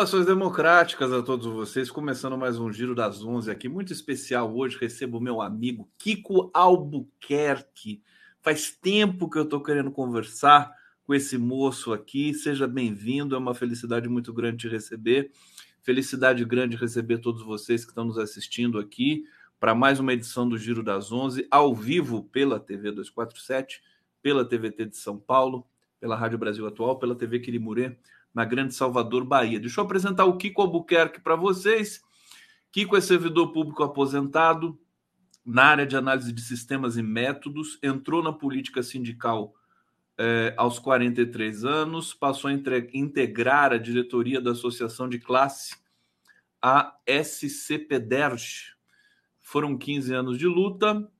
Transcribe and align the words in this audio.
Saudações 0.00 0.24
democráticas 0.24 1.12
a 1.12 1.22
todos 1.22 1.46
vocês, 1.46 1.90
começando 1.90 2.38
mais 2.38 2.58
um 2.58 2.72
Giro 2.72 2.94
das 2.94 3.22
Onze 3.22 3.50
aqui, 3.50 3.68
muito 3.68 3.92
especial. 3.92 4.56
Hoje, 4.56 4.78
recebo 4.80 5.18
o 5.18 5.20
meu 5.20 5.42
amigo 5.42 5.90
Kiko 5.98 6.50
Albuquerque. 6.54 8.02
Faz 8.40 8.70
tempo 8.70 9.28
que 9.28 9.36
eu 9.36 9.42
estou 9.42 9.62
querendo 9.62 9.90
conversar 9.90 10.74
com 11.04 11.12
esse 11.12 11.36
moço 11.36 11.92
aqui, 11.92 12.32
seja 12.32 12.66
bem-vindo, 12.66 13.34
é 13.34 13.38
uma 13.38 13.52
felicidade 13.52 14.08
muito 14.08 14.32
grande 14.32 14.56
te 14.56 14.68
receber, 14.68 15.32
felicidade 15.82 16.46
grande 16.46 16.78
receber 16.78 17.18
todos 17.18 17.42
vocês 17.42 17.84
que 17.84 17.90
estão 17.90 18.06
nos 18.06 18.16
assistindo 18.16 18.78
aqui 18.78 19.24
para 19.58 19.74
mais 19.74 20.00
uma 20.00 20.14
edição 20.14 20.48
do 20.48 20.56
Giro 20.56 20.82
das 20.82 21.12
Onze, 21.12 21.46
ao 21.50 21.74
vivo 21.74 22.24
pela 22.24 22.58
TV 22.58 22.90
247, 22.90 23.82
pela 24.22 24.46
TVT 24.46 24.86
de 24.86 24.96
São 24.96 25.18
Paulo, 25.18 25.66
pela 26.00 26.16
Rádio 26.16 26.38
Brasil 26.38 26.66
Atual, 26.66 26.98
pela 26.98 27.14
TV 27.14 27.40
Quirimurê, 27.40 27.98
na 28.34 28.44
Grande 28.44 28.74
Salvador, 28.74 29.24
Bahia. 29.24 29.60
Deixa 29.60 29.80
eu 29.80 29.84
apresentar 29.84 30.24
o 30.24 30.36
Kiko 30.36 30.62
Albuquerque 30.62 31.20
para 31.20 31.36
vocês. 31.36 32.02
Kiko 32.72 32.96
é 32.96 33.00
servidor 33.00 33.52
público 33.52 33.82
aposentado 33.82 34.78
na 35.44 35.64
área 35.64 35.86
de 35.86 35.96
análise 35.96 36.32
de 36.32 36.40
sistemas 36.40 36.96
e 36.96 37.02
métodos, 37.02 37.78
entrou 37.82 38.22
na 38.22 38.32
política 38.32 38.82
sindical 38.82 39.54
eh, 40.18 40.54
aos 40.56 40.78
43 40.78 41.64
anos, 41.64 42.12
passou 42.12 42.50
a 42.50 42.52
integrar 42.92 43.72
a 43.72 43.78
diretoria 43.78 44.40
da 44.40 44.52
Associação 44.52 45.08
de 45.08 45.18
Classe, 45.18 45.74
a 46.62 46.94
SCPDERJ. 47.06 48.76
Foram 49.40 49.76
15 49.76 50.14
anos 50.14 50.38
de 50.38 50.46
luta 50.46 51.10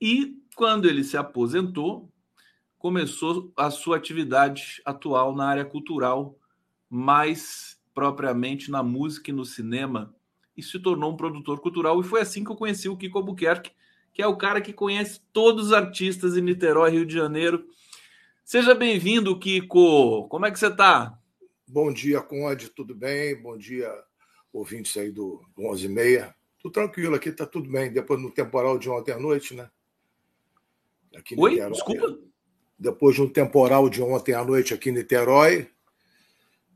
e, 0.00 0.42
quando 0.56 0.88
ele 0.88 1.04
se 1.04 1.16
aposentou, 1.16 2.10
começou 2.78 3.52
a 3.56 3.70
sua 3.70 3.96
atividade 3.96 4.80
atual 4.84 5.36
na 5.36 5.46
área 5.46 5.64
cultural 5.64 6.36
mais 6.88 7.78
propriamente 7.94 8.70
na 8.70 8.82
música 8.82 9.30
e 9.30 9.34
no 9.34 9.44
cinema 9.44 10.14
e 10.56 10.62
se 10.62 10.78
tornou 10.78 11.12
um 11.12 11.16
produtor 11.16 11.60
cultural. 11.60 12.00
E 12.00 12.04
foi 12.04 12.20
assim 12.20 12.42
que 12.44 12.50
eu 12.50 12.56
conheci 12.56 12.88
o 12.88 12.96
Kiko 12.96 13.18
Albuquerque, 13.18 13.72
que 14.12 14.22
é 14.22 14.26
o 14.26 14.36
cara 14.36 14.60
que 14.60 14.72
conhece 14.72 15.20
todos 15.32 15.66
os 15.66 15.72
artistas 15.72 16.36
em 16.36 16.40
Niterói, 16.40 16.90
Rio 16.90 17.06
de 17.06 17.14
Janeiro. 17.14 17.66
Seja 18.44 18.74
bem-vindo, 18.74 19.38
Kiko. 19.38 20.28
Como 20.28 20.46
é 20.46 20.50
que 20.50 20.58
você 20.58 20.68
está? 20.68 21.18
Bom 21.66 21.92
dia, 21.92 22.20
Conde. 22.20 22.70
Tudo 22.70 22.94
bem? 22.94 23.40
Bom 23.40 23.58
dia, 23.58 23.92
ouvintes 24.52 24.96
aí 24.96 25.10
do, 25.10 25.42
do 25.54 25.66
11 25.66 25.86
e 25.86 25.88
meia. 25.88 26.34
Tudo 26.58 26.72
tranquilo 26.72 27.14
aqui, 27.14 27.32
tá 27.32 27.44
tudo 27.44 27.70
bem. 27.70 27.92
Depois 27.92 28.20
do 28.20 28.30
temporal 28.30 28.78
de 28.78 28.88
ontem 28.88 29.12
à 29.12 29.18
noite, 29.18 29.54
né? 29.54 29.68
Aqui 31.14 31.34
Oi? 31.38 31.50
Niterói. 31.50 31.72
Desculpa? 31.72 32.18
Depois 32.78 33.16
de 33.16 33.22
um 33.22 33.28
temporal 33.28 33.88
de 33.88 34.02
ontem 34.02 34.34
à 34.34 34.44
noite 34.44 34.72
aqui 34.72 34.90
em 34.90 34.92
Niterói, 34.92 35.68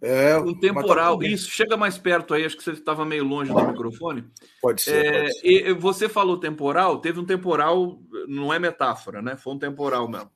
é, 0.03 0.39
um 0.39 0.55
temporal. 0.55 1.23
Isso, 1.23 1.51
chega 1.51 1.77
mais 1.77 1.99
perto 1.99 2.33
aí, 2.33 2.45
acho 2.45 2.57
que 2.57 2.65
você 2.65 2.73
estava 2.73 3.05
meio 3.05 3.25
longe 3.25 3.53
do 3.53 3.67
microfone. 3.67 4.25
Pode 4.61 4.83
ser, 4.83 5.05
é, 5.05 5.21
pode 5.21 5.35
ser. 5.35 5.47
E 5.47 5.73
você 5.75 6.09
falou 6.09 6.39
temporal, 6.39 6.99
teve 6.99 7.21
um 7.21 7.25
temporal, 7.25 8.01
não 8.27 8.53
é 8.53 8.59
metáfora, 8.59 9.21
né? 9.21 9.37
Foi 9.37 9.55
um 9.55 9.59
temporal 9.59 10.09
mesmo. 10.09 10.31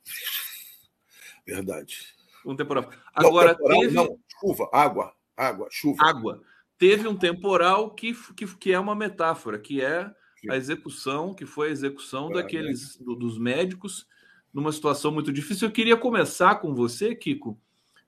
Verdade. 1.47 2.15
Um 2.45 2.55
temporal. 2.55 2.91
Agora, 3.15 3.49
não, 3.49 3.57
temporal, 3.57 3.81
teve... 3.81 3.95
não, 3.95 4.19
chuva, 4.41 4.69
água, 4.73 5.13
água, 5.37 5.69
chuva. 5.71 6.05
Água. 6.05 6.43
Teve 6.77 7.09
um 7.09 7.17
temporal 7.17 7.91
que, 7.95 8.15
que, 8.35 8.47
que 8.57 8.73
é 8.73 8.79
uma 8.79 8.95
metáfora, 8.95 9.59
que 9.59 9.81
é 9.81 10.11
a 10.51 10.57
execução, 10.57 11.35
que 11.35 11.47
foi 11.47 11.69
a 11.69 11.73
execução 11.73 12.31
é, 12.31 12.35
daqueles 12.35 12.99
né? 12.99 13.07
do, 13.07 13.15
dos 13.15 13.39
médicos 13.39 14.07
numa 14.53 14.71
situação 14.71 15.11
muito 15.11 15.33
difícil. 15.33 15.69
Eu 15.69 15.73
queria 15.73 15.97
começar 15.97 16.57
com 16.57 16.75
você, 16.75 17.15
Kiko, 17.15 17.59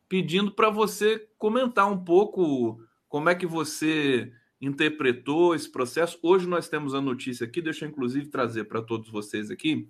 pedindo 0.08 0.52
para 0.52 0.70
você 0.70 1.28
comentar 1.38 1.90
um 1.90 2.02
pouco 2.02 2.80
como 3.08 3.28
é 3.28 3.34
que 3.34 3.46
você 3.46 4.32
interpretou 4.60 5.54
esse 5.54 5.70
processo. 5.70 6.18
Hoje 6.22 6.46
nós 6.46 6.68
temos 6.68 6.94
a 6.94 7.00
notícia 7.00 7.46
aqui, 7.46 7.60
deixa 7.60 7.84
eu 7.84 7.88
inclusive 7.88 8.26
trazer 8.26 8.64
para 8.64 8.82
todos 8.82 9.10
vocês 9.10 9.50
aqui, 9.50 9.88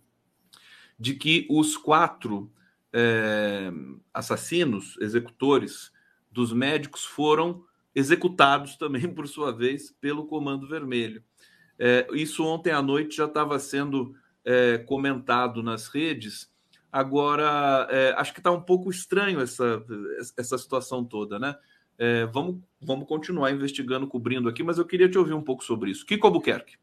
de 0.99 1.15
que 1.15 1.47
os 1.51 1.77
quatro 1.77 2.51
é, 2.93 3.71
assassinos, 4.13 4.97
executores 5.01 5.93
dos 6.31 6.53
médicos 6.53 7.05
foram 7.05 7.65
executados 7.95 8.77
também, 8.77 9.09
por 9.13 9.27
sua 9.29 9.53
vez, 9.53 9.91
pelo 9.91 10.27
Comando 10.27 10.69
Vermelho. 10.69 11.23
É, 11.79 12.07
isso 12.13 12.45
ontem 12.45 12.71
à 12.71 12.81
noite 12.81 13.17
já 13.17 13.27
estava 13.27 13.59
sendo 13.59 14.15
é, 14.45 14.79
comentado 14.79 15.63
nas 15.63 15.89
redes 15.89 16.51
Agora, 16.97 17.87
é, 17.91 18.15
acho 18.17 18.33
que 18.33 18.41
está 18.41 18.51
um 18.51 18.63
pouco 18.63 18.91
estranho 18.91 19.43
essa, 19.43 19.85
essa 20.35 20.57
situação 20.57 21.05
toda, 21.05 21.39
né? 21.39 21.55
É, 21.99 22.25
vamos, 22.25 22.63
vamos 22.81 23.07
continuar 23.07 23.51
investigando, 23.51 24.07
cobrindo 24.07 24.49
aqui, 24.49 24.63
mas 24.63 24.79
eu 24.79 24.87
queria 24.87 25.07
te 25.07 25.19
ouvir 25.19 25.35
um 25.35 25.43
pouco 25.43 25.63
sobre 25.63 25.91
isso. 25.91 26.07
Kiko 26.07 26.27
Albuquerque. 26.27 26.79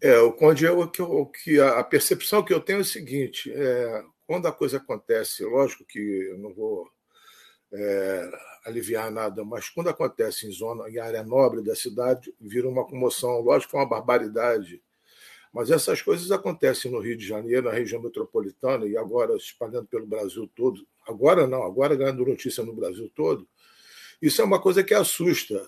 É, 0.00 0.18
o 0.18 0.32
Conde, 0.32 0.64
eu, 0.64 0.84
que, 0.88 1.00
que 1.44 1.60
a, 1.60 1.84
percepção 1.84 2.42
que 2.42 2.52
eu 2.52 2.58
tenho 2.58 2.78
é 2.78 2.82
o 2.82 2.84
seguinte: 2.84 3.52
é, 3.54 4.02
quando 4.26 4.48
a 4.48 4.52
coisa 4.52 4.78
acontece, 4.78 5.44
lógico 5.44 5.84
que 5.84 6.00
eu 6.00 6.36
não 6.36 6.52
vou 6.52 6.90
é, 7.72 8.30
aliviar 8.66 9.12
nada, 9.12 9.44
mas 9.44 9.68
quando 9.68 9.90
acontece 9.90 10.48
em 10.48 10.50
zona, 10.50 10.90
em 10.90 10.98
área 10.98 11.22
nobre 11.22 11.62
da 11.62 11.76
cidade, 11.76 12.34
vira 12.40 12.68
uma 12.68 12.84
comoção, 12.84 13.40
lógico 13.42 13.70
que 13.70 13.76
é 13.76 13.80
uma 13.80 13.88
barbaridade 13.88 14.82
mas 15.52 15.70
essas 15.70 16.00
coisas 16.00 16.30
acontecem 16.30 16.90
no 16.90 17.00
Rio 17.00 17.16
de 17.16 17.26
Janeiro, 17.26 17.66
na 17.66 17.72
região 17.72 18.00
metropolitana, 18.00 18.86
e 18.86 18.96
agora 18.96 19.36
espalhando 19.36 19.86
pelo 19.86 20.06
Brasil 20.06 20.48
todo. 20.54 20.86
Agora 21.06 21.46
não, 21.46 21.62
agora 21.64 21.96
ganhando 21.96 22.24
notícia 22.24 22.64
no 22.64 22.72
Brasil 22.72 23.10
todo. 23.14 23.48
Isso 24.22 24.40
é 24.40 24.44
uma 24.44 24.60
coisa 24.60 24.84
que 24.84 24.94
assusta. 24.94 25.66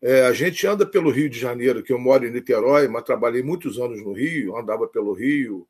É, 0.00 0.22
a 0.22 0.32
gente 0.32 0.66
anda 0.66 0.84
pelo 0.84 1.10
Rio 1.10 1.30
de 1.30 1.38
Janeiro, 1.38 1.82
que 1.82 1.92
eu 1.92 1.98
moro 1.98 2.26
em 2.26 2.32
Niterói, 2.32 2.88
mas 2.88 3.04
trabalhei 3.04 3.42
muitos 3.42 3.78
anos 3.78 4.02
no 4.02 4.12
Rio, 4.12 4.56
andava 4.56 4.88
pelo 4.88 5.12
Rio 5.12 5.68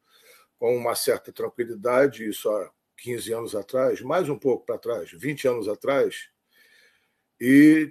com 0.58 0.74
uma 0.74 0.94
certa 0.94 1.30
tranquilidade, 1.30 2.26
isso 2.26 2.48
há 2.48 2.70
15 2.96 3.32
anos 3.34 3.54
atrás, 3.54 4.00
mais 4.00 4.28
um 4.28 4.38
pouco 4.38 4.64
para 4.64 4.78
trás, 4.78 5.10
20 5.10 5.48
anos 5.48 5.68
atrás, 5.68 6.30
e 7.44 7.91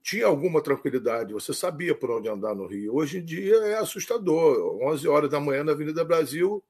tinha 0.00 0.26
alguma 0.26 0.62
tranquilidade, 0.62 1.32
você 1.32 1.52
sabia 1.52 1.92
por 1.92 2.08
onde 2.08 2.28
andar 2.28 2.54
no 2.54 2.68
Rio. 2.68 2.94
Hoje 2.94 3.18
em 3.18 3.24
dia 3.24 3.56
é 3.56 3.74
assustador. 3.74 4.80
11 4.80 5.08
horas 5.08 5.28
da 5.28 5.40
manhã 5.40 5.64
na 5.64 5.72
Avenida 5.72 6.04
Brasil, 6.04 6.64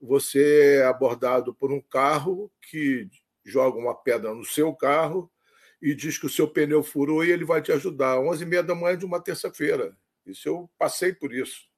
você 0.00 0.78
é 0.80 0.86
abordado 0.86 1.54
por 1.54 1.70
um 1.70 1.80
carro 1.80 2.50
que 2.68 3.08
joga 3.44 3.78
uma 3.78 3.94
pedra 3.94 4.34
no 4.34 4.44
seu 4.44 4.74
carro 4.74 5.30
e 5.80 5.94
diz 5.94 6.18
que 6.18 6.26
o 6.26 6.28
seu 6.28 6.48
pneu 6.48 6.82
furou 6.82 7.24
e 7.24 7.30
ele 7.30 7.44
vai 7.44 7.62
te 7.62 7.70
ajudar. 7.70 8.18
11 8.18 8.42
e 8.42 8.46
meia 8.46 8.64
da 8.64 8.74
manhã 8.74 8.98
de 8.98 9.06
uma 9.06 9.22
terça-feira. 9.22 9.96
Isso 10.26 10.48
eu 10.48 10.68
passei 10.76 11.12
por 11.12 11.32
isso. 11.32 11.71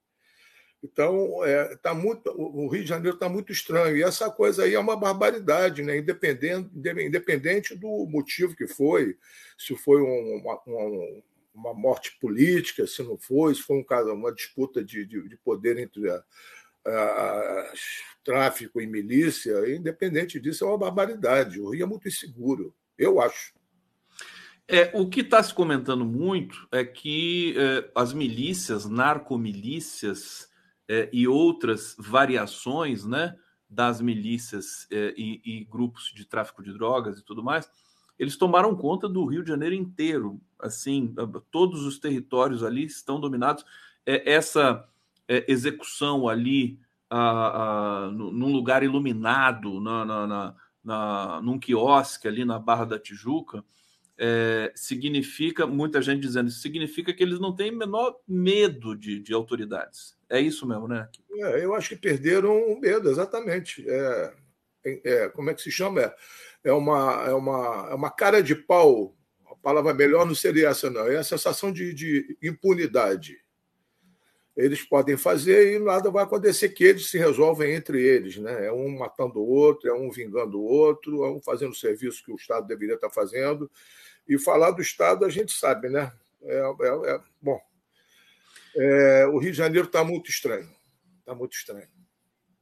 Então, 0.85 1.43
é, 1.43 1.75
tá 1.77 1.95
muito, 1.95 2.31
o 2.37 2.69
Rio 2.69 2.83
de 2.83 2.89
Janeiro 2.91 3.15
está 3.15 3.27
muito 3.27 3.51
estranho. 3.51 3.97
E 3.97 4.03
essa 4.03 4.31
coisa 4.31 4.65
aí 4.65 4.75
é 4.75 4.79
uma 4.79 4.95
barbaridade, 4.95 5.83
né? 5.83 5.97
independente, 5.97 6.69
independente 6.77 7.75
do 7.75 8.07
motivo 8.07 8.55
que 8.55 8.67
foi, 8.67 9.17
se 9.57 9.75
foi 9.75 10.03
uma, 10.03 10.61
uma, 10.67 11.23
uma 11.55 11.75
morte 11.75 12.19
política, 12.21 12.87
se 12.87 13.03
não 13.03 13.17
foi, 13.17 13.55
se 13.55 13.63
foi 13.63 13.79
um 13.79 13.83
caso, 13.83 14.13
uma 14.13 14.31
disputa 14.31 14.85
de, 14.85 15.07
de, 15.07 15.27
de 15.27 15.37
poder 15.39 15.79
entre 15.79 16.11
a, 16.11 16.23
a, 16.85 17.73
tráfico 18.23 18.79
e 18.79 18.87
milícia, 18.87 19.75
independente 19.75 20.39
disso, 20.39 20.67
é 20.67 20.69
uma 20.69 20.77
barbaridade. 20.77 21.59
O 21.59 21.71
Rio 21.71 21.85
é 21.85 21.87
muito 21.87 22.09
inseguro, 22.09 22.75
eu 22.99 23.23
acho. 23.23 23.55
É, 24.69 24.91
o 24.93 25.09
que 25.09 25.21
está 25.21 25.43
se 25.43 25.55
comentando 25.55 26.05
muito 26.05 26.69
é 26.71 26.85
que 26.85 27.55
é, 27.57 27.91
as 27.95 28.13
milícias, 28.13 28.85
narcomilícias, 28.85 30.53
é, 30.89 31.09
e 31.13 31.27
outras 31.27 31.97
variações 31.99 33.05
né, 33.05 33.37
das 33.69 34.01
milícias 34.01 34.87
é, 34.91 35.15
e, 35.17 35.41
e, 35.45 35.65
grupos 35.65 36.13
de 36.15 36.25
tráfico 36.25 36.63
de 36.63 36.73
drogas 36.73 37.19
e 37.19 37.25
tudo 37.25 37.43
mais, 37.43 37.69
eles 38.19 38.37
tomaram 38.37 38.77
conta 38.77 39.09
do 39.09 39.25
Rio 39.25 39.43
de 39.43 39.49
Janeiro 39.49 39.75
inteiro. 39.75 40.41
Assim, 40.61 41.15
todos 41.51 41.85
os 41.85 41.99
territórios 41.99 42.63
ali 42.63 42.85
estão 42.85 43.19
dominados. 43.19 43.65
É, 44.07 44.33
essa 44.33 44.87
é, 45.27 45.45
execução 45.51 46.29
ali 46.29 46.79
a, 47.11 48.07
a, 48.07 48.11
num 48.11 48.53
lugar 48.53 48.83
iluminado, 48.83 49.81
na, 49.81 50.05
na, 50.05 50.27
na 50.27 50.57
na, 50.85 51.41
num 51.43 51.59
quiosque 51.59 52.29
ali 52.29 52.45
na 52.45 52.59
Barra 52.59 52.85
da 52.85 52.99
Tijuca, 52.99 53.65
é, 54.17 54.71
significa, 54.77 55.67
muita 55.67 56.01
gente 56.03 56.21
dizendo, 56.21 56.51
significa 56.51 57.13
que 57.13 57.23
eles 57.23 57.41
não 57.41 57.53
têm 57.57 57.73
menor 57.73 58.15
medo 58.29 58.95
de, 58.95 59.19
de 59.19 59.33
autoridades. 59.33 60.17
É 60.35 60.41
isso 60.41 60.67
mesmo, 60.67 60.89
né? 60.89 61.09
É, 61.31 61.65
eu 61.65 61.77
acho 61.77 61.91
que 61.91 61.97
perderam 61.97 62.61
o 62.67 62.81
medo, 62.81 63.09
exatamente. 63.09 63.89
É, 63.89 64.35
é, 65.05 65.29
como 65.29 65.49
é 65.49 65.55
que 65.55 65.63
se 65.63 65.71
chama? 65.71 66.01
É, 66.01 66.15
é, 66.65 66.73
uma, 66.73 67.25
é, 67.25 67.33
uma, 67.33 67.89
é 67.93 67.95
uma 67.95 68.11
cara 68.11 68.43
de 68.43 68.57
pau. 68.57 69.15
A 69.49 69.55
palavra 69.55 69.95
melhor 69.95 70.27
não 70.27 70.35
seria 70.35 70.71
essa, 70.71 70.91
não. 70.91 71.07
É 71.07 71.19
a 71.19 71.23
sensação 71.23 71.73
de, 71.73 71.95
de 71.95 72.37
impunidade. 72.43 73.39
Eles 74.57 74.83
podem 74.83 75.17
fazer 75.17 75.77
e 75.77 75.79
nada 75.79 76.11
vai 76.11 76.25
acontecer, 76.25 76.71
que 76.71 76.83
eles 76.83 77.09
se 77.09 77.17
resolvem 77.17 77.73
entre 77.73 78.03
eles. 78.03 78.37
Né? 78.37 78.67
É 78.67 78.73
um 78.73 78.89
matando 78.89 79.39
o 79.39 79.47
outro, 79.47 79.89
é 79.89 79.95
um 79.95 80.11
vingando 80.11 80.59
o 80.59 80.65
outro, 80.65 81.25
é 81.25 81.31
um 81.31 81.41
fazendo 81.41 81.71
o 81.71 81.77
serviço 81.77 82.25
que 82.25 82.33
o 82.33 82.37
Estado 82.37 82.67
deveria 82.67 82.97
estar 82.97 83.11
fazendo. 83.11 83.71
E 84.29 84.37
falar 84.37 84.73
do 84.73 84.83
Estado 84.83 85.25
a 85.25 85.29
gente 85.29 85.53
sabe, 85.53 85.89
né? 85.89 86.13
É, 86.43 86.59
é, 86.59 87.15
é 87.15 87.21
bom, 87.41 87.61
é, 88.77 89.27
o 89.27 89.39
Rio 89.39 89.53
de 89.53 89.59
Janeiro 89.59 89.87
está 89.87 90.05
muito 90.05 90.31
estranho. 90.31 90.69
Está 91.21 91.35
muito 91.35 91.55
estranho. 91.55 91.89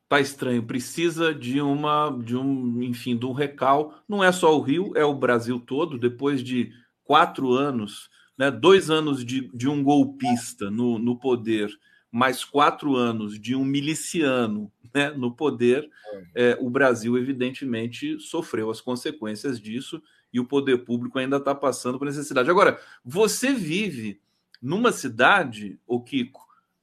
Está 0.05 0.21
estranho. 0.21 0.63
Precisa 0.63 1.35
de 1.35 1.61
uma, 1.61 2.11
de 2.23 2.37
um, 2.37 2.83
enfim, 2.83 3.17
de 3.17 3.27
um 3.27 3.33
recal. 3.33 3.95
Não 4.09 4.23
é 4.23 4.31
só 4.31 4.57
o 4.57 4.61
Rio, 4.61 4.93
é 4.95 5.05
o 5.05 5.15
Brasil 5.15 5.59
todo. 5.59 5.99
Depois 5.99 6.43
de 6.43 6.73
quatro 7.03 7.53
anos, 7.53 8.11
né, 8.37 8.51
dois 8.51 8.91
anos 8.91 9.25
de, 9.25 9.49
de 9.55 9.69
um 9.69 9.83
golpista 9.83 10.71
no, 10.71 10.99
no 10.99 11.19
poder, 11.19 11.71
mais 12.11 12.45
quatro 12.45 12.95
anos 12.95 13.41
de 13.41 13.55
um 13.57 13.65
miliciano 13.65 14.71
né, 14.95 15.11
no 15.11 15.35
poder, 15.35 15.89
é, 16.35 16.59
o 16.61 16.69
Brasil, 16.69 17.17
evidentemente, 17.17 18.21
sofreu 18.21 18.71
as 18.71 18.81
consequências 18.81 19.59
disso 19.59 20.03
e 20.33 20.39
o 20.39 20.45
poder 20.45 20.85
público 20.85 21.19
ainda 21.19 21.39
está 21.39 21.55
passando 21.55 21.99
por 21.99 22.05
necessidade. 22.05 22.51
Agora, 22.51 22.79
você 23.05 23.53
vive 23.53 24.21
numa 24.63 24.93
cidade, 24.93 25.79
o 25.87 26.01
Kiko, 26.01 26.41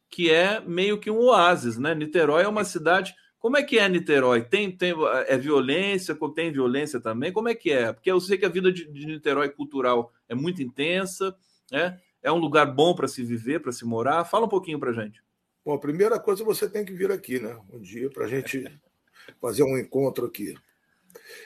que 0.09 0.29
é 0.29 0.59
meio 0.59 0.99
que 0.99 1.09
um 1.09 1.19
oásis, 1.19 1.77
né? 1.77 1.95
Niterói 1.95 2.43
é 2.43 2.47
uma 2.47 2.65
cidade. 2.65 3.15
Como 3.39 3.55
é 3.55 3.63
que 3.63 3.79
é 3.79 3.87
Niterói? 3.87 4.41
Tem, 4.43 4.69
tem 4.69 4.93
é 5.27 5.37
violência? 5.37 6.17
Tem 6.35 6.51
violência 6.51 6.99
também? 6.99 7.31
Como 7.31 7.47
é 7.47 7.55
que 7.55 7.71
é? 7.71 7.93
Porque 7.93 8.11
eu 8.11 8.19
sei 8.19 8.37
que 8.37 8.45
a 8.45 8.49
vida 8.49 8.71
de, 8.71 8.85
de 8.91 9.05
Niterói 9.05 9.49
cultural 9.49 10.11
é 10.27 10.35
muito 10.35 10.61
intensa, 10.61 11.33
né? 11.71 11.97
É 12.21 12.29
um 12.29 12.37
lugar 12.37 12.65
bom 12.65 12.93
para 12.93 13.07
se 13.07 13.23
viver, 13.23 13.61
para 13.61 13.71
se 13.71 13.85
morar. 13.85 14.25
Fala 14.25 14.45
um 14.45 14.49
pouquinho 14.49 14.77
para 14.77 14.91
gente. 14.91 15.23
Bom, 15.63 15.73
a 15.73 15.79
primeira 15.79 16.19
coisa 16.19 16.43
você 16.43 16.67
tem 16.67 16.83
que 16.83 16.91
vir 16.91 17.11
aqui, 17.11 17.39
né? 17.39 17.57
Um 17.71 17.79
dia 17.79 18.09
para 18.09 18.25
a 18.25 18.27
gente 18.27 18.65
fazer 19.39 19.63
um 19.63 19.77
encontro 19.77 20.25
aqui. 20.25 20.53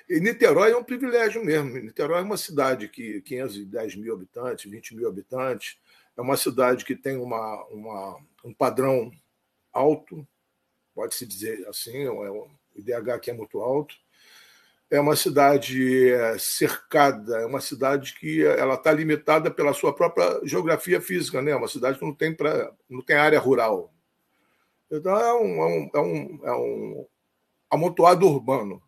E 0.09 0.19
Niterói 0.19 0.71
é 0.71 0.77
um 0.77 0.83
privilégio 0.83 1.43
mesmo. 1.43 1.77
Niterói 1.77 2.21
é 2.21 2.23
uma 2.23 2.37
cidade 2.37 2.87
que 2.87 3.21
510 3.21 3.95
mil 3.97 4.13
habitantes, 4.13 4.69
20 4.69 4.95
mil 4.95 5.07
habitantes, 5.07 5.77
é 6.17 6.21
uma 6.21 6.37
cidade 6.37 6.85
que 6.85 6.95
tem 6.95 7.17
uma, 7.17 7.65
uma 7.65 8.19
um 8.43 8.53
padrão 8.53 9.11
alto, 9.71 10.27
pode-se 10.93 11.25
dizer 11.25 11.67
assim, 11.67 12.03
é 12.03 12.11
um 12.11 12.49
IDH 12.75 13.19
que 13.21 13.31
é 13.31 13.33
muito 13.33 13.59
alto. 13.59 13.95
É 14.91 14.99
uma 14.99 15.15
cidade 15.15 16.11
é, 16.11 16.37
cercada, 16.37 17.39
é 17.39 17.45
uma 17.47 17.59
cidade 17.59 18.13
que 18.13 18.43
ela 18.45 18.75
está 18.75 18.91
limitada 18.91 19.49
pela 19.49 19.73
sua 19.73 19.93
própria 19.95 20.39
geografia 20.43 21.01
física, 21.01 21.41
né? 21.41 21.51
É 21.51 21.55
uma 21.55 21.67
cidade 21.67 21.97
que 21.97 22.05
não 22.05 22.13
tem, 22.13 22.35
pra, 22.35 22.71
não 22.87 23.01
tem 23.01 23.15
área 23.15 23.39
rural. 23.39 23.91
Então 24.91 25.17
é 25.17 25.33
um, 25.33 25.61
é 25.61 25.65
um, 25.65 25.89
é 25.95 25.99
um, 25.99 26.39
é 26.43 26.51
um 26.53 27.07
amontoado 27.71 28.27
urbano. 28.27 28.83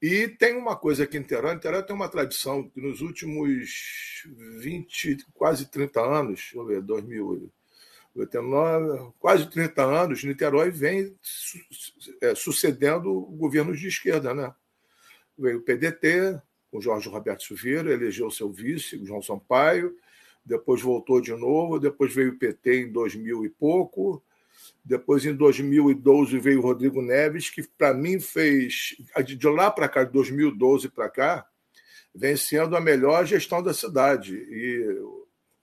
E 0.00 0.28
tem 0.28 0.56
uma 0.56 0.76
coisa 0.76 1.02
aqui 1.04 1.18
em 1.18 1.20
Niterói, 1.20 1.54
Niterói 1.54 1.82
tem 1.82 1.94
uma 1.94 2.08
tradição 2.08 2.66
que 2.66 2.80
nos 2.80 3.02
últimos 3.02 4.24
20, 4.58 5.26
quase 5.34 5.70
30 5.70 6.00
anos, 6.00 6.36
deixa 6.36 6.56
eu 6.56 6.64
ver, 6.64 6.80
2089, 6.80 9.12
quase 9.18 9.50
30 9.50 9.84
anos, 9.84 10.24
Niterói 10.24 10.70
vem 10.70 11.14
é, 12.22 12.34
sucedendo 12.34 13.12
governos 13.32 13.78
de 13.78 13.88
esquerda, 13.88 14.32
né? 14.32 14.54
Veio 15.36 15.58
o 15.58 15.62
PDT, 15.62 16.40
com 16.70 16.80
Jorge 16.80 17.10
Roberto 17.10 17.42
Silveira, 17.42 17.92
elegeu 17.92 18.30
seu 18.30 18.50
vice, 18.50 19.04
João 19.04 19.20
Sampaio, 19.20 19.94
depois 20.42 20.80
voltou 20.80 21.20
de 21.20 21.34
novo, 21.34 21.78
depois 21.78 22.14
veio 22.14 22.32
o 22.32 22.38
PT 22.38 22.84
em 22.84 22.90
2000 22.90 23.44
e 23.44 23.50
pouco, 23.50 24.22
depois, 24.84 25.24
em 25.26 25.34
2012, 25.34 26.38
veio 26.38 26.58
o 26.58 26.62
Rodrigo 26.62 27.02
Neves, 27.02 27.50
que 27.50 27.62
para 27.62 27.92
mim 27.92 28.18
fez, 28.18 28.96
de 29.24 29.48
lá 29.48 29.70
para 29.70 29.88
cá, 29.88 30.04
de 30.04 30.12
2012 30.12 30.88
para 30.88 31.08
cá, 31.08 31.46
vem 32.14 32.36
sendo 32.36 32.76
a 32.76 32.80
melhor 32.80 33.24
gestão 33.24 33.62
da 33.62 33.74
cidade. 33.74 34.34
E, 34.34 35.02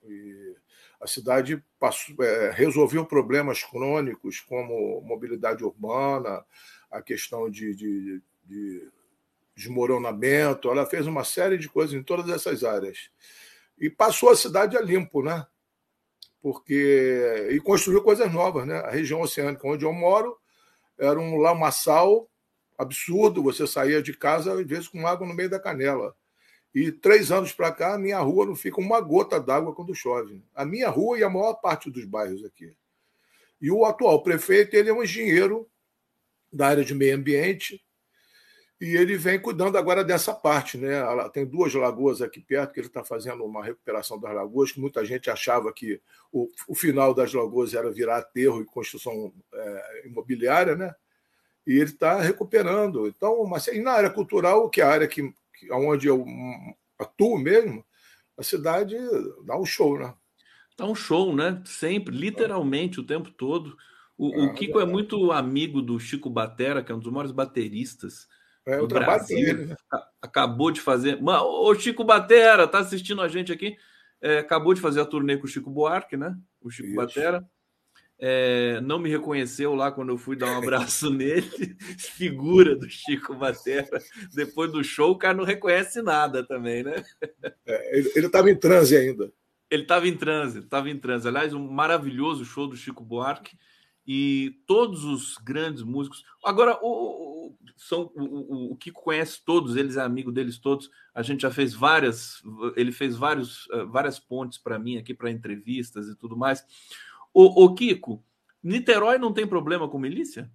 e 0.04 0.54
a 1.00 1.06
cidade 1.06 1.62
passou, 1.78 2.14
é, 2.24 2.50
resolveu 2.50 3.04
problemas 3.04 3.62
crônicos, 3.62 4.40
como 4.40 5.00
mobilidade 5.02 5.64
urbana, 5.64 6.44
a 6.90 7.02
questão 7.02 7.50
de, 7.50 7.74
de, 7.74 8.22
de 8.44 8.88
desmoronamento. 9.54 10.70
Ela 10.70 10.86
fez 10.86 11.06
uma 11.06 11.24
série 11.24 11.58
de 11.58 11.68
coisas 11.68 11.94
em 11.94 12.02
todas 12.02 12.28
essas 12.30 12.64
áreas. 12.64 13.10
E 13.78 13.90
passou 13.90 14.30
a 14.30 14.36
cidade 14.36 14.76
a 14.76 14.80
limpo, 14.80 15.22
né? 15.22 15.46
Porque 16.40 17.48
e 17.50 17.60
construiu 17.60 18.02
coisas 18.02 18.32
novas, 18.32 18.66
né? 18.66 18.78
A 18.78 18.90
região 18.90 19.20
oceânica 19.20 19.66
onde 19.66 19.84
eu 19.84 19.92
moro 19.92 20.36
era 20.98 21.18
um 21.18 21.36
lamaçal 21.36 22.28
absurdo, 22.76 23.42
você 23.42 23.66
saía 23.66 24.02
de 24.02 24.16
casa 24.16 24.52
às 24.52 24.66
vezes 24.66 24.88
com 24.88 25.06
água 25.06 25.26
no 25.26 25.34
meio 25.34 25.50
da 25.50 25.58
canela. 25.58 26.14
E 26.74 26.92
três 26.92 27.32
anos 27.32 27.52
para 27.52 27.72
cá, 27.72 27.98
minha 27.98 28.18
rua 28.20 28.46
não 28.46 28.54
fica 28.54 28.80
uma 28.80 29.00
gota 29.00 29.40
d'água 29.40 29.74
quando 29.74 29.94
chove. 29.94 30.44
A 30.54 30.64
minha 30.64 30.88
rua 30.88 31.18
e 31.18 31.24
a 31.24 31.30
maior 31.30 31.54
parte 31.54 31.90
dos 31.90 32.04
bairros 32.04 32.44
aqui. 32.44 32.72
E 33.60 33.70
o 33.70 33.84
atual 33.84 34.22
prefeito 34.22 34.74
ele 34.74 34.90
é 34.90 34.92
um 34.92 35.02
engenheiro 35.02 35.68
da 36.52 36.68
área 36.68 36.84
de 36.84 36.94
meio 36.94 37.16
ambiente, 37.16 37.82
e 38.80 38.96
ele 38.96 39.16
vem 39.16 39.40
cuidando 39.40 39.76
agora 39.76 40.04
dessa 40.04 40.32
parte, 40.32 40.78
né? 40.78 41.02
Tem 41.32 41.44
duas 41.44 41.74
lagoas 41.74 42.22
aqui 42.22 42.40
perto 42.40 42.72
que 42.72 42.78
ele 42.78 42.86
está 42.86 43.02
fazendo 43.02 43.44
uma 43.44 43.64
recuperação 43.64 44.20
das 44.20 44.32
lagoas, 44.32 44.70
que 44.70 44.80
muita 44.80 45.04
gente 45.04 45.28
achava 45.28 45.72
que 45.72 46.00
o, 46.32 46.48
o 46.68 46.74
final 46.76 47.12
das 47.12 47.32
lagoas 47.34 47.74
era 47.74 47.90
virar 47.90 48.18
aterro 48.18 48.60
e 48.60 48.64
construção 48.64 49.32
é, 49.52 50.06
imobiliária, 50.06 50.76
né? 50.76 50.94
E 51.66 51.72
ele 51.72 51.90
está 51.90 52.20
recuperando. 52.20 53.08
Então, 53.08 53.44
mas 53.46 53.66
e 53.66 53.80
na 53.80 53.90
área 53.90 54.10
cultural, 54.10 54.70
que 54.70 54.80
é 54.80 54.84
a 54.84 54.90
área 54.90 55.08
que, 55.08 55.34
que 55.58 55.72
onde 55.72 56.06
eu 56.06 56.24
atuo 56.96 57.36
mesmo, 57.36 57.84
a 58.36 58.44
cidade 58.44 58.96
dá 59.44 59.58
um 59.58 59.66
show, 59.66 59.98
né? 59.98 60.14
Dá 60.76 60.86
um 60.86 60.94
show, 60.94 61.34
né? 61.34 61.60
Sempre, 61.66 62.16
literalmente, 62.16 63.00
o 63.00 63.04
tempo 63.04 63.32
todo. 63.32 63.76
O, 64.16 64.44
o 64.44 64.44
é, 64.50 64.52
Kiko 64.54 64.78
é, 64.78 64.84
é 64.84 64.86
muito 64.86 65.32
amigo 65.32 65.82
do 65.82 65.98
Chico 65.98 66.30
Batera, 66.30 66.80
que 66.80 66.92
é 66.92 66.94
um 66.94 67.00
dos 67.00 67.12
maiores 67.12 67.32
bateristas 67.32 68.28
é 68.68 68.80
o 68.80 68.86
trabalho 68.86 69.18
Brasil, 69.18 69.36
dele, 69.38 69.66
né? 69.66 69.76
Acabou 70.20 70.70
de 70.70 70.80
fazer. 70.80 71.20
Mano, 71.20 71.44
o 71.44 71.74
Chico 71.74 72.04
Batera 72.04 72.68
tá 72.68 72.78
assistindo 72.80 73.22
a 73.22 73.28
gente 73.28 73.50
aqui. 73.50 73.76
É, 74.20 74.38
acabou 74.38 74.74
de 74.74 74.80
fazer 74.80 75.00
a 75.00 75.06
turnê 75.06 75.36
com 75.36 75.44
o 75.44 75.48
Chico 75.48 75.70
Buarque, 75.70 76.16
né? 76.16 76.36
O 76.60 76.70
Chico 76.70 76.88
Isso. 76.88 76.96
Batera. 76.96 77.48
É, 78.20 78.80
não 78.80 78.98
me 78.98 79.08
reconheceu 79.08 79.76
lá 79.76 79.92
quando 79.92 80.08
eu 80.08 80.18
fui 80.18 80.36
dar 80.36 80.50
um 80.50 80.58
abraço 80.62 81.08
nele. 81.10 81.76
Figura 81.98 82.76
do 82.76 82.90
Chico 82.90 83.34
Batera. 83.34 84.02
Depois 84.34 84.70
do 84.70 84.84
show, 84.84 85.12
o 85.12 85.18
cara 85.18 85.34
não 85.34 85.44
reconhece 85.44 86.02
nada 86.02 86.44
também, 86.46 86.82
né? 86.82 87.02
É, 87.64 87.98
ele 87.98 88.26
estava 88.26 88.50
em 88.50 88.56
transe 88.56 88.96
ainda. 88.96 89.32
Ele 89.70 89.82
estava 89.82 90.08
em 90.08 90.16
transe, 90.16 90.58
estava 90.60 90.90
em 90.90 90.98
transe. 90.98 91.28
Aliás, 91.28 91.54
um 91.54 91.70
maravilhoso 91.70 92.44
show 92.44 92.66
do 92.66 92.76
Chico 92.76 93.04
Buarque 93.04 93.56
e 94.10 94.58
todos 94.66 95.04
os 95.04 95.36
grandes 95.36 95.82
músicos. 95.82 96.24
Agora, 96.42 96.78
o, 96.80 97.48
o, 97.48 97.56
são, 97.76 98.10
o, 98.14 98.72
o, 98.72 98.76
Kiko 98.76 99.02
conhece 99.02 99.44
todos, 99.44 99.76
eles 99.76 99.98
é 99.98 100.00
amigo 100.00 100.32
deles 100.32 100.58
todos. 100.58 100.90
A 101.14 101.20
gente 101.20 101.42
já 101.42 101.50
fez 101.50 101.74
várias, 101.74 102.42
ele 102.74 102.90
fez 102.90 103.16
vários, 103.16 103.68
eh, 103.70 103.84
várias 103.84 104.18
pontes 104.18 104.56
para 104.56 104.78
mim 104.78 104.96
aqui 104.96 105.12
para 105.12 105.30
entrevistas 105.30 106.08
e 106.08 106.16
tudo 106.16 106.38
mais. 106.38 106.64
O, 107.34 107.66
o 107.66 107.74
Kiko, 107.74 108.24
Niterói 108.62 109.18
não 109.18 109.30
tem 109.30 109.46
problema 109.46 109.86
com 109.86 109.98
milícia? 109.98 110.50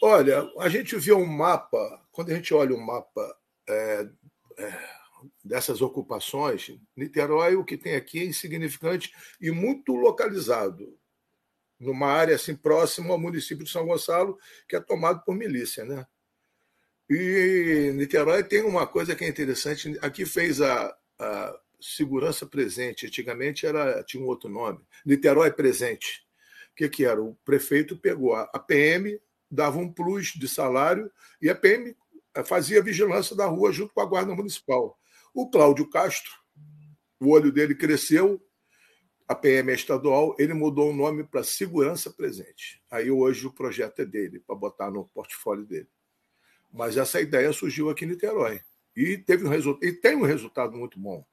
Olha, 0.00 0.48
a 0.60 0.68
gente 0.68 0.94
vê 0.96 1.12
um 1.12 1.26
mapa, 1.26 2.06
quando 2.12 2.30
a 2.30 2.34
gente 2.34 2.54
olha 2.54 2.72
um 2.72 2.86
mapa 2.86 3.36
é, 3.68 4.08
é, 4.58 4.88
dessas 5.44 5.82
ocupações, 5.82 6.78
Niterói 6.96 7.56
o 7.56 7.64
que 7.64 7.76
tem 7.76 7.96
aqui 7.96 8.20
é 8.20 8.24
insignificante 8.26 9.12
e 9.40 9.50
muito 9.50 9.92
localizado 9.96 10.99
numa 11.80 12.08
área 12.08 12.34
assim 12.34 12.54
próxima 12.54 13.10
ao 13.10 13.18
município 13.18 13.64
de 13.64 13.70
São 13.70 13.86
Gonçalo, 13.86 14.38
que 14.68 14.76
é 14.76 14.80
tomado 14.80 15.24
por 15.24 15.34
milícia, 15.34 15.84
né? 15.84 16.06
E 17.08 17.92
Niterói 17.94 18.44
tem 18.44 18.62
uma 18.62 18.86
coisa 18.86 19.16
que 19.16 19.24
é 19.24 19.28
interessante. 19.28 19.98
Aqui 20.00 20.24
fez 20.24 20.60
a, 20.60 20.96
a 21.18 21.60
segurança 21.80 22.46
presente. 22.46 23.06
Antigamente 23.06 23.66
era 23.66 24.04
tinha 24.04 24.22
um 24.22 24.26
outro 24.26 24.48
nome. 24.48 24.78
Niterói 25.04 25.50
presente. 25.50 26.24
O 26.70 26.76
que, 26.76 26.88
que 26.88 27.04
era? 27.04 27.20
O 27.20 27.34
prefeito 27.44 27.96
pegou 27.96 28.34
a, 28.34 28.42
a 28.54 28.60
PM, 28.60 29.20
dava 29.50 29.78
um 29.78 29.92
plus 29.92 30.28
de 30.28 30.46
salário 30.46 31.10
e 31.42 31.50
a 31.50 31.54
PM 31.54 31.96
fazia 32.44 32.82
vigilância 32.82 33.34
da 33.34 33.46
rua 33.46 33.72
junto 33.72 33.92
com 33.92 34.00
a 34.00 34.06
Guarda 34.06 34.32
Municipal. 34.34 34.96
O 35.34 35.50
Cláudio 35.50 35.90
Castro, 35.90 36.30
o 37.18 37.30
olho 37.30 37.50
dele 37.50 37.74
cresceu, 37.74 38.40
a 39.30 39.34
PM 39.36 39.70
é 39.70 39.74
estadual, 39.76 40.34
ele 40.40 40.52
mudou 40.52 40.90
o 40.90 40.92
nome 40.92 41.22
para 41.22 41.44
Segurança 41.44 42.10
Presente. 42.10 42.82
Aí 42.90 43.12
hoje 43.12 43.46
o 43.46 43.52
projeto 43.52 44.02
é 44.02 44.04
dele, 44.04 44.40
para 44.40 44.56
botar 44.56 44.90
no 44.90 45.06
portfólio 45.06 45.64
dele. 45.64 45.86
Mas 46.72 46.96
essa 46.96 47.20
ideia 47.20 47.52
surgiu 47.52 47.88
aqui 47.88 48.04
em 48.04 48.08
Niterói. 48.08 48.60
E, 48.96 49.16
teve 49.16 49.46
um 49.46 49.48
resultado, 49.48 49.86
e 49.86 49.92
tem 49.92 50.16
um 50.16 50.24
resultado 50.24 50.76
muito 50.76 50.98
bom. 50.98 51.24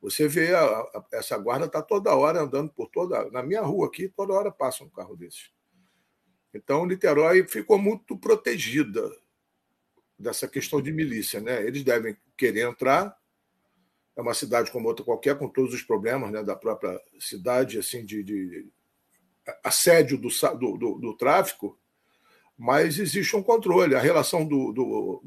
Você 0.00 0.28
vê, 0.28 0.54
a, 0.54 0.62
a, 0.64 1.04
essa 1.10 1.36
guarda 1.36 1.66
está 1.66 1.82
toda 1.82 2.14
hora 2.14 2.40
andando 2.40 2.70
por 2.70 2.88
toda. 2.88 3.28
Na 3.32 3.42
minha 3.42 3.62
rua 3.62 3.88
aqui, 3.88 4.08
toda 4.08 4.32
hora 4.32 4.52
passa 4.52 4.84
um 4.84 4.88
carro 4.88 5.16
desse. 5.16 5.50
Então, 6.54 6.86
Niterói 6.86 7.48
ficou 7.48 7.78
muito 7.78 8.16
protegida 8.16 9.10
dessa 10.16 10.46
questão 10.46 10.80
de 10.80 10.92
milícia. 10.92 11.40
Né? 11.40 11.66
Eles 11.66 11.82
devem 11.82 12.16
querer 12.36 12.60
entrar. 12.60 13.18
É 14.16 14.20
uma 14.20 14.34
cidade 14.34 14.70
como 14.70 14.88
outra 14.88 15.04
qualquer, 15.04 15.36
com 15.36 15.48
todos 15.48 15.74
os 15.74 15.82
problemas 15.82 16.30
né, 16.30 16.42
da 16.42 16.54
própria 16.54 17.00
cidade, 17.18 17.78
assim, 17.78 18.04
de, 18.04 18.22
de 18.22 18.68
assédio 19.62 20.16
do, 20.16 20.28
do, 20.56 20.94
do, 20.98 21.16
tráfico, 21.16 21.78
mas 22.56 22.98
existe 22.98 23.36
um 23.36 23.42
controle. 23.42 23.94
A 23.94 24.00
relação 24.00 24.46
do, 24.46 24.72
do, 24.72 25.22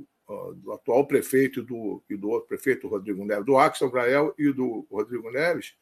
do 0.56 0.72
atual 0.74 1.06
prefeito 1.06 1.60
e 1.60 1.64
do, 1.64 2.04
e 2.10 2.16
do 2.16 2.30
outro 2.30 2.48
prefeito, 2.48 2.88
Rodrigo 2.88 3.24
Neves, 3.26 3.46
do 3.46 3.58
Axel 3.58 3.92
Brael 3.92 4.34
e 4.38 4.52
do 4.52 4.88
Rodrigo 4.90 5.30
Neves, 5.32 5.76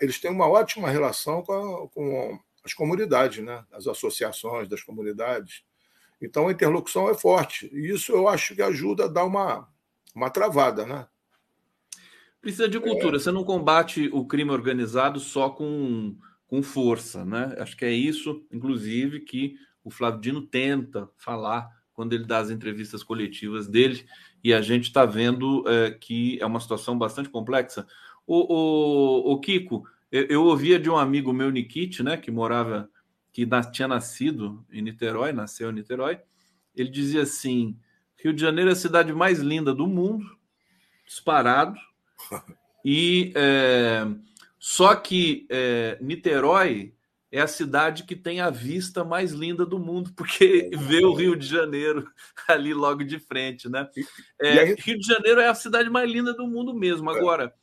eles 0.00 0.20
têm 0.20 0.30
uma 0.30 0.48
ótima 0.48 0.90
relação 0.90 1.42
com, 1.42 1.52
a, 1.52 1.88
com 1.88 2.38
as 2.64 2.74
comunidades, 2.74 3.44
né? 3.44 3.64
as 3.72 3.86
associações 3.86 4.68
das 4.68 4.82
comunidades. 4.82 5.62
Então 6.20 6.48
a 6.48 6.52
interlocução 6.52 7.08
é 7.08 7.14
forte. 7.14 7.70
E 7.72 7.90
isso 7.90 8.12
eu 8.12 8.28
acho 8.28 8.54
que 8.54 8.62
ajuda 8.62 9.04
a 9.04 9.08
dar 9.08 9.24
uma, 9.24 9.68
uma 10.14 10.30
travada. 10.30 10.84
Né? 10.86 11.06
Precisa 12.40 12.68
de 12.68 12.78
cultura. 12.78 13.16
É... 13.16 13.18
Você 13.18 13.30
não 13.30 13.44
combate 13.44 14.08
o 14.12 14.24
crime 14.24 14.50
organizado 14.50 15.18
só 15.20 15.50
com, 15.50 16.16
com 16.46 16.62
força. 16.62 17.24
Né? 17.24 17.54
Acho 17.58 17.76
que 17.76 17.84
é 17.84 17.92
isso, 17.92 18.44
inclusive, 18.52 19.20
que 19.20 19.56
o 19.82 19.90
Flávio 19.90 20.20
Dino 20.20 20.42
tenta 20.42 21.08
falar 21.16 21.68
quando 21.96 22.12
ele 22.12 22.26
dá 22.26 22.38
as 22.38 22.50
entrevistas 22.50 23.02
coletivas 23.02 23.66
dele, 23.66 24.04
e 24.44 24.52
a 24.52 24.60
gente 24.60 24.84
está 24.84 25.06
vendo 25.06 25.64
é, 25.66 25.92
que 25.92 26.38
é 26.38 26.44
uma 26.44 26.60
situação 26.60 26.96
bastante 26.96 27.30
complexa. 27.30 27.86
O, 28.26 28.54
o, 28.54 29.32
o 29.32 29.40
Kiko, 29.40 29.84
eu, 30.12 30.24
eu, 30.24 30.44
ouvia 30.44 30.78
de 30.78 30.90
um 30.90 30.96
amigo 30.98 31.32
meu, 31.32 31.50
Nikit, 31.50 32.02
né, 32.02 32.18
que 32.18 32.30
morava, 32.30 32.90
que 33.32 33.46
na, 33.46 33.62
tinha 33.62 33.88
nascido 33.88 34.62
em 34.70 34.82
Niterói, 34.82 35.32
nasceu 35.32 35.70
em 35.70 35.72
Niterói, 35.72 36.20
ele 36.74 36.90
dizia 36.90 37.22
assim: 37.22 37.78
Rio 38.22 38.34
de 38.34 38.42
Janeiro 38.42 38.68
é 38.68 38.74
a 38.74 38.76
cidade 38.76 39.12
mais 39.14 39.38
linda 39.38 39.74
do 39.74 39.86
mundo, 39.86 40.26
disparado, 41.06 41.78
e 42.84 43.32
é, 43.34 44.06
só 44.58 44.94
que 44.96 45.46
é, 45.50 45.98
Niterói 46.00 46.94
é 47.30 47.40
a 47.40 47.46
cidade 47.46 48.04
que 48.04 48.16
tem 48.16 48.40
a 48.40 48.50
vista 48.50 49.04
mais 49.04 49.32
linda 49.32 49.66
do 49.66 49.78
mundo, 49.78 50.12
porque 50.16 50.70
é, 50.72 50.76
vê 50.76 51.04
o 51.04 51.12
Rio 51.12 51.36
de 51.36 51.46
Janeiro 51.46 52.10
ali 52.48 52.72
logo 52.72 53.04
de 53.04 53.18
frente, 53.18 53.68
né? 53.68 53.88
É. 54.40 54.74
Rio 54.74 54.98
de 54.98 55.06
Janeiro 55.06 55.40
é 55.40 55.48
a 55.48 55.54
cidade 55.54 55.90
mais 55.90 56.10
linda 56.10 56.32
do 56.32 56.46
mundo 56.46 56.74
mesmo. 56.74 57.10
É, 57.10 57.18
Agora, 57.18 57.54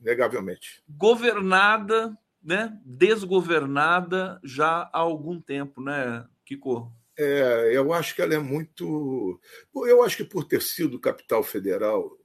negavelmente, 0.00 0.82
governada, 0.88 2.16
né? 2.42 2.78
Desgovernada 2.84 4.40
já 4.42 4.90
há 4.92 4.98
algum 4.98 5.40
tempo, 5.40 5.80
né, 5.80 6.26
Kiko? 6.44 6.92
É, 7.16 7.70
eu 7.72 7.92
acho 7.92 8.14
que 8.14 8.22
ela 8.22 8.34
é 8.34 8.38
muito. 8.38 9.38
Eu 9.74 10.02
acho 10.02 10.16
que 10.16 10.24
por 10.24 10.44
ter 10.44 10.62
sido 10.62 10.98
capital 10.98 11.42
federal, 11.42 12.18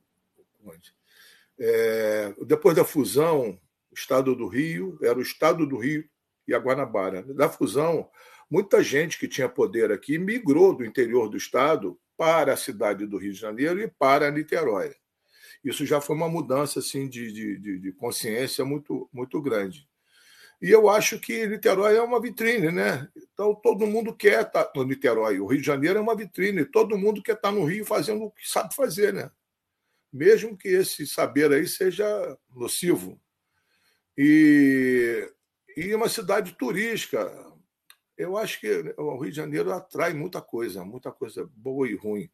é, 1.60 2.34
depois 2.46 2.76
da 2.76 2.86
fusão, 2.86 3.60
o 3.92 3.96
Estado 3.96 4.36
do 4.36 4.48
Rio 4.48 4.98
era 5.02 5.18
o 5.18 5.22
Estado 5.22 5.66
do 5.66 5.78
Rio 5.78 6.08
e 6.48 6.54
a 6.54 6.60
Guanabara. 6.60 7.24
Da 7.34 7.50
fusão, 7.50 8.10
muita 8.50 8.84
gente 8.84 9.18
que 9.20 9.28
tinha 9.28 9.50
poder 9.50 9.92
aqui 9.92 10.18
migrou 10.18 10.76
do 10.76 10.86
interior 10.86 11.30
do 11.30 11.38
estado 11.38 12.00
para 12.16 12.54
a 12.54 12.58
cidade 12.58 13.06
do 13.06 13.18
Rio 13.18 13.34
de 13.34 13.40
Janeiro 13.40 13.82
e 13.82 13.88
para 13.88 14.32
Niterói. 14.32 14.96
Isso 15.64 15.86
já 15.86 16.00
foi 16.00 16.16
uma 16.16 16.30
mudança 16.30 16.80
assim, 16.80 17.08
de, 17.08 17.32
de, 17.32 17.80
de 17.80 17.92
consciência 17.94 18.64
muito, 18.64 19.10
muito 19.12 19.42
grande. 19.42 19.88
E 20.62 20.72
eu 20.72 20.90
acho 20.90 21.20
que 21.20 21.46
Niterói 21.46 21.98
é 21.98 22.02
uma 22.02 22.20
vitrine, 22.20 22.72
né? 22.72 23.08
Então 23.16 23.54
todo 23.54 23.86
mundo 23.86 24.16
quer 24.16 24.42
estar 24.42 24.64
tá 24.66 24.72
no 24.76 24.84
Niterói. 24.84 25.40
O 25.40 25.46
Rio 25.46 25.60
de 25.60 25.68
Janeiro 25.68 26.00
é 26.00 26.02
uma 26.02 26.16
vitrine. 26.16 26.66
Todo 26.66 26.98
mundo 26.98 27.22
quer 27.22 27.34
estar 27.34 27.50
tá 27.50 27.56
no 27.56 27.64
Rio 27.64 27.86
fazendo 27.86 28.24
o 28.24 28.32
que 28.32 28.48
sabe 28.48 28.74
fazer, 28.74 29.14
né? 29.14 29.30
Mesmo 30.12 30.58
que 30.58 30.68
esse 30.70 31.06
saber 31.06 31.52
aí 31.52 31.68
seja 31.68 32.06
nocivo. 32.50 33.22
E 34.18 35.30
e 35.78 35.94
uma 35.94 36.10
cidade 36.10 36.54
turística. 36.54 37.32
Eu 38.18 38.36
acho 38.36 38.60
que 38.60 38.68
o 38.98 39.20
Rio 39.20 39.30
de 39.30 39.38
Janeiro 39.38 39.72
atrai 39.72 40.12
muita 40.12 40.42
coisa, 40.42 40.84
muita 40.84 41.12
coisa 41.12 41.48
boa 41.56 41.88
e 41.88 41.94
ruim. 41.94 42.28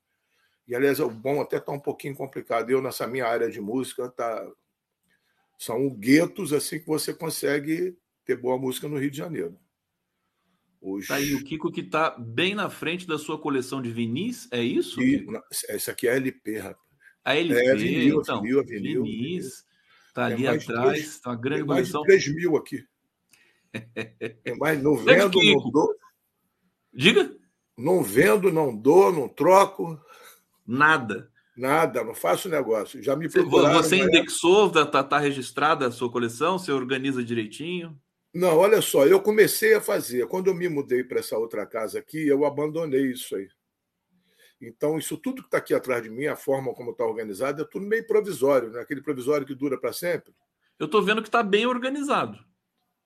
E, 0.65 0.73
aliás, 0.73 1.01
o 1.01 1.09
bom 1.09 1.41
até 1.41 1.57
está 1.57 1.73
um 1.73 1.79
pouquinho 1.79 2.15
complicado. 2.15 2.69
Eu, 2.69 2.81
nessa 2.81 3.05
minha 3.05 3.27
área 3.27 3.51
de 3.51 3.59
música, 3.59 4.07
tá... 4.07 4.49
são 5.59 5.89
guetos 5.89 6.53
assim 6.53 6.79
que 6.79 6.87
você 6.87 7.13
consegue 7.13 7.97
ter 8.23 8.37
boa 8.37 8.57
música 8.57 8.87
no 8.87 8.97
Rio 8.97 9.11
de 9.11 9.17
Janeiro. 9.17 9.59
Os... 10.79 11.07
Tá 11.07 11.15
aí 11.15 11.35
o 11.35 11.43
Kiko 11.43 11.69
que 11.69 11.81
está 11.81 12.11
bem 12.17 12.55
na 12.55 12.69
frente 12.69 13.05
da 13.05 13.17
sua 13.17 13.37
coleção 13.37 13.81
de 13.81 13.91
vinis, 13.91 14.47
é 14.53 14.63
isso? 14.63 15.01
E, 15.01 15.27
essa 15.67 15.91
aqui 15.91 16.07
é 16.07 16.15
LP, 16.15 16.59
rapaz. 16.59 16.92
A 17.23 17.35
LP, 17.35 17.65
é, 17.65 17.75
vinil, 17.75 18.21
então, 18.21 18.41
vinil, 18.41 18.63
vinil, 18.65 19.03
vinis, 19.03 19.65
está 20.07 20.25
ali 20.25 20.45
atrás, 20.45 20.99
está 20.99 21.29
uma 21.29 21.35
grande 21.35 21.63
coleção. 21.63 22.01
Mais 22.01 22.21
de 22.21 22.25
3 22.25 22.35
mil 22.35 22.57
aqui. 22.57 22.85
Mas 24.59 24.81
não 24.81 24.95
vendo, 24.95 25.41
não 25.41 25.71
dou. 25.71 25.95
Diga? 26.93 27.35
Não 27.77 28.03
vendo, 28.03 28.51
não 28.51 28.75
dou, 28.75 29.11
não 29.11 29.27
troco. 29.27 29.99
Nada. 30.65 31.31
Nada, 31.55 32.03
não 32.03 32.15
faço 32.15 32.49
negócio. 32.49 33.01
Já 33.01 33.15
me 33.15 33.29
procuraram. 33.29 33.81
Você 33.81 33.97
indexou, 33.97 34.67
está 34.67 35.03
tá 35.03 35.19
registrada 35.19 35.87
a 35.87 35.91
sua 35.91 36.11
coleção? 36.11 36.57
Você 36.57 36.71
organiza 36.71 37.23
direitinho? 37.23 37.97
Não, 38.33 38.57
olha 38.57 38.81
só, 38.81 39.05
eu 39.05 39.21
comecei 39.21 39.75
a 39.75 39.81
fazer. 39.81 40.27
Quando 40.27 40.47
eu 40.47 40.55
me 40.55 40.67
mudei 40.67 41.03
para 41.03 41.19
essa 41.19 41.37
outra 41.37 41.65
casa 41.65 41.99
aqui, 41.99 42.27
eu 42.27 42.45
abandonei 42.45 43.11
isso 43.11 43.35
aí. 43.35 43.47
Então, 44.67 44.97
isso 44.97 45.17
tudo 45.17 45.41
que 45.41 45.47
está 45.47 45.57
aqui 45.57 45.73
atrás 45.73 46.01
de 46.03 46.09
mim, 46.09 46.25
a 46.25 46.35
forma 46.35 46.73
como 46.73 46.91
está 46.91 47.05
organizado, 47.05 47.61
é 47.61 47.65
tudo 47.65 47.85
meio 47.85 48.05
provisório, 48.05 48.69
né? 48.71 48.81
aquele 48.81 49.01
provisório 49.01 49.45
que 49.45 49.55
dura 49.55 49.77
para 49.79 49.93
sempre. 49.93 50.33
Eu 50.79 50.85
estou 50.85 51.01
vendo 51.01 51.21
que 51.21 51.27
está 51.27 51.43
bem 51.43 51.65
organizado. 51.65 52.37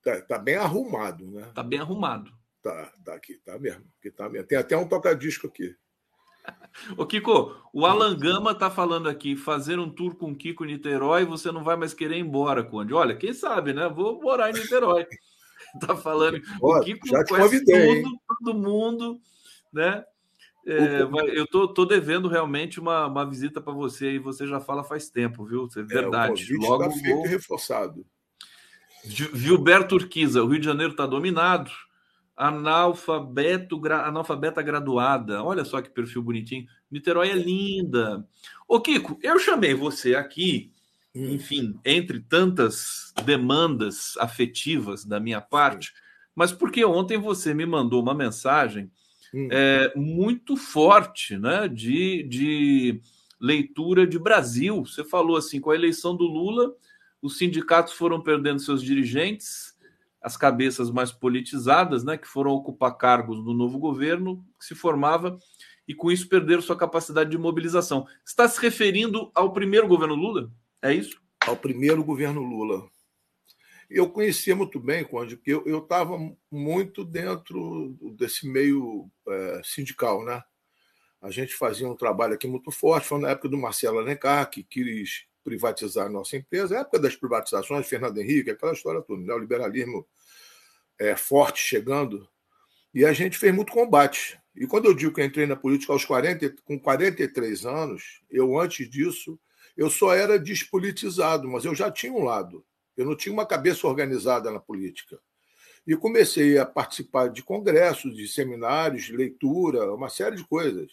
Tá, 0.02 0.20
tá 0.22 0.38
bem 0.38 0.56
arrumado, 0.56 1.26
né? 1.26 1.50
Tá 1.54 1.62
bem 1.62 1.80
arrumado. 1.80 2.32
Tá, 2.62 2.92
tá 3.04 3.14
aqui, 3.14 3.38
tá 3.44 3.58
mesmo. 3.58 3.84
Aqui 3.98 4.10
tá 4.10 4.28
mesmo. 4.28 4.46
Tem 4.46 4.58
até 4.58 4.76
um 4.76 4.88
toca-disco 4.88 5.46
aqui. 5.46 5.74
Ô, 6.96 7.06
Kiko, 7.06 7.54
o 7.72 7.84
Alan 7.84 8.16
Gama 8.18 8.54
tá 8.54 8.70
falando 8.70 9.08
aqui, 9.08 9.36
fazer 9.36 9.78
um 9.78 9.90
tour 9.90 10.16
com 10.16 10.34
Kiko 10.34 10.64
em 10.64 10.68
Niterói, 10.68 11.24
você 11.24 11.52
não 11.52 11.62
vai 11.62 11.76
mais 11.76 11.92
querer 11.92 12.16
ir 12.16 12.20
embora, 12.20 12.64
Conde. 12.64 12.94
Olha, 12.94 13.16
quem 13.16 13.32
sabe, 13.32 13.72
né? 13.72 13.88
Vou 13.88 14.20
morar 14.20 14.50
em 14.50 14.54
Niterói. 14.54 15.06
tá 15.80 15.96
falando. 15.96 16.40
o 16.60 16.80
Kiko 16.80 17.06
já 17.06 17.24
te 17.24 17.34
convidei, 17.34 18.02
tudo, 18.02 18.20
todo 18.26 18.58
mundo, 18.58 19.20
né? 19.72 20.04
É, 20.70 21.00
eu 21.32 21.46
tô, 21.46 21.66
tô 21.66 21.86
devendo 21.86 22.28
realmente 22.28 22.78
uma, 22.78 23.06
uma 23.06 23.24
visita 23.24 23.58
para 23.58 23.72
você 23.72 24.12
e 24.12 24.18
você 24.18 24.46
já 24.46 24.60
fala 24.60 24.84
faz 24.84 25.08
tempo, 25.08 25.46
viu? 25.46 25.66
É 25.74 25.82
verdade. 25.82 26.52
É, 26.52 26.56
o 26.56 26.60
Logo 26.60 26.84
tá 26.84 26.90
feito 26.90 27.14
vou... 27.14 27.26
reforçado. 27.26 28.06
Gilberto 29.02 29.94
Urquiza, 29.94 30.42
o 30.42 30.48
Rio 30.48 30.60
de 30.60 30.66
Janeiro 30.66 30.92
está 30.92 31.06
dominado. 31.06 31.70
Analfabeto, 32.36 33.80
analfabeta 33.86 34.60
graduada. 34.60 35.42
Olha 35.42 35.64
só 35.64 35.80
que 35.80 35.88
perfil 35.88 36.22
bonitinho. 36.22 36.66
Niterói 36.90 37.30
é 37.30 37.34
linda. 37.34 38.28
Ô, 38.68 38.78
Kiko, 38.78 39.18
eu 39.22 39.38
chamei 39.38 39.72
você 39.72 40.14
aqui, 40.14 40.70
hum. 41.14 41.30
enfim, 41.30 41.80
entre 41.82 42.20
tantas 42.20 43.14
demandas 43.24 44.18
afetivas 44.18 45.02
da 45.02 45.18
minha 45.18 45.40
parte, 45.40 45.94
mas 46.34 46.52
porque 46.52 46.84
ontem 46.84 47.16
você 47.16 47.54
me 47.54 47.64
mandou 47.64 48.02
uma 48.02 48.14
mensagem 48.14 48.90
hum. 49.34 49.48
é, 49.50 49.92
muito 49.96 50.56
forte, 50.56 51.36
né? 51.36 51.68
De, 51.68 52.22
de 52.24 53.00
leitura 53.40 54.06
de 54.06 54.18
Brasil. 54.18 54.84
Você 54.84 55.04
falou 55.04 55.36
assim: 55.36 55.60
com 55.60 55.70
a 55.70 55.74
eleição 55.74 56.16
do 56.16 56.24
Lula 56.24 56.74
os 57.20 57.36
sindicatos 57.36 57.94
foram 57.94 58.20
perdendo 58.20 58.60
seus 58.60 58.82
dirigentes, 58.82 59.76
as 60.22 60.36
cabeças 60.36 60.90
mais 60.90 61.12
politizadas, 61.12 62.04
né, 62.04 62.16
que 62.16 62.26
foram 62.26 62.52
ocupar 62.52 62.96
cargos 62.96 63.44
no 63.44 63.52
novo 63.52 63.78
governo 63.78 64.44
que 64.58 64.64
se 64.64 64.74
formava 64.74 65.38
e 65.86 65.94
com 65.94 66.10
isso 66.10 66.28
perderam 66.28 66.60
sua 66.60 66.76
capacidade 66.76 67.30
de 67.30 67.38
mobilização. 67.38 68.06
Está 68.24 68.46
se 68.46 68.60
referindo 68.60 69.30
ao 69.34 69.52
primeiro 69.52 69.88
governo 69.88 70.14
Lula? 70.14 70.50
É 70.82 70.92
isso? 70.92 71.20
Ao 71.46 71.56
primeiro 71.56 72.04
governo 72.04 72.42
Lula. 72.42 72.88
Eu 73.90 74.10
conhecia 74.10 74.54
muito 74.54 74.78
bem, 74.78 75.02
Conde, 75.02 75.36
porque 75.36 75.52
eu 75.52 75.78
estava 75.78 76.18
muito 76.50 77.04
dentro 77.04 77.96
desse 78.18 78.46
meio 78.46 79.10
é, 79.26 79.62
sindical, 79.64 80.22
né? 80.24 80.42
A 81.20 81.30
gente 81.30 81.54
fazia 81.54 81.88
um 81.88 81.96
trabalho 81.96 82.34
aqui 82.34 82.46
muito 82.46 82.70
forte, 82.70 83.08
foi 83.08 83.18
na 83.18 83.30
época 83.30 83.48
do 83.48 83.56
Marcelo 83.56 83.98
Alencar, 83.98 84.48
que 84.50 84.62
quis 84.62 85.26
privatizar 85.42 86.06
a 86.06 86.10
nossa 86.10 86.36
empresa, 86.36 86.76
a 86.76 86.80
época 86.80 86.98
das 87.00 87.16
privatizações, 87.16 87.88
Fernando 87.88 88.18
Henrique, 88.18 88.50
aquela 88.50 88.72
história 88.72 89.00
toda, 89.00 89.22
né? 89.22 89.32
o 89.32 89.38
liberalismo 89.38 90.06
é, 90.98 91.16
forte 91.16 91.60
chegando, 91.60 92.28
e 92.92 93.04
a 93.04 93.12
gente 93.12 93.38
fez 93.38 93.54
muito 93.54 93.72
combate. 93.72 94.38
E 94.54 94.66
quando 94.66 94.86
eu 94.86 94.94
digo 94.94 95.14
que 95.14 95.20
eu 95.20 95.24
entrei 95.24 95.46
na 95.46 95.56
política 95.56 95.92
aos 95.92 96.04
40, 96.04 96.56
com 96.64 96.78
43 96.78 97.64
anos, 97.64 98.20
eu 98.30 98.58
antes 98.58 98.88
disso, 98.90 99.38
eu 99.76 99.88
só 99.88 100.12
era 100.12 100.38
despolitizado, 100.38 101.48
mas 101.48 101.64
eu 101.64 101.74
já 101.74 101.90
tinha 101.90 102.12
um 102.12 102.24
lado. 102.24 102.64
Eu 102.98 103.06
não 103.06 103.16
tinha 103.16 103.32
uma 103.32 103.46
cabeça 103.46 103.86
organizada 103.86 104.50
na 104.50 104.58
política. 104.58 105.20
E 105.86 105.96
comecei 105.96 106.58
a 106.58 106.66
participar 106.66 107.28
de 107.28 107.44
congressos, 107.44 108.14
de 108.14 108.26
seminários, 108.26 109.04
de 109.04 109.16
leitura, 109.16 109.94
uma 109.94 110.10
série 110.10 110.34
de 110.34 110.44
coisas. 110.44 110.90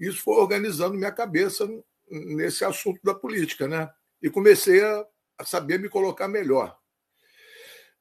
Isso 0.00 0.22
foi 0.22 0.36
organizando 0.36 0.96
minha 0.96 1.12
cabeça 1.12 1.68
nesse 2.10 2.64
assunto 2.64 2.98
da 3.04 3.14
política, 3.14 3.68
né? 3.68 3.92
E 4.22 4.30
comecei 4.30 4.82
a, 4.82 5.06
a 5.38 5.44
saber 5.44 5.78
me 5.78 5.90
colocar 5.90 6.26
melhor. 6.26 6.76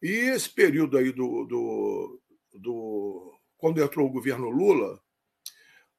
E 0.02 0.10
esse 0.10 0.50
período 0.50 0.98
aí 0.98 1.12
do, 1.12 1.46
do, 1.46 2.22
do 2.54 3.38
quando 3.58 3.84
entrou 3.84 4.08
o 4.08 4.12
governo 4.12 4.50
Lula, 4.50 5.00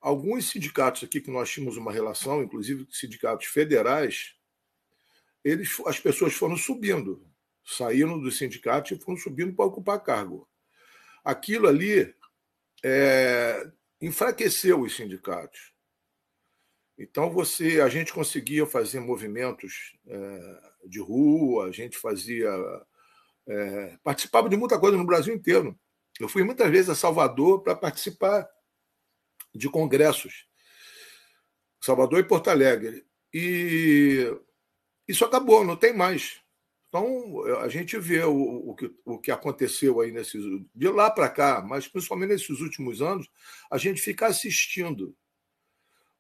alguns 0.01 0.49
sindicatos 0.49 1.05
aqui 1.05 1.21
que 1.21 1.31
nós 1.31 1.51
tínhamos 1.51 1.77
uma 1.77 1.93
relação, 1.93 2.43
inclusive 2.43 2.87
sindicatos 2.91 3.47
federais, 3.47 4.35
eles, 5.45 5.77
as 5.87 6.01
pessoas 6.01 6.33
foram 6.33 6.57
subindo, 6.57 7.25
saíram 7.65 8.21
do 8.21 8.31
sindicato 8.31 8.93
e 8.93 8.99
foram 8.99 9.19
subindo 9.19 9.55
para 9.55 9.65
ocupar 9.65 10.03
cargo. 10.03 10.49
Aquilo 11.25 11.69
ali 11.69 12.15
é, 12.85 13.71
enfraqueceu 14.01 14.81
os 14.81 14.97
sindicatos. 14.97 15.73
Então 16.99 17.31
você, 17.31 17.81
a 17.81 17.89
gente 17.89 18.13
conseguia 18.13 18.67
fazer 18.67 19.01
movimentos 19.01 19.97
é, 20.07 20.73
de 20.87 21.01
rua, 21.01 21.67
a 21.67 21.73
gente 21.73 21.97
fazia, 21.97 22.51
é, 23.47 23.99
participava 24.03 24.49
de 24.49 24.57
muita 24.57 24.79
coisa 24.79 24.97
no 24.97 25.07
Brasil 25.07 25.35
inteiro. 25.35 25.79
Eu 26.21 26.29
fui 26.29 26.45
muitas 26.45 26.71
vezes 26.71 26.91
a 26.91 26.95
Salvador 26.95 27.63
para 27.63 27.75
participar 27.75 28.49
de 29.55 29.69
congressos, 29.69 30.47
Salvador 31.81 32.21
e 32.21 32.25
Porto 32.25 32.49
Alegre, 32.49 33.07
e 33.33 34.31
isso 35.09 35.25
acabou, 35.25 35.65
não 35.65 35.77
tem 35.77 35.93
mais. 35.93 36.42
Então 36.93 37.43
a 37.63 37.69
gente 37.69 37.99
vê 37.99 38.23
o, 38.23 38.71
o, 38.71 38.75
que, 38.75 38.95
o 39.07 39.19
que 39.19 39.31
aconteceu 39.31 39.99
aí 40.03 40.13
nesses 40.13 40.45
de 40.75 40.89
lá 40.91 41.11
para 41.11 41.31
cá, 41.31 41.65
mas 41.67 41.89
principalmente 41.89 42.33
nesses 42.33 42.61
últimos 42.61 43.01
anos, 43.01 43.31
a 43.71 43.79
gente 43.79 43.99
fica 43.99 44.27
assistindo 44.27 45.17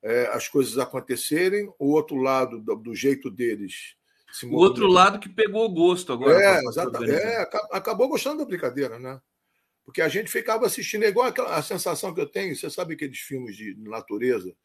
é, 0.03 0.29
as 0.33 0.49
coisas 0.49 0.79
acontecerem, 0.79 1.71
o 1.79 1.93
outro 1.93 2.17
lado, 2.17 2.59
do, 2.59 2.75
do 2.75 2.95
jeito 2.95 3.31
deles. 3.31 3.97
o 4.45 4.57
outro 4.57 4.87
lado 4.87 5.21
que 5.21 5.29
pegou 5.29 5.71
gosto 5.71 6.11
agora. 6.11 6.43
É, 6.43 6.61
exatamente. 6.65 7.13
É, 7.13 7.43
acabou 7.71 8.09
gostando 8.09 8.39
da 8.39 8.47
brincadeira, 8.47 8.99
né? 8.99 9.21
Porque 9.85 10.01
a 10.01 10.09
gente 10.09 10.31
ficava 10.31 10.65
assistindo, 10.65 11.05
é 11.05 11.09
igual 11.09 11.27
aquela, 11.27 11.55
a 11.55 11.63
sensação 11.63 12.15
que 12.15 12.21
eu 12.23 12.27
tenho, 12.27 12.57
você 12.57 12.71
sabe 12.71 12.95
aqueles 12.95 13.19
filmes 13.19 13.55
de 13.55 13.77
natureza, 13.77 14.57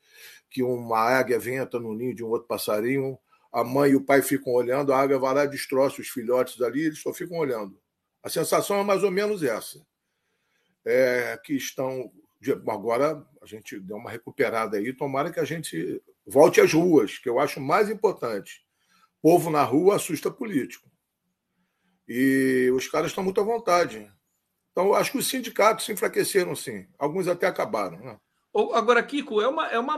que 0.49 0.63
uma 0.63 0.99
águia 0.99 1.37
venta 1.37 1.77
no 1.77 1.93
ninho 1.93 2.15
de 2.15 2.23
um 2.23 2.29
outro 2.29 2.47
passarinho, 2.47 3.19
a 3.51 3.63
mãe 3.63 3.91
e 3.91 3.95
o 3.95 4.03
pai 4.03 4.21
ficam 4.21 4.53
olhando, 4.53 4.93
a 4.93 4.99
águia 4.99 5.19
vai 5.19 5.33
lá 5.33 5.45
e 5.45 5.49
destroça 5.49 6.01
os 6.01 6.07
filhotes 6.07 6.61
ali, 6.61 6.85
eles 6.85 6.99
só 6.99 7.13
ficam 7.13 7.37
olhando. 7.37 7.79
A 8.23 8.29
sensação 8.29 8.79
é 8.79 8.83
mais 8.83 9.03
ou 9.03 9.11
menos 9.11 9.43
essa. 9.43 9.85
É, 10.85 11.37
que 11.43 11.53
estão 11.53 12.11
agora 12.69 13.25
a 13.41 13.45
gente 13.45 13.79
deu 13.79 13.97
uma 13.97 14.11
recuperada 14.11 14.77
aí, 14.77 14.93
tomara 14.93 15.31
que 15.31 15.39
a 15.39 15.43
gente 15.43 16.01
volte 16.25 16.61
às 16.61 16.71
ruas, 16.71 17.17
que 17.17 17.27
eu 17.27 17.39
acho 17.39 17.59
mais 17.59 17.89
importante. 17.89 18.65
Povo 19.21 19.49
na 19.49 19.63
rua 19.63 19.95
assusta 19.95 20.29
político. 20.29 20.89
E 22.07 22.71
os 22.73 22.87
caras 22.87 23.11
estão 23.11 23.23
muito 23.23 23.41
à 23.41 23.43
vontade. 23.43 24.09
Então, 24.71 24.93
acho 24.93 25.11
que 25.11 25.17
os 25.17 25.27
sindicatos 25.27 25.85
se 25.85 25.91
enfraqueceram, 25.91 26.55
sim. 26.55 26.87
Alguns 26.97 27.27
até 27.27 27.47
acabaram. 27.47 27.97
Né? 27.99 28.17
Agora, 28.73 29.03
Kiko, 29.03 29.41
é 29.41 29.47
uma, 29.47 29.67
é 29.67 29.79
uma 29.79 29.97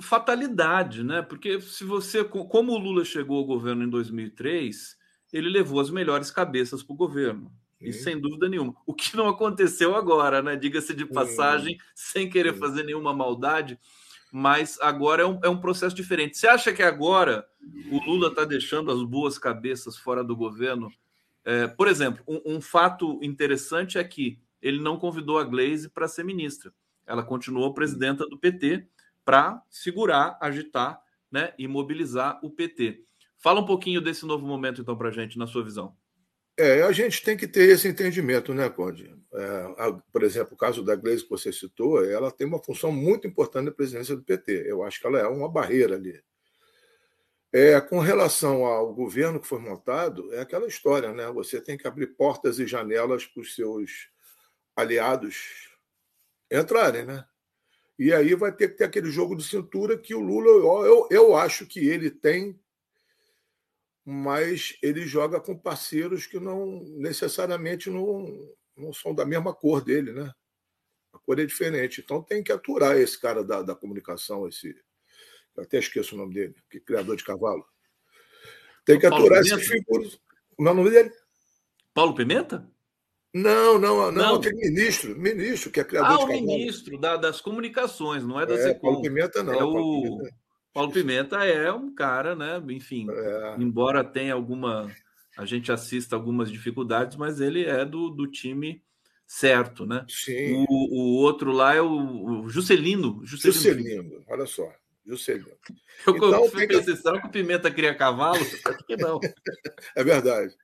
fatalidade, 0.00 1.02
né? 1.02 1.22
Porque 1.22 1.60
se 1.60 1.84
você, 1.84 2.24
como 2.24 2.72
o 2.72 2.78
Lula 2.78 3.04
chegou 3.04 3.38
ao 3.38 3.44
governo 3.44 3.84
em 3.84 3.88
2003, 3.88 4.96
ele 5.32 5.48
levou 5.48 5.80
as 5.80 5.90
melhores 5.90 6.30
cabeças 6.30 6.82
para 6.82 6.94
o 6.94 6.96
governo. 6.96 7.52
E 7.80 7.92
sem 7.92 8.18
dúvida 8.18 8.48
nenhuma. 8.48 8.74
O 8.86 8.94
que 8.94 9.16
não 9.16 9.28
aconteceu 9.28 9.94
agora, 9.94 10.42
né? 10.42 10.56
Diga-se 10.56 10.94
de 10.94 11.04
passagem, 11.04 11.74
Sim. 11.74 11.80
sem 11.94 12.30
querer 12.30 12.54
Sim. 12.54 12.60
fazer 12.60 12.82
nenhuma 12.84 13.12
maldade, 13.12 13.78
mas 14.32 14.78
agora 14.80 15.22
é 15.22 15.26
um, 15.26 15.38
é 15.44 15.48
um 15.48 15.60
processo 15.60 15.94
diferente. 15.94 16.38
Você 16.38 16.48
acha 16.48 16.72
que 16.72 16.82
agora 16.82 17.46
o 17.90 18.02
Lula 18.04 18.28
está 18.28 18.44
deixando 18.44 18.90
as 18.90 19.02
boas 19.02 19.38
cabeças 19.38 19.96
fora 19.96 20.24
do 20.24 20.34
governo? 20.34 20.90
É, 21.44 21.66
por 21.66 21.86
exemplo, 21.86 22.24
um, 22.26 22.56
um, 22.56 22.60
fato 22.60 23.20
interessante 23.22 23.98
é 23.98 24.04
que 24.04 24.38
ele 24.60 24.80
não 24.80 24.98
convidou 24.98 25.38
a 25.38 25.44
Glaze 25.44 25.88
para 25.88 26.08
ser 26.08 26.24
ministra. 26.24 26.72
Ela 27.06 27.22
continuou 27.22 27.74
presidenta 27.74 28.26
do 28.26 28.38
PT 28.38 28.88
para 29.26 29.60
segurar, 29.68 30.38
agitar 30.40 31.02
né, 31.30 31.52
e 31.58 31.66
mobilizar 31.66 32.38
o 32.44 32.50
PT. 32.50 33.02
Fala 33.36 33.60
um 33.60 33.66
pouquinho 33.66 34.00
desse 34.00 34.24
novo 34.24 34.46
momento, 34.46 34.80
então, 34.80 34.96
para 34.96 35.08
a 35.08 35.12
gente, 35.12 35.36
na 35.36 35.48
sua 35.48 35.64
visão. 35.64 35.96
É, 36.56 36.82
a 36.82 36.92
gente 36.92 37.22
tem 37.22 37.36
que 37.36 37.46
ter 37.46 37.68
esse 37.68 37.86
entendimento, 37.86 38.54
né, 38.54 38.70
Conde? 38.70 39.14
É, 39.34 39.74
a, 39.76 39.92
por 40.10 40.22
exemplo, 40.22 40.54
o 40.54 40.56
caso 40.56 40.82
da 40.82 40.94
Gleisi 40.94 41.24
que 41.24 41.28
você 41.28 41.52
citou, 41.52 42.02
ela 42.02 42.30
tem 42.30 42.46
uma 42.46 42.62
função 42.62 42.90
muito 42.90 43.26
importante 43.26 43.66
na 43.66 43.72
presidência 43.72 44.16
do 44.16 44.22
PT. 44.22 44.64
Eu 44.66 44.82
acho 44.84 45.00
que 45.00 45.06
ela 45.06 45.18
é 45.18 45.26
uma 45.26 45.50
barreira 45.50 45.96
ali. 45.96 46.18
É, 47.52 47.80
com 47.80 47.98
relação 47.98 48.64
ao 48.64 48.94
governo 48.94 49.40
que 49.40 49.46
foi 49.46 49.58
montado, 49.58 50.32
é 50.32 50.40
aquela 50.40 50.66
história, 50.66 51.12
né? 51.12 51.26
Você 51.32 51.60
tem 51.60 51.76
que 51.76 51.86
abrir 51.86 52.08
portas 52.08 52.58
e 52.58 52.66
janelas 52.66 53.26
para 53.26 53.42
os 53.42 53.54
seus 53.54 54.08
aliados 54.74 55.70
entrarem, 56.50 57.04
né? 57.04 57.24
E 57.98 58.12
aí 58.12 58.34
vai 58.34 58.52
ter 58.52 58.68
que 58.68 58.76
ter 58.76 58.84
aquele 58.84 59.10
jogo 59.10 59.34
de 59.34 59.44
cintura 59.44 59.96
que 59.96 60.14
o 60.14 60.20
Lula, 60.20 60.86
eu, 60.86 61.08
eu 61.10 61.36
acho 61.36 61.66
que 61.66 61.88
ele 61.88 62.10
tem 62.10 62.58
mas 64.08 64.78
ele 64.80 65.04
joga 65.04 65.40
com 65.40 65.58
parceiros 65.58 66.28
que 66.28 66.38
não 66.38 66.84
necessariamente 66.96 67.90
não, 67.90 68.54
não 68.76 68.92
são 68.92 69.12
da 69.12 69.26
mesma 69.26 69.52
cor 69.52 69.82
dele, 69.82 70.12
né? 70.12 70.32
A 71.12 71.18
cor 71.18 71.40
é 71.40 71.44
diferente. 71.44 72.00
Então 72.00 72.22
tem 72.22 72.40
que 72.40 72.52
aturar 72.52 72.96
esse 72.96 73.20
cara 73.20 73.42
da, 73.42 73.62
da 73.62 73.74
comunicação, 73.74 74.46
esse. 74.46 74.80
Eu 75.56 75.64
até 75.64 75.80
esqueço 75.80 76.14
o 76.14 76.18
nome 76.18 76.34
dele, 76.34 76.54
que 76.70 76.76
é 76.76 76.80
criador 76.80 77.16
de 77.16 77.24
cavalo. 77.24 77.66
Tem 78.84 78.96
que 78.96 79.06
aturar 79.06 79.42
Pimenta? 79.42 79.56
essas 79.56 79.66
figuras. 79.66 80.20
Como 80.54 80.68
é 80.68 80.72
o 80.72 80.74
nome 80.74 80.90
dele? 80.90 81.12
Paulo 81.92 82.14
Pimenta? 82.14 82.70
Não, 83.36 83.78
não, 83.78 84.10
não, 84.10 84.12
não. 84.12 84.34
aquele 84.36 84.56
ministro, 84.56 85.14
ministro, 85.14 85.70
que 85.70 85.78
é 85.78 85.84
criador 85.84 86.22
ah, 86.22 86.26
de. 86.26 86.32
Ah, 86.32 86.36
o 86.38 86.46
ministro 86.46 86.98
da, 86.98 87.18
das 87.18 87.38
comunicações, 87.38 88.24
não 88.24 88.40
é 88.40 88.46
da 88.46 88.54
é, 88.54 88.62
Secom. 88.62 88.80
Paulo 88.80 89.02
Pimenta 89.02 89.42
não. 89.42 89.52
É 89.52 89.62
o... 89.62 90.02
Pimenta. 90.02 90.36
Paulo 90.72 90.92
Pimenta 90.92 91.44
é 91.44 91.70
um 91.70 91.94
cara, 91.94 92.34
né? 92.34 92.62
Enfim, 92.70 93.06
é. 93.10 93.56
embora 93.58 94.02
tenha 94.02 94.32
alguma. 94.32 94.90
A 95.36 95.44
gente 95.44 95.70
assista 95.70 96.16
algumas 96.16 96.50
dificuldades, 96.50 97.14
mas 97.18 97.38
ele 97.38 97.66
é 97.66 97.84
do, 97.84 98.08
do 98.08 98.26
time 98.26 98.82
certo, 99.26 99.84
né? 99.84 100.06
Sim. 100.08 100.64
O, 100.66 100.66
o 100.70 101.16
outro 101.16 101.52
lá 101.52 101.74
é 101.74 101.82
o, 101.82 102.44
o 102.44 102.48
Juscelino. 102.48 103.20
Juscelino. 103.22 103.52
Juscelino, 103.52 104.24
olha 104.28 104.46
só. 104.46 104.66
Juscelino. 105.04 105.50
Eu 106.06 106.16
então, 106.16 106.48
fui 106.48 106.66
que... 106.66 106.82
será 106.96 107.20
que 107.20 107.26
o 107.26 107.30
Pimenta 107.30 107.70
cria 107.70 107.94
cavalo? 107.94 108.40
Acho 108.64 108.84
que 108.86 108.96
não. 108.96 109.20
é 109.94 110.02
verdade. 110.02 110.54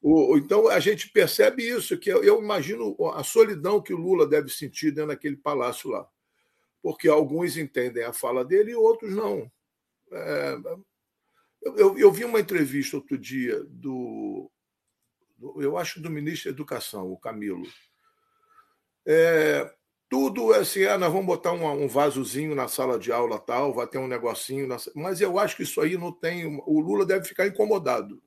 O, 0.00 0.36
então 0.36 0.68
a 0.68 0.78
gente 0.78 1.10
percebe 1.10 1.68
isso, 1.68 1.98
que 1.98 2.10
eu, 2.10 2.22
eu 2.22 2.40
imagino 2.40 2.96
a 3.14 3.24
solidão 3.24 3.82
que 3.82 3.92
o 3.92 3.98
Lula 3.98 4.26
deve 4.26 4.48
sentir 4.48 4.92
dentro 4.92 5.08
daquele 5.08 5.36
palácio 5.36 5.90
lá 5.90 6.08
porque 6.82 7.08
alguns 7.08 7.56
entendem 7.56 8.04
a 8.04 8.12
fala 8.12 8.44
dele 8.44 8.72
e 8.72 8.76
outros 8.76 9.14
não. 9.14 9.50
É, 10.12 10.56
eu, 11.62 11.98
eu, 11.98 12.12
vi 12.12 12.24
uma 12.24 12.40
entrevista 12.40 12.96
outro 12.96 13.18
dia 13.18 13.62
do, 13.64 14.50
do, 15.36 15.60
eu 15.60 15.76
acho, 15.76 16.00
do 16.00 16.10
ministro 16.10 16.50
da 16.50 16.54
Educação, 16.54 17.10
o 17.12 17.18
Camilo. 17.18 17.66
É, 19.06 19.70
tudo 20.08 20.54
é 20.54 20.60
assim, 20.60 20.84
ah, 20.84 20.96
nós 20.96 21.12
vamos 21.12 21.26
botar 21.26 21.52
um, 21.52 21.66
um, 21.84 21.88
vasozinho 21.88 22.54
na 22.54 22.68
sala 22.68 22.98
de 22.98 23.12
aula 23.12 23.38
tal, 23.38 23.74
vai 23.74 23.86
ter 23.86 23.98
um 23.98 24.08
negocinho, 24.08 24.66
na... 24.66 24.76
mas 24.94 25.20
eu 25.20 25.38
acho 25.38 25.56
que 25.56 25.64
isso 25.64 25.80
aí 25.80 25.96
não 25.98 26.12
tem. 26.12 26.46
O 26.64 26.80
Lula 26.80 27.04
deve 27.04 27.26
ficar 27.26 27.46
incomodado, 27.46 28.22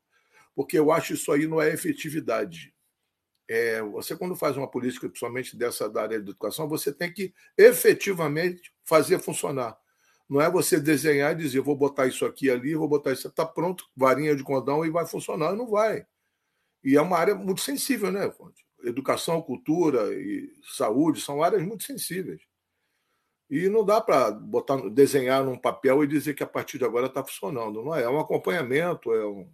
porque 0.55 0.77
eu 0.77 0.91
acho 0.91 1.13
isso 1.13 1.31
aí 1.31 1.47
não 1.47 1.61
é 1.61 1.73
efetividade. 1.73 2.73
É, 3.49 3.81
você, 3.81 4.15
quando 4.15 4.35
faz 4.35 4.55
uma 4.55 4.69
política, 4.69 5.09
principalmente 5.09 5.57
dessa 5.57 5.89
da 5.89 6.03
área 6.03 6.17
de 6.17 6.29
educação, 6.29 6.69
você 6.69 6.93
tem 6.93 7.11
que 7.11 7.33
efetivamente 7.57 8.73
fazer 8.83 9.19
funcionar. 9.19 9.77
Não 10.29 10.39
é 10.39 10.49
você 10.49 10.79
desenhar 10.79 11.33
e 11.33 11.43
dizer, 11.43 11.59
vou 11.59 11.75
botar 11.75 12.07
isso 12.07 12.25
aqui 12.25 12.49
ali, 12.49 12.73
vou 12.73 12.87
botar 12.87 13.11
isso. 13.11 13.27
Está 13.27 13.45
pronto, 13.45 13.89
varinha 13.95 14.33
de 14.35 14.43
condão 14.43 14.85
e 14.85 14.89
vai 14.89 15.05
funcionar. 15.05 15.53
Não 15.53 15.69
vai. 15.69 16.05
E 16.83 16.95
é 16.95 17.01
uma 17.01 17.17
área 17.17 17.35
muito 17.35 17.61
sensível, 17.61 18.11
né, 18.11 18.31
Educação, 18.83 19.41
cultura 19.41 20.11
e 20.13 20.49
saúde 20.75 21.21
são 21.21 21.43
áreas 21.43 21.61
muito 21.61 21.83
sensíveis. 21.83 22.41
E 23.49 23.67
não 23.67 23.83
dá 23.85 23.99
para 23.99 24.31
botar, 24.31 24.77
desenhar 24.89 25.43
num 25.43 25.57
papel 25.57 26.03
e 26.03 26.07
dizer 26.07 26.33
que 26.33 26.41
a 26.41 26.47
partir 26.47 26.77
de 26.77 26.85
agora 26.85 27.07
está 27.07 27.21
funcionando. 27.21 27.83
Não 27.83 27.93
é? 27.93 28.03
É 28.03 28.09
um 28.09 28.19
acompanhamento, 28.19 29.11
é 29.13 29.27
um. 29.27 29.51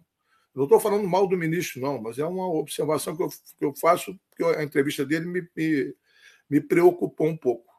Não 0.58 0.64
estou 0.64 0.80
falando 0.80 1.06
mal 1.06 1.28
do 1.28 1.36
ministro, 1.36 1.80
não, 1.80 2.02
mas 2.02 2.18
é 2.18 2.24
uma 2.24 2.48
observação 2.48 3.16
que 3.16 3.22
eu, 3.22 3.28
que 3.28 3.64
eu 3.64 3.72
faço, 3.76 4.18
porque 4.28 4.42
a 4.58 4.64
entrevista 4.64 5.06
dele 5.06 5.24
me, 5.24 5.48
me, 5.56 5.94
me 6.50 6.60
preocupou 6.60 7.28
um 7.28 7.36
pouco. 7.36 7.72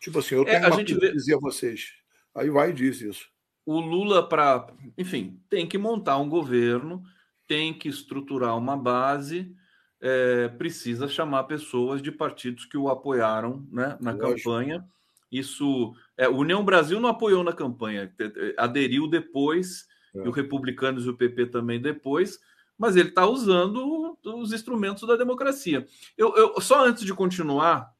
Tipo 0.00 0.18
assim, 0.18 0.34
eu 0.34 0.42
é, 0.42 0.44
tenho 0.44 0.64
é, 0.64 0.66
a 0.66 0.70
gente 0.70 0.92
vê... 0.92 1.10
dizer 1.10 1.36
a 1.36 1.38
vocês. 1.38 1.94
Aí 2.34 2.50
vai 2.50 2.68
e 2.68 2.72
diz 2.74 3.00
isso. 3.00 3.26
O 3.64 3.80
Lula, 3.80 4.28
para. 4.28 4.66
Enfim, 4.98 5.40
tem 5.48 5.66
que 5.66 5.78
montar 5.78 6.18
um 6.18 6.28
governo, 6.28 7.02
tem 7.48 7.72
que 7.72 7.88
estruturar 7.88 8.54
uma 8.58 8.76
base, 8.76 9.56
é, 9.98 10.48
precisa 10.48 11.08
chamar 11.08 11.44
pessoas 11.44 12.02
de 12.02 12.12
partidos 12.12 12.66
que 12.66 12.76
o 12.76 12.90
apoiaram 12.90 13.66
né, 13.72 13.96
na 13.98 14.12
Lógico. 14.12 14.50
campanha. 14.50 14.84
Isso. 15.32 15.94
É, 16.18 16.28
União 16.28 16.62
Brasil 16.62 17.00
não 17.00 17.08
apoiou 17.08 17.42
na 17.42 17.54
campanha, 17.54 18.12
aderiu 18.58 19.08
depois. 19.08 19.86
E 20.14 20.28
o 20.28 20.30
Republicanos 20.30 21.06
e 21.06 21.08
o 21.08 21.16
PP 21.16 21.46
também 21.46 21.80
depois, 21.80 22.38
mas 22.78 22.96
ele 22.96 23.08
está 23.08 23.26
usando 23.26 24.18
os 24.24 24.52
instrumentos 24.52 25.06
da 25.06 25.16
democracia. 25.16 25.86
Eu, 26.16 26.34
eu, 26.36 26.60
só 26.60 26.84
antes 26.84 27.04
de 27.04 27.14
continuar, 27.14 27.94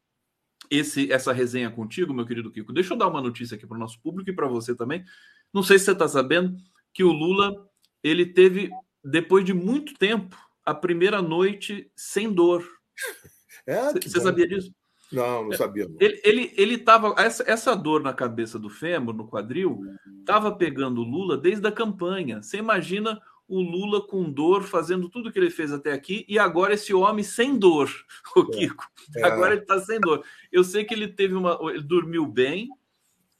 esse, 0.70 1.12
essa 1.12 1.32
resenha 1.32 1.70
contigo, 1.70 2.14
meu 2.14 2.26
querido 2.26 2.50
Kiko. 2.50 2.72
Deixa 2.72 2.94
eu 2.94 2.98
dar 2.98 3.08
uma 3.08 3.20
notícia 3.20 3.54
aqui 3.54 3.66
para 3.66 3.76
o 3.76 3.80
nosso 3.80 4.00
público 4.00 4.30
e 4.30 4.34
para 4.34 4.48
você 4.48 4.74
também. 4.74 5.04
Não 5.52 5.62
sei 5.62 5.78
se 5.78 5.84
você 5.84 5.92
está 5.92 6.08
sabendo 6.08 6.56
que 6.92 7.04
o 7.04 7.12
Lula 7.12 7.68
ele 8.02 8.26
teve, 8.26 8.70
depois 9.02 9.44
de 9.44 9.52
muito 9.52 9.94
tempo, 9.94 10.36
a 10.64 10.74
primeira 10.74 11.20
noite 11.20 11.90
sem 11.96 12.32
dor. 12.32 12.66
É, 13.66 13.92
você 13.94 14.20
sabia 14.20 14.46
disso? 14.46 14.70
Não, 15.14 15.44
não 15.44 15.52
sabia. 15.52 15.86
Não. 15.88 15.96
Ele, 16.00 16.20
ele, 16.24 16.52
ele 16.56 16.78
tava. 16.78 17.14
Essa, 17.18 17.44
essa 17.46 17.74
dor 17.74 18.02
na 18.02 18.12
cabeça 18.12 18.58
do 18.58 18.68
fêmur, 18.68 19.14
no 19.14 19.26
quadril, 19.26 19.82
estava 20.20 20.52
pegando 20.52 21.00
o 21.00 21.04
Lula 21.04 21.36
desde 21.36 21.66
a 21.66 21.72
campanha. 21.72 22.42
Você 22.42 22.58
imagina 22.58 23.20
o 23.46 23.60
Lula 23.60 24.06
com 24.06 24.30
dor, 24.30 24.62
fazendo 24.62 25.08
tudo 25.08 25.30
que 25.30 25.38
ele 25.38 25.50
fez 25.50 25.72
até 25.72 25.92
aqui, 25.92 26.24
e 26.28 26.38
agora 26.38 26.74
esse 26.74 26.94
homem 26.94 27.22
sem 27.22 27.58
dor, 27.58 27.90
o 28.36 28.40
é, 28.40 28.44
Kiko. 28.46 28.84
É, 29.16 29.20
é. 29.20 29.24
Agora 29.24 29.52
ele 29.52 29.62
está 29.62 29.78
sem 29.80 30.00
dor. 30.00 30.24
Eu 30.50 30.64
sei 30.64 30.84
que 30.84 30.94
ele 30.94 31.08
teve 31.08 31.34
uma. 31.34 31.58
Ele 31.70 31.82
dormiu 31.82 32.26
bem 32.26 32.68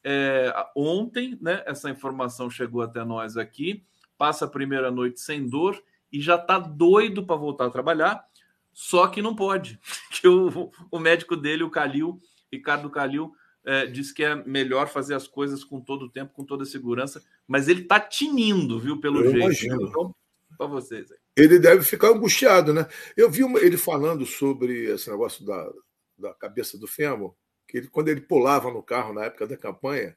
é, 0.03 0.55
ontem, 0.77 1.39
né? 1.41 1.63
Essa 1.67 1.91
informação 1.91 2.51
chegou 2.51 2.83
até 2.83 3.05
nós 3.05 3.37
aqui. 3.37 3.83
Passa 4.17 4.45
a 4.45 4.49
primeira 4.49 4.91
noite 4.91 5.21
sem 5.21 5.49
dor 5.49 5.83
e 6.13 6.21
já 6.21 6.37
está 6.37 6.61
doido 6.61 7.27
para 7.27 7.35
voltar 7.35 7.67
a 7.67 7.71
trabalhar, 7.71 8.25
só 8.75 9.07
que 9.07 9.23
não 9.23 9.35
pode. 9.35 9.81
Que 10.21 10.29
o, 10.29 10.71
o 10.91 10.99
médico 10.99 11.37
dele, 11.37 11.65
o 11.65 11.71
Calil, 11.71 12.21
Ricardo 12.51 12.89
Calil, 12.89 13.33
é, 13.65 13.87
diz 13.87 14.13
que 14.13 14.23
é 14.23 14.35
melhor 14.35 14.89
fazer 14.89 15.15
as 15.15 15.27
coisas 15.27 15.65
com 15.65 15.81
todo 15.81 16.07
o 16.07 16.11
tempo, 16.11 16.33
com 16.33 16.45
toda 16.45 16.63
a 16.63 16.67
segurança, 16.67 17.23
mas 17.47 17.69
ele 17.69 17.83
está 17.83 17.99
tinindo, 17.99 18.79
viu, 18.79 19.01
pelo 19.01 19.21
Eu 19.21 19.31
jeito. 19.31 19.45
Imagino. 19.45 19.89
Então, 19.89 20.15
para 20.57 20.67
vocês 20.67 21.11
aí. 21.11 21.19
Ele 21.37 21.59
deve 21.59 21.83
ficar 21.83 22.09
angustiado, 22.09 22.73
né? 22.73 22.87
Eu 23.17 23.31
vi 23.31 23.43
uma, 23.43 23.59
ele 23.59 23.77
falando 23.77 24.25
sobre 24.25 24.85
esse 24.93 25.11
negócio 25.11 25.45
da, 25.45 25.73
da 26.17 26.35
cabeça 26.35 26.79
do 26.79 26.87
fêmur, 26.87 27.35
que 27.67 27.79
ele, 27.79 27.89
quando 27.89 28.09
ele 28.09 28.21
pulava 28.21 28.71
no 28.71 28.83
carro 28.83 29.13
na 29.13 29.25
época 29.25 29.47
da 29.47 29.57
campanha, 29.57 30.17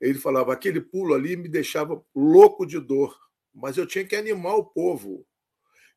ele 0.00 0.18
falava: 0.18 0.52
aquele 0.52 0.80
pulo 0.80 1.14
ali 1.14 1.36
me 1.36 1.48
deixava 1.48 2.02
louco 2.14 2.66
de 2.66 2.78
dor, 2.78 3.16
mas 3.54 3.76
eu 3.76 3.86
tinha 3.86 4.04
que 4.04 4.16
animar 4.16 4.54
o 4.54 4.64
povo. 4.64 5.26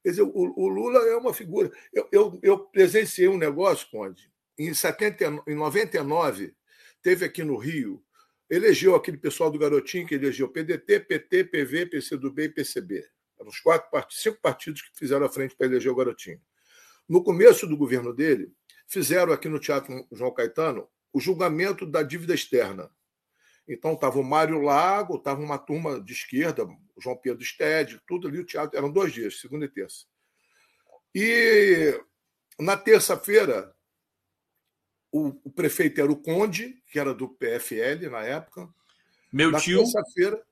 Quer 0.04 0.10
dizer, 0.10 0.24
o, 0.24 0.32
o 0.34 0.68
Lula 0.68 1.00
é 1.00 1.16
uma 1.16 1.34
figura. 1.34 1.72
Eu, 1.94 2.08
eu, 2.12 2.39
eu 2.44 2.60
presenciei 2.60 3.30
um 3.30 3.38
negócio, 3.38 3.88
Conde, 3.89 4.30
em, 4.60 4.74
70, 4.74 5.44
em 5.48 5.56
99, 5.56 6.54
teve 7.02 7.26
aqui 7.26 7.44
no 7.44 7.56
Rio, 7.56 8.04
elegeu 8.50 8.96
aquele 8.96 9.18
pessoal 9.18 9.50
do 9.50 9.58
Garotinho, 9.58 10.06
que 10.06 10.16
elegeu 10.16 10.50
PDT, 10.50 11.00
PT, 11.00 11.46
PV, 11.46 11.86
PCdoB 11.86 12.44
e 12.44 12.50
PCB. 12.50 13.06
Eram 13.39 13.50
os 13.50 13.60
quatro 13.60 13.89
partidos, 13.89 14.22
cinco 14.22 14.42
partidos 14.42 14.82
que 14.82 14.89
fizeram 14.94 15.26
a 15.26 15.30
frente 15.30 15.56
para 15.56 15.68
eleger 15.68 15.92
o 15.92 15.96
Garotinho. 15.96 16.42
No 17.08 17.24
começo 17.24 17.66
do 17.66 17.78
governo 17.78 18.13
dele, 18.13 18.52
fizeram 18.88 19.32
aqui 19.32 19.48
no 19.48 19.60
Teatro 19.60 20.06
João 20.12 20.34
Caetano 20.34 20.88
o 21.12 21.20
julgamento 21.20 21.86
da 21.86 22.04
dívida 22.04 22.34
externa. 22.34 22.89
Então 23.67 23.93
estava 23.93 24.19
o 24.19 24.23
Mário 24.23 24.62
Lago, 24.62 25.15
estava 25.15 25.41
uma 25.41 25.58
turma 25.58 25.99
de 26.02 26.13
esquerda, 26.13 26.67
João 26.99 27.15
Pedro 27.15 27.43
Stede, 27.43 28.02
tudo 28.08 28.28
ali 28.28 28.39
o 28.39 28.45
teatro. 28.45 28.78
Eram 28.78 28.91
dois 28.91 29.13
dias, 29.13 29.39
segunda 29.39 29.65
e 29.65 29.69
terça. 29.69 30.06
E 31.15 31.99
na 32.60 32.76
terça-feira 32.76 33.73
o, 35.12 35.28
o, 35.43 35.52
prefeito 35.52 36.02
era 36.02 36.12
o 36.12 36.15
Conde, 36.15 36.82
que 36.88 36.99
era 36.99 37.13
do 37.13 37.30
PFL 37.30 38.10
na 38.10 38.23
época. 38.23 38.67
Meu 39.32 39.52
na 39.52 39.60
tio. 39.60 39.80
terça-feira, 39.80 40.43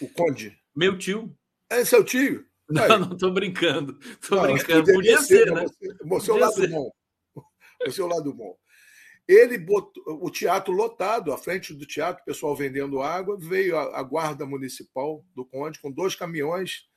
o 0.00 0.08
Conde. 0.08 0.58
Meu 0.74 0.96
tio. 0.96 1.36
É 1.68 1.84
seu 1.84 2.02
tio? 2.02 2.48
Não, 2.70 2.84
Aí. 2.84 2.88
não 3.00 3.12
estou 3.14 3.32
brincando. 3.32 3.98
Estou 4.00 4.40
brincando. 4.42 4.92
Podia 4.92 5.18
ser, 5.18 5.44
ser 5.44 5.52
né? 5.52 5.64
Você, 5.64 5.94
você 6.04 6.30
é 6.30 6.34
o 6.34 6.36
lado 6.36 6.54
ser. 6.54 6.68
bom. 6.68 6.92
Você 7.84 8.00
é 8.00 8.04
o 8.04 8.06
lado 8.06 8.32
bom. 8.32 8.56
Ele 9.28 9.56
botou 9.58 10.02
o 10.06 10.30
teatro 10.30 10.72
lotado, 10.72 11.32
à 11.32 11.38
frente 11.38 11.72
do 11.72 11.86
teatro, 11.86 12.22
o 12.22 12.26
pessoal 12.26 12.56
vendendo 12.56 13.00
água, 13.00 13.36
veio 13.38 13.76
a, 13.76 13.98
a 13.98 14.02
guarda 14.02 14.44
municipal 14.44 15.24
do 15.34 15.44
Conde 15.44 15.78
com 15.78 15.90
dois 15.90 16.14
caminhões 16.14 16.88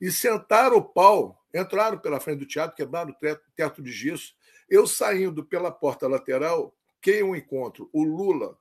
e 0.00 0.10
sentaram 0.10 0.76
o 0.76 0.82
pau, 0.82 1.44
entraram 1.54 1.98
pela 1.98 2.20
frente 2.20 2.40
do 2.40 2.46
teatro, 2.46 2.76
quebraram 2.76 3.10
o 3.10 3.14
teto, 3.14 3.42
teto 3.54 3.82
de 3.82 3.92
gesso 3.92 4.34
eu 4.68 4.86
saindo 4.86 5.44
pela 5.44 5.70
porta 5.70 6.08
lateral, 6.08 6.76
quem 7.00 7.16
eu 7.16 7.36
encontro? 7.36 7.88
O 7.92 8.02
Lula. 8.02 8.58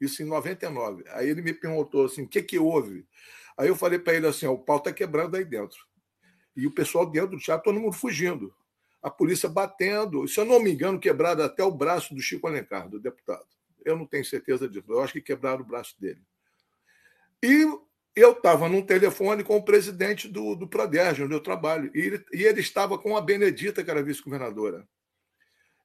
Isso 0.00 0.22
em 0.22 0.26
99. 0.26 1.04
Aí 1.08 1.28
ele 1.28 1.42
me 1.42 1.54
perguntou 1.54 2.04
assim: 2.04 2.22
o 2.22 2.28
que, 2.28 2.42
que 2.42 2.58
houve? 2.58 3.06
Aí 3.56 3.68
eu 3.68 3.76
falei 3.76 3.98
para 3.98 4.14
ele 4.14 4.26
assim: 4.26 4.46
o 4.46 4.58
pau 4.58 4.78
está 4.78 4.92
quebrando 4.92 5.36
aí 5.36 5.44
dentro. 5.44 5.78
E 6.54 6.66
o 6.66 6.70
pessoal 6.70 7.06
dentro 7.06 7.30
do 7.30 7.38
teatro, 7.38 7.64
todo 7.64 7.80
mundo 7.80 7.94
fugindo. 7.94 8.54
A 9.02 9.10
polícia 9.10 9.48
batendo. 9.48 10.26
Se 10.28 10.38
eu 10.38 10.44
não 10.44 10.60
me 10.60 10.72
engano, 10.72 11.00
quebraram 11.00 11.44
até 11.44 11.64
o 11.64 11.70
braço 11.70 12.14
do 12.14 12.20
Chico 12.20 12.46
Alencar, 12.46 12.88
do 12.88 13.00
deputado. 13.00 13.46
Eu 13.84 13.96
não 13.96 14.06
tenho 14.06 14.24
certeza 14.24 14.68
disso. 14.68 14.86
Eu 14.88 15.00
acho 15.00 15.14
que 15.14 15.20
quebraram 15.20 15.62
o 15.62 15.66
braço 15.66 16.00
dele. 16.00 16.22
E 17.42 17.66
eu 18.14 18.32
estava 18.32 18.68
num 18.68 18.82
telefone 18.82 19.42
com 19.42 19.56
o 19.56 19.64
presidente 19.64 20.28
do, 20.28 20.54
do 20.54 20.66
onde 20.66 21.34
eu 21.34 21.40
trabalho, 21.40 21.90
e 21.94 22.00
ele, 22.00 22.24
e 22.32 22.42
ele 22.44 22.60
estava 22.60 22.98
com 22.98 23.16
a 23.16 23.20
Benedita, 23.20 23.82
que 23.82 23.90
era 23.90 24.02
vice-governadora. 24.02 24.86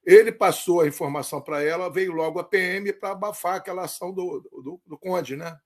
Ele 0.06 0.32
passou 0.32 0.82
a 0.82 0.88
informação 0.88 1.41
para 1.41 1.63
ela, 1.63 1.89
veio 1.89 2.13
logo 2.13 2.39
a 2.39 2.43
PM 2.43 2.93
para 2.93 3.12
abafar 3.12 3.56
aquela 3.56 3.84
ação 3.84 4.13
do, 4.13 4.39
do, 4.39 4.82
do, 4.86 4.97
Conde, 4.97 5.36
né? 5.36 5.58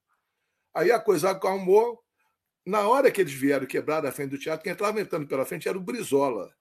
Aí 0.73 0.91
a 0.91 0.99
coisa 0.99 1.31
acalmou. 1.31 2.01
Na 2.65 2.87
hora 2.87 3.11
que 3.11 3.21
eles 3.21 3.33
vieram 3.33 3.65
quebrar 3.65 4.05
a 4.05 4.11
frente 4.11 4.31
do 4.31 4.39
teatro, 4.39 4.63
quem 4.63 4.73
estava 4.73 5.01
entrando 5.01 5.27
pela 5.27 5.45
frente 5.45 5.67
era 5.67 5.77
o 5.77 5.81
Brizola. 5.81 6.51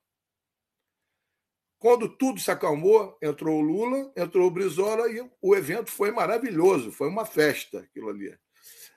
Quando 1.80 2.10
tudo 2.10 2.38
se 2.38 2.50
acalmou, 2.50 3.16
entrou 3.22 3.58
o 3.58 3.62
Lula, 3.62 4.12
entrou 4.14 4.46
o 4.46 4.50
Brizola 4.50 5.10
e 5.10 5.26
o 5.40 5.56
evento 5.56 5.90
foi 5.90 6.10
maravilhoso, 6.10 6.92
foi 6.92 7.08
uma 7.08 7.24
festa 7.24 7.78
aquilo 7.78 8.10
ali. 8.10 8.36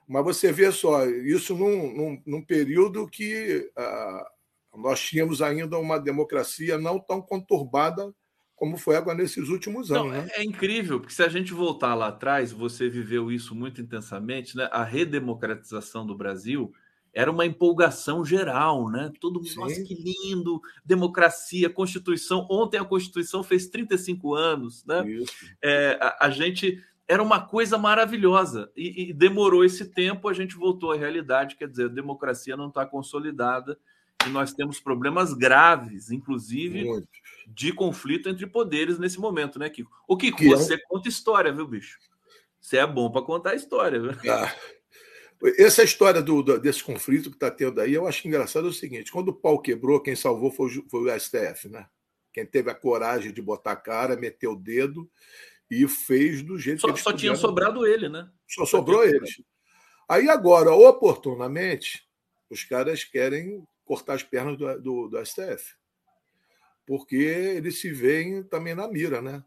Mas 0.05 0.25
você 0.25 0.51
vê 0.51 0.69
só, 0.69 1.05
isso 1.05 1.55
num, 1.55 1.95
num, 1.95 2.21
num 2.25 2.45
período 2.45 3.07
que 3.07 3.71
ah, 3.77 4.27
nós 4.75 4.99
tínhamos 4.99 5.41
ainda 5.41 5.79
uma 5.79 5.97
democracia 5.97 6.77
não 6.77 6.99
tão 6.99 7.21
conturbada 7.21 8.13
como 8.53 8.75
foi 8.77 8.97
agora 8.97 9.17
nesses 9.17 9.47
últimos 9.47 9.89
anos. 9.89 10.05
Não, 10.05 10.11
né? 10.11 10.27
É 10.35 10.43
incrível, 10.43 10.99
porque 10.99 11.15
se 11.15 11.23
a 11.23 11.29
gente 11.29 11.53
voltar 11.53 11.95
lá 11.95 12.09
atrás, 12.09 12.51
você 12.51 12.89
viveu 12.89 13.31
isso 13.31 13.55
muito 13.55 13.81
intensamente, 13.81 14.57
né? 14.57 14.67
A 14.73 14.83
redemocratização 14.83 16.05
do 16.05 16.17
Brasil 16.17 16.73
era 17.13 17.29
uma 17.29 17.45
empolgação 17.45 18.25
geral, 18.25 18.89
né? 18.89 19.11
Todo 19.19 19.35
mundo, 19.35 19.47
Sim. 19.47 19.59
nossa, 19.59 19.83
que 19.83 19.93
lindo, 19.93 20.59
democracia, 20.83 21.69
Constituição. 21.69 22.47
Ontem 22.49 22.79
a 22.79 22.85
Constituição 22.85 23.43
fez 23.43 23.67
35 23.67 24.33
anos, 24.33 24.83
né? 24.85 25.03
É, 25.61 25.97
a, 26.01 26.25
a 26.25 26.29
gente 26.31 26.81
era 27.07 27.21
uma 27.21 27.39
coisa 27.39 27.77
maravilhosa 27.77 28.71
e, 28.75 29.09
e, 29.09 29.13
demorou 29.13 29.63
esse 29.63 29.85
tempo, 29.85 30.27
a 30.27 30.33
gente 30.33 30.55
voltou 30.55 30.91
à 30.91 30.95
realidade, 30.95 31.55
quer 31.55 31.67
dizer, 31.67 31.85
a 31.85 31.93
democracia 31.93 32.57
não 32.57 32.69
está 32.69 32.85
consolidada 32.85 33.77
e 34.25 34.29
nós 34.29 34.53
temos 34.53 34.79
problemas 34.79 35.33
graves, 35.33 36.09
inclusive 36.09 36.85
Muito. 36.85 37.07
de 37.45 37.73
conflito 37.73 38.29
entre 38.29 38.47
poderes 38.47 38.97
nesse 38.97 39.19
momento, 39.19 39.59
né, 39.59 39.69
Kiko? 39.69 39.91
O 40.07 40.15
Kiko, 40.15 40.37
que 40.37 40.47
você 40.47 40.75
é... 40.75 40.79
conta 40.87 41.09
história, 41.09 41.51
viu, 41.51 41.67
bicho? 41.67 41.99
Você 42.59 42.77
é 42.77 42.87
bom 42.87 43.11
para 43.11 43.21
contar 43.21 43.53
história, 43.53 43.99
viu? 43.99 44.11
Ah. 44.31 44.51
Essa 45.57 45.83
história 45.83 46.21
do, 46.21 46.41
do, 46.41 46.59
desse 46.59 46.83
conflito 46.83 47.29
que 47.29 47.35
está 47.35 47.51
tendo 47.51 47.81
aí, 47.81 47.93
eu 47.93 48.07
acho 48.07 48.27
engraçado 48.27 48.67
é 48.67 48.69
o 48.69 48.73
seguinte: 48.73 49.11
quando 49.11 49.29
o 49.29 49.33
pau 49.33 49.59
quebrou, 49.59 50.01
quem 50.01 50.15
salvou 50.15 50.51
foi, 50.51 50.69
foi 50.89 51.01
o 51.01 51.19
STF, 51.19 51.69
né? 51.69 51.85
Quem 52.31 52.45
teve 52.45 52.71
a 52.71 52.75
coragem 52.75 53.31
de 53.31 53.41
botar 53.41 53.73
a 53.73 53.75
cara, 53.75 54.15
meter 54.15 54.47
o 54.47 54.55
dedo 54.55 55.09
e 55.69 55.87
fez 55.87 56.41
do 56.41 56.57
jeito 56.57 56.81
só, 56.81 56.87
que 56.87 56.93
eles 56.93 57.03
Só 57.03 57.13
tinha 57.13 57.35
sobrado 57.35 57.85
ele, 57.85 58.07
né? 58.09 58.29
Só, 58.47 58.65
só 58.65 58.77
sobrou 58.77 59.03
eles. 59.03 59.41
Aí 60.07 60.29
agora, 60.29 60.71
oportunamente, 60.71 62.07
os 62.49 62.63
caras 62.63 63.03
querem 63.03 63.65
cortar 63.85 64.13
as 64.13 64.23
pernas 64.23 64.57
do, 64.57 64.81
do, 64.81 65.07
do 65.09 65.25
STF. 65.25 65.75
Porque 66.85 67.15
eles 67.15 67.79
se 67.79 67.91
veem 67.91 68.43
também 68.43 68.75
na 68.75 68.87
mira, 68.87 69.21
né? 69.21 69.43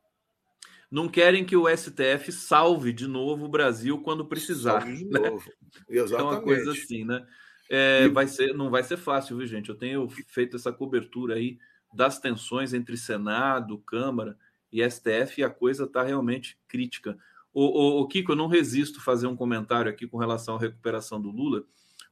Não 0.91 1.09
querem 1.09 1.45
que 1.45 1.57
o 1.57 1.69
STF 1.69 2.31
salve 2.33 2.93
de 2.93 3.07
novo 3.07 3.47
o 3.47 3.49
Brasil 3.49 4.01
quando 4.01 4.27
precisar. 4.27 4.81
Salve 4.81 4.97
de 4.97 5.05
né? 5.07 5.31
novo. 5.31 5.51
Exatamente. 5.89 6.21
É 6.21 6.37
uma 6.37 6.41
coisa 6.43 6.73
assim, 6.73 7.05
né? 7.05 7.27
É, 7.69 8.05
e... 8.05 8.09
vai 8.09 8.29
ser, 8.29 8.55
não 8.55 8.71
vai 8.71 8.83
ser 8.83 8.97
fácil, 8.97 9.37
viu, 9.37 9.47
gente? 9.47 9.69
Eu 9.69 9.75
tenho 9.75 10.09
feito 10.29 10.57
essa 10.57 10.73
cobertura 10.73 11.35
aí 11.35 11.59
das 11.93 12.19
tensões 12.19 12.73
entre 12.73 12.97
Senado, 12.97 13.79
Câmara 13.79 14.37
e 14.73 14.89
STF 14.89 15.41
e 15.41 15.45
a 15.45 15.51
coisa 15.51 15.85
está 15.85 16.03
realmente 16.03 16.59
crítica. 16.69 17.17
O, 17.53 17.63
o, 17.63 18.01
o, 18.03 18.09
Kiko, 18.09 18.33
eu 18.33 18.37
não 18.37 18.49
resisto 18.49 19.01
fazer 19.01 19.27
um 19.27 19.37
comentário 19.37 19.91
aqui 19.91 20.07
com 20.07 20.19
relação 20.19 20.57
à 20.57 20.59
recuperação 20.59 21.21
do 21.21 21.31
Lula. 21.31 21.65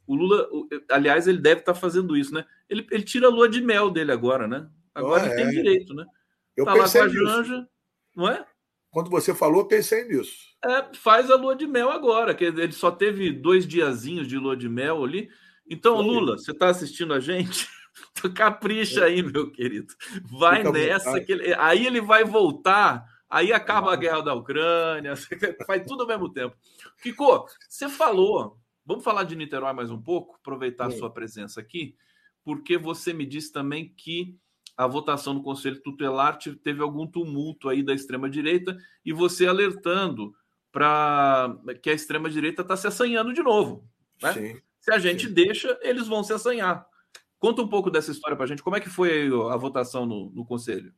O 0.06 0.14
Lula, 0.14 0.48
aliás, 0.90 1.28
ele 1.28 1.38
deve 1.38 1.60
estar 1.60 1.74
tá 1.74 1.78
fazendo 1.78 2.16
isso, 2.16 2.32
né? 2.32 2.44
Ele, 2.68 2.86
ele 2.90 3.02
tira 3.02 3.26
a 3.26 3.30
lua 3.30 3.48
de 3.48 3.60
mel 3.60 3.90
dele 3.90 4.12
agora, 4.12 4.48
né? 4.48 4.68
Agora 4.94 5.26
ele 5.26 5.34
tem 5.34 5.44
é. 5.44 5.50
direito, 5.50 5.92
né? 5.94 6.06
Eu 6.56 6.64
tá 6.64 6.74
lá 6.74 6.88
com 6.88 6.98
a 6.98 7.08
Janja, 7.08 7.68
não 8.16 8.28
é? 8.28 8.46
Quando 8.94 9.10
você 9.10 9.34
falou, 9.34 9.62
eu 9.62 9.66
pensei 9.66 10.04
nisso. 10.04 10.54
É, 10.64 10.94
faz 10.94 11.28
a 11.28 11.34
lua 11.34 11.56
de 11.56 11.66
mel 11.66 11.90
agora, 11.90 12.32
que 12.32 12.44
ele 12.44 12.70
só 12.70 12.92
teve 12.92 13.32
dois 13.32 13.66
diazinhos 13.66 14.28
de 14.28 14.38
lua 14.38 14.56
de 14.56 14.68
mel 14.68 15.02
ali. 15.02 15.28
Então, 15.68 16.00
Lula, 16.00 16.38
você 16.38 16.52
está 16.52 16.68
assistindo 16.68 17.12
a 17.12 17.18
gente? 17.18 17.68
Capricha 18.36 19.04
aí, 19.04 19.20
meu 19.20 19.50
querido. 19.50 19.92
Vai 20.38 20.58
Fica 20.58 20.70
nessa, 20.70 21.20
que 21.20 21.32
ele... 21.32 21.52
aí 21.54 21.84
ele 21.84 22.00
vai 22.00 22.22
voltar. 22.22 23.04
Aí 23.28 23.52
acaba 23.52 23.92
a 23.92 23.96
guerra 23.96 24.20
da 24.20 24.32
Ucrânia, 24.32 25.14
faz 25.66 25.84
tudo 25.84 26.02
ao 26.02 26.08
mesmo 26.08 26.32
tempo. 26.32 26.54
Kiko, 27.02 27.46
você 27.68 27.88
falou, 27.88 28.60
vamos 28.86 29.02
falar 29.02 29.24
de 29.24 29.34
Niterói 29.34 29.72
mais 29.72 29.90
um 29.90 30.00
pouco, 30.00 30.36
aproveitar 30.36 30.88
Sim. 30.88 30.94
a 30.94 30.98
sua 31.00 31.10
presença 31.10 31.60
aqui, 31.60 31.96
porque 32.44 32.78
você 32.78 33.12
me 33.12 33.26
disse 33.26 33.52
também 33.52 33.92
que 33.96 34.38
a 34.76 34.86
votação 34.86 35.34
no 35.34 35.42
Conselho 35.42 35.80
Tutelar 35.80 36.38
teve 36.62 36.82
algum 36.82 37.06
tumulto 37.06 37.68
aí 37.68 37.82
da 37.82 37.94
extrema-direita 37.94 38.76
e 39.04 39.12
você 39.12 39.46
alertando 39.46 40.34
para 40.72 41.56
que 41.80 41.90
a 41.90 41.92
extrema-direita 41.92 42.62
está 42.62 42.76
se 42.76 42.86
assanhando 42.86 43.32
de 43.32 43.42
novo. 43.42 43.88
Né? 44.20 44.60
Se 44.80 44.92
a 44.92 44.98
gente 44.98 45.28
sim. 45.28 45.32
deixa, 45.32 45.78
eles 45.82 46.08
vão 46.08 46.24
se 46.24 46.32
assanhar. 46.32 46.86
Conta 47.38 47.62
um 47.62 47.68
pouco 47.68 47.90
dessa 47.90 48.10
história 48.10 48.36
para 48.36 48.44
a 48.44 48.48
gente. 48.48 48.62
Como 48.62 48.74
é 48.74 48.80
que 48.80 48.88
foi 48.88 49.28
a 49.50 49.56
votação 49.56 50.04
no, 50.04 50.30
no 50.30 50.44
Conselho? 50.44 50.92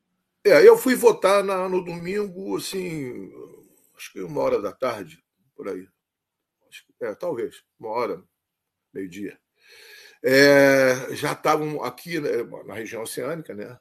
É, 0.44 0.66
eu 0.66 0.78
fui 0.78 0.94
votar 0.94 1.42
na, 1.42 1.68
no 1.68 1.84
domingo, 1.84 2.56
assim, 2.56 3.30
acho 3.96 4.12
que 4.12 4.22
uma 4.22 4.40
hora 4.40 4.62
da 4.62 4.72
tarde, 4.72 5.22
por 5.56 5.68
aí. 5.68 5.88
Acho, 6.68 6.84
é, 7.02 7.14
talvez, 7.14 7.64
uma 7.78 7.90
hora, 7.90 8.22
meio-dia. 8.94 9.38
É, 10.22 11.14
já 11.14 11.32
estavam 11.32 11.82
aqui 11.82 12.20
né, 12.20 12.30
na 12.64 12.74
região 12.74 13.02
oceânica, 13.02 13.54
né? 13.54 13.78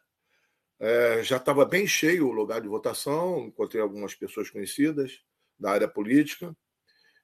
É, 0.79 1.23
já 1.23 1.37
estava 1.37 1.65
bem 1.65 1.87
cheio 1.87 2.27
o 2.27 2.31
lugar 2.31 2.61
de 2.61 2.67
votação, 2.67 3.47
encontrei 3.47 3.81
algumas 3.81 4.13
pessoas 4.13 4.49
conhecidas 4.49 5.21
da 5.57 5.71
área 5.71 5.87
política, 5.87 6.55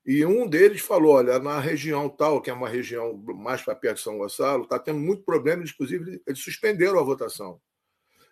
e 0.05 0.25
um 0.25 0.47
deles 0.47 0.81
falou: 0.81 1.13
olha, 1.13 1.37
na 1.39 1.59
região 1.59 2.09
tal, 2.09 2.41
que 2.41 2.49
é 2.49 2.53
uma 2.53 2.69
região 2.69 3.15
mais 3.17 3.61
para 3.61 3.75
perto 3.75 3.97
de 3.97 4.03
São 4.03 4.17
Gonçalo, 4.17 4.63
está 4.63 4.79
tendo 4.79 4.99
muito 4.99 5.23
problema, 5.23 5.63
inclusive 5.63 6.21
eles 6.25 6.39
suspenderam 6.39 6.99
a 6.99 7.03
votação. 7.03 7.61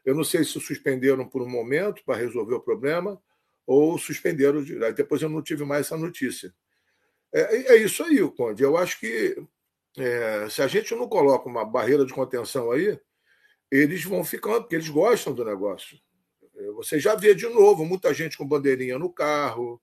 Eu 0.03 0.15
não 0.15 0.23
sei 0.23 0.43
se 0.43 0.59
suspenderam 0.59 1.27
por 1.27 1.41
um 1.41 1.49
momento 1.49 2.03
para 2.03 2.17
resolver 2.17 2.55
o 2.55 2.61
problema 2.61 3.21
ou 3.67 3.97
suspenderam. 3.97 4.63
Depois 4.95 5.21
eu 5.21 5.29
não 5.29 5.43
tive 5.43 5.63
mais 5.63 5.85
essa 5.85 5.97
notícia. 5.97 6.53
É, 7.31 7.73
é 7.73 7.75
isso 7.77 8.03
aí, 8.03 8.19
Conde. 8.31 8.63
Eu 8.63 8.75
acho 8.75 8.99
que 8.99 9.35
é, 9.97 10.47
se 10.49 10.62
a 10.62 10.67
gente 10.67 10.93
não 10.95 11.08
coloca 11.08 11.47
uma 11.47 11.65
barreira 11.65 12.06
de 12.06 12.13
contenção 12.13 12.71
aí, 12.71 12.99
eles 13.71 14.04
vão 14.04 14.23
ficando, 14.23 14.62
porque 14.62 14.75
eles 14.75 14.89
gostam 14.89 15.34
do 15.34 15.45
negócio. 15.45 15.97
É, 16.56 16.71
você 16.71 16.99
já 16.99 17.15
vê 17.15 17.34
de 17.34 17.47
novo 17.47 17.86
muita 17.86 18.13
gente 18.13 18.38
com 18.38 18.47
bandeirinha 18.47 18.97
no 18.97 19.12
carro, 19.12 19.82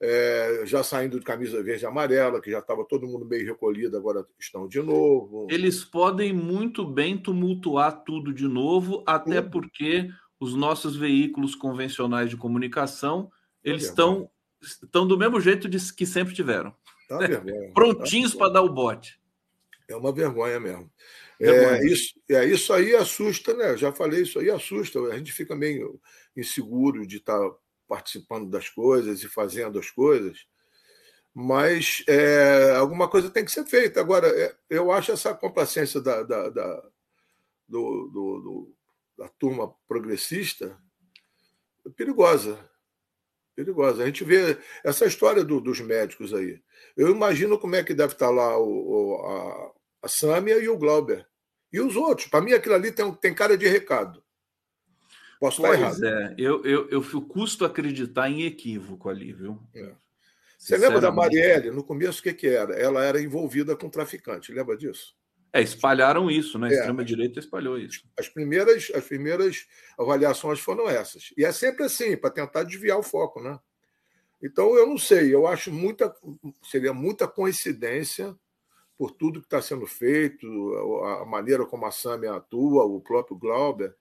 é, 0.00 0.62
já 0.64 0.82
saindo 0.82 1.18
de 1.18 1.24
camisa 1.24 1.62
verde 1.62 1.84
e 1.84 1.86
amarela, 1.86 2.40
que 2.40 2.50
já 2.50 2.58
estava 2.58 2.84
todo 2.84 3.06
mundo 3.06 3.24
meio 3.24 3.46
recolhido, 3.46 3.96
agora 3.96 4.26
estão 4.38 4.66
de 4.66 4.82
novo. 4.82 5.46
Eles 5.50 5.84
podem 5.84 6.32
muito 6.32 6.84
bem 6.84 7.16
tumultuar 7.16 8.02
tudo 8.04 8.32
de 8.32 8.48
novo, 8.48 9.04
até 9.06 9.40
porque 9.40 10.10
os 10.40 10.56
nossos 10.56 10.96
veículos 10.96 11.54
convencionais 11.54 12.28
de 12.28 12.36
comunicação 12.36 13.30
eles 13.62 13.84
estão 13.84 14.28
estão 14.60 15.06
do 15.06 15.18
mesmo 15.18 15.40
jeito 15.40 15.68
de, 15.68 15.78
que 15.92 16.06
sempre 16.06 16.34
tiveram. 16.34 16.74
Tá 17.08 17.18
Prontinhos 17.74 18.32
tá 18.32 18.38
para 18.38 18.52
dar 18.54 18.62
o 18.62 18.72
bote. 18.72 19.20
É 19.92 19.96
uma 19.96 20.12
vergonha 20.12 20.58
mesmo. 20.58 20.90
É, 21.40 21.84
isso, 21.84 22.14
é, 22.30 22.44
isso 22.44 22.72
aí 22.72 22.94
assusta, 22.94 23.52
né? 23.54 23.76
Já 23.76 23.92
falei, 23.92 24.22
isso 24.22 24.38
aí 24.38 24.48
assusta. 24.50 25.00
A 25.00 25.16
gente 25.16 25.32
fica 25.32 25.56
meio 25.56 26.00
inseguro 26.36 27.06
de 27.06 27.16
estar 27.16 27.38
tá 27.38 27.56
participando 27.88 28.48
das 28.48 28.68
coisas 28.68 29.22
e 29.22 29.28
fazendo 29.28 29.78
as 29.78 29.90
coisas. 29.90 30.46
Mas 31.34 32.04
é, 32.06 32.72
alguma 32.76 33.08
coisa 33.08 33.30
tem 33.30 33.44
que 33.44 33.50
ser 33.50 33.64
feita. 33.66 34.00
Agora, 34.00 34.28
é, 34.28 34.54
eu 34.70 34.92
acho 34.92 35.12
essa 35.12 35.34
complacência 35.34 36.00
da, 36.00 36.22
da, 36.22 36.48
da 36.48 36.90
do, 37.68 38.08
do, 38.08 38.40
do, 38.40 38.76
da 39.18 39.28
turma 39.28 39.74
progressista 39.88 40.78
perigosa. 41.96 42.58
Perigosa. 43.54 44.02
A 44.02 44.06
gente 44.06 44.24
vê 44.24 44.58
essa 44.84 45.06
história 45.06 45.44
do, 45.44 45.60
dos 45.60 45.80
médicos 45.80 46.32
aí. 46.32 46.62
Eu 46.96 47.10
imagino 47.10 47.58
como 47.58 47.74
é 47.74 47.82
que 47.82 47.94
deve 47.94 48.12
estar 48.12 48.30
lá 48.30 48.56
o, 48.58 48.66
o 48.66 49.26
a, 49.26 49.72
a 50.02 50.08
Sâmia 50.08 50.58
e 50.58 50.68
o 50.68 50.76
Glauber. 50.76 51.26
E 51.72 51.80
os 51.80 51.96
outros. 51.96 52.26
Para 52.28 52.44
mim, 52.44 52.52
aquilo 52.52 52.74
ali 52.74 52.92
tem, 52.92 53.10
tem 53.14 53.32
cara 53.32 53.56
de 53.56 53.66
recado. 53.66 54.22
Posso 55.40 55.62
pois 55.62 55.80
estar 55.80 56.06
errado. 56.06 56.06
é, 56.06 56.34
eu, 56.36 56.64
eu, 56.64 56.88
eu 56.90 57.22
custo 57.22 57.64
acreditar 57.64 58.28
em 58.28 58.42
equívoco 58.42 59.08
ali, 59.08 59.32
viu? 59.32 59.58
É. 59.74 59.92
Você 60.58 60.76
lembra 60.76 61.00
da 61.00 61.10
Marielle? 61.10 61.72
No 61.72 61.82
começo, 61.82 62.20
o 62.20 62.22
que, 62.22 62.32
que 62.32 62.46
era? 62.46 62.74
Ela 62.74 63.02
era 63.02 63.20
envolvida 63.20 63.74
com 63.74 63.90
traficante, 63.90 64.52
lembra 64.52 64.76
disso? 64.76 65.16
É, 65.52 65.60
espalharam 65.60 66.30
isso, 66.30 66.58
né? 66.58 66.68
A 66.68 66.70
é. 66.70 66.74
extrema-direita 66.74 67.40
espalhou 67.40 67.76
isso. 67.76 68.04
As 68.16 68.28
primeiras, 68.28 68.90
as 68.94 69.04
primeiras 69.04 69.66
avaliações 69.98 70.60
foram 70.60 70.88
essas. 70.88 71.34
E 71.36 71.44
é 71.44 71.50
sempre 71.50 71.84
assim, 71.84 72.16
para 72.16 72.30
tentar 72.30 72.62
desviar 72.62 72.96
o 72.96 73.02
foco, 73.02 73.42
né? 73.42 73.58
Então, 74.40 74.76
eu 74.76 74.86
não 74.86 74.96
sei, 74.96 75.34
eu 75.34 75.46
acho 75.46 75.72
muita. 75.72 76.14
Seria 76.62 76.94
muita 76.94 77.26
coincidência 77.26 78.36
por 79.02 79.10
tudo 79.10 79.40
que 79.40 79.46
está 79.46 79.60
sendo 79.60 79.84
feito, 79.84 80.46
a 81.02 81.26
maneira 81.26 81.66
como 81.66 81.84
a 81.84 81.90
Sâmia 81.90 82.34
atua, 82.34 82.84
o 82.84 83.00
próprio 83.00 83.36
Glauber. 83.36 83.92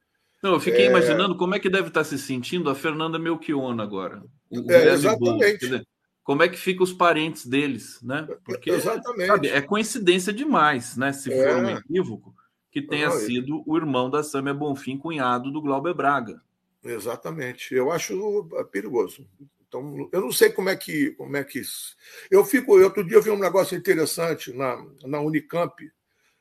Não, 0.43 0.53
eu 0.53 0.59
fiquei 0.59 0.85
é... 0.85 0.89
imaginando 0.91 1.35
como 1.35 1.55
é 1.55 1.59
que 1.59 1.71
deve 1.71 1.87
estar 1.87 2.01
tá 2.01 2.03
se 2.03 2.19
sentindo 2.19 2.69
a 2.69 2.75
Fernanda 2.75 3.17
Melchiona 3.17 3.81
agora. 3.81 4.23
É, 4.69 4.89
exatamente. 4.93 5.87
como 6.21 6.43
é 6.43 6.47
que 6.47 6.55
ficam 6.55 6.83
os 6.83 6.93
parentes 6.93 7.47
deles, 7.47 7.99
né? 8.03 8.27
Porque 8.45 8.69
exatamente. 8.69 9.25
Sabe, 9.25 9.47
é 9.47 9.59
coincidência 9.59 10.31
demais, 10.31 10.95
né? 10.95 11.11
Se 11.13 11.31
for 11.31 11.55
um 11.55 11.69
é. 11.69 11.73
equívoco, 11.73 12.31
que 12.69 12.79
tenha 12.79 13.09
Não, 13.09 13.15
sido 13.15 13.63
o 13.65 13.75
irmão 13.75 14.07
da 14.07 14.21
Sâmia 14.21 14.53
Bonfim, 14.53 14.99
cunhado 14.99 15.51
do 15.51 15.63
Glauber 15.63 15.95
Braga. 15.95 16.39
Exatamente. 16.83 17.73
Eu 17.73 17.91
acho 17.91 18.47
perigoso. 18.71 19.27
Então, 19.71 20.09
eu 20.11 20.19
não 20.19 20.33
sei 20.33 20.49
como 20.49 20.67
é 20.67 20.75
que 20.75 21.11
como 21.11 21.37
é 21.37 21.45
que 21.45 21.59
isso. 21.59 21.95
Eu 22.29 22.43
fico, 22.43 22.77
outro 22.77 23.05
dia 23.05 23.15
eu 23.15 23.21
vi 23.21 23.29
um 23.29 23.39
negócio 23.39 23.77
interessante 23.77 24.51
na, 24.51 24.85
na 25.05 25.21
Unicamp, 25.21 25.89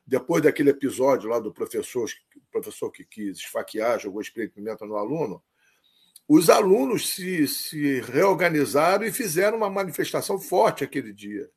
depois 0.04 0.42
daquele 0.42 0.70
episódio 0.70 1.30
lá 1.30 1.38
do 1.38 1.52
professor, 1.52 2.10
professor 2.50 2.90
que 2.90 3.04
quis 3.04 3.38
esfaquear, 3.38 4.00
jogou 4.00 4.20
spray 4.20 4.48
pimenta 4.48 4.84
no 4.84 4.96
aluno. 4.96 5.40
Os 6.26 6.50
alunos 6.50 7.10
se, 7.10 7.46
se 7.46 8.00
reorganizaram 8.00 9.04
e 9.04 9.12
fizeram 9.12 9.58
uma 9.58 9.70
manifestação 9.70 10.36
forte 10.40 10.82
aquele 10.82 11.12
dia. 11.12 11.48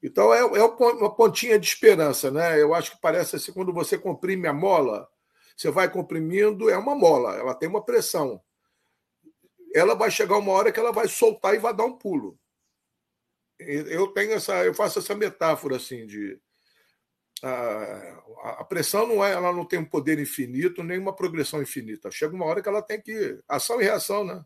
Então 0.00 0.32
é, 0.32 0.38
é 0.38 0.62
uma 0.62 1.12
pontinha 1.12 1.58
de 1.58 1.66
esperança, 1.66 2.30
né? 2.30 2.62
Eu 2.62 2.72
acho 2.72 2.92
que 2.92 3.00
parece 3.00 3.34
assim, 3.34 3.50
quando 3.50 3.72
você 3.72 3.98
comprime 3.98 4.46
a 4.46 4.52
mola, 4.52 5.08
você 5.56 5.68
vai 5.68 5.90
comprimindo, 5.90 6.70
é 6.70 6.78
uma 6.78 6.94
mola, 6.94 7.34
ela 7.34 7.54
tem 7.54 7.68
uma 7.68 7.84
pressão 7.84 8.40
ela 9.76 9.94
vai 9.94 10.10
chegar 10.10 10.38
uma 10.38 10.52
hora 10.52 10.72
que 10.72 10.80
ela 10.80 10.90
vai 10.90 11.06
soltar 11.06 11.54
e 11.54 11.58
vai 11.58 11.74
dar 11.74 11.84
um 11.84 11.96
pulo. 11.96 12.38
Eu 13.58 14.08
tenho 14.08 14.32
essa, 14.32 14.64
eu 14.64 14.74
faço 14.74 14.98
essa 14.98 15.14
metáfora 15.14 15.76
assim 15.76 16.06
de 16.06 16.38
a, 17.42 18.60
a 18.60 18.64
pressão 18.64 19.06
não 19.06 19.24
é, 19.24 19.32
ela 19.32 19.52
não 19.52 19.64
tem 19.64 19.78
um 19.78 19.84
poder 19.84 20.18
infinito 20.18 20.82
nem 20.82 20.98
uma 20.98 21.14
progressão 21.14 21.60
infinita. 21.60 22.10
Chega 22.10 22.34
uma 22.34 22.46
hora 22.46 22.62
que 22.62 22.68
ela 22.68 22.80
tem 22.80 23.00
que 23.00 23.38
ação 23.46 23.80
e 23.80 23.84
reação, 23.84 24.24
né? 24.24 24.42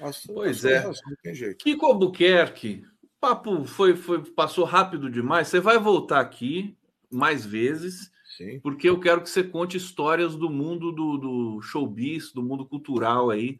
Ação, 0.00 0.34
pois 0.34 0.58
ação 0.58 0.70
é. 0.70 0.78
Reação, 0.80 1.16
tem 1.22 1.34
jeito. 1.34 1.56
Kiko 1.56 1.86
Albuquerque, 1.86 2.84
o 3.02 3.08
papo 3.18 3.64
foi, 3.64 3.96
foi 3.96 4.22
passou 4.32 4.64
rápido 4.66 5.10
demais. 5.10 5.48
Você 5.48 5.60
vai 5.60 5.78
voltar 5.78 6.20
aqui 6.20 6.76
mais 7.10 7.46
vezes. 7.46 8.10
Sim. 8.36 8.60
porque 8.60 8.88
eu 8.88 8.98
quero 8.98 9.20
que 9.20 9.28
você 9.28 9.42
conte 9.42 9.76
histórias 9.76 10.36
do 10.36 10.48
mundo 10.48 10.92
do, 10.92 11.18
do 11.18 11.62
showbiz, 11.62 12.32
do 12.32 12.42
mundo 12.42 12.64
cultural 12.64 13.28
aí, 13.28 13.58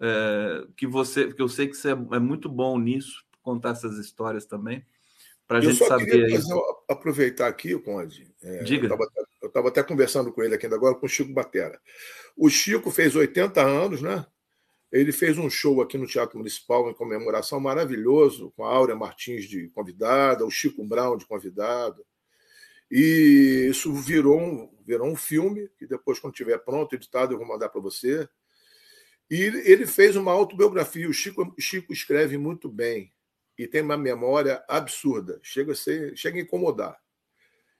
é, 0.00 0.66
que 0.76 0.86
você, 0.86 1.32
que 1.32 1.40
eu 1.40 1.48
sei 1.48 1.68
que 1.68 1.76
você 1.76 1.90
é, 1.90 1.92
é 1.92 2.18
muito 2.18 2.48
bom 2.48 2.78
nisso, 2.78 3.24
contar 3.42 3.70
essas 3.70 3.98
histórias 3.98 4.46
também, 4.46 4.84
para 5.46 5.58
a 5.58 5.60
gente 5.60 5.84
saber. 5.84 6.30
Fazer, 6.30 6.54
aproveitar 6.88 7.48
aqui, 7.48 7.78
Conde. 7.78 8.32
É, 8.42 8.62
Diga. 8.62 8.88
Eu 9.42 9.48
estava 9.48 9.68
até 9.68 9.82
conversando 9.82 10.32
com 10.32 10.42
ele 10.42 10.54
aqui 10.54 10.66
ainda 10.66 10.76
agora, 10.76 10.94
com 10.94 11.06
o 11.06 11.08
Chico 11.08 11.32
Batera. 11.32 11.78
O 12.36 12.48
Chico 12.48 12.90
fez 12.90 13.14
80 13.14 13.60
anos, 13.62 14.00
né? 14.00 14.26
Ele 14.90 15.12
fez 15.12 15.36
um 15.38 15.50
show 15.50 15.82
aqui 15.82 15.98
no 15.98 16.06
Teatro 16.06 16.38
Municipal 16.38 16.88
em 16.88 16.94
comemoração 16.94 17.58
maravilhoso, 17.60 18.52
com 18.56 18.64
a 18.64 18.68
Áurea 18.68 18.94
Martins 18.94 19.44
de 19.44 19.68
convidada, 19.70 20.46
o 20.46 20.50
Chico 20.50 20.84
Brown 20.84 21.16
de 21.16 21.26
convidado. 21.26 22.04
E 22.90 23.66
isso 23.70 23.92
virou 23.92 24.40
um, 24.40 24.70
virou 24.84 25.08
um 25.08 25.16
filme, 25.16 25.68
que 25.76 25.86
depois, 25.86 26.20
quando 26.20 26.32
estiver 26.32 26.58
pronto, 26.58 26.94
editado, 26.94 27.34
eu 27.34 27.38
vou 27.38 27.46
mandar 27.46 27.68
para 27.70 27.80
você. 27.80 28.28
E 29.30 29.40
ele 29.40 29.86
fez 29.86 30.16
uma 30.16 30.32
autobiografia. 30.32 31.08
O 31.08 31.12
Chico, 31.12 31.54
Chico 31.58 31.92
escreve 31.92 32.36
muito 32.36 32.68
bem 32.68 33.10
e 33.58 33.66
tem 33.66 33.82
uma 33.82 33.96
memória 33.96 34.62
absurda. 34.68 35.40
Chega 35.42 35.72
a, 35.72 35.74
ser, 35.74 36.16
chega 36.16 36.38
a 36.38 36.42
incomodar. 36.42 36.98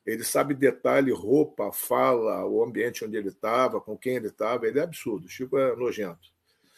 Ele 0.06 0.22
sabe 0.22 0.54
detalhe, 0.54 1.10
roupa, 1.10 1.72
fala, 1.72 2.44
o 2.46 2.62
ambiente 2.62 3.04
onde 3.04 3.16
ele 3.16 3.28
estava, 3.28 3.80
com 3.80 3.96
quem 3.96 4.16
ele 4.16 4.28
estava. 4.28 4.66
Ele 4.66 4.78
é 4.78 4.82
absurdo. 4.82 5.26
O 5.26 5.30
Chico 5.30 5.58
é 5.58 5.74
nojento. 5.76 6.32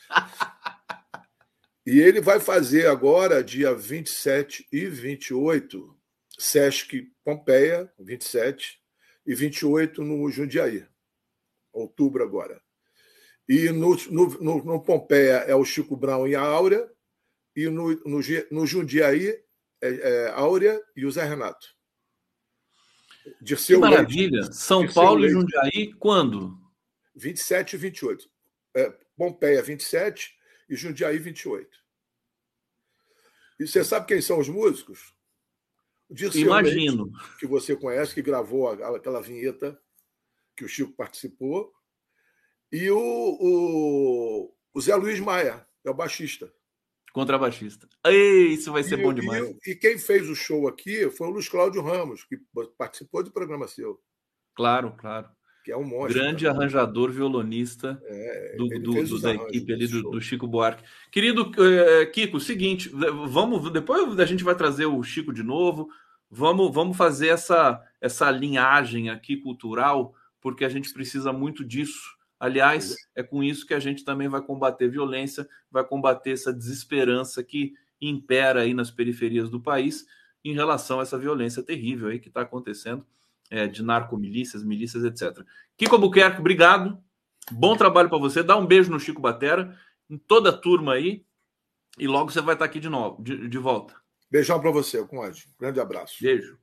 e 1.84 1.98
ele 2.00 2.20
vai 2.20 2.38
fazer 2.38 2.86
agora, 2.86 3.42
dia 3.42 3.74
27 3.74 4.66
e 4.70 4.86
28, 4.86 5.96
Sesc 6.38 7.10
Pompeia, 7.24 7.92
27, 7.98 8.80
e 9.26 9.34
28 9.34 10.04
no 10.04 10.30
Jundiaí, 10.30 10.86
outubro 11.72 12.22
agora. 12.22 12.62
E 13.48 13.70
no, 13.70 13.96
no, 14.10 14.64
no, 14.64 14.82
Pompeia 14.82 15.44
é 15.46 15.54
o 15.54 15.64
Chico 15.64 15.96
Brown 15.96 16.26
e 16.26 16.34
a 16.34 16.42
Áurea, 16.42 16.90
e 17.54 17.68
no, 17.68 17.94
no, 18.04 18.20
no 18.50 18.66
Jundiaí 18.66 19.28
é, 19.80 19.88
é 19.88 20.30
Áurea 20.30 20.82
e 20.96 21.06
o 21.06 21.10
Zé 21.10 21.24
Renato. 21.24 21.76
Dirceu 23.40 23.80
que 23.80 23.88
maravilha! 23.88 24.40
Leite. 24.40 24.56
São 24.56 24.82
Dirceu 24.82 25.02
Paulo 25.02 25.20
Leite. 25.20 25.30
e 25.30 25.40
Jundiaí, 25.40 25.94
quando? 25.94 26.58
27 27.14 27.74
e 27.74 27.78
28. 27.78 28.30
É, 28.74 28.94
Pompeia, 29.16 29.62
27 29.62 30.34
e 30.68 30.76
Jundiaí, 30.76 31.18
28. 31.18 31.68
E 33.58 33.66
você 33.66 33.82
sabe 33.84 34.06
quem 34.06 34.20
são 34.20 34.38
os 34.38 34.48
músicos? 34.48 35.14
Dirceu 36.10 36.42
Imagino. 36.42 37.04
Leite, 37.04 37.38
que 37.38 37.46
você 37.46 37.74
conhece, 37.74 38.14
que 38.14 38.22
gravou 38.22 38.68
aquela 38.68 39.20
vinheta 39.20 39.80
que 40.54 40.64
o 40.64 40.68
Chico 40.68 40.92
participou. 40.92 41.72
E 42.72 42.90
o, 42.90 42.98
o, 42.98 44.54
o 44.74 44.80
Zé 44.80 44.94
Luiz 44.96 45.20
Maia, 45.20 45.66
é 45.84 45.90
o 45.90 45.94
baixista. 45.94 46.52
Contrabaixista. 47.12 47.88
Ei, 48.04 48.48
isso 48.48 48.72
vai 48.72 48.82
ser 48.82 48.98
e, 48.98 49.02
bom 49.02 49.12
demais. 49.12 49.56
E, 49.66 49.70
e, 49.70 49.74
quem 49.76 49.98
fez 49.98 50.28
o 50.28 50.34
show 50.34 50.68
aqui 50.68 51.08
foi 51.10 51.28
o 51.28 51.30
Luiz 51.30 51.48
Cláudio 51.48 51.82
Ramos, 51.82 52.24
que 52.24 52.38
participou 52.76 53.22
do 53.22 53.32
programa 53.32 53.66
seu. 53.68 54.00
Claro, 54.54 54.94
claro 54.98 55.28
que 55.66 55.72
é 55.72 55.76
um 55.76 55.82
monstro. 55.82 56.14
Grande 56.14 56.46
arranjador, 56.46 57.10
violonista 57.10 58.00
é, 58.04 58.54
do, 58.56 58.68
do, 58.68 59.02
do 59.02 59.20
da 59.20 59.34
equipe 59.34 59.72
ali 59.72 59.88
do, 59.88 60.10
do, 60.12 60.20
Chico 60.20 60.46
Buarque. 60.46 60.84
Querido 61.10 61.42
uh, 61.42 62.10
Kiko, 62.12 62.38
seguinte, 62.38 62.88
vamos 62.88 63.72
depois 63.72 64.16
a 64.16 64.24
gente 64.24 64.44
vai 64.44 64.54
trazer 64.54 64.86
o 64.86 65.02
Chico 65.02 65.32
de 65.32 65.42
novo. 65.42 65.88
Vamos, 66.30 66.72
vamos 66.72 66.96
fazer 66.96 67.28
essa, 67.28 67.82
essa 68.00 68.30
linhagem 68.30 69.10
aqui 69.10 69.36
cultural, 69.36 70.14
porque 70.40 70.64
a 70.64 70.68
gente 70.68 70.92
precisa 70.92 71.32
muito 71.32 71.64
disso. 71.64 72.15
Aliás, 72.38 72.94
é 73.14 73.22
com 73.22 73.42
isso 73.42 73.66
que 73.66 73.74
a 73.74 73.80
gente 73.80 74.04
também 74.04 74.28
vai 74.28 74.42
combater 74.42 74.88
violência, 74.88 75.48
vai 75.70 75.84
combater 75.84 76.32
essa 76.32 76.52
desesperança 76.52 77.42
que 77.42 77.74
impera 78.00 78.60
aí 78.60 78.74
nas 78.74 78.90
periferias 78.90 79.48
do 79.48 79.60
país 79.60 80.06
em 80.44 80.54
relação 80.54 81.00
a 81.00 81.02
essa 81.02 81.18
violência 81.18 81.62
terrível 81.62 82.08
aí 82.08 82.18
que 82.18 82.28
está 82.28 82.42
acontecendo 82.42 83.04
é, 83.50 83.66
de 83.66 83.82
narcomilícias, 83.82 84.62
milícias, 84.62 85.04
etc. 85.04 85.44
Kiko 85.76 85.94
Albuquerque, 85.94 86.40
obrigado. 86.40 86.98
Bom 87.50 87.76
trabalho 87.76 88.08
para 88.08 88.18
você. 88.18 88.42
Dá 88.42 88.56
um 88.56 88.66
beijo 88.66 88.90
no 88.90 89.00
Chico 89.00 89.20
Batera, 89.20 89.76
em 90.10 90.18
toda 90.18 90.50
a 90.50 90.56
turma 90.56 90.94
aí. 90.94 91.24
E 91.98 92.06
logo 92.06 92.30
você 92.30 92.40
vai 92.40 92.54
estar 92.54 92.64
aqui 92.64 92.78
de 92.78 92.88
novo, 92.88 93.22
de, 93.22 93.48
de 93.48 93.58
volta. 93.58 93.94
Beijão 94.30 94.60
para 94.60 94.70
você, 94.70 95.02
Conde. 95.06 95.48
Grande 95.58 95.80
abraço. 95.80 96.16
Beijo. 96.20 96.58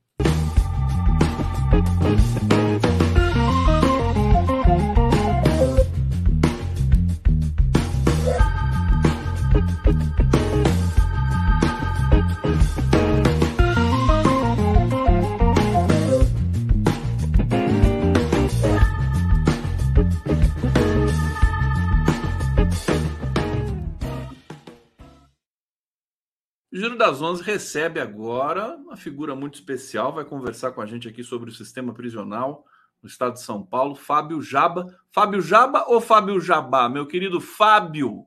Giro 26.83 26.97
das 26.97 27.21
Onze 27.21 27.41
recebe 27.41 28.01
agora 28.01 28.75
uma 28.75 28.97
figura 28.97 29.33
muito 29.33 29.53
especial, 29.53 30.11
vai 30.11 30.25
conversar 30.25 30.73
com 30.73 30.81
a 30.81 30.85
gente 30.85 31.07
aqui 31.07 31.23
sobre 31.23 31.49
o 31.49 31.53
sistema 31.53 31.93
prisional 31.93 32.65
no 33.01 33.07
estado 33.07 33.35
de 33.35 33.41
São 33.41 33.63
Paulo, 33.63 33.95
Fábio 33.95 34.41
Jaba. 34.41 34.93
Fábio 35.09 35.41
Jaba 35.41 35.85
ou 35.87 36.01
Fábio 36.01 36.41
Jabá? 36.41 36.89
Meu 36.89 37.07
querido 37.07 37.39
Fábio. 37.39 38.25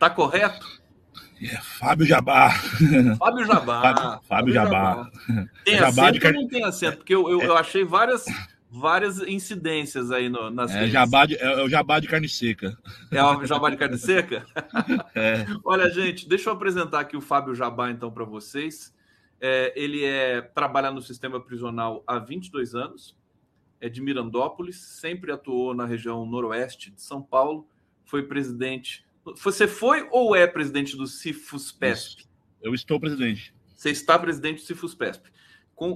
Tá 0.00 0.10
correto? 0.10 0.66
É, 1.40 1.56
Fábio 1.58 2.04
Jabá. 2.04 2.50
Fábio 3.16 3.46
Jabá. 3.46 3.80
Fábio, 3.80 4.20
Fábio 4.24 4.52
Jabá. 4.52 4.94
Jabá. 4.94 5.10
Tem 5.64 5.78
Jabá 5.78 6.08
acento 6.08 6.18
de... 6.18 6.26
ou 6.26 6.32
não 6.32 6.48
tem 6.48 6.64
acento? 6.64 6.96
Porque 6.96 7.14
eu, 7.14 7.30
eu, 7.30 7.40
eu 7.40 7.56
achei 7.56 7.84
várias 7.84 8.24
várias 8.70 9.18
incidências 9.20 10.12
aí 10.12 10.28
no, 10.28 10.48
nas 10.48 10.70
é, 10.70 10.86
jabá 10.86 11.26
de, 11.26 11.34
é, 11.34 11.42
é, 11.42 11.62
o 11.64 11.68
jabá 11.68 11.98
de 11.98 12.06
carne 12.06 12.28
seca. 12.28 12.78
É 13.10 13.22
o 13.22 13.44
jabá 13.44 13.68
de 13.68 13.76
carne 13.76 13.98
seca? 13.98 14.46
É. 15.14 15.44
Olha, 15.64 15.90
gente, 15.90 16.28
deixa 16.28 16.48
eu 16.48 16.54
apresentar 16.54 17.00
aqui 17.00 17.16
o 17.16 17.20
Fábio 17.20 17.54
Jabá, 17.54 17.90
então, 17.90 18.10
para 18.10 18.24
vocês. 18.24 18.94
É, 19.40 19.72
ele 19.74 20.04
é 20.04 20.40
trabalha 20.40 20.90
no 20.90 21.02
sistema 21.02 21.40
prisional 21.40 22.04
há 22.06 22.18
22 22.18 22.74
anos, 22.74 23.16
é 23.80 23.88
de 23.88 24.00
Mirandópolis, 24.00 24.76
sempre 24.76 25.32
atuou 25.32 25.74
na 25.74 25.84
região 25.84 26.24
noroeste 26.24 26.90
de 26.90 27.02
São 27.02 27.20
Paulo, 27.20 27.66
foi 28.04 28.22
presidente... 28.22 29.04
Você 29.42 29.66
foi 29.66 30.06
ou 30.10 30.36
é 30.36 30.46
presidente 30.46 30.96
do 30.96 31.06
CIFUS-PESP? 31.06 32.26
Eu 32.62 32.74
estou 32.74 33.00
presidente. 33.00 33.54
Você 33.74 33.90
está 33.90 34.18
presidente 34.18 34.60
do 34.60 34.66
CIFUS-PESP 34.66 35.30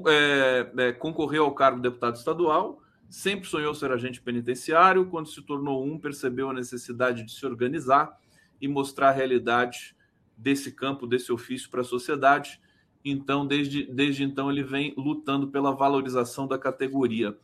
é, 0.08 0.70
é, 0.78 0.92
concorreu 0.92 1.44
ao 1.44 1.54
cargo 1.54 1.76
de 1.76 1.82
deputado 1.82 2.16
estadual, 2.16 2.80
sempre 3.08 3.48
sonhou 3.48 3.74
ser 3.74 3.92
agente 3.92 4.20
penitenciário. 4.20 5.06
Quando 5.06 5.28
se 5.28 5.42
tornou 5.42 5.84
um, 5.84 5.98
percebeu 5.98 6.48
a 6.48 6.54
necessidade 6.54 7.22
de 7.22 7.32
se 7.32 7.44
organizar 7.44 8.18
e 8.60 8.66
mostrar 8.66 9.10
a 9.10 9.12
realidade 9.12 9.94
desse 10.36 10.72
campo, 10.72 11.06
desse 11.06 11.30
ofício 11.30 11.70
para 11.70 11.82
a 11.82 11.84
sociedade. 11.84 12.60
Então, 13.04 13.46
desde, 13.46 13.84
desde 13.84 14.24
então, 14.24 14.50
ele 14.50 14.62
vem 14.62 14.94
lutando 14.96 15.48
pela 15.48 15.72
valorização 15.72 16.46
da 16.46 16.58
categoria. 16.58 17.36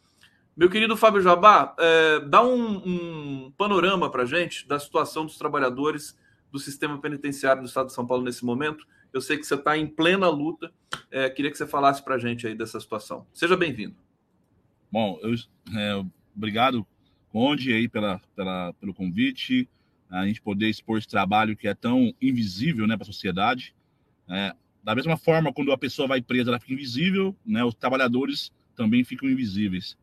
Meu 0.56 0.70
querido 0.70 0.96
Fábio 0.96 1.20
Jabá, 1.20 1.74
é, 1.78 2.20
dá 2.20 2.42
um, 2.42 2.76
um 2.86 3.52
panorama 3.56 4.10
para 4.10 4.24
gente 4.24 4.66
da 4.66 4.78
situação 4.78 5.26
dos 5.26 5.36
trabalhadores 5.36 6.18
do 6.50 6.58
sistema 6.58 6.98
penitenciário 6.98 7.62
do 7.62 7.68
Estado 7.68 7.88
de 7.88 7.92
São 7.92 8.06
Paulo 8.06 8.24
nesse 8.24 8.44
momento 8.44 8.86
eu 9.12 9.20
sei 9.20 9.36
que 9.36 9.44
você 9.44 9.54
está 9.54 9.76
em 9.76 9.86
plena 9.86 10.28
luta. 10.28 10.72
É, 11.10 11.28
queria 11.28 11.50
que 11.50 11.58
você 11.58 11.66
falasse 11.66 12.02
para 12.02 12.14
a 12.14 12.18
gente 12.18 12.46
aí 12.46 12.54
dessa 12.54 12.78
situação. 12.80 13.26
Seja 13.32 13.56
bem-vindo. 13.56 13.96
Bom, 14.90 15.18
eu, 15.22 15.34
é, 15.76 16.04
obrigado, 16.34 16.86
Conde, 17.30 17.72
aí 17.72 17.88
pela, 17.88 18.20
pela, 18.34 18.72
pelo 18.74 18.92
convite, 18.92 19.68
a 20.10 20.26
gente 20.26 20.42
poder 20.42 20.68
expor 20.68 20.98
esse 20.98 21.06
trabalho 21.06 21.56
que 21.56 21.68
é 21.68 21.74
tão 21.74 22.12
invisível 22.20 22.86
né, 22.86 22.96
para 22.96 23.04
a 23.04 23.06
sociedade. 23.06 23.74
É, 24.28 24.54
da 24.82 24.94
mesma 24.94 25.16
forma, 25.16 25.52
quando 25.52 25.70
a 25.70 25.78
pessoa 25.78 26.08
vai 26.08 26.20
presa, 26.20 26.50
ela 26.50 26.58
fica 26.58 26.72
invisível, 26.72 27.36
né, 27.46 27.62
os 27.62 27.74
trabalhadores 27.74 28.50
também 28.74 29.04
ficam 29.04 29.28
invisíveis. 29.28 29.96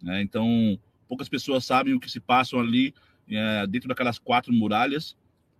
Né? 0.00 0.22
Então, 0.22 0.78
poucas 1.08 1.28
pessoas 1.28 1.64
sabem 1.64 1.94
o 1.94 2.00
que 2.00 2.10
se 2.10 2.20
passa 2.20 2.56
ali 2.56 2.94
é, 3.28 3.66
dentro 3.66 3.88
daquelas 3.88 4.18
quatro 4.18 4.52
muralhas, 4.52 5.16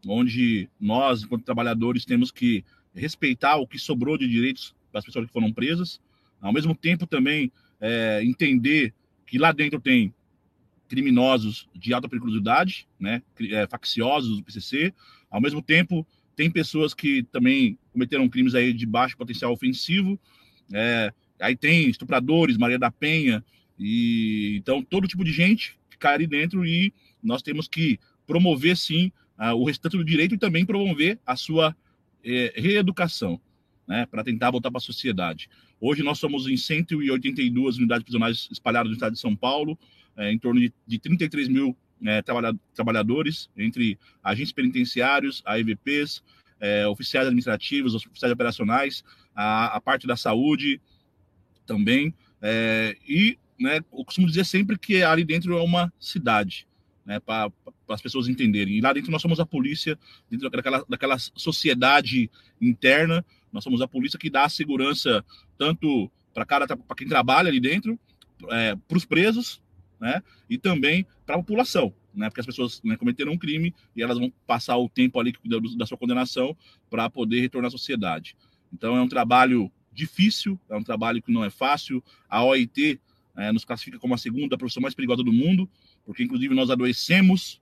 onde 0.07 0.71
nós, 0.79 1.25
enquanto 1.25 1.45
trabalhadores, 1.45 2.05
temos 2.05 2.31
que 2.31 2.65
respeitar 2.99 3.57
o 3.57 3.67
que 3.67 3.79
sobrou 3.79 4.19
de 4.19 4.29
direitos 4.29 4.75
das 4.93 5.05
pessoas 5.05 5.27
que 5.27 5.33
foram 5.33 5.53
presas, 5.53 6.01
ao 6.41 6.53
mesmo 6.53 6.75
tempo 6.75 7.07
também 7.07 7.53
é, 7.81 8.21
entender 8.23 8.95
que 9.27 9.39
lá 9.39 9.53
dentro 9.53 9.81
tem 9.81 10.13
criminosos 10.89 11.69
de 11.75 11.93
alta 11.93 12.09
periculosidade, 12.09 12.89
né, 12.99 13.23
é, 13.51 13.67
facciosos 13.67 14.39
do 14.39 14.43
PCC, 14.43 14.93
ao 15.31 15.41
mesmo 15.41 15.63
tempo 15.63 16.07
tem 16.35 16.51
pessoas 16.51 16.95
que 16.95 17.25
também 17.25 17.79
cometeram 17.93 18.29
crimes 18.29 18.55
aí 18.55 18.73
de 18.73 18.87
baixo 18.87 19.17
potencial 19.17 19.53
ofensivo, 19.53 20.19
é, 20.73 21.13
aí 21.41 21.57
tem 21.57 21.89
estupradores, 21.89 22.57
Maria 22.57 22.79
da 22.79 22.91
Penha, 22.91 23.45
e 23.79 24.57
então 24.57 24.83
todo 24.83 25.09
tipo 25.09 25.25
de 25.25 25.33
gente 25.33 25.79
que 25.91 25.99
cai 25.99 26.15
ali 26.15 26.27
dentro 26.27 26.65
e 26.65 26.93
nós 27.23 27.43
temos 27.43 27.69
que 27.69 27.99
promover 28.27 28.77
sim 28.77 29.13
o 29.55 29.65
restante 29.65 29.97
do 29.97 30.05
direito 30.05 30.35
e 30.35 30.39
também 30.39 30.67
promover 30.67 31.17
a 31.25 31.37
sua 31.37 31.75
é, 32.25 32.53
reeducação, 32.57 33.41
né, 33.87 34.07
para 34.07 34.23
tentar 34.25 34.51
voltar 34.51 34.71
para 34.71 34.79
a 34.79 34.83
sociedade. 34.83 35.49
Hoje 35.81 36.03
nós 36.03 36.19
somos 36.19 36.47
em 36.47 36.57
182 36.57 37.79
unidades 37.79 38.03
prisionais 38.03 38.49
espalhadas 38.51 38.89
no 38.91 38.95
estado 38.95 39.13
de 39.13 39.21
São 39.21 39.35
Paulo, 39.35 39.79
é, 40.17 40.33
em 40.33 40.39
torno 40.39 40.61
de, 40.61 40.73
de 40.87 40.99
33 40.99 41.49
mil 41.49 41.77
é, 42.05 42.23
trabalhadores, 42.75 43.49
entre 43.57 43.99
agentes 44.23 44.53
penitenciários, 44.53 45.43
AEVPs, 45.45 46.23
é, 46.61 46.87
oficiais 46.87 47.27
administrativos, 47.27 47.95
oficiais 47.95 48.33
operacionais, 48.33 49.05
a, 49.35 49.77
a 49.77 49.81
parte 49.81 50.07
da 50.07 50.17
saúde 50.17 50.81
também. 51.67 52.13
É, 52.43 52.97
e 53.09 53.39
né, 53.59 53.79
eu 53.93 54.05
costumo 54.05 54.27
dizer 54.27 54.45
sempre 54.45 54.79
que 54.79 55.03
ali 55.03 55.25
dentro 55.25 55.57
é 55.57 55.63
uma 55.63 55.93
cidade, 55.99 56.67
né, 57.05 57.21
para 57.21 57.51
as 57.89 58.03
pessoas 58.03 58.29
entenderem. 58.29 58.75
E 58.77 58.81
lá 58.81 58.93
dentro 58.93 59.11
nós 59.11 59.23
somos 59.23 59.41
a 59.41 59.47
polícia, 59.47 59.99
dentro 60.31 60.49
daquela, 60.51 60.85
daquela 60.89 61.19
sociedade 61.19 62.31
interna, 62.61 63.25
nós 63.53 63.65
somos 63.65 63.81
a 63.81 63.89
polícia 63.89 64.19
que 64.19 64.31
dá 64.31 64.45
a 64.45 64.49
segurança 64.49 65.25
tanto 65.57 66.11
para 66.33 66.95
quem 66.97 67.09
trabalha 67.09 67.49
ali 67.49 67.61
dentro, 67.61 67.99
é, 68.51 68.77
para 68.77 68.97
os 68.97 69.05
presos, 69.05 69.61
né, 70.01 70.23
e 70.49 70.57
também 70.57 71.05
para 71.27 71.35
a 71.35 71.39
população, 71.39 71.93
né, 72.15 72.29
porque 72.29 72.41
as 72.41 72.47
pessoas 72.47 72.81
né, 72.85 72.97
cometeram 72.97 73.33
um 73.33 73.39
crime 73.39 73.75
e 73.97 74.03
elas 74.03 74.19
vão 74.19 74.33
passar 74.47 74.77
o 74.77 74.89
tempo 74.89 75.19
ali 75.19 75.35
da 75.77 75.87
sua 75.87 75.99
condenação 75.99 76.57
para 76.89 77.11
poder 77.11 77.41
retornar 77.41 77.69
à 77.69 77.71
sociedade. 77.71 78.37
Então 78.73 78.97
é 78.97 79.01
um 79.01 79.09
trabalho 79.09 79.71
difícil, 79.93 80.59
é 80.69 80.77
um 80.77 80.83
trabalho 80.83 81.21
que 81.21 81.33
não 81.33 81.45
é 81.45 81.51
fácil. 81.51 82.03
A 82.29 82.45
OIT 82.45 83.01
é, 83.37 83.51
nos 83.51 83.65
classifica 83.65 83.99
como 83.99 84.15
a 84.15 84.19
segunda 84.19 84.57
profissão 84.57 84.81
mais 84.81 84.95
perigosa 84.95 85.25
do 85.25 85.33
mundo, 85.33 85.69
porque 86.05 86.23
inclusive 86.23 86.55
nós 86.55 86.71
adoecemos, 86.71 87.61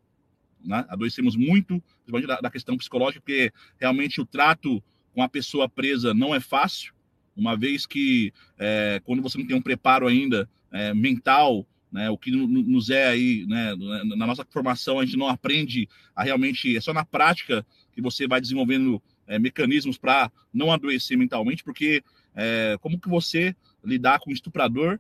né, 0.65 0.85
adoecemos 0.89 1.37
muito, 1.37 1.83
da, 2.27 2.41
da 2.41 2.51
questão 2.51 2.77
psicológica, 2.77 3.21
porque 3.21 3.53
realmente 3.79 4.21
o 4.21 4.27
trato 4.27 4.83
com 5.15 5.23
a 5.23 5.29
pessoa 5.29 5.69
presa 5.69 6.13
não 6.13 6.35
é 6.35 6.41
fácil, 6.41 6.95
uma 7.37 7.57
vez 7.57 7.87
que 7.87 8.33
é, 8.59 9.01
quando 9.05 9.23
você 9.23 9.39
não 9.39 9.47
tem 9.47 9.57
um 9.57 9.63
preparo 9.63 10.07
ainda 10.07 10.49
é, 10.73 10.95
mental, 10.95 11.67
né, 11.93 12.11
o 12.11 12.19
que 12.19 12.31
nos 12.31 12.91
é 12.91 13.09
aí, 13.09 13.47
né, 13.47 13.75
na 14.17 14.27
nossa 14.27 14.45
formação, 14.51 14.99
a 14.99 15.05
gente 15.05 15.17
não 15.17 15.29
aprende 15.29 15.89
a 16.15 16.23
realmente, 16.23 16.77
é 16.77 16.81
só 16.81 16.93
na 16.93 17.05
prática 17.05 17.65
que 17.93 18.03
você 18.03 18.27
vai 18.27 18.41
desenvolvendo 18.41 19.03
é, 19.27 19.39
mecanismos 19.39 19.99
para 19.99 20.31
não 20.53 20.73
adoecer 20.73 21.17
mentalmente, 21.17 21.63
porque 21.63 22.03
é, 22.35 22.77
como 22.81 23.01
que 23.01 23.09
você 23.09 23.55
lidar 23.85 24.21
com 24.21 24.31
um 24.31 24.35
estuprador 24.35 24.99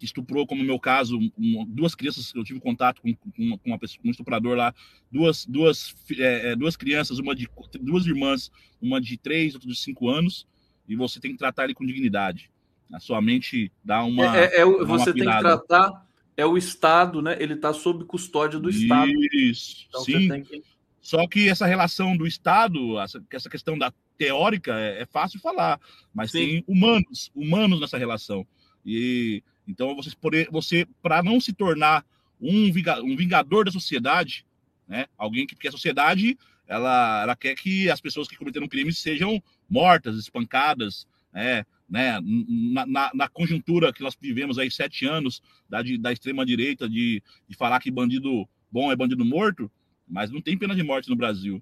que 0.00 0.06
estuprou, 0.06 0.46
como 0.46 0.62
no 0.62 0.66
meu 0.66 0.80
caso, 0.80 1.18
um, 1.38 1.66
duas 1.68 1.94
crianças, 1.94 2.32
eu 2.34 2.42
tive 2.42 2.58
contato 2.58 3.02
com, 3.02 3.14
com, 3.14 3.30
uma, 3.36 3.58
com 3.58 3.68
uma 3.68 3.78
pessoa, 3.78 4.00
um 4.02 4.10
estuprador 4.10 4.56
lá, 4.56 4.74
duas, 5.12 5.44
duas, 5.44 5.94
é, 6.18 6.52
é, 6.52 6.56
duas 6.56 6.74
crianças, 6.74 7.18
uma 7.18 7.34
de 7.34 7.46
duas 7.82 8.06
irmãs, 8.06 8.50
uma 8.80 8.98
de 8.98 9.18
três, 9.18 9.54
outra 9.54 9.68
de 9.68 9.76
cinco 9.76 10.08
anos, 10.08 10.48
e 10.88 10.96
você 10.96 11.20
tem 11.20 11.32
que 11.32 11.36
tratar 11.36 11.64
ele 11.64 11.74
com 11.74 11.84
dignidade. 11.84 12.50
A 12.90 12.98
sua 12.98 13.20
mente 13.20 13.70
dá 13.84 14.02
uma. 14.02 14.36
É, 14.36 14.56
é, 14.56 14.60
é 14.62 14.64
você 14.64 15.12
tem 15.12 15.22
que 15.22 15.38
tratar. 15.38 16.08
É 16.34 16.46
o 16.46 16.56
Estado, 16.56 17.20
né? 17.20 17.36
Ele 17.38 17.52
está 17.52 17.70
sob 17.74 18.06
custódia 18.06 18.58
do 18.58 18.70
Estado. 18.70 19.12
Isso. 19.34 19.86
Então, 19.90 20.00
sim. 20.02 20.42
Que... 20.42 20.62
Só 21.02 21.28
que 21.28 21.48
essa 21.48 21.66
relação 21.66 22.16
do 22.16 22.26
Estado, 22.26 22.98
essa, 22.98 23.22
essa 23.30 23.50
questão 23.50 23.76
da 23.76 23.92
teórica 24.16 24.78
é, 24.78 25.02
é 25.02 25.06
fácil 25.06 25.38
falar, 25.40 25.78
mas 26.12 26.30
Sim. 26.30 26.38
tem 26.38 26.64
humanos, 26.66 27.30
humanos 27.34 27.80
nessa 27.80 27.98
relação. 27.98 28.46
E 28.84 29.42
então 29.66 29.94
você 29.94 30.10
você 30.50 30.86
para 31.02 31.22
não 31.22 31.40
se 31.40 31.52
tornar 31.52 32.04
um, 32.40 32.66
um 33.04 33.16
vingador 33.16 33.64
da 33.64 33.70
sociedade, 33.70 34.44
né? 34.88 35.06
Alguém 35.16 35.46
que 35.46 35.54
porque 35.54 35.68
a 35.68 35.72
sociedade 35.72 36.38
ela, 36.70 37.22
ela 37.22 37.36
quer 37.36 37.56
que 37.56 37.90
as 37.90 38.00
pessoas 38.00 38.28
que 38.28 38.36
cometeram 38.36 38.68
crimes 38.68 38.98
sejam 38.98 39.42
mortas, 39.68 40.16
espancadas, 40.16 41.04
né? 41.32 41.64
né? 41.88 42.20
Na, 42.22 42.86
na, 42.86 43.10
na, 43.12 43.28
conjuntura 43.28 43.92
que 43.92 44.02
nós 44.02 44.16
vivemos 44.20 44.56
aí 44.56 44.70
sete 44.70 45.04
anos 45.04 45.42
da, 45.68 45.82
de, 45.82 45.98
da 45.98 46.12
extrema 46.12 46.46
direita 46.46 46.88
de, 46.88 47.20
de 47.48 47.56
falar 47.56 47.80
que 47.80 47.90
bandido 47.90 48.48
bom 48.70 48.92
é 48.92 48.94
bandido 48.94 49.24
morto, 49.24 49.68
mas 50.08 50.30
não 50.30 50.40
tem 50.40 50.56
pena 50.56 50.74
de 50.74 50.82
morte 50.84 51.10
no 51.10 51.16
Brasil. 51.16 51.60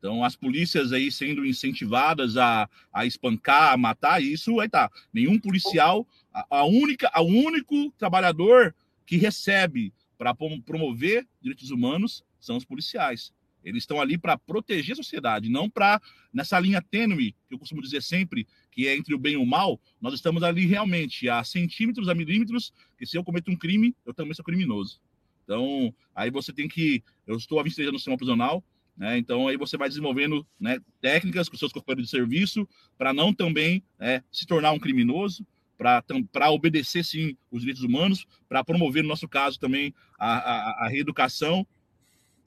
Então, 0.00 0.24
as 0.24 0.34
polícias 0.34 0.94
aí 0.94 1.12
sendo 1.12 1.44
incentivadas 1.44 2.38
a, 2.38 2.66
a 2.90 3.04
espancar, 3.04 3.74
a 3.74 3.76
matar, 3.76 4.22
isso 4.22 4.58
aí 4.58 4.68
tá. 4.68 4.90
Nenhum 5.12 5.38
policial, 5.38 6.08
a, 6.32 6.46
a 6.58 6.64
única, 6.64 7.10
o 7.20 7.24
único 7.24 7.92
trabalhador 7.98 8.74
que 9.04 9.18
recebe 9.18 9.92
para 10.16 10.34
promover 10.34 11.28
direitos 11.42 11.70
humanos 11.70 12.24
são 12.40 12.56
os 12.56 12.64
policiais. 12.64 13.30
Eles 13.62 13.82
estão 13.82 14.00
ali 14.00 14.16
para 14.16 14.38
proteger 14.38 14.94
a 14.94 14.96
sociedade, 14.96 15.50
não 15.50 15.68
para 15.68 16.00
nessa 16.32 16.58
linha 16.58 16.80
tênue 16.80 17.34
que 17.46 17.54
eu 17.54 17.58
costumo 17.58 17.82
dizer 17.82 18.02
sempre, 18.02 18.46
que 18.70 18.88
é 18.88 18.96
entre 18.96 19.14
o 19.14 19.18
bem 19.18 19.34
e 19.34 19.36
o 19.36 19.44
mal. 19.44 19.78
Nós 20.00 20.14
estamos 20.14 20.42
ali 20.42 20.64
realmente 20.64 21.28
a 21.28 21.44
centímetros, 21.44 22.08
a 22.08 22.14
milímetros, 22.14 22.72
que 22.96 23.04
se 23.04 23.18
eu 23.18 23.24
cometo 23.24 23.50
um 23.50 23.56
crime, 23.56 23.94
eu 24.06 24.14
também 24.14 24.32
sou 24.32 24.44
criminoso. 24.44 24.98
Então, 25.44 25.94
aí 26.14 26.30
você 26.30 26.52
tem 26.52 26.68
que. 26.68 27.02
Eu 27.26 27.36
estou 27.36 27.58
há 27.60 27.62
23 27.62 27.88
anos 27.88 27.94
no 27.94 27.98
sistema 27.98 28.16
prisional, 28.16 28.64
né? 29.00 29.16
Então 29.16 29.48
aí 29.48 29.56
você 29.56 29.78
vai 29.78 29.88
desenvolvendo 29.88 30.46
né, 30.60 30.78
técnicas 31.00 31.48
com 31.48 31.56
seus 31.56 31.72
companheiros 31.72 32.04
de 32.04 32.10
serviço 32.10 32.68
para 32.98 33.14
não 33.14 33.32
também 33.32 33.82
né, 33.98 34.22
se 34.30 34.46
tornar 34.46 34.72
um 34.72 34.78
criminoso, 34.78 35.46
para 35.78 36.50
obedecer 36.50 37.02
sim 37.02 37.34
os 37.50 37.60
direitos 37.60 37.82
humanos, 37.82 38.26
para 38.46 38.62
promover, 38.62 39.02
no 39.02 39.08
nosso 39.08 39.26
caso, 39.26 39.58
também 39.58 39.94
a, 40.18 40.34
a, 40.34 40.84
a 40.84 40.88
reeducação. 40.88 41.66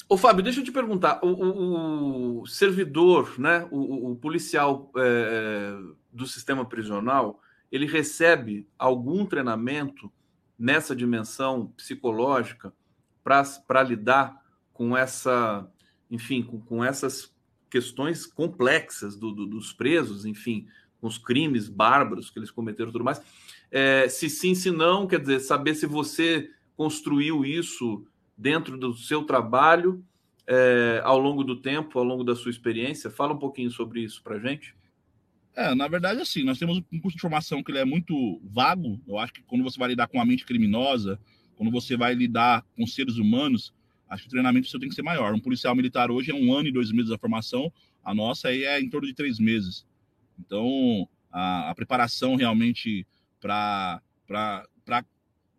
Ô, 0.08 0.16
Fábio, 0.16 0.44
deixa 0.44 0.60
eu 0.60 0.64
te 0.64 0.72
perguntar: 0.72 1.20
o, 1.24 1.30
o, 1.30 2.42
o 2.42 2.46
servidor, 2.46 3.40
né, 3.40 3.68
o, 3.72 4.12
o 4.12 4.16
policial 4.16 4.92
é, 4.96 5.76
do 6.12 6.28
sistema 6.28 6.64
prisional, 6.64 7.42
ele 7.72 7.88
recebe 7.88 8.68
algum 8.78 9.26
treinamento 9.26 10.12
nessa 10.60 10.96
dimensão 10.96 11.74
psicológica 11.76 12.72
para 13.24 13.82
lidar 13.82 14.40
com 14.72 14.96
essa 14.96 15.68
enfim, 16.14 16.44
com, 16.44 16.60
com 16.60 16.84
essas 16.84 17.34
questões 17.72 18.24
complexas 18.28 19.18
do, 19.18 19.32
do, 19.32 19.48
dos 19.48 19.74
presos, 19.74 20.26
enfim, 20.26 20.68
com 21.02 21.08
os 21.08 21.18
crimes 21.18 21.68
bárbaros 21.68 22.30
que 22.30 22.38
eles 22.38 22.52
cometeram 22.52 22.90
e 22.90 22.94
tudo 22.94 23.04
mais. 23.04 23.20
É, 23.72 24.08
se 24.08 24.30
sim, 24.30 24.54
se 24.54 24.70
não, 24.70 25.08
quer 25.08 25.20
dizer, 25.20 25.40
saber 25.40 25.74
se 25.74 25.88
você 25.88 26.52
construiu 26.78 27.44
isso 27.44 28.06
dentro 28.38 28.78
do 28.78 28.94
seu 28.94 29.24
trabalho 29.24 30.06
é, 30.46 31.02
ao 31.04 31.18
longo 31.18 31.44
do 31.44 31.56
tempo, 31.56 31.98
ao 31.98 32.06
longo 32.06 32.24
da 32.24 32.36
sua 32.36 32.52
experiência. 32.52 33.10
Fala 33.10 33.34
um 33.34 33.40
pouquinho 33.40 33.72
sobre 33.72 34.02
isso 34.02 34.22
para 34.22 34.38
gente. 34.38 34.76
É, 35.56 35.74
na 35.74 35.88
verdade, 35.88 36.22
assim, 36.22 36.44
nós 36.44 36.60
temos 36.60 36.78
um 36.92 37.00
curso 37.00 37.18
de 37.18 37.22
formação 37.22 37.64
que 37.64 37.72
ele 37.72 37.80
é 37.80 37.86
muito 37.86 38.40
vago. 38.44 39.02
Eu 39.08 39.18
acho 39.18 39.34
que 39.34 39.42
quando 39.42 39.64
você 39.64 39.80
vai 39.80 39.90
lidar 39.90 40.08
com 40.08 40.22
a 40.22 40.26
mente 40.26 40.46
criminosa, 40.46 41.20
quando 41.56 41.72
você 41.72 41.98
vai 41.98 42.14
lidar 42.14 42.64
com 42.76 42.86
seres 42.86 43.18
humanos, 43.18 43.74
acho 44.14 44.24
que 44.24 44.28
o 44.28 44.32
treinamento 44.32 44.68
seu 44.68 44.80
tem 44.80 44.90
que 44.90 44.96
ser 44.96 45.02
maior. 45.02 45.34
Um 45.34 45.40
policial 45.40 45.76
militar 45.76 46.12
hoje 46.12 46.32
é 46.32 46.36
um 46.36 46.54
ano 46.54 46.68
e 46.68 46.72
dois 46.72 46.92
meses 46.92 47.10
da 47.10 47.18
formação, 47.18 47.72
a 48.04 48.14
nossa 48.14 48.50
aí 48.50 48.64
é 48.64 48.80
em 48.80 48.90
torno 48.90 49.08
de 49.08 49.14
três 49.14 49.40
meses. 49.40 49.86
Então, 50.40 51.08
a, 51.32 51.70
a 51.70 51.76
preparação 51.76 52.36
realmente 52.36 53.06
para 53.40 54.02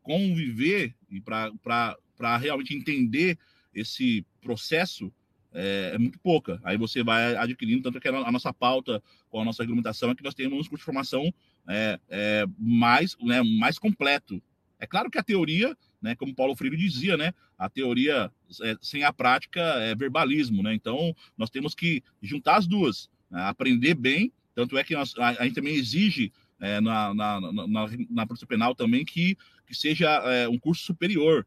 conviver 0.03 0.95
e 1.11 1.21
para 1.21 2.37
realmente 2.39 2.75
entender 2.75 3.39
esse 3.75 4.25
processo 4.41 5.13
é, 5.53 5.93
é, 5.95 5.99
muito 5.99 6.19
pouca. 6.19 6.61
Aí 6.65 6.77
você 6.77 7.03
vai 7.03 7.37
adquirindo, 7.37 7.83
tanto 7.83 8.01
que 8.01 8.09
a 8.09 8.33
nossa 8.33 8.53
pauta 8.53 9.03
com 9.31 9.41
a 9.41 9.45
nossa 9.45 9.63
regulamentação 9.63 10.11
é 10.11 10.15
que 10.15 10.23
nós 10.23 10.35
temos 10.35 10.55
um 10.55 10.69
curso 10.69 10.79
de 10.79 10.85
formação 10.85 11.33
é, 11.69 11.99
é, 12.09 12.45
mais, 12.59 13.17
né, 13.21 13.41
mais 13.43 13.79
completo. 13.79 14.43
É 14.81 14.87
claro 14.87 15.11
que 15.11 15.19
a 15.19 15.23
teoria 15.23 15.77
né? 16.05 16.15
Como 16.15 16.35
Paulo 16.35 16.55
Freire 16.55 16.77
dizia, 16.77 17.17
né? 17.17 17.33
A 17.57 17.67
teoria 17.67 18.31
é, 18.63 18.77
sem 18.83 19.05
a 19.05 19.13
prática 19.13 19.61
é 19.61 19.95
verbalismo, 19.95 20.63
né? 20.63 20.75
Então, 20.75 21.17
nós 21.37 21.49
temos 21.49 21.75
que 21.75 22.03
juntar 22.23 22.57
as 22.57 22.67
duas, 22.67 23.09
né? 23.31 23.41
aprender 23.45 23.95
bem. 23.95 24.31
Tanto 24.55 24.77
é 24.77 24.85
que 24.85 24.95
nós, 24.95 25.15
a, 25.17 25.29
a 25.31 25.45
gente 25.45 25.55
também 25.55 25.75
exige 25.75 26.31
é, 26.61 26.79
na, 26.79 27.15
na, 27.15 27.41
na, 27.41 27.89
na, 28.11 28.27
Polícia 28.27 28.47
Penal 28.47 28.75
também 28.75 29.03
que, 29.03 29.35
que 29.67 29.75
seja 29.75 30.11
é, 30.31 30.47
um 30.47 30.59
curso 30.59 30.85
superior, 30.85 31.47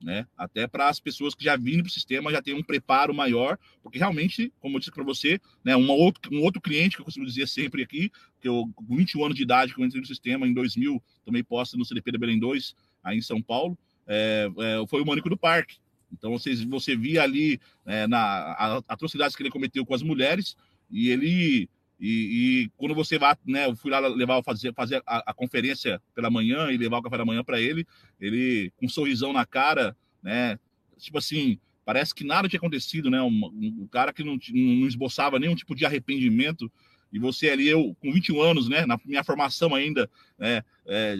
né? 0.00 0.24
Até 0.38 0.68
para 0.68 0.88
as 0.88 1.00
pessoas 1.00 1.34
que 1.34 1.42
já 1.42 1.56
vindo 1.56 1.82
para 1.82 1.90
o 1.90 1.92
sistema 1.92 2.30
já 2.30 2.40
tenham 2.40 2.60
um 2.60 2.62
preparo 2.62 3.12
maior, 3.12 3.58
porque 3.82 3.98
realmente, 3.98 4.52
como 4.60 4.76
eu 4.76 4.78
disse 4.78 4.92
para 4.92 5.04
você, 5.04 5.40
né, 5.64 5.74
uma 5.74 5.92
outro, 5.92 6.32
um 6.32 6.42
outro 6.42 6.60
cliente 6.60 6.94
que 6.94 7.02
eu 7.02 7.04
costumo 7.04 7.26
dizer 7.26 7.48
sempre 7.48 7.82
aqui, 7.82 8.10
que 8.40 8.48
eu, 8.48 8.70
com 8.74 8.96
21 8.96 9.24
anos 9.24 9.36
de 9.36 9.42
idade, 9.42 9.74
que 9.74 9.80
eu 9.80 9.84
entrei 9.84 10.00
no 10.00 10.06
sistema 10.06 10.46
em 10.46 10.54
2000, 10.54 11.02
tomei 11.24 11.42
posse 11.42 11.76
no 11.76 11.84
CDP 11.84 12.12
da 12.12 12.18
Belém 12.18 12.38
2, 12.38 12.74
aí 13.02 13.18
em 13.18 13.22
São 13.22 13.40
Paulo, 13.40 13.78
é, 14.06 14.50
é, 14.58 14.86
foi 14.86 15.02
o 15.02 15.06
Mônico 15.06 15.28
do 15.28 15.36
Parque. 15.36 15.78
Então 16.12 16.32
vocês, 16.32 16.62
você 16.64 16.96
via 16.96 17.22
ali 17.22 17.60
é, 17.86 18.06
na 18.06 18.82
atrocidades 18.88 19.36
que 19.36 19.42
ele 19.42 19.50
cometeu 19.50 19.86
com 19.86 19.94
as 19.94 20.02
mulheres 20.02 20.56
e 20.90 21.08
ele 21.08 21.68
e, 22.00 22.64
e, 22.64 22.70
quando 22.78 22.94
você 22.94 23.18
vai, 23.18 23.36
né, 23.46 23.66
eu 23.66 23.76
fui 23.76 23.90
lá 23.90 23.98
levar 24.00 24.42
fazer 24.42 24.72
fazer 24.72 25.02
a, 25.06 25.30
a 25.30 25.34
conferência 25.34 26.00
pela 26.14 26.30
manhã 26.30 26.72
e 26.72 26.78
levar 26.78 26.98
o 26.98 27.02
café 27.02 27.18
da 27.18 27.26
manhã 27.26 27.44
para 27.44 27.60
ele, 27.60 27.86
ele 28.18 28.72
com 28.76 28.86
um 28.86 28.88
sorrisão 28.88 29.34
na 29.34 29.44
cara, 29.44 29.94
né, 30.22 30.58
tipo 30.96 31.18
assim, 31.18 31.58
parece 31.84 32.14
que 32.14 32.24
nada 32.24 32.48
tinha 32.48 32.58
acontecido, 32.58 33.10
né, 33.10 33.20
um, 33.20 33.28
um 33.28 33.86
cara 33.86 34.14
que 34.14 34.24
não, 34.24 34.38
não 34.52 34.88
esboçava 34.88 35.38
nenhum 35.38 35.54
tipo 35.54 35.74
de 35.74 35.84
arrependimento 35.84 36.72
e 37.12 37.18
você 37.18 37.50
ali, 37.50 37.68
eu 37.68 37.96
com 38.00 38.12
21 38.12 38.40
anos, 38.40 38.68
né, 38.68 38.86
na 38.86 38.98
minha 39.04 39.24
formação 39.24 39.74
ainda, 39.74 40.08
né, 40.38 40.62
é, 40.86 41.16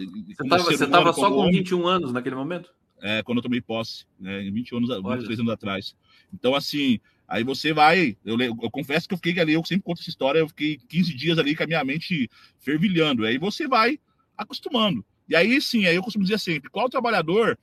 você 0.67 0.83
estava 0.83 1.13
só 1.13 1.29
com 1.29 1.49
21 1.49 1.87
anos 1.87 2.13
naquele 2.13 2.35
momento? 2.35 2.71
é, 3.01 3.23
quando 3.23 3.39
eu 3.39 3.43
tomei 3.43 3.59
posse, 3.59 4.05
né, 4.19 4.41
20 4.51 4.75
anos, 4.75 4.89
23 4.89 5.39
anos 5.39 5.51
atrás. 5.51 5.95
Então, 6.31 6.55
assim, 6.55 6.99
aí 7.27 7.43
você 7.43 7.73
vai. 7.73 8.15
Eu, 8.23 8.39
eu, 8.39 8.55
confesso 8.71 9.07
que 9.07 9.13
eu 9.13 9.17
fiquei 9.17 9.37
ali, 9.41 9.53
eu 9.53 9.65
sempre 9.65 9.83
conto 9.83 10.01
essa 10.01 10.09
história, 10.09 10.39
eu 10.39 10.47
fiquei 10.47 10.77
15 10.87 11.13
dias 11.15 11.39
ali 11.39 11.55
com 11.55 11.63
a 11.63 11.67
minha 11.67 11.83
mente 11.83 12.29
fervilhando. 12.59 13.25
Aí 13.25 13.37
você 13.37 13.67
vai 13.67 13.99
acostumando. 14.37 15.03
E 15.27 15.35
aí 15.35 15.59
sim, 15.59 15.85
aí 15.85 15.95
eu 15.95 16.03
costumo 16.03 16.23
dizer 16.23 16.39
sempre: 16.39 16.69
qual 16.69 16.89
trabalhador 16.89 17.57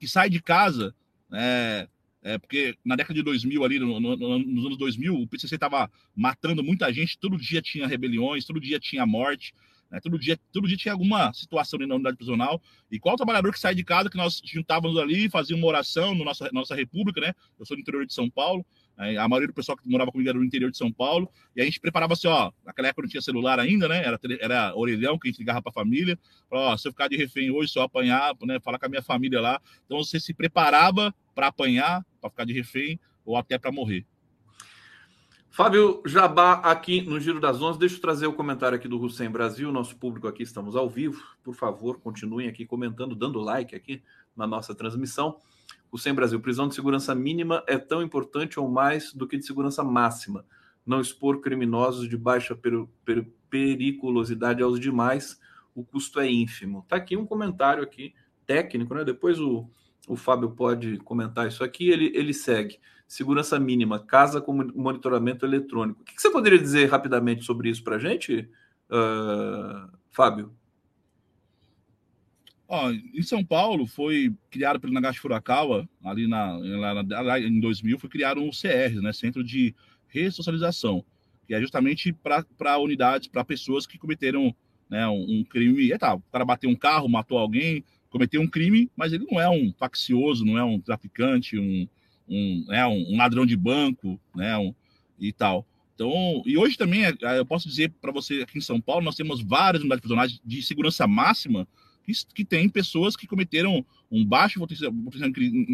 que 0.00 0.08
sai 0.08 0.30
de 0.30 0.40
casa, 0.40 0.94
é, 1.32 1.86
é, 2.22 2.38
porque 2.38 2.76
na 2.84 2.94
década 2.94 3.14
de 3.14 3.22
2000, 3.22 3.64
ali, 3.64 3.78
no, 3.78 3.98
no, 3.98 4.16
nos 4.16 4.66
anos 4.66 4.78
2000, 4.78 5.14
o 5.14 5.26
PCC 5.26 5.56
estava 5.56 5.90
matando 6.14 6.62
muita 6.62 6.92
gente, 6.92 7.18
todo 7.18 7.36
dia 7.36 7.60
tinha 7.60 7.86
rebeliões, 7.86 8.44
todo 8.44 8.60
dia 8.60 8.78
tinha 8.78 9.04
morte, 9.04 9.52
né, 9.92 10.00
todo, 10.00 10.18
dia, 10.18 10.38
todo 10.52 10.66
dia 10.66 10.76
tinha 10.76 10.92
alguma 10.94 11.32
situação 11.34 11.78
na 11.80 11.94
unidade 11.94 12.16
prisional. 12.16 12.62
E 12.90 12.98
qual 12.98 13.16
trabalhador 13.16 13.52
que 13.52 13.58
sai 13.58 13.74
de 13.74 13.84
casa, 13.84 14.08
que 14.08 14.16
nós 14.16 14.40
juntávamos 14.44 14.96
ali, 14.96 15.28
fazíamos 15.28 15.62
uma 15.62 15.68
oração 15.68 16.14
na 16.14 16.32
nossa, 16.52 16.74
república, 16.74 17.20
né? 17.20 17.34
Eu 17.58 17.66
sou 17.66 17.76
do 17.76 17.80
interior 17.80 18.06
de 18.06 18.14
São 18.14 18.30
Paulo, 18.30 18.64
né, 18.96 19.18
a 19.18 19.28
maioria 19.28 19.48
do 19.48 19.54
pessoal 19.54 19.76
que 19.76 19.88
morava 19.88 20.10
comigo 20.10 20.30
era 20.30 20.38
do 20.38 20.44
interior 20.44 20.70
de 20.70 20.78
São 20.78 20.90
Paulo, 20.90 21.28
e 21.54 21.60
a 21.60 21.64
gente 21.64 21.78
preparava 21.78 22.14
assim, 22.14 22.28
ó, 22.28 22.50
naquela 22.64 22.88
época 22.88 23.02
não 23.02 23.10
tinha 23.10 23.20
celular 23.20 23.60
ainda, 23.60 23.86
né? 23.86 24.02
Era, 24.02 24.18
era 24.40 24.76
orelhão 24.76 25.18
que 25.18 25.28
a 25.28 25.30
gente 25.30 25.38
ligava 25.38 25.60
para 25.60 25.70
a 25.70 25.74
família, 25.74 26.18
ó, 26.50 26.76
se 26.76 26.88
eu 26.88 26.92
ficar 26.92 27.08
de 27.08 27.16
refém 27.16 27.50
hoje, 27.50 27.72
se 27.72 27.78
eu 27.78 27.82
apanhar, 27.82 28.32
né, 28.42 28.60
falar 28.60 28.78
com 28.78 28.86
a 28.86 28.88
minha 28.88 29.02
família 29.02 29.40
lá. 29.40 29.60
Então 29.84 29.98
você 29.98 30.18
se 30.18 30.32
preparava 30.32 31.14
para 31.34 31.48
apanhar, 31.48 32.02
para 32.22 32.30
ficar 32.30 32.44
de 32.46 32.52
refém 32.52 33.00
ou 33.26 33.36
até 33.36 33.58
para 33.58 33.72
morrer. 33.72 34.06
Fábio 35.50 36.02
Jabá 36.06 36.54
aqui 36.54 37.02
no 37.02 37.20
Giro 37.20 37.38
das 37.38 37.60
Onze. 37.60 37.78
Deixa 37.78 37.96
eu 37.96 38.00
trazer 38.00 38.26
o 38.26 38.32
comentário 38.32 38.74
aqui 38.74 38.88
do 38.88 38.98
Hussein 38.98 39.28
Brasil. 39.28 39.70
Nosso 39.70 39.94
público 39.96 40.26
aqui, 40.26 40.42
estamos 40.42 40.74
ao 40.74 40.88
vivo. 40.88 41.22
Por 41.42 41.54
favor, 41.54 42.00
continuem 42.00 42.48
aqui 42.48 42.64
comentando, 42.64 43.14
dando 43.14 43.38
like 43.38 43.74
aqui 43.74 44.02
na 44.34 44.46
nossa 44.46 44.74
transmissão. 44.74 45.36
Hussein 45.92 46.14
Brasil, 46.14 46.40
prisão 46.40 46.68
de 46.68 46.74
segurança 46.74 47.14
mínima 47.14 47.62
é 47.66 47.76
tão 47.76 48.02
importante 48.02 48.58
ou 48.58 48.66
mais 48.66 49.12
do 49.12 49.28
que 49.28 49.36
de 49.36 49.44
segurança 49.44 49.84
máxima. 49.84 50.46
Não 50.86 51.02
expor 51.02 51.42
criminosos 51.42 52.08
de 52.08 52.16
baixa 52.16 52.56
per 52.56 52.86
per 53.04 53.26
periculosidade 53.50 54.62
aos 54.62 54.80
demais, 54.80 55.38
o 55.74 55.84
custo 55.84 56.18
é 56.18 56.30
ínfimo. 56.30 56.86
Tá 56.88 56.96
aqui 56.96 57.14
um 57.14 57.26
comentário 57.26 57.82
aqui 57.82 58.14
técnico, 58.46 58.94
né? 58.94 59.04
Depois 59.04 59.38
o, 59.38 59.68
o 60.08 60.16
Fábio 60.16 60.50
pode 60.50 60.98
comentar 60.98 61.46
isso 61.46 61.62
aqui. 61.62 61.90
Ele, 61.90 62.12
ele 62.14 62.34
segue. 62.34 62.78
Segurança 63.06 63.58
mínima, 63.60 63.98
casa 63.98 64.40
com 64.40 64.52
monitoramento 64.74 65.44
eletrônico. 65.44 66.00
O 66.00 66.04
que, 66.04 66.14
que 66.14 66.22
você 66.22 66.30
poderia 66.30 66.58
dizer 66.58 66.88
rapidamente 66.88 67.44
sobre 67.44 67.68
isso 67.68 67.84
para 67.84 67.96
a 67.96 67.98
gente, 67.98 68.48
uh, 68.90 69.90
Fábio? 70.10 70.54
Em 73.12 73.22
São 73.22 73.44
Paulo 73.44 73.86
foi 73.86 74.34
criado 74.50 74.80
pelo 74.80 74.94
Nagashi 74.94 75.18
Furukawa, 75.18 75.86
ali 76.02 76.26
na, 76.26 76.56
lá 76.56 77.38
em 77.38 77.60
2000, 77.60 77.98
foi 77.98 78.08
criado 78.08 78.40
um 78.40 78.48
CR, 78.48 78.98
né, 79.02 79.12
Centro 79.12 79.44
de 79.44 79.74
Ressocialização, 80.08 81.04
que 81.46 81.52
é 81.52 81.60
justamente 81.60 82.14
para 82.14 82.78
unidades, 82.78 83.28
para 83.28 83.44
pessoas 83.44 83.86
que 83.86 83.98
cometeram 83.98 84.56
né, 84.88 85.06
um, 85.06 85.40
um 85.40 85.44
crime. 85.44 85.92
É, 85.92 85.98
tá, 85.98 86.14
o 86.14 86.22
cara 86.32 86.46
bateu 86.46 86.70
um 86.70 86.74
carro, 86.74 87.10
matou 87.10 87.36
alguém, 87.36 87.84
cometeu 88.12 88.40
um 88.40 88.46
crime, 88.46 88.90
mas 88.94 89.12
ele 89.12 89.26
não 89.28 89.40
é 89.40 89.48
um 89.48 89.72
faccioso, 89.72 90.44
não 90.44 90.58
é 90.58 90.62
um 90.62 90.78
traficante, 90.78 91.58
um, 91.58 91.88
um, 92.28 92.64
né, 92.68 92.86
um 92.86 93.16
ladrão 93.16 93.46
de 93.46 93.56
banco, 93.56 94.20
né, 94.36 94.56
um, 94.58 94.74
e 95.18 95.32
tal. 95.32 95.66
Então, 95.94 96.42
e 96.44 96.56
hoje 96.56 96.76
também, 96.76 97.04
é, 97.04 97.38
eu 97.38 97.46
posso 97.46 97.68
dizer 97.68 97.90
para 98.00 98.12
você, 98.12 98.42
aqui 98.42 98.58
em 98.58 98.62
São 98.62 98.80
Paulo, 98.80 99.04
nós 99.04 99.16
temos 99.16 99.42
várias 99.42 99.82
unidades 99.82 100.00
prisionais 100.00 100.40
de 100.44 100.62
segurança 100.62 101.06
máxima, 101.06 101.66
que, 102.04 102.12
que 102.34 102.44
tem 102.44 102.68
pessoas 102.68 103.16
que 103.16 103.26
cometeram 103.26 103.84
um 104.10 104.24
baixo 104.24 104.58
potencial, 104.58 104.92
potencial 104.92 105.30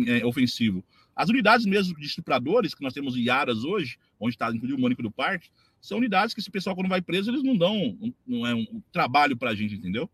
é, 0.07 0.25
ofensivo. 0.25 0.85
As 1.17 1.29
unidades 1.29 1.67
mesmo 1.67 1.99
de 1.99 2.07
estupradores, 2.07 2.75
que 2.75 2.83
nós 2.83 2.93
temos 2.93 3.17
em 3.17 3.29
Aras 3.29 3.65
hoje, 3.65 3.99
onde 4.21 4.35
está 4.35 4.49
inclusive 4.49 4.79
o 4.79 4.81
Mônico 4.81 5.03
do 5.03 5.11
Parque, 5.11 5.49
são 5.81 5.99
unidades 5.99 6.35
que 6.35 6.41
esse 6.41 6.51
pessoal, 6.51 6.77
quando 6.77 6.89
vai 6.89 7.01
preso, 7.01 7.31
eles 7.31 7.43
não 7.43 7.57
dão 7.57 7.77
um, 7.77 8.13
um, 8.27 8.47
é 8.47 8.55
um 8.55 8.83
trabalho 8.93 9.37
para 9.37 9.51
a 9.51 9.55
gente, 9.55 9.75
entendeu? 9.75 10.09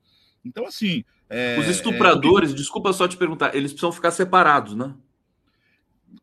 Então, 0.45 0.66
assim. 0.66 1.05
É, 1.37 1.59
Os 1.59 1.66
estupradores, 1.66 2.53
é, 2.53 2.55
desculpa 2.55 2.93
só 2.93 3.09
te 3.09 3.16
perguntar, 3.16 3.57
eles 3.57 3.72
precisam 3.72 3.91
ficar 3.91 4.12
separados, 4.12 4.76
né? 4.76 4.95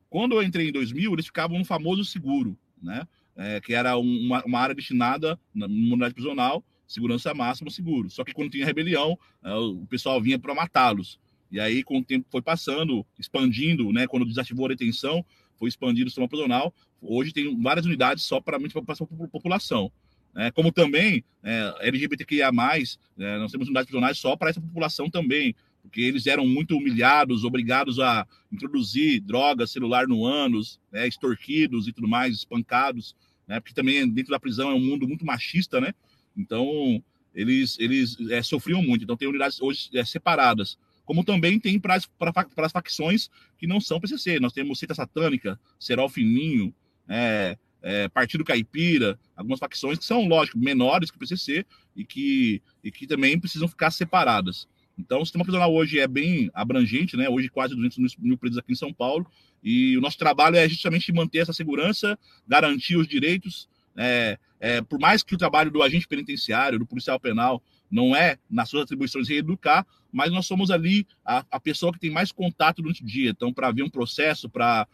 Quando 0.09 0.35
eu 0.35 0.41
entrei 0.41 0.69
em 0.69 0.71
2000, 0.71 1.11
eles 1.11 1.25
ficavam 1.25 1.59
no 1.59 1.65
famoso 1.65 2.05
seguro, 2.05 2.57
né? 2.81 3.05
É, 3.35 3.59
que 3.59 3.73
era 3.73 3.97
uma, 3.97 4.41
uma, 4.45 4.59
área 4.59 4.73
destinada 4.73 5.37
na 5.53 5.65
unidade 5.65 6.13
prisional 6.13 6.63
segurança 6.87 7.33
máxima, 7.33 7.69
seguro. 7.69 8.09
Só 8.09 8.23
que 8.23 8.33
quando 8.33 8.51
tinha 8.51 8.65
rebelião, 8.65 9.19
é, 9.43 9.53
o 9.53 9.85
pessoal 9.89 10.21
vinha 10.21 10.39
para 10.39 10.55
matá-los. 10.55 11.19
E 11.51 11.59
aí, 11.59 11.83
com 11.83 11.97
o 11.97 12.03
tempo 12.03 12.25
foi 12.31 12.41
passando, 12.41 13.05
expandindo, 13.19 13.91
né? 13.91 14.07
Quando 14.07 14.25
desativou 14.25 14.65
a 14.65 14.69
detenção, 14.69 15.25
foi 15.59 15.67
expandido 15.67 16.07
o 16.07 16.09
sistema 16.09 16.29
prisional. 16.29 16.73
Hoje 17.01 17.33
tem 17.33 17.61
várias 17.61 17.85
unidades 17.85 18.23
só 18.23 18.39
para 18.39 18.55
a 18.55 19.27
população. 19.29 19.91
É, 20.35 20.51
como 20.51 20.71
também 20.71 21.23
é, 21.43 21.73
LGBTQIA, 21.81 22.47
é, 22.47 23.37
nós 23.37 23.51
temos 23.51 23.67
unidades 23.67 23.87
prisionais 23.87 24.17
só 24.17 24.35
para 24.35 24.49
essa 24.49 24.61
população 24.61 25.09
também, 25.09 25.55
porque 25.81 26.01
eles 26.01 26.27
eram 26.27 26.47
muito 26.47 26.77
humilhados, 26.77 27.43
obrigados 27.43 27.99
a 27.99 28.25
introduzir 28.51 29.19
drogas, 29.21 29.71
celular 29.71 30.07
no 30.07 30.25
ânus, 30.25 30.79
né, 30.91 31.07
extorquidos 31.07 31.87
e 31.87 31.91
tudo 31.91 32.07
mais, 32.07 32.35
espancados, 32.35 33.15
né, 33.47 33.59
porque 33.59 33.73
também 33.73 34.07
dentro 34.07 34.31
da 34.31 34.39
prisão 34.39 34.69
é 34.69 34.73
um 34.73 34.79
mundo 34.79 35.07
muito 35.07 35.25
machista, 35.25 35.81
né? 35.81 35.93
Então, 36.37 37.03
eles, 37.33 37.77
eles 37.79 38.17
é, 38.29 38.41
sofriam 38.41 38.81
muito. 38.81 39.03
Então, 39.03 39.17
tem 39.17 39.27
unidades 39.27 39.61
hoje 39.61 39.89
é, 39.93 40.03
separadas. 40.05 40.77
Como 41.03 41.23
também 41.23 41.59
tem 41.59 41.79
para 41.79 41.95
as 41.95 42.71
facções 42.71 43.29
que 43.57 43.67
não 43.67 43.81
são 43.81 43.99
PCC. 43.99 44.39
Nós 44.39 44.53
temos 44.53 44.79
Seita 44.79 44.93
Satânica, 44.93 45.59
Serol 45.77 46.07
Fininho, 46.07 46.73
é, 47.07 47.57
é, 47.81 48.07
Partido 48.07 48.43
Caipira, 48.43 49.19
algumas 49.35 49.59
facções 49.59 49.97
que 49.97 50.05
são, 50.05 50.27
lógico, 50.27 50.57
menores 50.57 51.09
que 51.09 51.17
o 51.17 51.19
PCC 51.19 51.65
e 51.95 52.05
que, 52.05 52.61
e 52.83 52.91
que 52.91 53.07
também 53.07 53.39
precisam 53.39 53.67
ficar 53.67 53.91
separadas. 53.91 54.67
Então, 54.97 55.21
o 55.21 55.25
sistema 55.25 55.43
prisional 55.43 55.73
hoje 55.73 55.99
é 55.99 56.07
bem 56.07 56.51
abrangente, 56.53 57.17
né? 57.17 57.27
Hoje, 57.27 57.49
quase 57.49 57.75
200 57.75 58.17
mil 58.17 58.37
presos 58.37 58.57
aqui 58.57 58.73
em 58.73 58.75
São 58.75 58.93
Paulo. 58.93 59.25
E 59.63 59.97
o 59.97 60.01
nosso 60.01 60.17
trabalho 60.17 60.57
é 60.57 60.67
justamente 60.69 61.11
manter 61.11 61.39
essa 61.39 61.53
segurança, 61.53 62.19
garantir 62.47 62.97
os 62.97 63.07
direitos 63.07 63.67
é, 63.95 64.37
é, 64.59 64.81
por 64.81 64.99
mais 64.99 65.23
que 65.23 65.35
o 65.35 65.37
trabalho 65.37 65.71
do 65.71 65.81
agente 65.81 66.07
penitenciário, 66.07 66.79
do 66.79 66.85
policial 66.85 67.19
penal, 67.19 67.61
não 67.91 68.15
é, 68.15 68.37
nas 68.49 68.69
suas 68.69 68.83
atribuições, 68.83 69.27
reeducar, 69.27 69.85
mas 70.11 70.31
nós 70.31 70.45
somos 70.45 70.71
ali 70.71 71.05
a, 71.25 71.45
a 71.51 71.59
pessoa 71.59 71.91
que 71.91 71.99
tem 71.99 72.09
mais 72.09 72.31
contato 72.31 72.81
durante 72.81 73.03
o 73.03 73.05
dia. 73.05 73.31
Então, 73.31 73.53
para 73.53 73.71
ver 73.71 73.83
um 73.83 73.89
processo, 73.89 74.49
para 74.49 74.87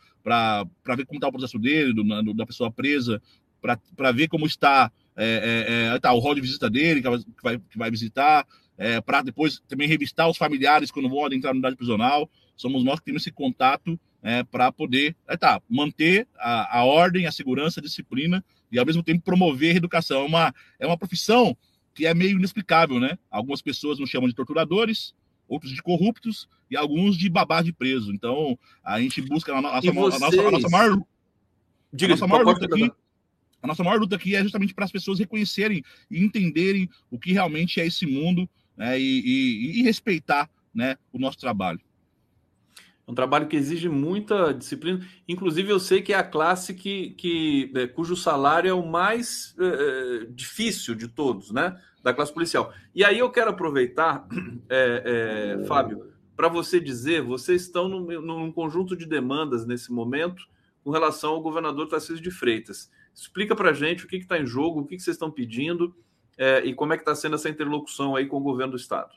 ver 0.96 1.06
como 1.06 1.18
está 1.18 1.28
o 1.28 1.32
processo 1.32 1.60
dele, 1.60 1.94
do, 1.94 2.04
do, 2.04 2.34
da 2.34 2.46
pessoa 2.46 2.72
presa, 2.72 3.22
para 3.62 4.12
ver 4.12 4.28
como 4.28 4.46
está, 4.46 4.92
é, 5.16 5.90
é, 5.92 5.96
é, 5.96 6.00
tá 6.00 6.14
o 6.14 6.20
rol 6.20 6.36
de 6.36 6.42
visita 6.42 6.70
dele, 6.70 7.02
que 7.02 7.44
vai, 7.44 7.58
que 7.58 7.78
vai 7.78 7.92
visitar, 7.92 8.46
é, 8.78 9.02
para 9.02 9.22
depois 9.22 9.60
também 9.68 9.88
revistar 9.88 10.30
os 10.30 10.38
familiares 10.38 10.92
quando 10.92 11.10
vão 11.10 11.26
adentrar 11.26 11.54
na 11.54 11.58
unidade 11.58 11.76
prisional. 11.76 12.30
Somos 12.56 12.84
nós 12.84 13.00
que 13.00 13.06
temos 13.06 13.24
esse 13.24 13.32
contato 13.32 14.00
é, 14.22 14.44
para 14.44 14.72
poder 14.72 15.16
é, 15.28 15.36
tá, 15.36 15.62
manter 15.70 16.28
a, 16.38 16.80
a 16.80 16.84
ordem, 16.84 17.26
a 17.26 17.32
segurança, 17.32 17.80
a 17.80 17.84
disciplina 17.84 18.44
e 18.72 18.78
ao 18.78 18.86
mesmo 18.86 19.02
tempo 19.02 19.24
promover 19.24 19.74
a 19.74 19.78
educação. 19.78 20.22
É 20.22 20.26
uma, 20.26 20.56
é 20.80 20.88
uma 20.88 20.98
profissão 20.98 21.58
que 21.98 22.06
é 22.06 22.14
meio 22.14 22.38
inexplicável, 22.38 23.00
né? 23.00 23.18
Algumas 23.30 23.60
pessoas 23.60 23.98
nos 23.98 24.08
chamam 24.08 24.30
de 24.30 24.36
torturadores, 24.36 25.16
outros 25.48 25.72
de 25.72 25.82
corruptos 25.82 26.48
e 26.70 26.78
alguns 26.78 27.18
de 27.18 27.28
babá 27.28 27.64
de 27.64 27.74
preso. 27.74 28.14
Então, 28.14 28.58
a 28.84 29.02
gente 29.02 29.20
busca 29.20 29.52
a 29.52 29.60
nossa, 29.60 29.92
vocês... 29.92 30.16
a 30.16 30.20
nossa, 30.20 30.48
a 30.48 30.52
nossa 30.52 30.70
maior, 30.70 31.02
Diga, 31.92 32.14
a 32.14 32.16
nossa 32.16 32.28
maior 32.28 32.46
luta 32.46 32.66
aqui. 32.66 32.92
A 33.64 33.66
nossa 33.66 33.84
maior 33.84 34.00
luta 34.00 34.16
aqui 34.16 34.36
é 34.36 34.44
justamente 34.44 34.76
para 34.76 34.86
as 34.86 34.92
pessoas 34.92 35.18
reconhecerem 35.18 35.84
e 36.12 36.24
entenderem 36.24 36.88
o 37.10 37.18
que 37.18 37.34
realmente 37.34 37.82
é 37.82 37.88
esse 37.88 38.06
mundo 38.06 38.48
né, 38.78 39.00
e, 39.00 39.20
e, 39.26 39.80
e 39.80 39.82
respeitar 39.82 40.48
né, 40.72 40.98
o 41.12 41.18
nosso 41.18 41.40
trabalho. 41.40 41.82
Um 43.08 43.16
trabalho 43.16 43.48
que 43.48 43.56
exige 43.56 43.88
muita 43.88 44.54
disciplina. 44.54 45.00
Inclusive, 45.28 45.72
eu 45.72 45.80
sei 45.80 46.02
que 46.02 46.12
é 46.12 46.18
a 46.18 46.24
classe 46.24 46.74
que, 46.74 47.12
que, 47.12 47.72
é, 47.74 47.88
cujo 47.88 48.18
salário 48.18 48.70
é 48.70 48.74
o 48.74 48.86
mais 48.86 49.56
é, 49.58 49.66
é, 49.66 50.26
difícil 50.26 50.94
de 50.94 51.08
todos, 51.08 51.52
né? 51.52 51.80
Da 52.04 52.14
classe 52.14 52.34
policial. 52.34 52.74
E 52.94 53.06
aí 53.06 53.20
eu 53.20 53.32
quero 53.32 53.52
aproveitar, 53.52 54.28
é, 54.70 55.58
é 55.62 55.66
Fábio, 55.66 56.12
para 56.36 56.50
você 56.50 56.82
dizer: 56.82 57.22
vocês 57.22 57.62
estão 57.62 57.88
num, 57.88 58.22
num, 58.22 58.52
conjunto 58.52 58.96
de 58.96 59.06
demandas 59.06 59.66
nesse 59.66 59.92
momento 59.92 60.44
com 60.84 60.92
relação 60.92 61.32
ao 61.32 61.42
governador 61.42 61.88
Tarcísio 61.88 62.22
de 62.22 62.32
Freitas. 62.32 62.92
Explica 63.16 63.56
para 63.56 63.72
gente 63.72 64.06
o 64.06 64.08
que 64.08 64.18
está 64.18 64.38
em 64.38 64.46
jogo, 64.46 64.82
o 64.82 64.86
que, 64.86 64.98
que 64.98 65.02
vocês 65.02 65.16
estão 65.16 65.32
pedindo 65.32 65.96
é, 66.38 66.60
e 66.66 66.74
como 66.74 66.94
é 66.94 66.98
que 66.98 67.02
está 67.02 67.16
sendo 67.16 67.36
essa 67.36 67.50
interlocução 67.50 68.16
aí 68.16 68.28
com 68.28 68.38
o 68.38 68.42
governo 68.42 68.72
do 68.72 68.78
Estado. 68.78 69.16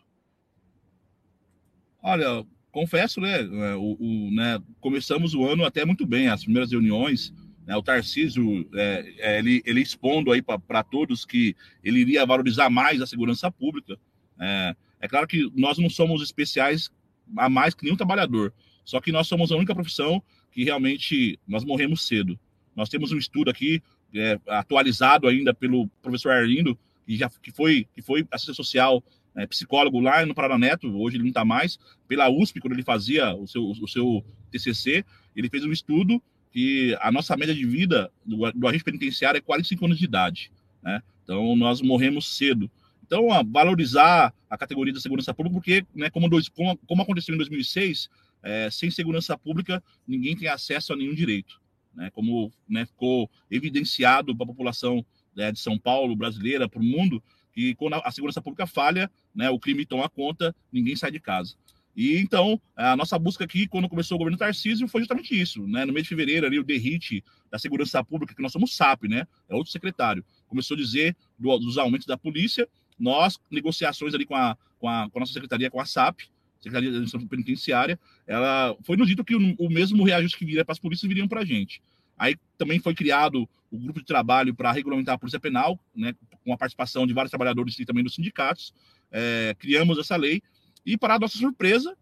Olha, 2.02 2.46
confesso, 2.70 3.20
né, 3.20 3.40
é, 3.40 3.74
o, 3.74 3.96
o, 3.98 4.30
né, 4.30 4.60
começamos 4.80 5.34
o 5.34 5.44
ano 5.46 5.64
até 5.64 5.84
muito 5.84 6.06
bem, 6.06 6.28
as 6.28 6.44
primeiras 6.44 6.70
reuniões, 6.70 7.32
né, 7.66 7.76
o 7.76 7.82
Tarcísio, 7.82 8.68
é, 8.74 9.14
é, 9.18 9.38
ele, 9.38 9.62
ele 9.64 9.80
expondo 9.80 10.32
aí 10.32 10.42
para 10.42 10.82
todos 10.82 11.24
que 11.24 11.54
ele 11.82 12.00
iria 12.00 12.26
valorizar 12.26 12.70
mais 12.70 13.00
a 13.00 13.06
segurança 13.06 13.50
pública. 13.50 13.98
É, 14.38 14.74
é, 15.00 15.08
claro 15.08 15.26
que 15.26 15.50
nós 15.54 15.78
não 15.78 15.90
somos 15.90 16.22
especiais 16.22 16.90
a 17.36 17.48
mais 17.48 17.74
que 17.74 17.84
nenhum 17.84 17.96
trabalhador. 17.96 18.52
Só 18.84 19.00
que 19.00 19.12
nós 19.12 19.28
somos 19.28 19.52
a 19.52 19.56
única 19.56 19.74
profissão 19.74 20.22
que 20.50 20.64
realmente 20.64 21.38
nós 21.46 21.64
morremos 21.64 22.06
cedo. 22.06 22.38
Nós 22.74 22.88
temos 22.88 23.12
um 23.12 23.18
estudo 23.18 23.50
aqui 23.50 23.82
é, 24.14 24.38
atualizado 24.48 25.28
ainda 25.28 25.54
pelo 25.54 25.88
professor 26.02 26.32
Arlindo, 26.32 26.78
que 27.06 27.16
já 27.16 27.30
que 27.42 27.52
foi 27.52 27.86
que 27.94 28.02
foi 28.02 28.26
assistente 28.30 28.56
social, 28.56 29.02
é, 29.36 29.46
psicólogo 29.46 30.00
lá 30.00 30.24
no 30.26 30.34
Paraneto, 30.34 30.88
hoje 30.96 31.16
ele 31.16 31.24
não 31.24 31.30
está 31.30 31.44
mais, 31.44 31.78
pela 32.08 32.28
USP 32.28 32.60
quando 32.60 32.74
ele 32.74 32.82
fazia 32.82 33.34
o 33.34 33.46
seu 33.46 33.64
o 33.70 33.88
seu 33.88 34.24
TCC, 34.50 35.04
ele 35.34 35.48
fez 35.48 35.64
um 35.64 35.72
estudo 35.72 36.22
que 36.52 36.96
a 37.00 37.12
nossa 37.12 37.36
média 37.36 37.54
de 37.54 37.64
vida 37.64 38.10
do, 38.24 38.50
do 38.52 38.66
agente 38.66 38.84
penitenciário 38.84 39.38
é 39.38 39.40
45 39.40 39.84
anos 39.84 39.98
de 39.98 40.04
idade, 40.04 40.50
né? 40.82 41.02
Então 41.22 41.54
nós 41.54 41.80
morremos 41.80 42.36
cedo. 42.36 42.70
Então, 43.10 43.26
valorizar 43.50 44.32
a 44.48 44.56
categoria 44.56 44.94
da 44.94 45.00
segurança 45.00 45.34
pública, 45.34 45.54
porque, 45.54 45.84
né, 45.92 46.08
como, 46.10 46.28
dois, 46.28 46.48
como, 46.48 46.76
como 46.86 47.02
aconteceu 47.02 47.34
em 47.34 47.38
2006, 47.38 48.08
é, 48.40 48.70
sem 48.70 48.88
segurança 48.88 49.36
pública, 49.36 49.82
ninguém 50.06 50.36
tem 50.36 50.46
acesso 50.46 50.92
a 50.92 50.96
nenhum 50.96 51.12
direito. 51.12 51.60
Né, 51.92 52.08
como 52.12 52.52
né, 52.68 52.86
ficou 52.86 53.28
evidenciado 53.50 54.32
para 54.36 54.44
a 54.44 54.46
população 54.46 55.04
né, 55.34 55.50
de 55.50 55.58
São 55.58 55.76
Paulo, 55.76 56.14
brasileira, 56.14 56.68
para 56.68 56.80
o 56.80 56.84
mundo, 56.84 57.20
que 57.52 57.74
quando 57.74 57.94
a, 57.94 58.10
segurança 58.12 58.40
pública 58.40 58.64
falha, 58.64 59.10
né, 59.34 59.50
o 59.50 59.58
crime 59.58 59.86
toma 59.86 60.08
conta, 60.08 60.54
ninguém 60.72 60.96
sai 60.96 61.10
de 61.10 61.20
casa. 61.20 61.54
E 61.96 62.18
então, 62.18 62.60
a 62.76 62.96
nossa 62.96 63.18
busca 63.18 63.44
aqui, 63.44 63.66
quando 63.66 63.88
começou 63.88 64.14
o 64.14 64.18
governo 64.18 64.38
Tarcísio, 64.38 64.86
foi 64.88 65.00
justamente 65.00 65.38
isso. 65.38 65.66
Né? 65.66 65.84
No 65.84 65.92
mês 65.92 66.04
de 66.04 66.08
fevereiro, 66.08 66.46
ali, 66.46 66.58
o 66.58 66.64
DERIT 66.64 67.22
da 67.50 67.58
Segurança 67.58 68.02
Pública, 68.04 68.34
que 68.34 68.42
nós 68.42 68.52
somos 68.52 68.76
SAP, 68.76 69.04
né? 69.04 69.26
é 69.48 69.54
outro 69.54 69.72
secretário, 69.72 70.24
começou 70.46 70.76
a 70.76 70.78
dizer 70.78 71.16
do, 71.38 71.58
dos 71.58 71.78
aumentos 71.78 72.06
da 72.06 72.16
polícia, 72.16 72.68
nós, 72.98 73.38
negociações 73.50 74.14
ali 74.14 74.24
com 74.24 74.36
a, 74.36 74.56
com 74.78 74.88
a, 74.88 75.10
com 75.10 75.18
a 75.18 75.20
nossa 75.20 75.32
secretaria, 75.32 75.70
com 75.70 75.80
a 75.80 75.84
SAP, 75.84 76.20
Secretaria 76.60 76.90
de 76.90 76.96
Administração 76.96 77.26
Penitenciária, 77.26 77.98
ela 78.26 78.76
foi 78.82 78.96
nos 78.96 79.08
dito 79.08 79.24
que 79.24 79.34
o, 79.34 79.56
o 79.58 79.70
mesmo 79.70 80.04
reajuste 80.04 80.38
que 80.38 80.44
viria 80.44 80.64
para 80.64 80.72
as 80.72 80.78
polícias 80.78 81.08
viriam 81.08 81.26
para 81.26 81.40
a 81.40 81.44
gente. 81.44 81.82
Aí 82.18 82.36
também 82.58 82.78
foi 82.78 82.94
criado 82.94 83.48
o 83.70 83.78
grupo 83.78 84.00
de 84.00 84.04
trabalho 84.04 84.54
para 84.54 84.70
regulamentar 84.70 85.14
a 85.14 85.18
polícia 85.18 85.40
penal, 85.40 85.80
né, 85.94 86.14
com 86.44 86.52
a 86.52 86.58
participação 86.58 87.06
de 87.06 87.14
vários 87.14 87.30
trabalhadores 87.30 87.78
e 87.78 87.86
também 87.86 88.04
dos 88.04 88.14
sindicatos. 88.14 88.74
É, 89.10 89.54
criamos 89.58 89.98
essa 89.98 90.16
lei 90.16 90.42
e, 90.84 90.96
para 90.96 91.18
nossa 91.18 91.36
surpresa, 91.36 91.96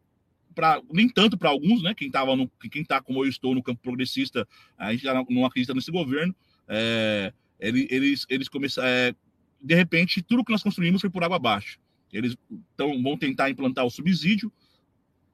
para 0.55 0.83
nem 0.93 1.09
tanto 1.09 1.39
para 1.39 1.51
alguns, 1.51 1.83
né, 1.83 1.95
quem 1.95 2.09
estava 2.09 2.33
quem 2.71 2.83
está 2.83 3.01
como 3.01 3.25
eu 3.25 3.29
estou 3.29 3.55
no 3.55 3.63
campo 3.63 3.81
progressista, 3.81 4.47
a 4.77 4.93
gente 4.93 5.05
já 5.05 5.15
não 5.29 5.45
acredita 5.45 5.73
nesse 5.73 5.91
governo. 5.91 6.35
É, 6.67 7.33
eles 7.61 8.27
eles 8.29 8.49
começaram, 8.49 8.89
é, 8.89 9.15
de 9.61 9.75
repente, 9.75 10.23
tudo 10.23 10.45
que 10.45 10.53
nós 10.53 10.63
construímos 10.63 11.01
foi 11.01 11.11
por 11.11 11.23
água 11.25 11.37
abaixo. 11.37 11.79
Eles 12.13 12.37
tão, 12.77 13.03
vão 13.03 13.17
tentar 13.17 13.51
implantar 13.51 13.85
o 13.85 13.91
subsídio, 13.91 14.53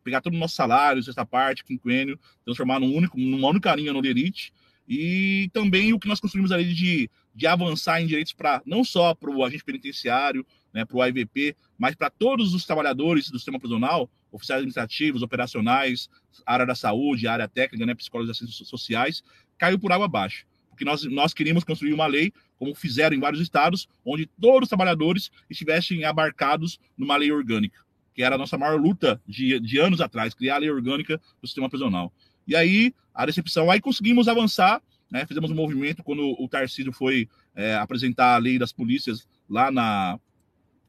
pegar 0.03 0.21
todos 0.21 0.37
os 0.37 0.41
nossos 0.41 0.57
salários, 0.57 1.09
essa 1.09 1.25
parte, 1.25 1.65
quinquênio, 1.65 2.19
transformar 2.45 2.81
num 2.81 2.95
único, 2.95 3.19
numa 3.19 3.49
única 3.49 3.75
linha 3.75 3.93
no 3.93 4.01
Lerite, 4.01 4.53
e 4.89 5.49
também 5.53 5.93
o 5.93 5.99
que 5.99 6.09
nós 6.09 6.21
construímos 6.21 6.53
ali 6.53 6.73
de, 6.75 7.11
de 7.35 7.47
avançar 7.47 8.01
em 8.01 8.07
direitos 8.07 8.33
para 8.33 8.63
não 8.65 8.85
só 8.85 9.15
para 9.15 9.31
o 9.31 9.45
agente 9.45 9.65
penitenciário, 9.65 10.47
né, 10.73 10.85
para 10.85 10.97
o 10.97 11.03
AIVP, 11.03 11.57
mas 11.77 11.95
para 11.95 12.11
todos 12.11 12.55
os 12.55 12.65
trabalhadores 12.65 13.31
do 13.31 13.39
sistema 13.39 13.59
prisional, 13.59 14.09
oficiais 14.31 14.59
administrativos, 14.59 15.23
operacionais, 15.23 16.09
área 16.45 16.67
da 16.67 16.75
saúde, 16.75 17.27
área 17.27 17.49
técnica, 17.49 17.87
né, 17.87 17.95
psicólogos 17.95 18.29
e 18.29 18.33
assistentes 18.33 18.69
sociais, 18.69 19.23
caiu 19.59 19.79
por 19.79 19.93
água 19.93 20.07
abaixo. 20.07 20.47
Porque 20.71 20.85
nós, 20.85 21.05
nós 21.05 21.33
queríamos 21.33 21.63
construir 21.63 21.93
uma 21.93 22.07
lei 22.07 22.33
como 22.59 22.75
fizeram 22.75 23.17
em 23.17 23.21
vários 23.21 23.41
estados, 23.41 23.89
onde 24.05 24.27
todos 24.41 24.63
os 24.63 24.69
trabalhadores 24.69 25.31
estivessem 25.49 26.05
abarcados 26.05 26.81
numa 26.97 27.17
lei 27.17 27.31
orgânica, 27.31 27.81
que 28.15 28.23
era 28.23 28.35
a 28.35 28.39
nossa 28.39 28.59
maior 28.59 28.81
luta 28.81 29.21
de, 29.27 29.61
de 29.61 29.79
anos 29.79 30.01
atrás, 30.01 30.35
criar 30.35 30.57
a 30.57 30.59
lei 30.59 30.71
orgânica 30.71 31.21
do 31.41 31.47
sistema 31.47 31.69
prisional. 31.69 32.13
E 32.47 32.57
aí, 32.57 32.93
a 33.15 33.25
recepção, 33.25 33.71
aí 33.71 33.81
conseguimos 33.81 34.29
avançar, 34.29 34.83
né, 35.11 35.25
fizemos 35.27 35.51
um 35.51 35.55
movimento 35.55 36.03
quando 36.03 36.23
o 36.41 36.49
Tarcísio 36.49 36.93
foi 36.93 37.29
é, 37.55 37.75
apresentar 37.77 38.35
a 38.35 38.39
lei 38.39 38.59
das 38.59 38.73
polícias 38.73 39.29
lá 39.49 39.71
na, 39.71 40.19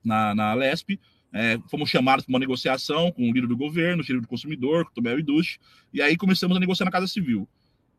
na, 0.04 0.34
na 0.36 0.54
Lesp, 0.54 1.00
é, 1.34 1.60
fomos 1.70 1.90
chamados 1.90 2.26
para 2.26 2.32
uma 2.32 2.40
negociação 2.40 3.12
com 3.12 3.24
o 3.24 3.34
líder 3.34 3.48
do 3.48 3.58
governo, 3.58 4.02
o 4.02 4.06
líder 4.06 4.22
do 4.22 4.28
consumidor, 4.28 4.86
com 4.86 4.92
o 4.92 4.94
Tomé 4.94 5.18
Idush, 5.18 5.60
e 5.94 6.02
aí 6.02 6.16
começamos 6.16 6.56
a 6.56 6.60
negociar 6.60 6.86
na 6.86 6.92
Casa 6.92 7.08
Civil. 7.08 7.48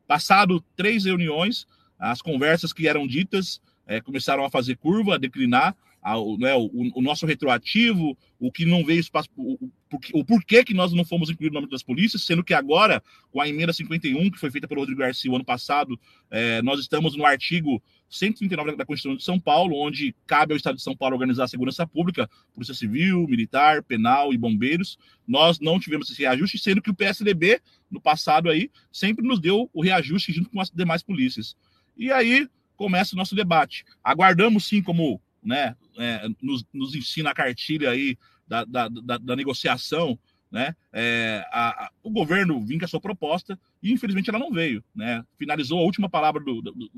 Passado 0.07 0.63
três 0.75 1.05
reuniões, 1.05 1.67
as 1.99 2.21
conversas 2.21 2.73
que 2.73 2.87
eram 2.87 3.05
ditas 3.05 3.61
é, 3.85 4.01
começaram 4.01 4.43
a 4.43 4.49
fazer 4.49 4.75
curva, 4.77 5.15
a 5.15 5.17
declinar, 5.17 5.75
a, 6.07 6.15
né, 6.39 6.55
o, 6.55 6.69
o, 6.95 7.01
nosso 7.01 7.25
retroativo, 7.25 8.17
o 8.39 8.49
que 8.49 8.65
não 8.65 8.85
veio 8.85 9.01
espaço, 9.01 9.27
o, 9.35 9.55
o, 9.55 9.69
o 10.13 10.23
porquê 10.23 10.63
que 10.63 10.73
nós 10.73 10.93
não 10.93 11.03
fomos 11.03 11.29
incluídos 11.29 11.53
no 11.53 11.59
nome 11.59 11.69
das 11.69 11.83
polícias, 11.83 12.23
sendo 12.23 12.45
que 12.45 12.53
agora, 12.53 13.03
com 13.29 13.41
a 13.41 13.49
emenda 13.49 13.73
51, 13.73 14.31
que 14.31 14.39
foi 14.39 14.49
feita 14.49 14.69
pelo 14.69 14.79
Rodrigo 14.79 15.01
Garcia 15.01 15.29
o 15.29 15.35
ano 15.35 15.43
passado, 15.43 15.99
é, 16.31 16.61
nós 16.61 16.79
estamos 16.79 17.17
no 17.17 17.25
artigo 17.25 17.83
139 18.09 18.77
da 18.77 18.85
Constituição 18.85 19.17
de 19.17 19.23
São 19.25 19.37
Paulo, 19.37 19.75
onde 19.75 20.15
cabe 20.25 20.53
ao 20.53 20.57
Estado 20.57 20.77
de 20.77 20.81
São 20.81 20.95
Paulo 20.95 21.15
organizar 21.15 21.43
a 21.43 21.47
segurança 21.49 21.85
pública, 21.85 22.29
Polícia 22.53 22.73
Civil, 22.73 23.27
Militar, 23.27 23.83
Penal 23.83 24.33
e 24.33 24.37
Bombeiros. 24.37 24.97
Nós 25.27 25.59
não 25.59 25.77
tivemos 25.77 26.09
esse 26.09 26.21
reajuste, 26.21 26.57
sendo 26.57 26.81
que 26.81 26.89
o 26.89 26.95
PSDB, 26.95 27.59
no 27.91 27.99
passado 27.99 28.49
aí, 28.49 28.71
sempre 28.93 29.27
nos 29.27 29.41
deu 29.41 29.69
o 29.73 29.83
reajuste 29.83 30.31
junto 30.31 30.49
com 30.51 30.61
as 30.61 30.69
demais 30.69 31.03
polícias. 31.03 31.53
E 31.97 32.13
aí 32.13 32.47
começa 32.77 33.13
o 33.13 33.17
nosso 33.17 33.35
debate. 33.35 33.83
Aguardamos 34.01 34.65
sim, 34.65 34.81
como 34.81 35.19
né, 35.47 35.75
é, 35.97 36.27
nos, 36.41 36.65
nos, 36.73 36.93
ensina 36.93 37.29
a 37.29 37.33
cartilha 37.33 37.89
aí 37.89 38.17
da, 38.45 38.65
da, 38.65 38.89
da, 38.89 39.17
da 39.17 39.35
negociação, 39.35 40.19
né? 40.51 40.75
É, 40.93 41.45
a, 41.51 41.85
a, 41.85 41.91
o 42.03 42.09
governo 42.09 42.63
vinha 42.65 42.79
com 42.79 42.85
a 42.85 42.87
sua 42.87 43.01
proposta 43.01 43.59
e 43.81 43.91
infelizmente 43.91 44.29
ela 44.29 44.39
não 44.39 44.51
veio, 44.51 44.83
né? 44.95 45.23
Finalizou 45.37 45.79
a 45.79 45.83
última 45.83 46.09
palavra 46.09 46.43
do, 46.43 46.61
do, 46.61 46.71
do 46.71 46.89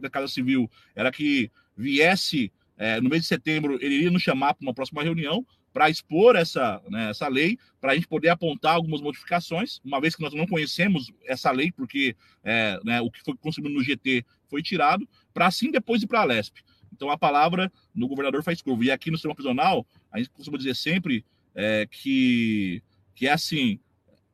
da 0.00 0.10
Casa 0.10 0.28
Civil 0.28 0.70
era 0.94 1.10
que 1.10 1.50
viesse 1.76 2.52
é, 2.76 3.00
no 3.00 3.10
mês 3.10 3.22
de 3.22 3.28
setembro 3.28 3.78
ele 3.82 3.96
iria 3.96 4.10
nos 4.10 4.22
chamar 4.22 4.54
para 4.54 4.64
uma 4.64 4.74
próxima 4.74 5.02
reunião 5.02 5.44
para 5.76 5.90
expor 5.90 6.36
essa, 6.36 6.80
né, 6.88 7.10
essa 7.10 7.28
lei, 7.28 7.58
para 7.78 7.92
a 7.92 7.94
gente 7.94 8.08
poder 8.08 8.30
apontar 8.30 8.76
algumas 8.76 9.02
modificações, 9.02 9.78
uma 9.84 10.00
vez 10.00 10.16
que 10.16 10.22
nós 10.22 10.32
não 10.32 10.46
conhecemos 10.46 11.12
essa 11.26 11.50
lei, 11.50 11.70
porque 11.70 12.16
é, 12.42 12.80
né, 12.82 13.02
o 13.02 13.10
que 13.10 13.20
foi 13.22 13.36
consumido 13.36 13.74
no 13.74 13.84
GT 13.84 14.24
foi 14.48 14.62
tirado, 14.62 15.06
para 15.34 15.46
assim 15.46 15.70
depois 15.70 16.02
ir 16.02 16.06
para 16.06 16.22
a 16.22 16.24
LESP. 16.24 16.62
Então 16.96 17.10
a 17.10 17.18
palavra 17.18 17.70
no 17.94 18.08
governador 18.08 18.42
faz 18.42 18.62
curva. 18.62 18.84
E 18.84 18.90
aqui 18.90 19.10
no 19.10 19.18
sistema 19.18 19.34
prisional, 19.34 19.86
a 20.10 20.18
gente 20.18 20.30
costuma 20.30 20.56
dizer 20.56 20.74
sempre 20.74 21.24
é, 21.54 21.86
que, 21.86 22.82
que 23.14 23.28
é 23.28 23.32
assim: 23.32 23.78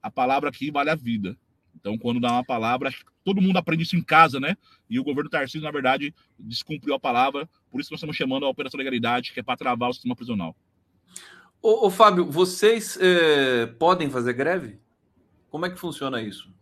a 0.01 0.11
palavra 0.11 0.49
aqui 0.49 0.71
vale 0.71 0.91
a 0.91 0.95
vida. 0.95 1.37
Então, 1.75 1.99
quando 1.99 2.21
dá 2.21 2.31
uma 2.31 2.45
palavra, 2.45 2.95
todo 3.25 3.41
mundo 3.41 3.57
aprende 3.57 3.83
isso 3.83 3.97
em 3.97 4.03
casa, 4.03 4.39
né? 4.39 4.57
E 4.89 5.01
o 5.01 5.05
governo 5.05 5.29
Tarcísio, 5.29 5.63
na 5.63 5.71
verdade, 5.73 6.15
descumpriu 6.39 6.95
a 6.95 7.01
palavra, 7.01 7.49
por 7.71 7.81
isso 7.81 7.91
nós 7.91 7.99
estamos 7.99 8.17
chamando 8.17 8.47
a 8.47 8.49
Operação 8.49 8.79
Legalidade, 8.79 9.33
que 9.33 9.41
é 9.41 9.43
para 9.43 9.57
travar 9.57 9.91
o 9.91 9.93
sistema 9.93 10.15
prisional. 10.15 10.55
Ô, 11.61 11.87
ô 11.87 11.91
Fábio, 11.91 12.25
vocês 12.31 12.97
é, 13.01 13.67
podem 13.67 14.09
fazer 14.11 14.33
greve? 14.35 14.79
Como 15.51 15.67
é 15.67 15.71
que 15.71 15.77
funciona 15.77 16.23
isso? 16.23 16.53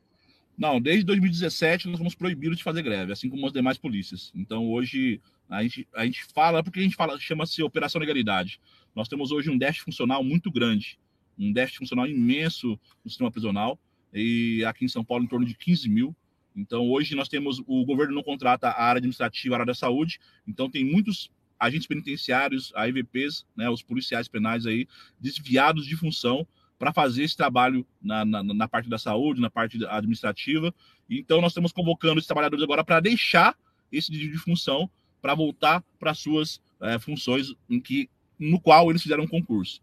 Não, 0.61 0.79
desde 0.79 1.07
2017 1.07 1.89
nós 1.89 1.97
fomos 1.97 2.15
proibidos 2.15 2.59
de 2.59 2.63
fazer 2.63 2.83
greve, 2.83 3.11
assim 3.11 3.31
como 3.31 3.47
as 3.47 3.53
demais 3.53 3.79
polícias. 3.79 4.31
Então 4.35 4.69
hoje 4.69 5.19
a 5.49 5.63
gente, 5.63 5.89
a 5.95 6.05
gente 6.05 6.23
fala, 6.35 6.63
porque 6.63 6.81
a 6.81 6.83
gente 6.83 6.97
fala, 6.97 7.19
chama-se 7.19 7.63
Operação 7.63 7.99
Legalidade. 7.99 8.61
Nós 8.95 9.09
temos 9.09 9.33
hoje 9.33 9.49
um 9.49 9.57
déficit 9.57 9.87
funcional 9.87 10.23
muito 10.23 10.51
grande, 10.51 10.99
um 11.39 11.51
déficit 11.51 11.79
funcional 11.79 12.07
imenso 12.07 12.79
no 13.03 13.11
sistema 13.11 13.31
prisional, 13.31 13.81
e 14.13 14.63
aqui 14.67 14.85
em 14.85 14.89
São 14.89 15.03
Paulo 15.03 15.25
em 15.25 15.27
torno 15.27 15.47
de 15.47 15.55
15 15.55 15.89
mil. 15.89 16.15
Então 16.55 16.91
hoje 16.91 17.15
nós 17.15 17.27
temos, 17.27 17.63
o 17.67 17.83
governo 17.87 18.15
não 18.15 18.23
contrata 18.23 18.69
a 18.69 18.83
área 18.83 18.99
administrativa, 18.99 19.55
a 19.55 19.57
área 19.57 19.67
da 19.67 19.75
saúde, 19.75 20.21
então 20.47 20.69
tem 20.69 20.85
muitos 20.85 21.31
agentes 21.59 21.87
penitenciários, 21.87 22.71
a 22.75 22.87
IVPs, 22.87 23.47
né, 23.57 23.71
os 23.71 23.83
policiais 23.83 24.29
penais 24.29 24.67
aí, 24.67 24.87
desviados 25.19 25.87
de 25.87 25.97
função 25.97 26.47
para 26.81 26.95
fazer 26.95 27.25
esse 27.25 27.37
trabalho 27.37 27.87
na, 28.01 28.25
na, 28.25 28.43
na, 28.43 28.67
parte 28.67 28.89
da 28.89 28.99
saúde, 28.99 29.39
na 29.39 29.51
parte 29.51 29.79
administrativa. 29.85 30.75
Então, 31.11 31.39
nós 31.43 31.53
estamos 31.53 31.73
convocando 31.73 32.19
os 32.19 32.27
trabalhadores 32.27 32.65
agora 32.65 32.83
para 32.83 33.01
deixar 33.01 33.55
esse 33.93 34.11
de, 34.11 34.31
de 34.31 34.39
função 34.39 34.89
para 35.21 35.35
voltar 35.35 35.85
para 35.99 36.15
suas 36.15 36.59
é, 36.81 36.99
funções 36.99 37.53
em 37.69 37.79
que, 37.79 38.09
no 38.39 38.59
qual 38.59 38.89
eles 38.89 39.03
fizeram 39.03 39.25
um 39.25 39.29
concurso. 39.29 39.83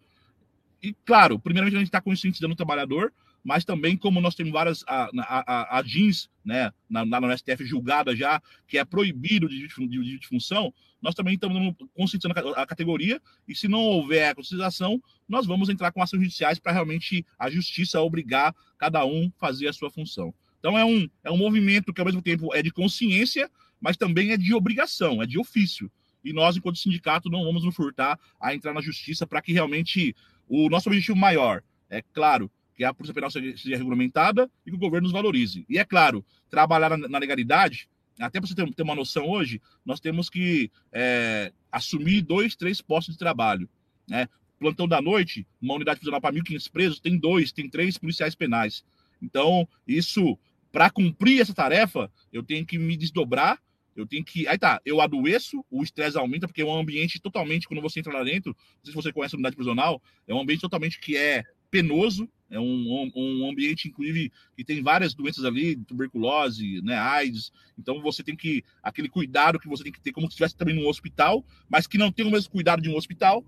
E, 0.82 0.92
claro, 1.06 1.38
primeiramente 1.38 1.76
a 1.76 1.80
gente 1.80 1.90
está 1.90 2.02
conscientizando 2.02 2.54
o 2.54 2.58
trabalhador, 2.58 3.14
mas 3.48 3.64
também 3.64 3.96
como 3.96 4.20
nós 4.20 4.36
temos 4.36 4.52
várias 4.52 4.84
a, 4.86 5.10
a, 5.20 5.78
a, 5.78 5.82
jeans, 5.82 6.30
né, 6.44 6.70
na, 6.90 7.06
na, 7.06 7.22
no 7.22 7.38
STF 7.38 7.64
julgada 7.64 8.14
já, 8.14 8.42
que 8.68 8.78
é 8.78 8.84
proibido 8.84 9.48
de, 9.48 9.66
de, 9.66 9.88
de, 9.88 10.20
de 10.20 10.28
função, 10.28 10.74
nós 11.02 11.16
também 11.16 11.36
estamos 11.36 11.74
conscientizando 11.96 12.38
a 12.58 12.66
categoria, 12.66 13.22
e 13.48 13.56
se 13.56 13.70
não 13.70 13.80
houver 13.80 14.28
a 14.28 14.36
conscientização, 14.36 15.02
nós 15.30 15.46
vamos 15.46 15.70
entrar 15.70 15.94
com 15.94 16.02
ações 16.04 16.24
judiciais 16.24 16.60
para 16.60 16.74
realmente 16.74 17.26
a 17.40 17.50
justiça 17.50 18.02
obrigar 18.02 18.54
cada 18.78 19.06
um 19.06 19.32
a 19.38 19.40
fazer 19.40 19.70
a 19.70 19.74
sua 19.74 19.90
função. 19.90 20.34
Então 20.60 20.78
é 20.78 20.84
um, 20.84 21.08
é 21.24 21.32
um 21.32 21.38
movimento 21.38 21.94
que 21.94 22.02
ao 22.02 22.06
mesmo 22.06 22.22
tempo 22.22 22.54
é 22.54 22.62
de 22.62 22.70
consciência, 22.70 23.50
mas 23.80 23.96
também 23.96 24.32
é 24.32 24.38
de 24.38 24.54
obrigação, 24.54 25.24
é 25.24 25.26
de 25.26 25.40
ofício. 25.40 25.90
E 26.22 26.34
nós, 26.34 26.58
enquanto 26.58 26.80
sindicato, 26.80 27.30
não 27.30 27.46
vamos 27.46 27.64
nos 27.64 27.74
furtar 27.74 28.20
a 28.42 28.54
entrar 28.54 28.74
na 28.74 28.82
justiça 28.82 29.26
para 29.26 29.42
que 29.42 29.54
realmente 29.54 30.14
o 30.50 30.68
nosso 30.68 30.90
objetivo 30.90 31.18
maior 31.18 31.64
é, 31.90 32.02
claro, 32.14 32.52
que 32.78 32.84
a 32.84 32.94
Polícia 32.94 33.14
Penal 33.14 33.32
seja 33.32 33.76
regulamentada 33.76 34.50
e 34.64 34.70
que 34.70 34.76
o 34.76 34.80
governo 34.80 35.06
nos 35.06 35.12
valorize. 35.12 35.66
E 35.68 35.80
é 35.80 35.84
claro, 35.84 36.24
trabalhar 36.48 36.96
na 36.96 37.18
legalidade, 37.18 37.90
até 38.20 38.40
para 38.40 38.48
você 38.48 38.54
ter, 38.54 38.84
uma 38.84 38.96
noção 38.96 39.28
hoje, 39.28 39.60
nós 39.84 40.00
temos 40.00 40.30
que 40.30 40.72
é, 40.92 41.52
assumir 41.72 42.22
dois, 42.22 42.56
três 42.56 42.80
postos 42.80 43.16
de 43.16 43.20
trabalho. 43.20 43.68
Né? 44.08 44.30
Plantão 44.60 44.88
da 44.88 45.02
noite, 45.02 45.46
uma 45.60 45.74
unidade 45.74 46.00
prisional 46.00 46.22
para 46.22 46.36
1.500 46.36 46.72
presos, 46.72 47.00
tem 47.00 47.18
dois, 47.18 47.52
tem 47.52 47.68
três 47.68 47.98
policiais 47.98 48.36
penais. 48.36 48.86
Então, 49.22 49.68
isso, 49.88 50.38
para 50.72 50.92
cumprir 50.92 51.42
essa 51.42 51.56
tarefa, 51.56 52.12
eu 52.32 52.44
tenho 52.44 52.64
que 52.64 52.78
me 52.78 52.96
desdobrar 52.96 53.60
eu 53.98 54.06
tenho 54.06 54.24
que. 54.24 54.48
Aí 54.48 54.60
tá, 54.60 54.80
eu 54.86 55.02
adoeço, 55.02 55.66
o 55.72 55.82
estresse 55.82 56.16
aumenta, 56.20 56.48
porque 56.48 56.62
é 56.62 56.66
um 56.66 56.80
ambiente 56.80 57.20
totalmente, 57.20 57.68
quando 57.68 57.82
você 57.82 58.00
entra 58.00 58.14
lá 58.14 58.24
dentro, 58.24 58.56
não 58.56 58.84
sei 58.84 58.92
se 58.92 58.96
você 58.96 59.12
conhece 59.12 59.34
a 59.34 59.38
unidade 59.38 59.56
prisional, 59.56 60.00
é 60.28 60.34
um 60.36 60.40
ambiente 60.40 60.62
totalmente 60.62 61.00
que 61.00 61.18
é 61.18 61.44
penoso, 61.72 62.30
é 62.50 62.60
um, 62.60 63.12
um, 63.16 63.50
ambiente, 63.50 63.88
inclusive, 63.90 64.32
que 64.56 64.64
tem 64.64 64.82
várias 64.82 65.14
doenças 65.14 65.44
ali, 65.44 65.76
tuberculose, 65.76 66.82
né, 66.82 66.96
AIDS. 66.96 67.52
Então 67.78 68.02
você 68.02 68.24
tem 68.24 68.36
que. 68.36 68.64
aquele 68.82 69.10
cuidado 69.10 69.60
que 69.60 69.68
você 69.68 69.84
tem 69.84 69.92
que 69.92 70.00
ter, 70.00 70.12
como 70.12 70.28
se 70.28 70.32
estivesse 70.32 70.56
também 70.56 70.76
num 70.76 70.88
hospital, 70.88 71.46
mas 71.70 71.88
que 71.88 71.98
não 71.98 72.12
tem 72.12 72.26
o 72.26 72.32
mesmo 72.32 72.50
cuidado 72.52 72.82
de 72.82 72.90
um 72.90 72.96
hospital. 72.96 73.46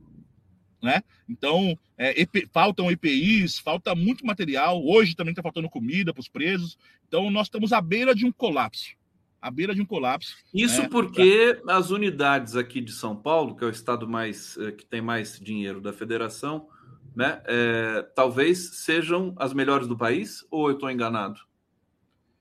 Né? 0.81 1.03
Então, 1.27 1.77
é, 1.97 2.21
EP, 2.21 2.47
faltam 2.53 2.89
EPIs, 2.89 3.59
falta 3.59 3.93
muito 3.93 4.25
material. 4.25 4.81
Hoje 4.85 5.15
também 5.15 5.31
está 5.31 5.43
faltando 5.43 5.69
comida 5.69 6.13
para 6.13 6.21
os 6.21 6.29
presos. 6.29 6.77
Então, 7.05 7.29
nós 7.29 7.47
estamos 7.47 7.73
à 7.73 7.81
beira 7.81 8.15
de 8.15 8.25
um 8.25 8.31
colapso 8.31 8.97
à 9.41 9.49
beira 9.49 9.73
de 9.73 9.81
um 9.81 9.85
colapso. 9.85 10.35
Isso 10.53 10.81
né? 10.81 10.89
porque 10.89 11.61
as 11.67 11.91
unidades 11.91 12.55
aqui 12.55 12.81
de 12.81 12.91
São 12.91 13.15
Paulo, 13.15 13.55
que 13.55 13.63
é 13.63 13.67
o 13.67 13.69
estado 13.69 14.07
mais 14.07 14.57
eh, 14.57 14.71
que 14.71 14.85
tem 14.85 15.01
mais 15.01 15.39
dinheiro 15.39 15.79
da 15.79 15.93
federação, 15.93 16.67
né, 17.15 17.41
é, 17.45 18.01
talvez 18.15 18.77
sejam 18.77 19.33
as 19.37 19.53
melhores 19.53 19.87
do 19.87 19.97
país, 19.97 20.45
ou 20.49 20.69
eu 20.69 20.73
estou 20.75 20.89
enganado? 20.89 21.39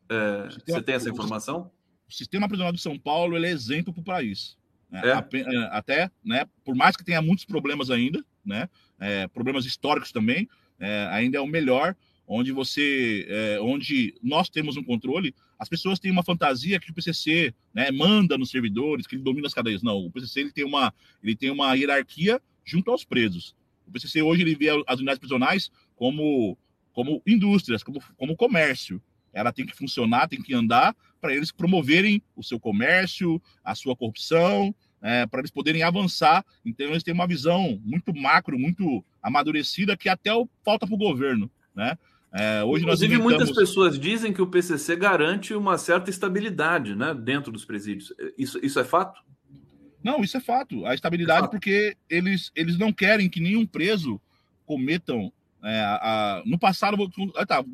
É, 0.09 0.49
você 0.66 0.83
tem 0.83 0.95
essa 0.95 1.11
informação? 1.11 1.71
O 2.09 2.12
sistema 2.12 2.49
prisional 2.49 2.73
de 2.73 2.81
São 2.81 2.99
Paulo 2.99 3.37
é 3.37 3.49
exemplo 3.49 3.93
para 3.93 4.01
o 4.01 4.05
país. 4.05 4.57
Né? 4.91 5.03
É. 5.05 5.12
Até, 5.71 6.11
né, 6.25 6.47
por 6.64 6.75
mais 6.75 6.97
que 6.97 7.05
tenha 7.05 7.21
muitos 7.21 7.45
problemas 7.45 7.91
ainda, 7.91 8.25
né, 8.45 8.69
problemas 9.35 9.66
históricos 9.66 10.11
também, 10.11 10.49
ainda 11.11 11.37
é 11.37 11.41
o 11.41 11.47
melhor 11.47 11.95
onde 12.29 12.53
você, 12.53 13.27
é, 13.27 13.59
onde 13.61 14.14
nós 14.23 14.51
temos 14.51 14.77
um 14.77 14.85
controle, 14.85 15.35
as 15.59 15.69
pessoas 15.69 15.99
têm 15.99 16.11
uma 16.11 16.23
fantasia 16.23 16.79
que 16.79 16.91
o 16.91 16.95
PCC 16.95 17.55
né, 17.75 17.91
manda 17.91 18.37
nos 18.37 18.51
servidores, 18.51 19.07
que 19.07 19.16
ele 19.16 19.23
domina 19.23 19.47
as 19.47 19.55
cadeias. 19.55 19.83
Não, 19.83 19.97
o 19.97 20.11
PCC 20.11 20.41
ele 20.41 20.53
tem 20.53 20.64
uma, 20.64 20.93
ele 21.23 21.35
tem 21.35 21.51
uma 21.51 21.75
hierarquia 21.75 22.41
junto 22.62 22.91
aos 22.91 23.03
presos. 23.03 23.57
O 23.89 23.93
PCC 23.93 24.22
hoje 24.22 24.43
ele 24.43 24.55
vê 24.55 24.68
as 24.86 24.97
unidades 24.97 25.18
prisionais 25.18 25.70
como, 25.97 26.57
como 26.93 27.22
indústrias, 27.26 27.82
como, 27.82 28.01
como 28.16 28.36
comércio. 28.36 29.03
Ela 29.32 29.53
tem 29.53 29.66
que 29.66 29.76
funcionar, 29.76 30.28
tem 30.28 30.43
que 30.43 30.55
andar 30.55 30.95
para 31.20 31.34
eles 31.34 31.51
promoverem 31.51 32.22
o 32.36 32.43
seu 32.43 32.61
comércio, 32.61 33.41
a 33.64 33.74
sua 33.74 33.97
corrupção, 33.97 34.74
é, 35.03 35.26
para 35.26 35.41
eles 35.41 35.51
poderem 35.51 35.82
avançar. 35.82 36.45
Então, 36.64 36.86
eles 36.86 37.03
têm 37.03 37.14
uma 37.14 37.26
visão 37.26 37.80
muito 37.84 38.14
macro, 38.14 38.59
muito 38.59 39.05
amadurecida, 39.22 39.97
que 39.97 40.09
até 40.09 40.30
falta 40.64 40.86
para 40.86 40.95
o 40.95 40.99
governo. 40.99 41.51
Né? 41.74 41.97
É, 42.32 42.62
hoje 42.62 42.84
Inclusive, 42.84 43.14
inventamos... 43.14 43.39
muitas 43.39 43.57
pessoas 43.57 43.99
dizem 43.99 44.32
que 44.32 44.43
o 44.43 44.47
PCC 44.47 44.97
garante 44.97 45.55
uma 45.55 45.78
certa 45.78 46.11
estabilidade 46.11 46.95
né, 46.95 47.14
dentro 47.14 47.51
dos 47.51 47.64
presídios. 47.64 48.12
Isso, 48.36 48.59
isso 48.64 48.78
é 48.78 48.84
fato? 48.84 49.20
Não, 50.03 50.22
isso 50.22 50.36
é 50.36 50.40
fato. 50.40 50.86
A 50.86 50.94
estabilidade, 50.94 51.46
é 51.46 51.51
porque 51.51 51.96
eles, 52.09 52.53
eles 52.55 52.78
não 52.78 52.92
querem 52.92 53.28
que 53.28 53.40
nenhum 53.40 53.66
preso 53.66 54.20
cometam. 54.64 55.32
É, 55.62 55.80
a, 55.80 56.42
no 56.46 56.59
passado, 56.59 56.96
ah, 57.34 57.44
tá, 57.44 57.64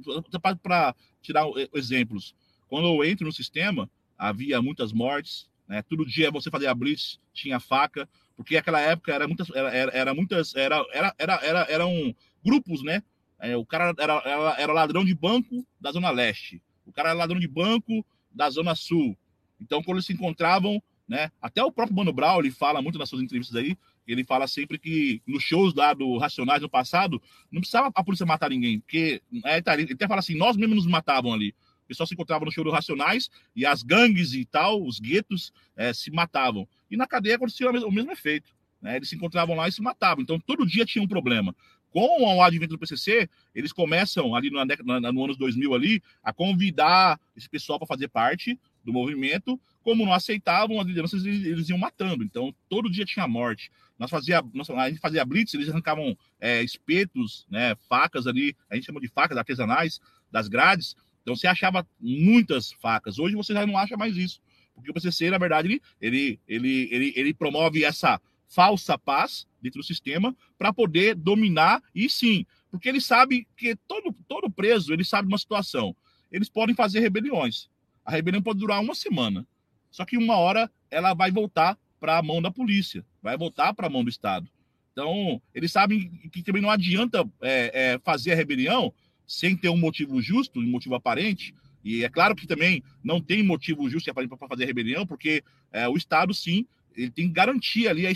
para 0.62 0.94
tirar 1.20 1.44
exemplos, 1.74 2.34
quando 2.66 2.86
eu 2.86 3.04
entro 3.04 3.26
no 3.26 3.32
sistema, 3.32 3.90
havia 4.16 4.62
muitas 4.62 4.92
mortes. 4.92 5.48
Né, 5.68 5.82
todo 5.82 6.04
dia 6.04 6.30
você 6.30 6.50
fazia 6.50 6.70
a 6.70 6.74
blitz, 6.74 7.18
tinha 7.32 7.58
faca, 7.58 8.08
porque 8.36 8.56
naquela 8.56 8.80
época 8.80 9.12
era 9.12 9.26
muitas, 9.26 9.48
era, 9.50 9.74
era, 9.74 9.92
era 9.92 10.14
muitas, 10.14 10.54
era, 10.54 10.84
era, 10.92 11.14
era, 11.18 11.34
era, 11.42 11.60
eram 11.70 12.14
grupos, 12.44 12.82
né? 12.82 13.02
É, 13.38 13.56
o 13.56 13.64
cara 13.64 13.94
era, 13.98 14.22
era, 14.24 14.54
era, 14.58 14.72
ladrão 14.72 15.04
de 15.04 15.14
banco 15.14 15.66
da 15.80 15.92
Zona 15.92 16.10
Leste, 16.10 16.62
o 16.86 16.92
cara 16.92 17.10
era 17.10 17.18
ladrão 17.18 17.38
de 17.38 17.48
banco 17.48 18.04
da 18.30 18.48
Zona 18.50 18.74
Sul. 18.74 19.16
Então, 19.60 19.82
quando 19.82 19.96
eles 19.96 20.06
se 20.06 20.12
encontravam, 20.12 20.82
né, 21.08 21.30
até 21.40 21.62
o 21.62 21.70
próprio 21.70 21.96
Mano 21.96 22.12
Brown, 22.12 22.40
ele 22.40 22.50
fala 22.50 22.80
muito 22.80 22.98
nas 22.98 23.08
suas 23.08 23.22
entrevistas 23.22 23.56
aí, 23.56 23.76
ele 24.06 24.24
fala 24.24 24.46
sempre 24.46 24.78
que 24.78 25.22
nos 25.26 25.42
shows 25.42 25.74
lá 25.74 25.94
do 25.94 26.18
Racionais 26.18 26.62
no 26.62 26.68
passado, 26.68 27.20
não 27.50 27.60
precisava 27.60 27.90
a 27.94 28.04
polícia 28.04 28.26
matar 28.26 28.50
ninguém, 28.50 28.80
porque 28.80 29.22
é, 29.44 29.60
tá, 29.60 29.74
ele 29.74 29.92
até 29.92 30.06
fala 30.06 30.20
assim, 30.20 30.36
nós 30.36 30.56
mesmos 30.56 30.76
nos 30.76 30.86
matavam 30.86 31.32
ali. 31.32 31.54
O 31.84 31.86
pessoal 31.86 32.06
se 32.06 32.14
encontrava 32.14 32.44
no 32.44 32.52
show 32.52 32.64
do 32.64 32.70
Racionais 32.70 33.30
e 33.54 33.66
as 33.66 33.82
gangues 33.82 34.32
e 34.32 34.44
tal, 34.44 34.82
os 34.82 34.98
guetos, 34.98 35.52
é, 35.76 35.92
se 35.92 36.10
matavam. 36.10 36.66
E 36.90 36.96
na 36.96 37.06
cadeia 37.06 37.36
acontecia 37.36 37.68
o 37.68 37.72
mesmo, 37.72 37.88
o 37.88 37.92
mesmo 37.92 38.10
efeito. 38.10 38.54
Né? 38.80 38.96
Eles 38.96 39.08
se 39.08 39.16
encontravam 39.16 39.54
lá 39.54 39.68
e 39.68 39.72
se 39.72 39.82
matavam. 39.82 40.22
Então, 40.22 40.40
todo 40.40 40.66
dia 40.66 40.86
tinha 40.86 41.04
um 41.04 41.08
problema 41.08 41.54
com 41.94 42.24
o 42.24 42.42
advento 42.42 42.72
do 42.72 42.78
PCC, 42.78 43.30
eles 43.54 43.72
começam 43.72 44.34
ali 44.34 44.50
no, 44.50 44.64
no, 44.64 45.12
no 45.12 45.24
ano 45.24 45.36
2000 45.36 45.74
ali 45.74 46.02
a 46.24 46.32
convidar 46.32 47.20
esse 47.36 47.48
pessoal 47.48 47.78
para 47.78 47.86
fazer 47.86 48.08
parte 48.08 48.58
do 48.84 48.92
movimento. 48.92 49.60
Como 49.82 50.04
não 50.04 50.12
aceitavam 50.12 50.80
as 50.80 50.86
lideranças, 50.86 51.24
eles, 51.24 51.44
eles 51.44 51.68
iam 51.68 51.78
matando. 51.78 52.22
Então, 52.22 52.54
todo 52.68 52.90
dia 52.90 53.04
tinha 53.04 53.26
morte. 53.26 53.70
Nós 53.98 54.10
fazia, 54.10 54.42
nós, 54.52 54.68
a 54.70 54.88
gente 54.88 55.00
fazia 55.00 55.24
blitz, 55.24 55.54
eles 55.54 55.68
arrancavam 55.68 56.16
é, 56.40 56.62
espetos, 56.62 57.46
né, 57.50 57.76
facas 57.88 58.26
ali, 58.26 58.56
a 58.68 58.74
gente 58.74 58.86
chama 58.86 59.00
de 59.00 59.08
facas 59.08 59.36
artesanais 59.36 60.00
das 60.30 60.48
grades. 60.48 60.96
Então, 61.22 61.34
você 61.36 61.46
achava 61.46 61.86
muitas 62.00 62.72
facas. 62.72 63.18
Hoje 63.18 63.34
você 63.34 63.52
já 63.52 63.66
não 63.66 63.78
acha 63.78 63.96
mais 63.96 64.16
isso. 64.16 64.40
Porque 64.74 64.90
o 64.90 64.94
PCC, 64.94 65.30
na 65.30 65.38
verdade, 65.38 65.80
ele, 66.00 66.40
ele, 66.48 66.88
ele, 66.90 67.12
ele, 67.16 67.34
promove 67.34 67.84
essa 67.84 68.20
falsa 68.48 68.98
paz 68.98 69.46
dentro 69.62 69.80
do 69.80 69.86
sistema 69.86 70.36
para 70.58 70.72
poder 70.72 71.14
dominar 71.14 71.80
e 71.94 72.10
sim, 72.10 72.44
porque 72.70 72.88
ele 72.88 73.00
sabe 73.00 73.46
que 73.56 73.76
todo, 73.86 74.12
todo 74.26 74.50
preso, 74.50 74.92
ele 74.92 75.04
sabe 75.04 75.28
uma 75.28 75.38
situação. 75.38 75.96
Eles 76.30 76.48
podem 76.48 76.74
fazer 76.74 76.98
rebeliões. 76.98 77.68
A 78.04 78.10
rebelião 78.10 78.42
pode 78.42 78.58
durar 78.58 78.80
uma 78.80 78.94
semana. 78.94 79.46
Só 79.90 80.04
que 80.04 80.16
uma 80.16 80.36
hora 80.36 80.70
ela 80.90 81.14
vai 81.14 81.30
voltar 81.30 81.78
para 82.00 82.18
a 82.18 82.22
mão 82.22 82.42
da 82.42 82.50
polícia, 82.50 83.04
vai 83.22 83.36
voltar 83.36 83.72
para 83.72 83.86
a 83.86 83.90
mão 83.90 84.04
do 84.04 84.10
Estado. 84.10 84.48
Então, 84.92 85.40
eles 85.54 85.72
sabem 85.72 86.08
que 86.30 86.42
também 86.42 86.62
não 86.62 86.70
adianta 86.70 87.28
é, 87.40 87.92
é, 87.94 87.98
fazer 88.00 88.32
a 88.32 88.36
rebelião 88.36 88.92
sem 89.26 89.56
ter 89.56 89.68
um 89.68 89.76
motivo 89.76 90.20
justo, 90.20 90.60
um 90.60 90.70
motivo 90.70 90.94
aparente. 90.94 91.54
E 91.82 92.04
é 92.04 92.08
claro 92.08 92.36
que 92.36 92.46
também 92.46 92.82
não 93.02 93.20
tem 93.20 93.42
motivo 93.42 93.88
justo 93.88 94.12
para 94.12 94.48
fazer 94.48 94.64
a 94.64 94.66
rebelião, 94.66 95.06
porque 95.06 95.42
é, 95.72 95.88
o 95.88 95.96
Estado, 95.96 96.32
sim, 96.32 96.66
ele 96.94 97.10
tem 97.10 97.26
que 97.26 97.32
garantir 97.32 97.88
ali 97.88 98.06
a 98.06 98.10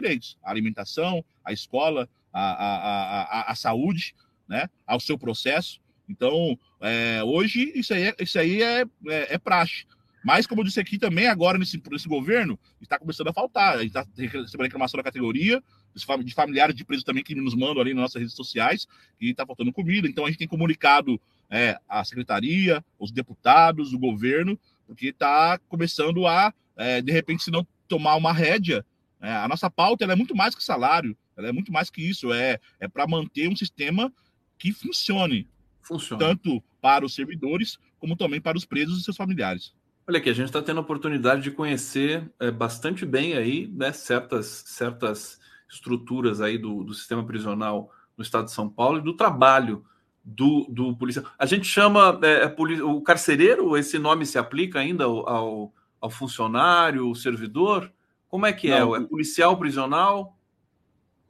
direitos, 0.00 0.38
a 0.42 0.50
alimentação, 0.50 1.24
a 1.44 1.52
escola, 1.52 2.08
a, 2.32 2.40
a, 2.40 3.22
a, 3.22 3.52
a, 3.52 3.54
saúde, 3.54 4.14
né, 4.48 4.68
ao 4.86 4.98
seu 4.98 5.18
processo. 5.18 5.80
Então, 6.10 6.58
é, 6.80 7.22
hoje, 7.22 7.72
isso 7.74 7.94
aí, 7.94 8.08
é, 8.08 8.14
isso 8.20 8.38
aí 8.38 8.62
é, 8.62 8.82
é, 8.82 9.34
é, 9.34 9.38
praxe. 9.38 9.86
Mas, 10.24 10.46
como 10.46 10.60
eu 10.60 10.64
disse 10.64 10.80
aqui 10.80 10.98
também, 10.98 11.28
agora 11.28 11.56
nesse, 11.56 11.80
nesse 11.90 12.08
governo, 12.08 12.58
está 12.80 12.98
começando 12.98 13.28
a 13.28 13.32
faltar. 13.32 13.76
A 13.76 13.82
gente 13.82 13.96
está 13.96 14.04
recebendo 14.16 14.62
reclamação 14.62 14.98
da 14.98 15.04
categoria, 15.04 15.62
de 15.94 16.34
familiares 16.34 16.74
de 16.74 16.84
presos 16.84 17.04
também 17.04 17.22
que 17.22 17.34
nos 17.34 17.54
mandam 17.54 17.80
ali 17.80 17.94
nas 17.94 18.02
nossas 18.02 18.20
redes 18.20 18.34
sociais, 18.34 18.86
que 19.18 19.30
está 19.30 19.46
faltando 19.46 19.72
comida. 19.72 20.08
Então, 20.08 20.24
a 20.24 20.28
gente 20.28 20.38
tem 20.38 20.48
comunicado 20.48 21.20
é, 21.48 21.78
a 21.88 22.04
secretaria, 22.04 22.84
os 22.98 23.10
deputados, 23.10 23.92
o 23.92 23.98
governo, 23.98 24.58
porque 24.86 25.06
está 25.06 25.58
começando 25.68 26.26
a, 26.26 26.52
é, 26.76 27.00
de 27.00 27.12
repente, 27.12 27.44
se 27.44 27.50
não 27.50 27.66
tomar 27.88 28.16
uma 28.16 28.32
rédea, 28.32 28.84
é, 29.20 29.32
a 29.32 29.48
nossa 29.48 29.70
pauta 29.70 30.04
é 30.04 30.16
muito 30.16 30.34
mais 30.34 30.54
que 30.54 30.62
salário, 30.62 31.16
é 31.36 31.52
muito 31.52 31.72
mais 31.72 31.88
que 31.88 32.02
isso, 32.02 32.32
é, 32.32 32.58
é 32.78 32.88
para 32.88 33.06
manter 33.06 33.48
um 33.48 33.56
sistema 33.56 34.12
que 34.58 34.72
funcione, 34.72 35.48
funcione, 35.90 36.20
tanto 36.20 36.62
para 36.80 37.04
os 37.04 37.14
servidores 37.14 37.78
como 37.98 38.16
também 38.16 38.40
para 38.40 38.56
os 38.56 38.64
presos 38.64 39.00
e 39.00 39.04
seus 39.04 39.16
familiares. 39.16 39.74
Olha 40.08 40.18
aqui, 40.18 40.30
a 40.30 40.34
gente 40.34 40.46
está 40.46 40.62
tendo 40.62 40.78
a 40.78 40.80
oportunidade 40.80 41.42
de 41.42 41.50
conhecer 41.50 42.28
é, 42.40 42.50
bastante 42.50 43.04
bem 43.04 43.34
aí, 43.34 43.68
né, 43.72 43.92
certas, 43.92 44.64
certas 44.66 45.38
estruturas 45.70 46.40
aí 46.40 46.58
do, 46.58 46.82
do 46.82 46.94
sistema 46.94 47.24
prisional 47.24 47.92
no 48.16 48.22
estado 48.22 48.46
de 48.46 48.52
São 48.52 48.68
Paulo 48.68 48.98
e 48.98 49.02
do 49.02 49.14
trabalho 49.14 49.84
do, 50.24 50.66
do 50.68 50.96
policial. 50.96 51.24
A 51.38 51.46
gente 51.46 51.66
chama 51.66 52.18
é, 52.22 52.44
é 52.44 52.82
o 52.82 53.00
carcereiro, 53.02 53.76
esse 53.76 53.98
nome 53.98 54.26
se 54.26 54.38
aplica 54.38 54.80
ainda 54.80 55.04
ao, 55.04 55.72
ao 56.00 56.10
funcionário, 56.10 57.06
ao 57.06 57.14
servidor? 57.14 57.92
Como 58.28 58.46
é 58.46 58.52
que 58.52 58.70
é? 58.70 58.80
Não, 58.80 58.96
é? 58.96 59.00
É 59.00 59.04
policial 59.04 59.56
prisional? 59.56 60.36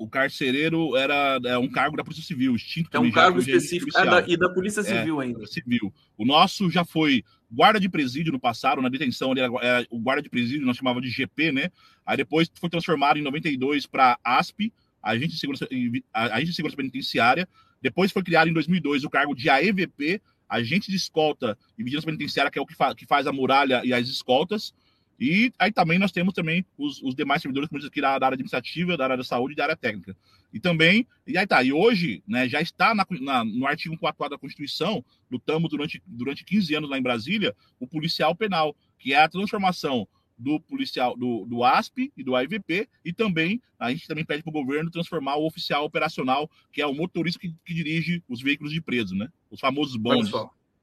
O 0.00 0.08
carcereiro 0.08 0.96
era 0.96 1.38
é 1.44 1.58
um 1.58 1.68
cargo 1.68 1.94
da 1.94 2.02
Polícia 2.02 2.24
Civil, 2.24 2.56
extinto 2.56 2.88
É 2.90 2.98
um 2.98 3.10
cargo 3.10 3.38
específico. 3.38 3.98
É 3.98 4.06
da, 4.06 4.24
e 4.26 4.34
da 4.34 4.48
Polícia 4.48 4.82
Civil 4.82 5.20
é, 5.20 5.26
ainda. 5.26 5.46
Civil. 5.46 5.92
O 6.16 6.24
nosso 6.24 6.70
já 6.70 6.86
foi 6.86 7.22
guarda 7.52 7.78
de 7.78 7.86
presídio 7.86 8.32
no 8.32 8.40
passado, 8.40 8.80
na 8.80 8.88
detenção, 8.88 9.32
ele 9.32 9.40
era, 9.40 9.86
o 9.90 9.98
guarda 9.98 10.22
de 10.22 10.30
presídio, 10.30 10.64
nós 10.64 10.78
chamava 10.78 11.02
de 11.02 11.10
GP, 11.10 11.52
né? 11.52 11.70
Aí 12.06 12.16
depois 12.16 12.50
foi 12.54 12.70
transformado 12.70 13.18
em 13.18 13.22
92 13.22 13.84
para 13.84 14.18
ASP, 14.24 14.72
agente 15.02 15.34
de 15.34 15.38
segurança, 15.38 15.68
agente 16.14 16.50
de 16.50 16.56
segurança 16.56 16.78
penitenciária. 16.78 17.46
Depois 17.82 18.10
foi 18.10 18.22
criado 18.22 18.48
em 18.48 18.54
2002 18.54 19.04
o 19.04 19.10
cargo 19.10 19.34
de 19.34 19.50
AEVP, 19.50 20.22
agente 20.48 20.90
de 20.90 20.96
escolta 20.96 21.58
e 21.78 21.84
vigilância 21.84 22.06
penitenciária, 22.06 22.50
que 22.50 22.58
é 22.58 22.62
o 22.62 22.66
que, 22.66 22.74
fa 22.74 22.94
que 22.94 23.04
faz 23.04 23.26
a 23.26 23.32
muralha 23.32 23.82
e 23.84 23.92
as 23.92 24.08
escoltas. 24.08 24.72
E 25.20 25.52
aí 25.58 25.70
também 25.70 25.98
nós 25.98 26.10
temos 26.10 26.32
também 26.32 26.64
os, 26.78 27.02
os 27.02 27.14
demais 27.14 27.42
servidores, 27.42 27.68
como 27.68 27.84
aqui 27.84 28.00
da, 28.00 28.18
da, 28.18 28.26
área 28.26 28.34
administrativa, 28.34 28.96
da 28.96 29.04
área 29.04 29.16
da 29.18 29.24
saúde 29.24 29.52
e 29.52 29.56
da 29.56 29.64
área 29.64 29.76
técnica. 29.76 30.16
E 30.50 30.58
também, 30.58 31.06
e 31.26 31.36
aí 31.36 31.46
tá, 31.46 31.62
e 31.62 31.72
hoje, 31.72 32.22
né, 32.26 32.48
já 32.48 32.60
está 32.60 32.94
na, 32.94 33.06
na, 33.20 33.44
no 33.44 33.66
artigo 33.66 33.94
144 33.94 34.30
da 34.30 34.40
Constituição, 34.40 35.04
lutamos 35.30 35.68
durante, 35.68 36.02
durante 36.06 36.42
15 36.42 36.74
anos 36.74 36.88
lá 36.88 36.96
em 36.96 37.02
Brasília, 37.02 37.54
o 37.78 37.86
policial 37.86 38.34
penal, 38.34 38.74
que 38.98 39.12
é 39.12 39.22
a 39.22 39.28
transformação 39.28 40.08
do 40.38 40.58
policial 40.58 41.14
do, 41.14 41.44
do 41.44 41.62
ASP 41.62 42.10
e 42.16 42.24
do 42.24 42.34
AIVP, 42.34 42.88
e 43.04 43.12
também 43.12 43.60
a 43.78 43.90
gente 43.90 44.08
também 44.08 44.24
pede 44.24 44.42
para 44.42 44.50
o 44.50 44.52
governo 44.54 44.90
transformar 44.90 45.36
o 45.36 45.46
oficial 45.46 45.84
operacional, 45.84 46.50
que 46.72 46.80
é 46.80 46.86
o 46.86 46.94
motorista 46.94 47.38
que, 47.38 47.54
que 47.64 47.74
dirige 47.74 48.22
os 48.26 48.40
veículos 48.40 48.72
de 48.72 48.80
preso, 48.80 49.14
né? 49.14 49.28
Os 49.50 49.60
famosos 49.60 49.96
bondes. 49.96 50.32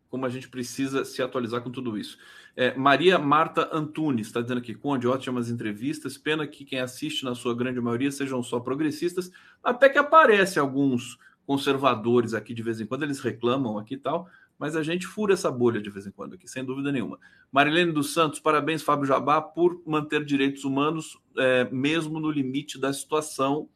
Como 0.09 0.25
a 0.25 0.29
gente 0.29 0.49
precisa 0.49 1.03
se 1.03 1.21
atualizar 1.21 1.61
com 1.61 1.69
tudo 1.69 1.97
isso. 1.97 2.17
É, 2.55 2.75
Maria 2.75 3.19
Marta 3.19 3.69
Antunes 3.71 4.27
está 4.27 4.41
dizendo 4.41 4.57
aqui, 4.57 4.73
Conde, 4.73 5.07
ótimas 5.07 5.49
entrevistas. 5.49 6.17
Pena 6.17 6.47
que 6.47 6.65
quem 6.65 6.79
assiste, 6.79 7.23
na 7.23 7.35
sua 7.35 7.55
grande 7.55 7.79
maioria, 7.79 8.11
sejam 8.11 8.41
só 8.41 8.59
progressistas, 8.59 9.31
até 9.63 9.89
que 9.89 9.97
aparece 9.97 10.57
alguns 10.57 11.19
conservadores 11.45 12.33
aqui 12.33 12.53
de 12.53 12.63
vez 12.63 12.81
em 12.81 12.85
quando, 12.85 13.03
eles 13.03 13.21
reclamam 13.21 13.77
aqui 13.77 13.93
e 13.93 13.97
tal, 13.97 14.27
mas 14.59 14.75
a 14.75 14.83
gente 14.83 15.05
fura 15.05 15.33
essa 15.33 15.49
bolha 15.49 15.79
de 15.79 15.89
vez 15.89 16.05
em 16.05 16.11
quando 16.11 16.33
aqui, 16.33 16.47
sem 16.47 16.63
dúvida 16.65 16.91
nenhuma. 16.91 17.19
Marilene 17.51 17.91
dos 17.91 18.13
Santos, 18.13 18.39
parabéns, 18.39 18.81
Fábio 18.81 19.05
Jabá, 19.05 19.41
por 19.41 19.81
manter 19.85 20.25
direitos 20.25 20.65
humanos, 20.65 21.17
é, 21.37 21.69
mesmo 21.71 22.19
no 22.19 22.29
limite 22.29 22.79
da 22.79 22.91
situação. 22.91 23.69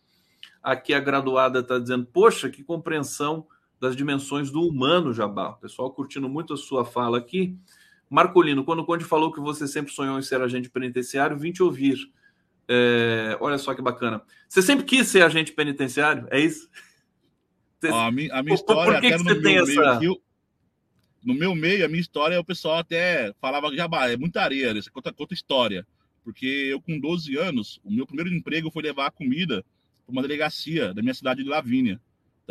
Aqui 0.62 0.94
a 0.94 1.00
graduada 1.00 1.60
está 1.60 1.80
dizendo, 1.80 2.06
poxa, 2.06 2.50
que 2.50 2.64
compreensão 2.64 3.48
das 3.82 3.96
dimensões 3.96 4.52
do 4.52 4.62
humano, 4.62 5.12
Jabá. 5.12 5.50
O 5.50 5.56
pessoal 5.56 5.92
curtindo 5.92 6.30
muito 6.30 6.54
a 6.54 6.58
sua 6.58 6.86
fala 6.86 7.18
aqui. 7.18 7.58
Marcolino, 8.08 8.64
quando 8.64 8.82
o 8.82 8.86
Conde 8.86 9.04
falou 9.04 9.32
que 9.32 9.40
você 9.40 9.68
sempre 9.68 9.92
sonhou 9.92 10.20
em 10.20 10.22
ser 10.22 10.40
agente 10.40 10.70
penitenciário, 10.70 11.38
vim 11.38 11.52
te 11.52 11.64
ouvir. 11.64 11.98
É, 12.68 13.36
olha 13.42 13.58
só 13.58 13.74
que 13.74 13.82
bacana. 13.82 14.22
Você 14.48 14.62
sempre 14.62 14.86
quis 14.86 15.08
ser 15.08 15.24
agente 15.24 15.52
penitenciário? 15.52 16.28
É 16.30 16.40
isso? 16.40 16.70
Você... 17.80 17.88
a, 17.88 18.12
minha, 18.12 18.32
a 18.36 18.44
minha 18.44 18.54
história, 18.54 18.94
por, 18.94 19.02
que 19.02 19.12
que 19.12 19.18
você 19.18 19.42
tem 19.42 19.58
essa... 19.58 20.00
Meio, 20.00 20.22
no 21.26 21.34
meu 21.34 21.56
meio, 21.56 21.84
a 21.84 21.88
minha 21.88 22.02
história, 22.02 22.40
o 22.40 22.46
pessoal 22.46 22.78
até 22.78 23.34
falava, 23.42 23.76
Jabá, 23.76 24.10
é 24.10 24.18
muita 24.18 24.42
areia, 24.42 24.78
isso 24.78 24.92
conta, 24.92 25.12
conta 25.12 25.34
história. 25.34 25.88
Porque 26.24 26.46
eu, 26.46 26.80
com 26.80 27.00
12 27.00 27.36
anos, 27.36 27.82
o 27.84 27.92
meu 27.92 28.06
primeiro 28.06 28.32
emprego 28.32 28.70
foi 28.70 28.84
levar 28.84 29.08
a 29.08 29.12
comida 29.12 29.66
para 30.06 30.14
uma 30.14 30.22
delegacia 30.22 30.94
da 30.94 31.02
minha 31.02 31.16
cidade 31.16 31.44
de 31.44 31.50
Lavínia. 31.50 32.00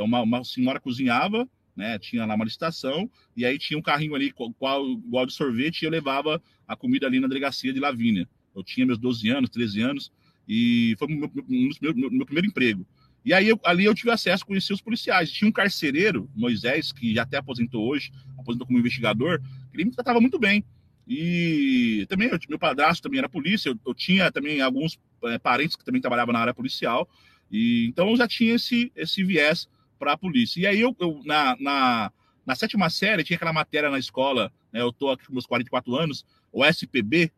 Então, 0.01 0.07
uma, 0.07 0.23
uma, 0.23 0.43
senhora 0.45 0.81
cozinhava, 0.81 1.47
né, 1.77 1.99
tinha 1.99 2.25
lá 2.25 2.35
uma 2.35 2.45
licitação, 2.47 3.11
e 3.37 3.45
aí 3.45 3.59
tinha 3.59 3.79
um 3.79 3.83
carrinho 3.83 4.15
ali, 4.15 4.33
qual, 4.33 4.89
igual 4.89 5.27
de 5.27 5.35
sorvete, 5.35 5.83
e 5.83 5.85
eu 5.85 5.91
levava 5.91 6.43
a 6.67 6.75
comida 6.75 7.07
ali 7.07 7.21
na 7.21 7.29
delegacia 7.29 7.71
de 7.71 7.79
Lavínia. 7.79 8.27
Eu 8.57 8.65
tinha 8.65 8.87
meus 8.87 8.99
12 8.99 9.29
anos, 9.29 9.51
13 9.51 9.83
anos, 9.83 10.11
e 10.49 10.97
foi 10.99 11.07
meu, 11.07 11.31
meu, 11.35 11.95
meu, 11.95 12.11
meu 12.13 12.25
primeiro 12.25 12.49
emprego. 12.49 12.87
E 13.23 13.35
aí 13.35 13.47
eu, 13.47 13.61
ali 13.63 13.85
eu 13.85 13.95
tive 13.95 14.11
acesso 14.11 14.43
a 14.43 14.47
conhecer 14.47 14.73
os 14.73 14.81
policiais. 14.81 15.31
Tinha 15.31 15.47
um 15.47 15.53
carcereiro, 15.53 16.31
Moisés, 16.35 16.93
que 16.93 17.15
já 17.15 17.23
até 17.23 17.37
aposentou 17.37 17.87
hoje, 17.87 18.11
aposentou 18.39 18.67
como 18.67 18.79
investigador, 18.79 19.39
ele 19.75 19.85
me 19.85 19.91
tratava 19.91 20.19
muito 20.19 20.39
bem. 20.39 20.65
E 21.07 22.07
também 22.09 22.29
eu, 22.29 22.39
meu 22.49 22.59
padrasto 22.59 23.03
também 23.03 23.19
era 23.19 23.29
polícia, 23.29 23.69
eu, 23.69 23.79
eu 23.87 23.95
tinha 23.95 24.33
também 24.33 24.63
alguns 24.63 24.99
é, 25.25 25.39
parentes 25.39 25.77
que 25.77 25.85
também 25.85 26.01
trabalhavam 26.01 26.33
na 26.33 26.39
área 26.39 26.55
policial, 26.55 27.07
e 27.51 27.87
então 27.87 28.09
eu 28.09 28.17
já 28.17 28.27
tinha 28.27 28.55
esse, 28.55 28.91
esse 28.97 29.23
viés 29.23 29.69
para 30.01 30.15
a 30.15 30.19
polícia. 30.19 30.61
E 30.61 30.67
aí 30.67 30.81
eu, 30.81 30.97
eu 30.99 31.21
na, 31.25 31.55
na, 31.61 32.13
na, 32.47 32.55
sétima 32.55 32.89
série 32.89 33.23
tinha 33.23 33.37
aquela 33.37 33.53
matéria 33.53 33.91
na 33.91 33.99
escola, 33.99 34.51
né, 34.73 34.81
eu 34.81 34.89
estou 34.89 35.11
aqui 35.11 35.27
com 35.27 35.35
meus 35.35 35.47
44 35.47 35.95
anos, 35.95 36.25
o 36.51 36.65
SPB, 36.65 37.31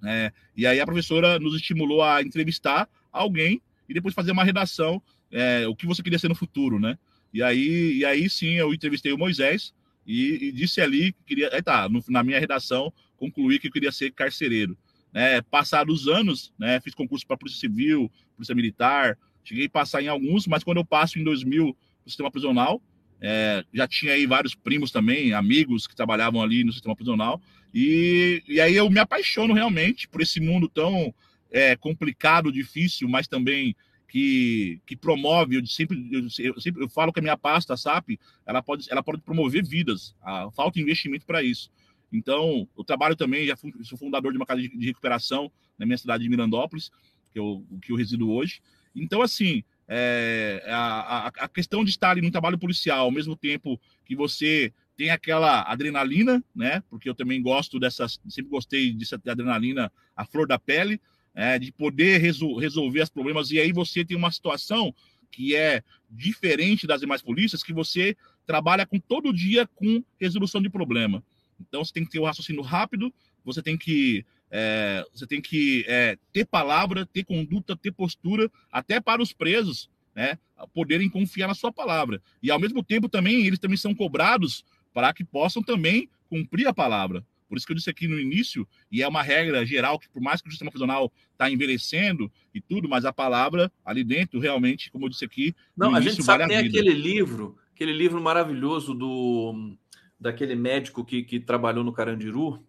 né, 0.00 0.32
e 0.56 0.66
aí 0.66 0.80
a 0.80 0.86
professora 0.86 1.38
nos 1.38 1.54
estimulou 1.54 2.02
a 2.02 2.22
entrevistar 2.22 2.88
alguém 3.12 3.60
e 3.86 3.92
depois 3.92 4.14
fazer 4.14 4.32
uma 4.32 4.44
redação, 4.44 5.02
é, 5.30 5.68
o 5.68 5.76
que 5.76 5.86
você 5.86 6.02
queria 6.02 6.18
ser 6.18 6.28
no 6.28 6.34
futuro, 6.34 6.80
né? 6.80 6.98
E 7.32 7.42
aí, 7.42 7.98
e 7.98 8.04
aí 8.04 8.30
sim, 8.30 8.54
eu 8.54 8.72
entrevistei 8.72 9.12
o 9.12 9.18
Moisés 9.18 9.74
e, 10.06 10.48
e 10.48 10.52
disse 10.52 10.80
ali 10.80 11.12
que 11.12 11.24
queria. 11.26 11.50
Aí 11.52 11.62
tá, 11.62 11.88
no, 11.88 12.02
na 12.08 12.22
minha 12.22 12.40
redação, 12.40 12.90
concluí 13.16 13.58
que 13.58 13.68
eu 13.68 13.72
queria 13.72 13.92
ser 13.92 14.12
carcereiro. 14.12 14.76
Né? 15.12 15.42
Passados 15.42 16.02
os 16.02 16.08
anos, 16.08 16.52
né, 16.58 16.80
fiz 16.80 16.94
concurso 16.94 17.26
para 17.26 17.36
Polícia 17.36 17.60
Civil, 17.60 18.10
Polícia 18.34 18.54
Militar, 18.54 19.18
cheguei 19.48 19.66
a 19.66 19.70
passar 19.70 20.02
em 20.02 20.08
alguns, 20.08 20.46
mas 20.46 20.62
quando 20.62 20.78
eu 20.78 20.84
passo 20.84 21.18
em 21.18 21.24
2000 21.24 21.66
no 21.66 22.10
sistema 22.10 22.30
prisional, 22.30 22.82
é, 23.20 23.64
já 23.72 23.88
tinha 23.88 24.12
aí 24.12 24.26
vários 24.26 24.54
primos 24.54 24.90
também, 24.90 25.32
amigos 25.32 25.86
que 25.86 25.96
trabalhavam 25.96 26.42
ali 26.42 26.62
no 26.62 26.72
sistema 26.72 26.94
prisional, 26.94 27.40
e, 27.72 28.42
e 28.46 28.60
aí 28.60 28.76
eu 28.76 28.88
me 28.90 29.00
apaixono 29.00 29.54
realmente 29.54 30.06
por 30.08 30.20
esse 30.20 30.40
mundo 30.40 30.68
tão 30.68 31.14
é, 31.50 31.74
complicado, 31.76 32.52
difícil, 32.52 33.08
mas 33.08 33.26
também 33.26 33.74
que, 34.08 34.80
que 34.86 34.96
promove, 34.96 35.56
eu 35.56 35.66
sempre, 35.66 36.08
eu 36.38 36.60
sempre 36.60 36.82
eu 36.82 36.88
falo 36.88 37.12
que 37.12 37.20
a 37.20 37.22
minha 37.22 37.36
pasta, 37.36 37.74
a 37.74 37.76
SAP, 37.76 38.18
ela 38.46 38.62
pode, 38.62 38.90
ela 38.90 39.02
pode 39.02 39.20
promover 39.22 39.66
vidas, 39.66 40.14
a, 40.22 40.50
falta 40.50 40.80
investimento 40.80 41.26
para 41.26 41.42
isso. 41.42 41.70
Então, 42.12 42.66
eu 42.76 42.84
trabalho 42.84 43.14
também, 43.16 43.46
já 43.46 43.56
fui, 43.56 43.72
sou 43.82 43.98
fundador 43.98 44.32
de 44.32 44.38
uma 44.38 44.46
casa 44.46 44.62
de, 44.62 44.68
de 44.68 44.86
recuperação 44.86 45.50
na 45.78 45.84
minha 45.84 45.98
cidade 45.98 46.22
de 46.22 46.30
Mirandópolis, 46.30 46.90
que 47.32 47.38
eu, 47.38 47.64
que 47.82 47.92
eu 47.92 47.96
resido 47.96 48.30
hoje. 48.30 48.60
Então, 49.02 49.22
assim, 49.22 49.62
é, 49.88 50.62
a, 50.66 50.76
a, 50.76 51.26
a, 51.28 51.48
questão 51.48 51.84
de 51.84 51.90
estar 51.90 52.10
ali 52.10 52.20
no 52.20 52.30
trabalho 52.30 52.58
policial, 52.58 53.06
ao 53.06 53.10
mesmo 53.10 53.34
tempo 53.34 53.80
que 54.04 54.14
você 54.14 54.72
tem 54.96 55.10
aquela 55.10 55.62
adrenalina, 55.62 56.44
né? 56.54 56.82
Porque 56.90 57.08
eu 57.08 57.14
também 57.14 57.40
gosto 57.40 57.78
dessas, 57.78 58.20
sempre 58.28 58.50
gostei 58.50 58.92
dessa 58.92 59.20
adrenalina, 59.26 59.90
a 60.14 60.24
flor 60.26 60.46
da 60.46 60.58
pele, 60.58 61.00
é, 61.34 61.58
de 61.58 61.70
poder 61.70 62.18
resol 62.18 62.58
resolver 62.58 63.02
os 63.02 63.08
problemas. 63.08 63.50
E 63.50 63.60
aí 63.60 63.72
você 63.72 64.04
tem 64.04 64.16
uma 64.16 64.32
situação 64.32 64.94
que 65.30 65.54
é 65.54 65.82
diferente 66.10 66.86
das 66.86 67.00
demais 67.00 67.22
polícias, 67.22 67.62
que 67.62 67.72
você 67.72 68.16
trabalha 68.46 68.84
com 68.84 68.98
todo 68.98 69.32
dia 69.32 69.66
com 69.66 70.02
resolução 70.18 70.60
de 70.60 70.68
problema. 70.68 71.22
Então 71.60 71.84
você 71.84 71.92
tem 71.92 72.04
que 72.04 72.10
ter 72.10 72.18
o 72.18 72.22
um 72.22 72.26
raciocínio 72.26 72.62
rápido, 72.62 73.12
você 73.44 73.62
tem 73.62 73.76
que 73.76 74.24
é, 74.50 75.04
você 75.12 75.26
tem 75.26 75.40
que 75.40 75.84
é, 75.86 76.16
ter 76.32 76.44
palavra, 76.44 77.06
ter 77.06 77.24
conduta, 77.24 77.76
ter 77.76 77.92
postura, 77.92 78.50
até 78.70 79.00
para 79.00 79.22
os 79.22 79.32
presos, 79.32 79.90
né, 80.14 80.38
poderem 80.74 81.08
confiar 81.08 81.48
na 81.48 81.54
sua 81.54 81.72
palavra. 81.72 82.20
E 82.42 82.50
ao 82.50 82.58
mesmo 82.58 82.82
tempo 82.82 83.08
também 83.08 83.46
eles 83.46 83.58
também 83.58 83.76
são 83.76 83.94
cobrados 83.94 84.64
para 84.92 85.12
que 85.12 85.24
possam 85.24 85.62
também 85.62 86.08
cumprir 86.28 86.66
a 86.66 86.74
palavra. 86.74 87.24
Por 87.48 87.56
isso 87.56 87.66
que 87.66 87.72
eu 87.72 87.76
disse 87.76 87.88
aqui 87.88 88.06
no 88.06 88.20
início, 88.20 88.68
e 88.92 89.02
é 89.02 89.08
uma 89.08 89.22
regra 89.22 89.64
geral 89.64 89.98
que, 89.98 90.08
por 90.08 90.20
mais 90.20 90.42
que 90.42 90.48
o 90.48 90.50
sistema 90.50 90.70
prisional 90.70 91.10
está 91.32 91.50
envelhecendo 91.50 92.30
e 92.54 92.60
tudo, 92.60 92.88
mas 92.88 93.06
a 93.06 93.12
palavra 93.12 93.72
ali 93.84 94.04
dentro, 94.04 94.38
realmente, 94.38 94.90
como 94.90 95.06
eu 95.06 95.08
disse 95.08 95.24
aqui. 95.24 95.54
Não, 95.74 95.94
a 95.94 96.00
gente 96.00 96.22
sabe 96.22 96.44
vale 96.44 96.54
tem 96.54 96.68
aquele 96.68 96.92
livro, 96.92 97.56
aquele 97.74 97.92
livro 97.92 98.20
maravilhoso 98.20 98.92
do 98.92 99.74
daquele 100.20 100.56
médico 100.56 101.04
que, 101.04 101.22
que 101.22 101.38
trabalhou 101.38 101.84
no 101.84 101.92
Carandiru, 101.92 102.62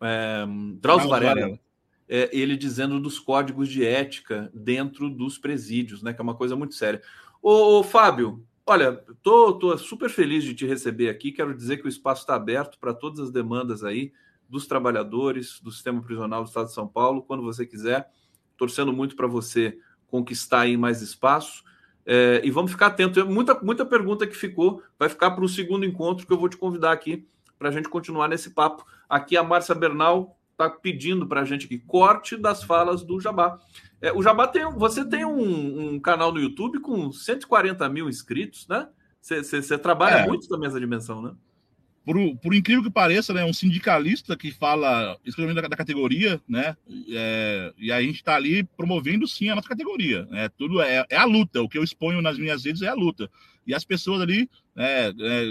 é, 0.00 0.46
Drauzio 0.80 1.08
Varela. 1.08 1.34
Varela. 1.34 1.60
É, 2.08 2.30
ele 2.32 2.56
dizendo 2.56 3.00
dos 3.00 3.18
códigos 3.18 3.68
de 3.68 3.84
ética 3.84 4.50
dentro 4.54 5.10
dos 5.10 5.38
presídios, 5.38 6.02
né? 6.02 6.12
Que 6.12 6.20
é 6.20 6.22
uma 6.22 6.36
coisa 6.36 6.54
muito 6.54 6.74
séria. 6.74 7.02
Ô, 7.42 7.80
ô 7.80 7.82
Fábio, 7.82 8.44
Olha, 8.68 9.00
tô, 9.22 9.52
tô 9.52 9.78
super 9.78 10.10
feliz 10.10 10.42
de 10.42 10.52
te 10.52 10.66
receber 10.66 11.08
aqui. 11.08 11.30
Quero 11.30 11.54
dizer 11.54 11.76
que 11.76 11.86
o 11.86 11.88
espaço 11.88 12.22
está 12.22 12.34
aberto 12.34 12.80
para 12.80 12.92
todas 12.92 13.20
as 13.20 13.30
demandas 13.30 13.84
aí 13.84 14.12
dos 14.48 14.66
trabalhadores 14.66 15.60
do 15.60 15.70
sistema 15.70 16.02
prisional 16.02 16.42
do 16.42 16.48
Estado 16.48 16.66
de 16.66 16.74
São 16.74 16.88
Paulo, 16.88 17.22
quando 17.22 17.44
você 17.44 17.64
quiser. 17.64 18.10
Torcendo 18.56 18.92
muito 18.92 19.14
para 19.14 19.28
você 19.28 19.78
conquistar 20.08 20.62
aí 20.62 20.76
mais 20.76 21.00
espaço. 21.00 21.62
É, 22.04 22.40
e 22.42 22.50
vamos 22.50 22.72
ficar 22.72 22.88
atento. 22.88 23.24
Muita, 23.24 23.54
muita 23.62 23.86
pergunta 23.86 24.26
que 24.26 24.36
ficou 24.36 24.82
vai 24.98 25.08
ficar 25.08 25.30
para 25.30 25.44
o 25.44 25.48
segundo 25.48 25.84
encontro 25.84 26.26
que 26.26 26.32
eu 26.32 26.38
vou 26.38 26.48
te 26.48 26.56
convidar 26.56 26.90
aqui 26.90 27.24
para 27.58 27.68
a 27.68 27.72
gente 27.72 27.88
continuar 27.88 28.28
nesse 28.28 28.50
papo. 28.50 28.84
Aqui 29.08 29.36
a 29.36 29.42
Márcia 29.42 29.74
Bernal 29.74 30.36
está 30.52 30.70
pedindo 30.70 31.26
para 31.26 31.42
a 31.42 31.44
gente 31.44 31.66
aqui 31.66 31.78
corte 31.78 32.36
das 32.36 32.62
falas 32.62 33.02
do 33.02 33.20
Jabá. 33.20 33.58
É, 34.00 34.12
o 34.12 34.22
Jabá 34.22 34.46
tem. 34.46 34.64
Você 34.72 35.04
tem 35.04 35.24
um, 35.24 35.94
um, 35.94 36.00
canal 36.00 36.32
no 36.32 36.40
YouTube 36.40 36.80
com 36.80 37.12
140 37.12 37.88
mil 37.88 38.08
inscritos, 38.08 38.66
né? 38.68 38.88
Você 39.20 39.76
trabalha 39.78 40.18
é. 40.18 40.26
muito 40.26 40.48
também 40.48 40.68
essa 40.68 40.80
dimensão, 40.80 41.20
né? 41.20 41.32
Por, 42.04 42.16
por, 42.36 42.54
incrível 42.54 42.84
que 42.84 42.90
pareça, 42.90 43.34
né, 43.34 43.44
um 43.44 43.52
sindicalista 43.52 44.36
que 44.36 44.52
fala 44.52 45.18
exclusivamente 45.24 45.60
da, 45.60 45.66
da 45.66 45.76
categoria, 45.76 46.40
né, 46.48 46.76
é, 47.10 47.74
e 47.76 47.90
a 47.90 48.00
gente 48.00 48.14
está 48.14 48.36
ali 48.36 48.62
promovendo 48.62 49.26
sim 49.26 49.48
a 49.48 49.56
nossa 49.56 49.68
categoria, 49.68 50.24
né, 50.26 50.48
tudo 50.56 50.80
é, 50.80 51.04
é, 51.10 51.16
a 51.16 51.24
luta, 51.24 51.60
o 51.60 51.68
que 51.68 51.76
eu 51.76 51.82
exponho 51.82 52.22
nas 52.22 52.38
minhas 52.38 52.64
redes 52.64 52.80
é 52.82 52.86
a 52.86 52.94
luta, 52.94 53.28
e 53.66 53.74
as 53.74 53.84
pessoas 53.84 54.20
ali, 54.20 54.48
né, 54.74 55.08
é, 55.08 55.44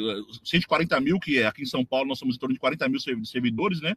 140 0.43 0.99
mil, 1.01 1.20
que 1.20 1.39
é 1.39 1.45
aqui 1.45 1.63
em 1.63 1.66
São 1.66 1.84
Paulo 1.84 2.07
nós 2.07 2.18
somos 2.18 2.36
em 2.36 2.39
torno 2.39 2.53
de 2.53 2.59
40 2.59 2.88
mil 2.88 2.99
servidores, 2.99 3.82
né, 3.82 3.95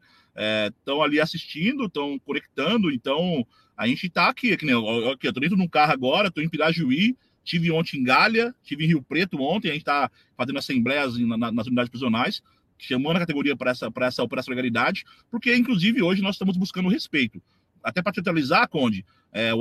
estão 0.77 1.03
é, 1.03 1.05
ali 1.05 1.21
assistindo, 1.21 1.85
estão 1.87 2.19
conectando, 2.19 2.91
então 2.91 3.47
A 3.79 3.87
gente 3.87 4.11
tá 4.11 4.29
aqui, 4.29 4.53
aqui, 4.53 4.67
né? 4.67 4.73
Eu, 4.73 5.11
aqui, 5.11 5.29
eu 5.29 5.33
tô 5.33 5.39
dentro 5.39 5.57
de 5.57 5.63
um 5.63 5.69
carro 5.69 5.93
agora, 5.93 6.33
tô 6.33 6.41
em 6.41 6.49
Pirajuí, 6.49 7.17
tive 7.45 7.71
ontem 7.71 8.01
em 8.01 8.03
Galha, 8.03 8.53
tive 8.65 8.85
em 8.85 8.89
Rio 8.89 9.01
Preto 9.01 9.41
ontem, 9.41 9.71
a 9.71 9.73
gente 9.73 9.85
tá 9.85 10.11
fazendo 10.37 10.59
assembleias 10.59 11.17
na, 11.17 11.53
nas 11.53 11.67
unidades 11.69 11.89
prisionais, 11.89 12.43
chamando 12.77 13.17
a 13.17 13.21
categoria 13.21 13.57
para 13.57 13.71
essa, 13.71 13.89
essa 14.01 14.23
operação 14.25 14.51
legalidade, 14.51 15.05
porque, 15.31 15.55
inclusive, 15.55 16.03
hoje 16.03 16.21
nós 16.21 16.35
estamos 16.35 16.57
buscando 16.57 16.89
respeito. 16.89 17.41
Até 17.83 18.03
para 18.03 18.13
totalizar, 18.13 18.69
Conde, 18.69 19.07
é, 19.33 19.53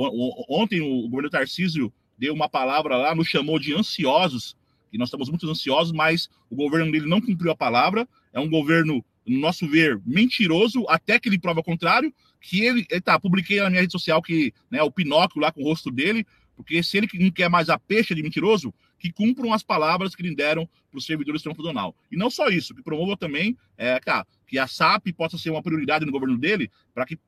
ontem 0.48 0.80
o 0.80 1.08
governo 1.08 1.30
Tarcísio 1.30 1.92
deu 2.18 2.34
uma 2.34 2.48
palavra 2.48 2.96
lá, 2.96 3.14
nos 3.14 3.28
chamou 3.28 3.58
de 3.58 3.74
ansiosos, 3.74 4.56
e 4.92 4.98
nós 4.98 5.08
estamos 5.08 5.28
muito 5.28 5.48
ansiosos, 5.48 5.92
mas 5.92 6.28
o 6.50 6.56
governo 6.56 6.90
dele 6.90 7.06
não 7.06 7.20
cumpriu 7.20 7.50
a 7.50 7.56
palavra. 7.56 8.08
É 8.32 8.40
um 8.40 8.48
governo, 8.48 9.04
no 9.26 9.38
nosso 9.38 9.66
ver, 9.68 10.00
mentiroso, 10.04 10.84
até 10.88 11.18
que 11.18 11.28
ele 11.28 11.38
prova 11.38 11.60
o 11.60 11.64
contrário. 11.64 12.12
Que 12.40 12.62
ele, 12.62 12.84
tá, 13.02 13.18
publiquei 13.18 13.60
na 13.60 13.68
minha 13.68 13.80
rede 13.80 13.92
social 13.92 14.22
que 14.22 14.52
né, 14.70 14.82
o 14.82 14.90
Pinóquio 14.90 15.40
lá 15.40 15.52
com 15.52 15.60
o 15.60 15.64
rosto 15.64 15.90
dele, 15.90 16.26
porque 16.56 16.82
se 16.82 16.96
ele 16.96 17.08
não 17.14 17.30
quer 17.30 17.48
mais 17.48 17.68
a 17.68 17.78
peixe 17.78 18.14
de 18.14 18.22
mentiroso, 18.22 18.72
que 18.98 19.12
cumpram 19.12 19.52
as 19.52 19.62
palavras 19.62 20.14
que 20.14 20.22
lhe 20.22 20.34
deram 20.34 20.68
para 20.90 20.98
os 20.98 21.04
servidores 21.04 21.42
do 21.42 21.54
sistema 21.54 21.94
E 22.10 22.16
não 22.16 22.30
só 22.30 22.48
isso, 22.48 22.74
que 22.74 22.82
promova 22.82 23.16
também 23.16 23.56
é, 23.76 23.98
cara, 24.00 24.26
que 24.48 24.58
a 24.58 24.66
SAP 24.66 25.12
possa 25.14 25.36
ser 25.36 25.50
uma 25.50 25.62
prioridade 25.62 26.06
no 26.06 26.10
governo 26.10 26.38
dele 26.38 26.70
para 26.94 27.04
que, 27.04 27.18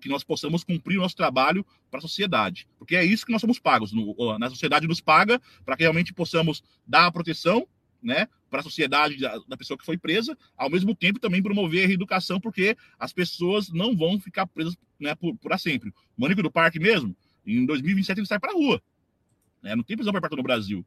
que 0.00 0.08
nós 0.08 0.22
possamos 0.22 0.62
cumprir 0.62 0.98
o 0.98 1.00
nosso 1.00 1.16
trabalho 1.16 1.66
para 1.90 1.98
a 1.98 2.02
sociedade. 2.02 2.68
Porque 2.78 2.94
é 2.94 3.02
isso 3.02 3.24
que 3.24 3.32
nós 3.32 3.40
somos 3.40 3.58
pagos. 3.58 3.92
No, 3.92 4.38
na 4.38 4.50
sociedade 4.50 4.86
nos 4.86 5.00
paga 5.00 5.40
para 5.64 5.74
que 5.74 5.82
realmente 5.82 6.12
possamos 6.12 6.62
dar 6.86 7.06
a 7.06 7.10
proteção 7.10 7.66
né, 8.02 8.28
para 8.50 8.60
a 8.60 8.62
sociedade 8.62 9.18
da, 9.18 9.38
da, 9.48 9.56
pessoa 9.56 9.76
que 9.76 9.84
foi 9.84 9.96
presa, 9.96 10.36
ao 10.56 10.70
mesmo 10.70 10.94
tempo 10.94 11.18
também 11.18 11.42
promover 11.42 11.84
a 11.84 11.88
reeducação, 11.88 12.38
porque 12.38 12.76
as 12.98 13.12
pessoas 13.12 13.70
não 13.70 13.96
vão 13.96 14.20
ficar 14.20 14.46
presas 14.46 14.76
né, 15.00 15.14
por, 15.14 15.34
por 15.38 15.58
sempre. 15.58 15.88
O 15.88 16.20
Mônico 16.20 16.42
do 16.42 16.50
Parque 16.50 16.78
mesmo, 16.78 17.16
em 17.44 17.64
2027 17.64 18.20
ele 18.20 18.26
sai 18.26 18.38
para 18.38 18.52
a 18.52 18.54
rua. 18.54 18.82
Né, 19.62 19.74
não 19.74 19.82
tem 19.82 19.96
prisão 19.96 20.12
perpétua 20.12 20.36
no 20.36 20.42
Brasil. 20.42 20.86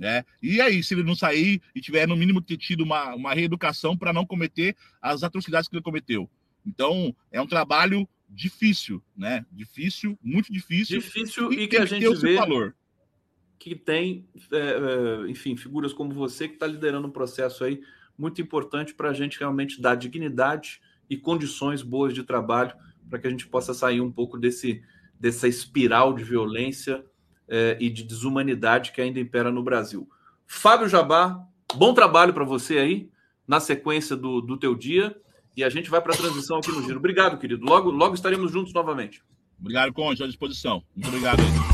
Né? 0.00 0.24
E 0.42 0.62
aí, 0.62 0.82
se 0.82 0.94
ele 0.94 1.02
não 1.02 1.14
sair 1.14 1.60
e 1.74 1.80
tiver, 1.82 2.08
no 2.08 2.16
mínimo, 2.16 2.40
ter 2.40 2.56
tido 2.56 2.82
uma, 2.82 3.14
uma 3.14 3.34
reeducação 3.34 3.94
para 3.94 4.14
não 4.14 4.24
cometer 4.24 4.74
as 4.98 5.22
atrocidades 5.22 5.68
que 5.68 5.76
ele 5.76 5.82
cometeu. 5.82 6.28
Então, 6.64 7.14
é 7.30 7.38
um 7.38 7.46
trabalho 7.46 8.08
difícil, 8.26 9.02
né? 9.14 9.44
Difícil, 9.52 10.18
muito 10.22 10.50
difícil. 10.50 11.00
Difícil 11.00 11.52
e, 11.52 11.64
e 11.64 11.68
que 11.68 11.76
a 11.76 11.84
gente 11.84 12.08
vê 12.16 12.34
valor. 12.34 12.74
que 13.58 13.76
tem, 13.76 14.26
é, 14.50 15.26
é, 15.26 15.30
enfim, 15.30 15.54
figuras 15.54 15.92
como 15.92 16.14
você 16.14 16.48
que 16.48 16.54
está 16.54 16.66
liderando 16.66 17.06
um 17.06 17.12
processo 17.12 17.62
aí 17.62 17.82
muito 18.16 18.40
importante 18.40 18.94
para 18.94 19.10
a 19.10 19.12
gente 19.12 19.38
realmente 19.38 19.82
dar 19.82 19.96
dignidade 19.96 20.80
e 21.10 21.16
condições 21.18 21.82
boas 21.82 22.14
de 22.14 22.22
trabalho 22.22 22.74
para 23.10 23.18
que 23.18 23.26
a 23.26 23.30
gente 23.30 23.46
possa 23.46 23.74
sair 23.74 24.00
um 24.00 24.10
pouco 24.10 24.38
desse, 24.38 24.82
dessa 25.18 25.46
espiral 25.46 26.14
de 26.14 26.24
violência 26.24 27.04
é, 27.50 27.76
e 27.80 27.90
de 27.90 28.04
desumanidade 28.04 28.92
que 28.92 29.00
ainda 29.00 29.18
impera 29.18 29.50
no 29.50 29.62
Brasil. 29.62 30.08
Fábio 30.46 30.88
Jabá, 30.88 31.44
bom 31.74 31.92
trabalho 31.92 32.32
para 32.32 32.44
você 32.44 32.78
aí 32.78 33.10
na 33.46 33.58
sequência 33.58 34.16
do, 34.16 34.40
do 34.40 34.56
teu 34.56 34.74
dia 34.74 35.14
e 35.56 35.64
a 35.64 35.68
gente 35.68 35.90
vai 35.90 36.00
para 36.00 36.14
a 36.14 36.16
transição 36.16 36.58
aqui 36.58 36.70
no 36.70 36.82
Giro. 36.82 36.98
Obrigado, 36.98 37.36
querido. 37.38 37.64
Logo, 37.66 37.90
logo 37.90 38.14
estaremos 38.14 38.52
juntos 38.52 38.72
novamente. 38.72 39.22
Obrigado, 39.58 39.92
Conde, 39.92 40.22
à 40.22 40.26
disposição. 40.26 40.82
Muito 40.96 41.08
obrigado. 41.08 41.69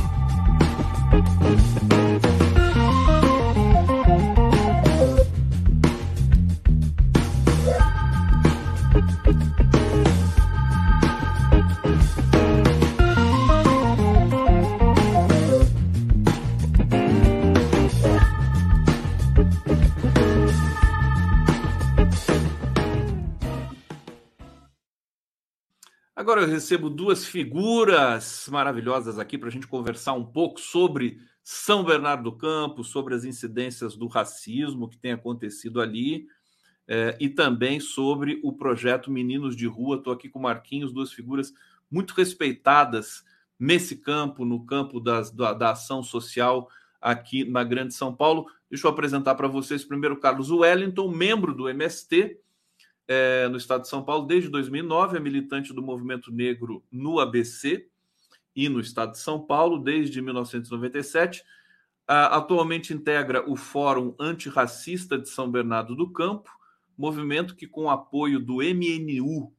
Agora 26.27 26.41
eu 26.41 26.49
recebo 26.49 26.91
duas 26.91 27.25
figuras 27.25 28.49
maravilhosas 28.51 29.17
aqui 29.17 29.39
para 29.39 29.47
a 29.47 29.53
gente 29.53 29.69
conversar 29.69 30.15
um 30.15 30.25
pouco 30.25 30.61
sobre 30.61 31.21
São 31.41 31.85
Bernardo 31.85 32.25
do 32.25 32.37
Campo, 32.37 32.83
sobre 32.83 33.15
as 33.15 33.25
incidências 33.25 33.95
do 33.95 34.09
racismo 34.09 34.89
que 34.89 34.99
tem 34.99 35.13
acontecido 35.13 35.81
ali 35.81 36.27
é, 36.89 37.17
e 37.21 37.29
também 37.29 37.79
sobre 37.79 38.41
o 38.43 38.53
projeto 38.53 39.09
Meninos 39.09 39.55
de 39.55 39.69
Rua. 39.69 39.99
Estou 39.99 40.13
aqui 40.13 40.29
com 40.29 40.41
o 40.41 40.43
Marquinhos, 40.43 40.93
duas 40.93 41.13
figuras 41.13 41.53
muito 41.89 42.13
respeitadas 42.13 43.23
nesse 43.57 43.95
campo, 43.95 44.45
no 44.45 44.67
campo 44.67 44.99
das, 44.99 45.31
da, 45.31 45.53
da 45.53 45.71
ação 45.71 46.03
social 46.03 46.69
aqui 47.01 47.45
na 47.45 47.63
Grande 47.63 47.95
São 47.95 48.13
Paulo. 48.13 48.47
Deixa 48.69 48.89
eu 48.89 48.91
apresentar 48.91 49.37
para 49.37 49.47
vocês 49.47 49.85
primeiro 49.85 50.19
Carlos 50.19 50.51
Wellington, 50.51 51.09
membro 51.09 51.55
do 51.55 51.69
MST 51.69 52.37
é, 53.09 53.49
no 53.49 53.57
estado 53.57 53.83
de 53.83 53.89
São 53.89 54.03
Paulo 54.03 54.27
desde 54.27 54.49
2009, 54.49 55.17
é 55.17 55.21
militante 55.21 55.73
do 55.73 55.83
movimento 55.83 56.33
negro 56.33 56.85
no 56.91 57.21
ABC 57.21 57.89
e 58.55 58.69
no 58.69 58.81
estado 58.81 59.13
de 59.13 59.19
São 59.19 59.41
Paulo 59.41 59.79
desde 59.79 60.21
1997. 60.21 61.45
atualmente 62.07 62.93
integra 62.93 63.49
o 63.49 63.57
Fórum 63.57 64.15
Antirracista 64.19 65.19
de 65.19 65.29
São 65.29 65.51
Bernardo 65.51 65.95
do 65.95 66.11
Campo, 66.11 66.51
movimento 66.97 67.55
que, 67.55 67.67
com 67.67 67.91
apoio 67.91 68.41
do 68.41 68.57
MNU 68.57 69.53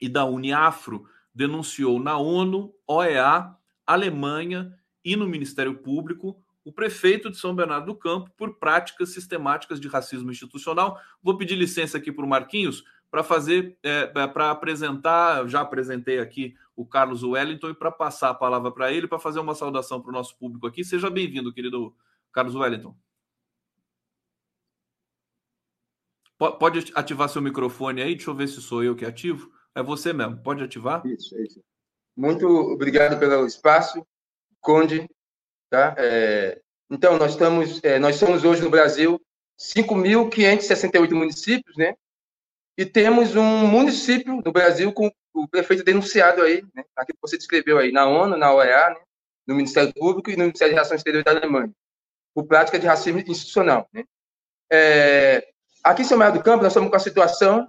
e 0.00 0.08
da 0.08 0.24
Uniafro, 0.24 1.06
denunciou 1.34 1.98
na 1.98 2.18
ONU, 2.18 2.74
OEA, 2.86 3.54
Alemanha 3.86 4.76
e 5.04 5.16
no 5.16 5.26
Ministério 5.26 5.78
Público 5.78 6.42
o 6.64 6.72
prefeito 6.72 7.30
de 7.30 7.38
São 7.38 7.54
Bernardo 7.54 7.86
do 7.86 7.94
Campo 7.94 8.30
por 8.36 8.58
práticas 8.58 9.10
sistemáticas 9.10 9.80
de 9.80 9.88
racismo 9.88 10.30
institucional. 10.30 11.00
Vou 11.22 11.36
pedir 11.36 11.56
licença 11.56 11.98
aqui 11.98 12.12
para 12.12 12.24
o 12.24 12.28
Marquinhos 12.28 12.84
para 13.10 13.24
fazer, 13.24 13.76
é, 13.82 14.06
para 14.06 14.50
apresentar, 14.50 15.46
já 15.48 15.62
apresentei 15.62 16.20
aqui 16.20 16.54
o 16.76 16.86
Carlos 16.86 17.22
Wellington 17.22 17.70
e 17.70 17.74
para 17.74 17.90
passar 17.90 18.30
a 18.30 18.34
palavra 18.34 18.70
para 18.70 18.92
ele, 18.92 19.08
para 19.08 19.18
fazer 19.18 19.40
uma 19.40 19.54
saudação 19.54 20.00
para 20.00 20.10
o 20.10 20.12
nosso 20.12 20.36
público 20.38 20.66
aqui. 20.66 20.84
Seja 20.84 21.10
bem-vindo, 21.10 21.52
querido 21.52 21.94
Carlos 22.32 22.54
Wellington. 22.54 22.96
Pode 26.38 26.90
ativar 26.94 27.28
seu 27.28 27.42
microfone 27.42 28.00
aí, 28.00 28.14
deixa 28.14 28.30
eu 28.30 28.34
ver 28.34 28.48
se 28.48 28.62
sou 28.62 28.82
eu 28.82 28.96
que 28.96 29.04
ativo. 29.04 29.52
É 29.74 29.82
você 29.82 30.12
mesmo, 30.12 30.38
pode 30.38 30.62
ativar? 30.62 31.04
Isso, 31.06 31.36
isso. 31.38 31.62
Muito 32.16 32.46
obrigado 32.46 33.18
pelo 33.18 33.46
espaço, 33.46 34.06
Conde. 34.60 35.06
Tá? 35.70 35.94
É, 35.96 36.60
então, 36.90 37.16
nós, 37.16 37.30
estamos, 37.30 37.80
é, 37.84 37.98
nós 38.00 38.16
somos 38.16 38.44
hoje 38.44 38.60
no 38.60 38.68
Brasil 38.68 39.20
5.568 39.56 41.12
municípios, 41.12 41.76
né? 41.76 41.94
E 42.76 42.84
temos 42.84 43.36
um 43.36 43.66
município 43.66 44.42
no 44.44 44.50
Brasil 44.50 44.92
com 44.92 45.12
o 45.32 45.46
prefeito 45.46 45.84
denunciado 45.84 46.42
aí, 46.42 46.62
né? 46.74 46.82
aquilo 46.96 47.16
que 47.16 47.28
você 47.28 47.36
descreveu 47.36 47.78
aí, 47.78 47.92
na 47.92 48.06
ONU, 48.06 48.36
na 48.36 48.52
OEA, 48.52 48.90
né? 48.90 48.96
no 49.46 49.54
Ministério 49.54 49.92
Público 49.94 50.30
e 50.30 50.36
no 50.36 50.44
Ministério 50.44 50.72
de 50.72 50.74
Relações 50.76 50.98
Exteriores 51.00 51.24
da 51.24 51.30
Alemanha, 51.32 51.70
por 52.34 52.46
prática 52.46 52.78
de 52.78 52.86
racismo 52.86 53.20
institucional. 53.20 53.88
Né? 53.92 54.04
É, 54.72 55.46
aqui 55.84 56.02
em 56.02 56.04
São 56.04 56.18
Bernardo 56.18 56.38
do 56.38 56.44
Campo, 56.44 56.62
nós 56.62 56.72
estamos 56.72 56.90
com 56.90 56.96
a 56.96 57.00
situação 57.00 57.68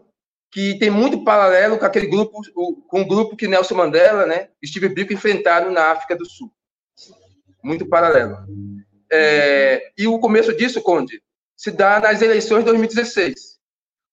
que 0.50 0.80
tem 0.80 0.90
muito 0.90 1.24
paralelo 1.24 1.78
com 1.78 1.86
aquele 1.86 2.08
grupo, 2.08 2.42
com 2.88 3.02
o 3.02 3.08
grupo 3.08 3.36
que 3.36 3.48
Nelson 3.48 3.76
Mandela, 3.76 4.26
né, 4.26 4.50
Steve 4.66 4.90
Biko 4.90 5.14
enfrentaram 5.14 5.72
na 5.72 5.92
África 5.92 6.16
do 6.16 6.26
Sul 6.26 6.52
muito 7.64 7.86
paralelo. 7.86 8.38
É, 9.12 9.92
e 9.98 10.08
o 10.08 10.20
começo 10.20 10.56
disso, 10.56 10.82
Conde, 10.82 11.22
se 11.56 11.72
dá 11.72 12.00
nas 12.00 12.22
eleições 12.22 12.60
de 12.60 12.66
2016. 12.66 13.60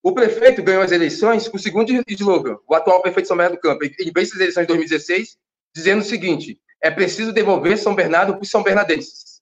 O 0.03 0.13
prefeito 0.13 0.63
ganhou 0.63 0.83
as 0.83 0.93
eleições 0.93 1.49
com 1.49 1.57
o 1.57 1.61
segundo 1.61 1.91
slogan, 2.09 2.59
o 2.67 2.75
atual 2.75 3.03
prefeito 3.03 3.25
de 3.25 3.29
São 3.29 3.37
Bernardo 3.37 3.57
do 3.57 3.61
Campo, 3.61 3.85
ele 3.85 4.13
veio 4.13 4.27
as 4.27 4.35
eleições 4.35 4.63
de 4.63 4.69
2016 4.69 5.37
dizendo 5.75 6.01
o 6.01 6.05
seguinte, 6.05 6.61
é 6.81 6.91
preciso 6.91 7.33
devolver 7.33 7.79
São 7.79 7.95
Bernardo 7.95 8.35
para 8.35 8.43
os 8.43 8.51
são 8.51 8.63
bernardenses. 8.63 9.41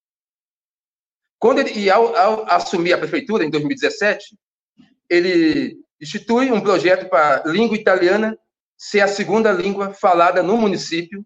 Quando 1.38 1.61
ele, 1.61 1.78
e 1.78 1.90
ao, 1.90 2.16
ao 2.16 2.50
assumir 2.50 2.92
a 2.92 2.98
prefeitura, 2.98 3.44
em 3.44 3.50
2017, 3.50 4.36
ele 5.09 5.78
institui 6.00 6.50
um 6.50 6.61
projeto 6.61 7.09
para 7.09 7.42
a 7.42 7.48
língua 7.48 7.76
italiana 7.76 8.38
ser 8.76 9.00
a 9.00 9.09
segunda 9.09 9.52
língua 9.52 9.92
falada 9.92 10.42
no 10.42 10.57
município 10.57 11.24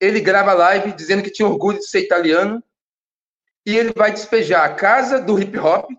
ele 0.00 0.20
grava 0.20 0.54
live 0.54 0.92
dizendo 0.92 1.22
que 1.22 1.30
tinha 1.30 1.46
orgulho 1.46 1.78
de 1.78 1.86
ser 1.86 2.00
italiano 2.00 2.62
e 3.66 3.76
ele 3.76 3.92
vai 3.94 4.10
despejar 4.10 4.64
a 4.64 4.74
casa 4.74 5.20
do 5.20 5.38
hip 5.38 5.56
hop 5.58 5.90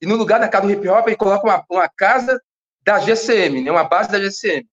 e 0.00 0.06
no 0.06 0.16
lugar 0.16 0.40
da 0.40 0.48
casa 0.48 0.66
do 0.66 0.72
hip 0.72 0.88
hop 0.88 1.06
ele 1.06 1.16
coloca 1.16 1.46
uma, 1.46 1.64
uma 1.70 1.88
casa 1.88 2.40
da 2.82 2.98
GCM, 2.98 3.62
né, 3.62 3.70
uma 3.70 3.84
base 3.84 4.10
da 4.10 4.18
GCM. 4.18 4.66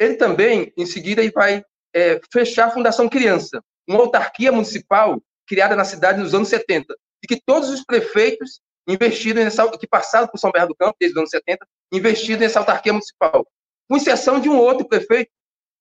Ele 0.00 0.14
também, 0.14 0.72
em 0.76 0.86
seguida, 0.86 1.20
ele 1.20 1.30
vai 1.30 1.62
é, 1.94 2.18
fechar 2.32 2.68
a 2.68 2.70
Fundação 2.70 3.08
Criança, 3.08 3.62
uma 3.86 4.00
autarquia 4.00 4.50
municipal 4.50 5.22
criada 5.46 5.76
na 5.76 5.84
cidade 5.84 6.18
nos 6.18 6.34
anos 6.34 6.48
70 6.48 6.94
e 7.22 7.26
que 7.26 7.40
todos 7.44 7.68
os 7.68 7.84
prefeitos 7.84 8.60
investiram 8.88 9.44
nessa, 9.44 9.70
que 9.78 9.86
passaram 9.86 10.26
por 10.26 10.38
São 10.38 10.50
Bernardo 10.50 10.70
do 10.70 10.76
Campo 10.76 10.96
desde 10.98 11.14
os 11.14 11.18
anos 11.18 11.30
70, 11.30 11.66
investiram 11.92 12.40
nessa 12.40 12.58
autarquia 12.58 12.92
municipal, 12.92 13.46
com 13.88 13.96
exceção 13.96 14.40
de 14.40 14.48
um 14.48 14.58
outro 14.58 14.88
prefeito 14.88 15.30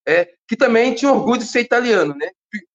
é, 0.07 0.33
que 0.47 0.55
também 0.55 0.93
tinha 0.93 1.11
orgulho 1.11 1.39
de 1.39 1.47
ser 1.47 1.61
italiano, 1.61 2.15
né? 2.15 2.29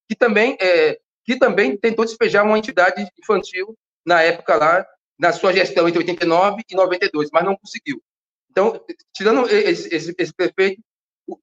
Que 0.07 0.15
também, 0.15 0.57
é, 0.59 0.99
que 1.23 1.37
também 1.37 1.77
tentou 1.77 2.05
despejar 2.05 2.45
uma 2.45 2.57
entidade 2.57 3.07
infantil 3.19 3.77
na 4.05 4.21
época 4.21 4.55
lá, 4.55 4.85
na 5.17 5.31
sua 5.31 5.53
gestão 5.53 5.87
entre 5.87 5.99
89 5.99 6.63
e 6.69 6.75
92, 6.75 7.29
mas 7.31 7.43
não 7.43 7.55
conseguiu. 7.55 8.01
Então, 8.49 8.83
tirando 9.13 9.47
esse, 9.49 9.93
esse, 9.93 10.15
esse 10.17 10.33
prefeito, 10.33 10.81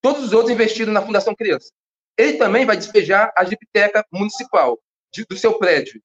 todos 0.01 0.24
os 0.24 0.32
outros 0.32 0.53
investiram 0.53 0.93
na 0.93 1.03
Fundação 1.03 1.34
Criança. 1.34 1.70
Ele 2.16 2.34
também 2.34 2.64
vai 2.64 2.76
despejar 2.76 3.32
a 3.37 3.45
biblioteca 3.45 4.05
municipal 4.11 4.80
de, 5.12 5.24
do 5.24 5.37
seu 5.37 5.59
prédio, 5.59 6.03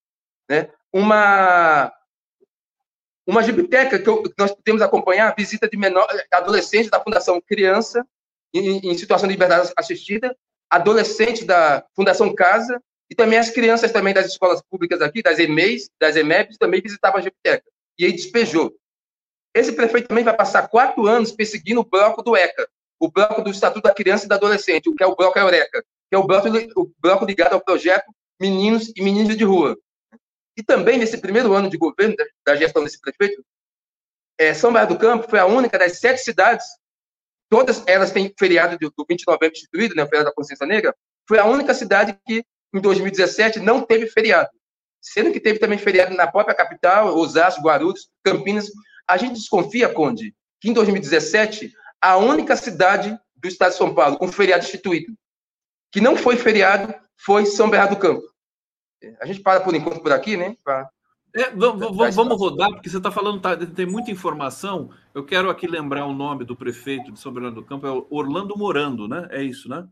né? 0.49 0.69
Uma 0.93 1.91
uma 3.25 3.41
biblioteca 3.43 3.97
que, 3.97 4.03
que 4.03 4.33
nós 4.37 4.51
podemos 4.51 4.81
acompanhar 4.81 5.29
a 5.29 5.35
visita 5.35 5.69
de 5.69 5.77
menor, 5.77 6.07
adolescentes 6.31 6.89
da 6.89 6.99
Fundação 6.99 7.39
Criança 7.39 8.05
em, 8.53 8.91
em 8.91 8.97
situação 8.97 9.27
de 9.27 9.33
liberdade 9.33 9.71
assistida, 9.77 10.35
adolescentes 10.69 11.45
da 11.45 11.85
Fundação 11.95 12.33
Casa 12.33 12.81
e 13.09 13.15
também 13.15 13.37
as 13.37 13.49
crianças 13.49 13.91
também 13.91 14.13
das 14.13 14.27
escolas 14.27 14.61
públicas 14.69 15.01
aqui, 15.01 15.21
das 15.21 15.37
EMEIs, 15.37 15.89
das 15.99 16.15
EMEPs, 16.15 16.57
também 16.57 16.81
visitavam 16.81 17.19
a 17.19 17.23
biblioteca. 17.23 17.69
E 17.99 18.05
aí 18.05 18.13
despejou. 18.13 18.73
Esse 19.53 19.73
prefeito 19.73 20.07
também 20.07 20.23
vai 20.23 20.35
passar 20.35 20.69
quatro 20.69 21.05
anos 21.07 21.31
perseguindo 21.31 21.81
o 21.81 21.85
bloco 21.85 22.21
do 22.21 22.37
ECA, 22.37 22.69
o 22.97 23.11
bloco 23.11 23.41
do 23.41 23.51
Estatuto 23.51 23.83
da 23.83 23.93
Criança 23.93 24.25
e 24.25 24.29
do 24.29 24.33
Adolescente, 24.33 24.89
o 24.89 24.95
que 24.95 25.03
é 25.03 25.07
o 25.07 25.15
bloco 25.15 25.37
Eureka, 25.37 25.83
que 26.09 26.15
é 26.15 26.17
o 26.17 26.25
bloco, 26.25 26.47
o 26.77 26.91
bloco 26.99 27.25
ligado 27.25 27.53
ao 27.53 27.61
projeto 27.61 28.05
Meninos 28.39 28.93
e 28.95 29.03
Meninas 29.03 29.35
de 29.35 29.43
Rua. 29.43 29.77
E 30.57 30.63
também, 30.63 30.97
nesse 30.97 31.17
primeiro 31.17 31.53
ano 31.53 31.69
de 31.69 31.77
governo, 31.77 32.15
da 32.45 32.55
gestão 32.55 32.83
desse 32.83 32.99
prefeito, 32.99 33.43
é, 34.37 34.53
São 34.53 34.71
Bernardo 34.71 34.95
do 34.95 34.99
Campo 34.99 35.29
foi 35.29 35.39
a 35.39 35.45
única 35.45 35.77
das 35.77 35.99
sete 35.99 36.21
cidades, 36.21 36.65
todas 37.51 37.83
elas 37.85 38.11
têm 38.11 38.33
feriado 38.39 38.77
do, 38.77 38.89
do 38.97 39.05
20 39.07 39.19
de 39.19 39.25
novembro 39.27 39.51
instituído, 39.51 39.93
né, 39.93 40.03
o 40.03 40.07
feriado 40.07 40.29
da 40.29 40.33
consciência 40.33 40.65
negra, 40.65 40.95
foi 41.27 41.37
a 41.37 41.45
única 41.45 41.73
cidade 41.73 42.17
que, 42.25 42.45
em 42.73 42.79
2017, 42.79 43.59
não 43.59 43.81
teve 43.81 44.07
feriado. 44.07 44.49
Sendo 45.01 45.33
que 45.33 45.39
teve 45.39 45.59
também 45.59 45.77
feriado 45.77 46.15
na 46.15 46.31
própria 46.31 46.55
capital, 46.55 47.13
Osasco, 47.17 47.61
Guarulhos, 47.61 48.09
Campinas. 48.23 48.71
A 49.05 49.17
gente 49.17 49.33
desconfia, 49.33 49.89
Conde, 49.89 50.33
que 50.61 50.69
em 50.69 50.73
2017, 50.73 51.73
a 51.99 52.15
única 52.15 52.55
cidade 52.55 53.19
do 53.35 53.47
estado 53.49 53.71
de 53.71 53.77
São 53.77 53.93
Paulo 53.93 54.17
com 54.17 54.31
feriado 54.31 54.63
instituído, 54.63 55.13
que 55.91 55.99
não 55.99 56.15
foi 56.15 56.37
feriado, 56.37 56.93
foi 57.17 57.45
São 57.45 57.69
Bernardo 57.69 57.95
do 57.95 57.99
Campo. 57.99 58.23
A 59.19 59.25
gente 59.25 59.41
para 59.41 59.59
por 59.59 59.75
enquanto 59.75 60.01
por 60.01 60.13
aqui, 60.13 60.37
né? 60.37 60.55
Pra... 60.63 60.89
É, 61.33 61.49
vamos, 61.51 62.15
vamos 62.15 62.37
rodar, 62.37 62.71
porque 62.71 62.89
você 62.89 62.97
está 62.97 63.11
falando, 63.11 63.39
tá, 63.39 63.55
tem 63.55 63.85
muita 63.85 64.11
informação. 64.11 64.89
Eu 65.13 65.23
quero 65.23 65.49
aqui 65.49 65.65
lembrar 65.65 66.05
o 66.05 66.13
nome 66.13 66.43
do 66.43 66.55
prefeito 66.55 67.11
de 67.11 67.19
São 67.19 67.31
Bernardo 67.31 67.55
do 67.55 67.65
Campo, 67.65 67.87
é 67.87 68.05
Orlando 68.09 68.57
Morando, 68.57 69.07
né? 69.07 69.27
É 69.31 69.41
isso, 69.41 69.69
né? 69.69 69.87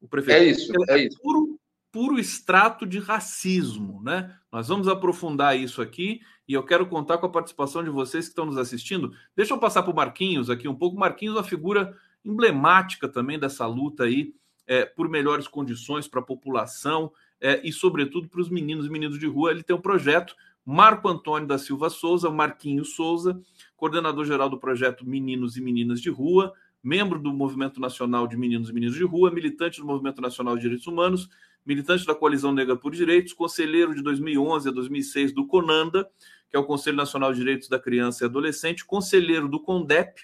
O 0.00 0.08
prefeito. 0.08 0.42
É 0.42 0.44
isso, 0.44 0.72
é, 0.88 0.94
é 0.94 1.06
isso. 1.06 1.20
Puro, 1.20 1.58
puro 1.90 2.18
extrato 2.18 2.86
de 2.86 2.98
racismo, 2.98 4.00
né? 4.02 4.34
Nós 4.52 4.68
vamos 4.68 4.86
aprofundar 4.86 5.58
isso 5.58 5.82
aqui 5.82 6.20
e 6.48 6.54
eu 6.54 6.62
quero 6.62 6.86
contar 6.86 7.18
com 7.18 7.26
a 7.26 7.30
participação 7.30 7.82
de 7.82 7.90
vocês 7.90 8.26
que 8.26 8.30
estão 8.30 8.46
nos 8.46 8.56
assistindo. 8.56 9.12
Deixa 9.36 9.54
eu 9.54 9.58
passar 9.58 9.82
para 9.82 9.92
o 9.92 9.96
Marquinhos 9.96 10.50
aqui 10.50 10.68
um 10.68 10.74
pouco. 10.74 10.98
Marquinhos 10.98 11.34
é 11.34 11.38
uma 11.38 11.44
figura 11.44 11.96
emblemática 12.24 13.08
também 13.08 13.38
dessa 13.38 13.66
luta 13.66 14.04
aí 14.04 14.32
é, 14.66 14.84
por 14.84 15.08
melhores 15.08 15.48
condições 15.48 16.06
para 16.06 16.20
a 16.20 16.24
população 16.24 17.12
é, 17.40 17.60
e, 17.66 17.72
sobretudo, 17.72 18.28
para 18.28 18.40
os 18.40 18.48
meninos 18.48 18.86
e 18.86 18.90
meninas 18.90 19.18
de 19.18 19.26
rua. 19.26 19.50
Ele 19.50 19.62
tem 19.62 19.74
um 19.74 19.80
projeto, 19.80 20.34
Marco 20.64 21.08
Antônio 21.08 21.48
da 21.48 21.58
Silva 21.58 21.90
Souza, 21.90 22.30
Marquinhos 22.30 22.94
Souza, 22.94 23.40
coordenador-geral 23.76 24.48
do 24.48 24.58
projeto 24.58 25.06
Meninos 25.06 25.56
e 25.56 25.60
Meninas 25.60 26.00
de 26.00 26.10
Rua, 26.10 26.52
membro 26.82 27.18
do 27.18 27.32
Movimento 27.32 27.80
Nacional 27.80 28.26
de 28.26 28.36
Meninos 28.36 28.70
e 28.70 28.72
Meninas 28.72 28.94
de 28.94 29.04
Rua, 29.04 29.30
militante 29.30 29.80
do 29.80 29.86
Movimento 29.86 30.20
Nacional 30.20 30.56
de 30.56 30.62
Direitos 30.62 30.86
Humanos, 30.86 31.28
militante 31.64 32.06
da 32.06 32.14
Coalizão 32.14 32.52
Negra 32.52 32.76
por 32.76 32.92
Direitos, 32.92 33.32
conselheiro 33.32 33.94
de 33.94 34.02
2011 34.02 34.68
a 34.68 34.72
2006 34.72 35.32
do 35.32 35.46
CONANDA, 35.46 36.08
que 36.48 36.56
é 36.56 36.58
o 36.58 36.64
Conselho 36.64 36.96
Nacional 36.96 37.32
de 37.32 37.38
Direitos 37.38 37.68
da 37.68 37.78
Criança 37.78 38.24
e 38.24 38.26
Adolescente, 38.26 38.84
conselheiro 38.84 39.48
do 39.48 39.60
CONDEP, 39.60 40.22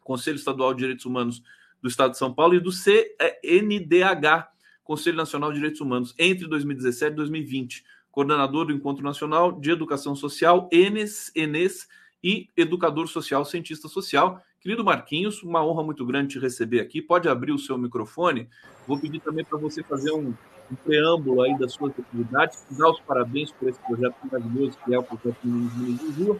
Conselho 0.00 0.36
Estadual 0.36 0.72
de 0.72 0.80
Direitos 0.80 1.04
Humanos 1.04 1.42
do 1.80 1.88
Estado 1.88 2.12
de 2.12 2.18
São 2.18 2.32
Paulo, 2.32 2.54
e 2.54 2.60
do 2.60 2.70
CNDH, 2.70 4.48
Conselho 4.84 5.16
Nacional 5.16 5.50
de 5.50 5.56
Direitos 5.56 5.80
Humanos 5.80 6.14
entre 6.18 6.46
2017 6.48 7.12
e 7.12 7.16
2020, 7.16 7.84
coordenador 8.12 8.66
do 8.66 8.72
Encontro 8.72 9.02
Nacional 9.02 9.50
de 9.52 9.70
Educação 9.70 10.14
Social, 10.14 10.68
ENES, 10.70 11.32
ENES 11.34 11.88
e 12.22 12.48
educador 12.56 13.08
social, 13.08 13.44
cientista 13.44 13.88
social. 13.88 14.40
Querido 14.60 14.84
Marquinhos, 14.84 15.42
uma 15.42 15.64
honra 15.64 15.82
muito 15.82 16.06
grande 16.06 16.34
te 16.34 16.38
receber 16.38 16.80
aqui. 16.80 17.02
Pode 17.02 17.28
abrir 17.28 17.50
o 17.50 17.58
seu 17.58 17.76
microfone. 17.76 18.48
Vou 18.86 18.98
pedir 18.98 19.18
também 19.18 19.44
para 19.44 19.58
você 19.58 19.82
fazer 19.82 20.12
um, 20.12 20.32
um, 20.70 20.74
preâmbulo 20.84 21.42
aí 21.42 21.58
das 21.58 21.72
suas 21.72 21.92
atividades, 21.98 22.64
dar 22.70 22.90
os 22.90 23.00
parabéns 23.00 23.50
por 23.50 23.68
esse 23.68 23.80
projeto 23.80 24.14
maravilhoso 24.30 24.78
que 24.84 24.94
é 24.94 24.98
o 24.98 25.02
projeto 25.02 25.38
Meninos 25.42 26.14
de 26.14 26.22
Rua. 26.22 26.38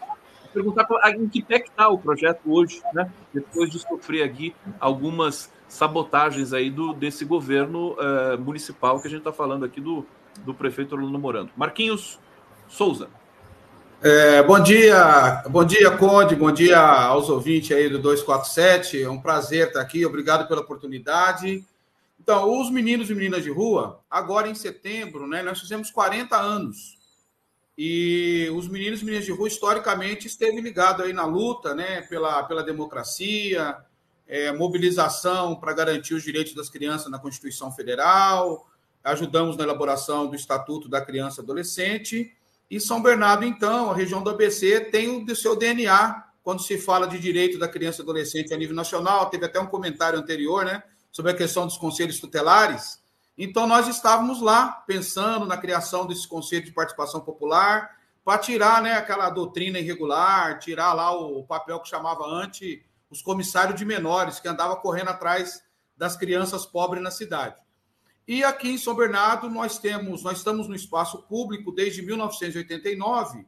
Perguntar 0.53 0.87
em 1.17 1.29
que 1.29 1.43
pé 1.43 1.57
está 1.57 1.89
o 1.89 1.99
projeto 1.99 2.41
hoje, 2.45 2.83
né? 2.93 3.11
Depois 3.33 3.71
de 3.71 3.79
sofrer 3.79 4.23
aqui 4.23 4.55
algumas 4.79 5.51
sabotagens 5.67 6.53
aí 6.53 6.71
do, 6.71 6.93
desse 6.93 7.25
governo 7.25 7.95
uh, 7.95 8.39
municipal 8.39 9.01
que 9.01 9.09
a 9.09 9.11
gente 9.11 9.21
está 9.21 9.33
falando 9.33 9.65
aqui 9.65 9.81
do, 9.81 10.07
do 10.39 10.55
prefeito 10.55 10.95
Orlando 10.95 11.19
Morando. 11.19 11.51
Marquinhos 11.57 12.19
Souza. 12.69 13.09
É, 14.05 14.43
bom 14.43 14.59
dia, 14.61 15.45
bom 15.49 15.65
dia, 15.65 15.91
Conde, 15.93 16.35
bom 16.35 16.51
dia 16.51 16.81
aos 16.81 17.29
ouvintes 17.29 17.71
aí 17.77 17.89
do 17.89 18.01
247. 18.01 19.01
É 19.01 19.09
um 19.09 19.21
prazer 19.21 19.69
estar 19.69 19.81
aqui, 19.81 20.05
obrigado 20.05 20.49
pela 20.49 20.61
oportunidade. 20.61 21.65
Então, 22.19 22.61
os 22.61 22.71
meninos 22.71 23.11
e 23.11 23.15
meninas 23.15 23.45
de 23.45 23.51
rua, 23.51 24.01
agora 24.11 24.49
em 24.49 24.55
setembro, 24.55 25.27
né, 25.27 25.43
nós 25.43 25.61
fizemos 25.61 25.91
40 25.91 26.37
anos. 26.37 26.99
E 27.77 28.51
os 28.55 28.69
meninos 28.69 29.03
e 29.03 29.05
meninas 29.05 29.25
de 29.25 29.33
rua, 29.33 29.49
historicamente, 29.49 30.27
esteve 30.27 30.61
ligado 30.61 31.03
aí 31.03 31.13
na 31.13 31.25
luta 31.25 31.75
né, 31.75 32.03
pela, 32.03 32.43
pela 32.45 32.63
democracia, 32.63 33.77
é, 34.27 34.53
mobilização 34.53 35.57
para 35.57 35.73
garantir 35.73 36.15
os 36.15 36.23
direitos 36.23 36.55
das 36.55 36.69
crianças 36.69 37.11
na 37.11 37.19
Constituição 37.19 37.71
Federal, 37.71 38.67
ajudamos 39.05 39.57
na 39.57 39.65
elaboração 39.65 40.27
do 40.27 40.37
Estatuto 40.37 40.89
da 40.89 41.01
Criança 41.01 41.41
e 41.41 41.45
Adolescente. 41.45 42.37
E 42.71 42.81
São 42.81 43.03
Bernardo, 43.03 43.45
então, 43.45 43.91
a 43.91 43.95
região 43.95 44.23
do 44.23 44.31
ABC, 44.31 44.81
tem 44.81 45.25
o 45.25 45.37
seu 45.37 45.57
DNA 45.57 46.25
quando 46.43 46.63
se 46.63 46.79
fala 46.79 47.07
de 47.07 47.19
direito 47.19 47.59
da 47.59 47.69
criança 47.69 48.01
e 48.01 48.03
adolescente 48.03 48.53
a 48.53 48.57
nível 48.57 48.75
nacional. 48.75 49.29
Teve 49.31 49.47
até 49.47 49.61
um 49.61 49.67
comentário 49.67 50.19
anterior 50.19 50.65
né, 50.65 50.83
sobre 51.11 51.33
a 51.33 51.35
questão 51.35 51.67
dos 51.67 51.77
conselhos 51.77 52.19
tutelares. 52.19 53.01
Então, 53.37 53.67
nós 53.67 53.89
estávamos 53.89 54.41
lá 54.41 54.83
pensando 54.87 55.47
na 55.47 55.57
criação 55.57 56.07
desse 56.07 56.27
conselho 56.27 56.65
de 56.65 56.73
participação 56.73 57.21
popular 57.21 57.91
para 58.25 58.39
tirar 58.39 58.83
né, 58.83 58.95
aquela 58.95 59.31
doutrina 59.31 59.79
irregular, 59.79 60.59
tirar 60.59 60.93
lá 60.93 61.13
o 61.13 61.45
papel 61.45 61.81
que 61.81 61.89
chamava 61.89 62.25
anti 62.25 62.85
os 63.11 63.21
comissários 63.21 63.79
de 63.79 63.85
menores 63.85 64.41
que 64.41 64.49
andava 64.49 64.77
correndo 64.77 65.11
atrás 65.11 65.63
das 65.97 66.17
crianças 66.17 66.65
pobres 66.65 67.03
na 67.03 67.11
cidade. 67.11 67.62
E 68.27 68.45
aqui 68.45 68.71
em 68.71 68.79
São 68.79 68.95
Bernardo 68.95 69.51
nós 69.51 69.79
temos, 69.79 70.23
nós 70.23 70.39
estamos 70.39 70.69
no 70.69 70.75
espaço 70.75 71.23
público 71.23 71.73
desde 71.73 72.03
1989. 72.03 73.45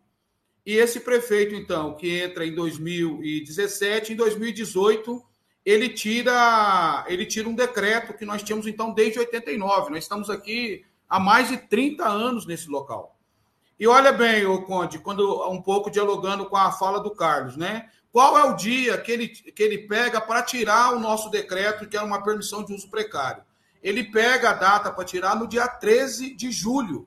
E 0.67 0.73
esse 0.77 1.01
prefeito 1.01 1.55
então, 1.55 1.95
que 1.95 2.19
entra 2.19 2.47
em 2.47 2.55
2017, 2.55 4.13
em 4.13 4.17
2018, 4.17 5.23
ele 5.65 5.89
tira, 5.91 7.05
ele 7.09 7.25
tira 7.25 7.49
um 7.49 7.55
decreto 7.55 8.15
que 8.15 8.25
nós 8.25 8.43
tínhamos 8.43 8.67
então 8.67 8.93
desde 8.93 9.19
89. 9.19 9.91
Nós 9.91 10.05
estamos 10.05 10.29
aqui 10.29 10.85
há 11.09 11.21
mais 11.21 11.49
de 11.49 11.57
30 11.57 12.07
anos 12.07 12.47
nesse 12.47 12.69
local. 12.69 13.19
E 13.79 13.87
olha 13.87 14.13
bem, 14.13 14.47
o 14.47 14.63
Conde, 14.63 14.99
quando 14.99 15.49
um 15.51 15.61
pouco 15.61 15.91
dialogando 15.91 16.47
com 16.47 16.57
a 16.57 16.73
fala 16.73 17.01
do 17.01 17.11
Carlos, 17.11 17.57
né? 17.57 17.91
Qual 18.13 18.39
é 18.39 18.45
o 18.45 18.55
dia 18.55 18.97
que 18.99 19.11
ele, 19.11 19.29
que 19.29 19.63
ele 19.63 19.79
pega 19.79 20.21
para 20.21 20.43
tirar 20.43 20.95
o 20.95 21.01
nosso 21.01 21.29
decreto, 21.29 21.89
que 21.89 21.97
é 21.97 22.01
uma 22.01 22.23
permissão 22.23 22.65
de 22.65 22.73
uso 22.73 22.89
precário? 22.89 23.43
Ele 23.85 24.03
pega 24.03 24.51
a 24.51 24.55
data 24.55 24.91
para 24.91 25.05
tirar 25.05 25.37
no 25.37 25.47
dia 25.47 25.69
13 25.69 26.35
de 26.35 26.51
julho. 26.51 27.07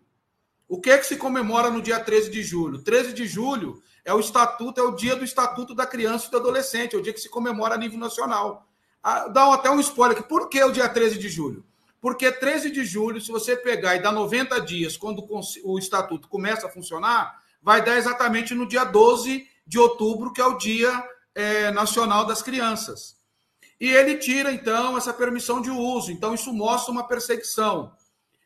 O 0.68 0.80
que 0.80 0.91
é 0.91 0.98
que 0.99 1.08
se 1.08 1.18
comemora 1.18 1.72
no 1.72 1.82
dia 1.82 1.99
13 1.99 2.30
de 2.30 2.44
julho? 2.44 2.84
13 2.84 3.14
de 3.14 3.26
julho 3.26 3.82
é 4.06 4.14
o 4.14 4.20
estatuto, 4.20 4.80
é 4.80 4.84
o 4.84 4.91
dia 4.91 5.16
do 5.16 5.26
Estatuto 5.26 5.74
da 5.74 5.88
Criança 5.88 6.28
e 6.28 6.32
do 6.32 6.38
Adolescente, 6.38 6.95
é 6.95 6.99
o 6.99 7.02
dia 7.02 7.12
que 7.12 7.20
se 7.20 7.30
comemora 7.30 7.74
a 7.74 7.78
nível 7.78 7.98
nacional. 7.98 8.68
Ah, 9.02 9.28
dá 9.28 9.52
até 9.54 9.72
um 9.72 9.80
spoiler 9.80 10.18
aqui. 10.18 10.30
Por 10.30 10.49
que 10.49 10.64
o 10.64 10.72
dia 10.72 10.88
13 10.88 11.18
de 11.18 11.28
julho? 11.28 11.66
Porque 11.99 12.32
13 12.32 12.70
de 12.70 12.86
julho, 12.86 13.20
se 13.20 13.32
você 13.32 13.56
pegar 13.56 13.95
e 13.95 14.02
dar 14.02 14.12
90 14.12 14.62
dias, 14.62 14.95
quando 14.95 15.28
o 15.64 15.80
estatuto 15.80 16.28
começa 16.28 16.68
a 16.68 16.70
funcionar, 16.70 17.41
vai 17.62 17.84
dar 17.84 17.98
exatamente 17.98 18.54
no 18.54 18.68
dia 18.68 18.84
12 18.84 19.48
de 19.66 19.80
outubro, 19.80 20.32
que 20.32 20.40
é 20.40 20.45
o 20.45 20.58
Dia 20.58 21.04
é, 21.34 21.72
Nacional 21.72 22.26
das 22.26 22.41
Crianças. 22.41 23.16
E 23.80 23.90
ele 23.90 24.18
tira, 24.18 24.52
então, 24.52 24.98
essa 24.98 25.14
permissão 25.14 25.62
de 25.62 25.70
uso. 25.70 26.12
Então, 26.12 26.34
isso 26.34 26.52
mostra 26.52 26.91
uma 26.91 27.08
perseguição. 27.08 27.91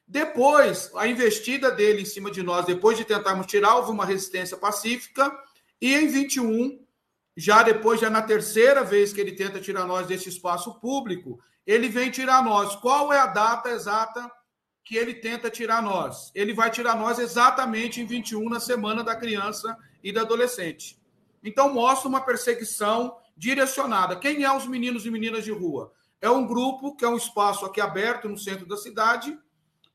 Depois, 0.05 0.91
a 0.95 1.07
investida 1.07 1.71
dele 1.71 2.01
em 2.01 2.05
cima 2.05 2.29
de 2.29 2.43
nós, 2.43 2.65
depois 2.65 2.97
de 2.97 3.05
tentarmos 3.05 3.47
tirar, 3.47 3.75
houve 3.75 3.91
uma 3.91 4.05
resistência 4.05 4.57
pacífica. 4.57 5.31
E 5.81 5.95
em 5.95 6.07
21, 6.07 6.85
já 7.37 7.63
depois, 7.63 8.01
já 8.01 8.09
na 8.09 8.21
terceira 8.21 8.83
vez 8.83 9.13
que 9.13 9.21
ele 9.21 9.31
tenta 9.31 9.61
tirar 9.61 9.85
nós 9.85 10.05
desse 10.05 10.27
espaço 10.27 10.77
público, 10.81 11.39
ele 11.65 11.87
vem 11.87 12.11
tirar 12.11 12.43
nós. 12.43 12.75
Qual 12.75 13.13
é 13.13 13.19
a 13.19 13.27
data 13.27 13.69
exata 13.69 14.29
que 14.83 14.97
ele 14.97 15.13
tenta 15.13 15.49
tirar 15.49 15.81
nós? 15.81 16.29
Ele 16.35 16.53
vai 16.53 16.69
tirar 16.69 16.97
nós 16.97 17.17
exatamente 17.17 18.01
em 18.01 18.05
21, 18.05 18.49
na 18.49 18.59
Semana 18.59 19.05
da 19.05 19.15
Criança 19.15 19.77
e 20.03 20.11
do 20.11 20.19
Adolescente. 20.19 20.99
Então, 21.41 21.73
mostra 21.73 22.09
uma 22.09 22.19
perseguição 22.19 23.15
direcionada. 23.41 24.15
Quem 24.15 24.43
é 24.43 24.55
os 24.55 24.67
meninos 24.67 25.03
e 25.03 25.09
meninas 25.09 25.43
de 25.43 25.51
rua? 25.51 25.91
É 26.21 26.29
um 26.29 26.45
grupo 26.45 26.95
que 26.95 27.03
é 27.03 27.07
um 27.09 27.17
espaço 27.17 27.65
aqui 27.65 27.81
aberto 27.81 28.29
no 28.29 28.37
centro 28.37 28.67
da 28.67 28.77
cidade 28.77 29.35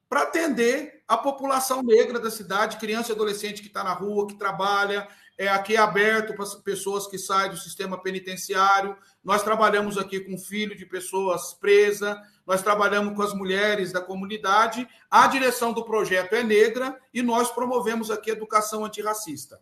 para 0.09 0.23
atender 0.23 1.05
a 1.07 1.17
população 1.17 1.81
negra 1.81 2.19
da 2.19 2.29
cidade, 2.29 2.77
criança 2.77 3.13
e 3.13 3.15
adolescente 3.15 3.63
que 3.63 3.69
está 3.69 3.85
na 3.85 3.93
rua, 3.93 4.27
que 4.27 4.35
trabalha, 4.35 5.07
é 5.39 5.47
aqui 5.47 5.77
aberto 5.77 6.35
para 6.35 6.45
pessoas 6.65 7.07
que 7.07 7.19
saem 7.19 7.53
do 7.53 7.57
sistema 7.57 7.97
penitenciário. 8.03 8.97
Nós 9.23 9.45
trabalhamos 9.45 9.97
aqui 9.97 10.19
com 10.19 10.37
filho 10.37 10.77
de 10.77 10.85
pessoas 10.85 11.55
presas, 11.55 12.19
nós 12.45 12.63
trabalhamos 12.63 13.15
com 13.15 13.23
as 13.23 13.33
mulheres 13.33 13.93
da 13.93 14.01
comunidade. 14.01 14.89
A 15.09 15.29
direção 15.29 15.73
do 15.73 15.85
projeto 15.85 16.33
é 16.33 16.43
negra 16.43 16.99
e 17.15 17.23
nós 17.23 17.49
promovemos 17.53 18.11
aqui 18.11 18.29
educação 18.29 18.85
antirracista. 18.85 19.61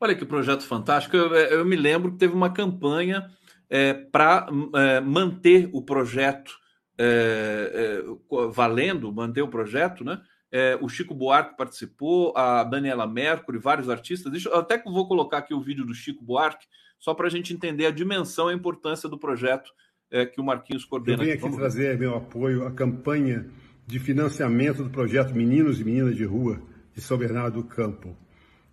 Olha 0.00 0.14
que 0.14 0.24
projeto 0.24 0.62
fantástico. 0.62 1.16
Eu, 1.16 1.34
eu 1.34 1.64
me 1.64 1.76
lembro 1.76 2.12
que 2.12 2.18
teve 2.18 2.34
uma 2.34 2.50
campanha 2.50 3.30
é, 3.68 3.92
para 3.92 4.48
é, 4.74 5.00
manter 5.00 5.68
o 5.72 5.82
projeto 5.82 6.58
é, 6.98 8.02
é 8.02 8.50
valendo, 8.52 9.12
manter 9.12 9.42
o 9.42 9.48
projeto, 9.48 10.04
né? 10.04 10.20
É, 10.52 10.76
o 10.80 10.88
Chico 10.88 11.14
Buarque 11.14 11.56
participou, 11.56 12.36
a 12.36 12.64
Daniela 12.64 13.06
Mercury, 13.06 13.58
vários 13.58 13.88
artistas. 13.88 14.32
Deixa, 14.32 14.48
eu 14.48 14.58
até 14.58 14.76
que 14.76 14.90
vou 14.90 15.06
colocar 15.06 15.38
aqui 15.38 15.54
o 15.54 15.60
vídeo 15.60 15.86
do 15.86 15.94
Chico 15.94 16.24
Buarque, 16.24 16.66
só 16.98 17.14
para 17.14 17.28
a 17.28 17.30
gente 17.30 17.54
entender 17.54 17.86
a 17.86 17.90
dimensão 17.90 18.50
e 18.50 18.52
a 18.52 18.56
importância 18.56 19.08
do 19.08 19.18
projeto 19.18 19.70
é, 20.10 20.26
que 20.26 20.40
o 20.40 20.44
Marquinhos 20.44 20.84
coordena. 20.84 21.22
Eu 21.22 21.26
venho 21.26 21.46
aqui 21.46 21.56
trazer 21.56 21.96
meu 21.98 22.16
apoio 22.16 22.66
à 22.66 22.70
campanha 22.72 23.48
de 23.86 23.98
financiamento 23.98 24.82
do 24.82 24.90
projeto 24.90 25.32
Meninos 25.34 25.80
e 25.80 25.84
Meninas 25.84 26.16
de 26.16 26.24
Rua 26.24 26.60
de 26.92 27.00
São 27.00 27.16
Bernardo 27.16 27.62
do 27.62 27.68
Campo, 27.68 28.16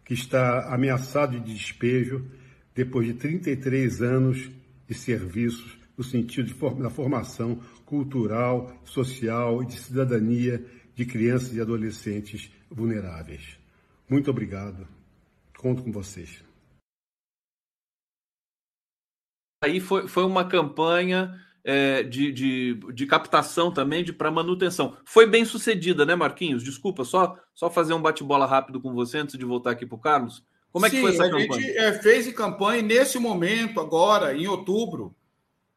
que 0.08 0.14
está 0.14 0.74
ameaçado 0.74 1.38
de 1.38 1.54
despejo 1.54 2.26
depois 2.74 3.06
de 3.06 3.14
33 3.16 4.02
anos 4.02 4.50
de 4.88 4.94
serviços 4.94 5.78
no 5.98 6.04
sentido 6.04 6.54
da 6.82 6.90
formação 6.90 7.62
cultural, 7.86 8.74
social 8.86 9.62
e 9.62 9.66
de 9.66 9.78
cidadania 9.78 10.66
de 10.96 11.06
crianças 11.06 11.54
e 11.54 11.60
adolescentes 11.60 12.50
vulneráveis. 12.72 13.60
Muito 14.08 14.32
obrigado. 14.32 14.88
Conto 15.58 15.84
com 15.84 15.92
vocês. 15.92 16.42
Aí 19.62 19.82
foi, 19.82 20.08
foi 20.08 20.24
uma 20.24 20.48
campanha 20.48 21.38
é, 21.68 22.02
de, 22.02 22.32
de, 22.32 22.80
de 22.94 23.06
captação 23.06 23.70
também 23.70 24.02
de 24.02 24.14
para 24.14 24.32
manutenção. 24.32 24.96
Foi 25.04 25.28
bem 25.28 25.44
sucedida, 25.44 26.06
né, 26.06 26.16
Marquinhos? 26.16 26.64
Desculpa, 26.64 27.04
só, 27.04 27.36
só 27.54 27.70
fazer 27.70 27.94
um 27.94 28.02
bate-bola 28.02 28.46
rápido 28.46 28.80
com 28.80 28.94
você 28.94 29.18
antes 29.18 29.38
de 29.38 29.44
voltar 29.44 29.72
aqui 29.72 29.86
para 29.86 29.98
o 29.98 30.00
Carlos. 30.00 30.42
Como 30.72 30.86
é 30.86 30.90
Sim, 30.90 30.96
que 30.96 31.02
foi 31.02 31.12
essa 31.12 31.26
a 31.26 31.30
campanha? 31.30 31.50
A 31.50 31.60
gente 31.60 31.78
é, 31.78 31.94
fez 32.02 32.32
campanha 32.32 32.80
e 32.80 32.84
nesse 32.84 33.20
momento, 33.20 33.82
agora, 33.82 34.34
em 34.34 34.48
outubro, 34.48 35.14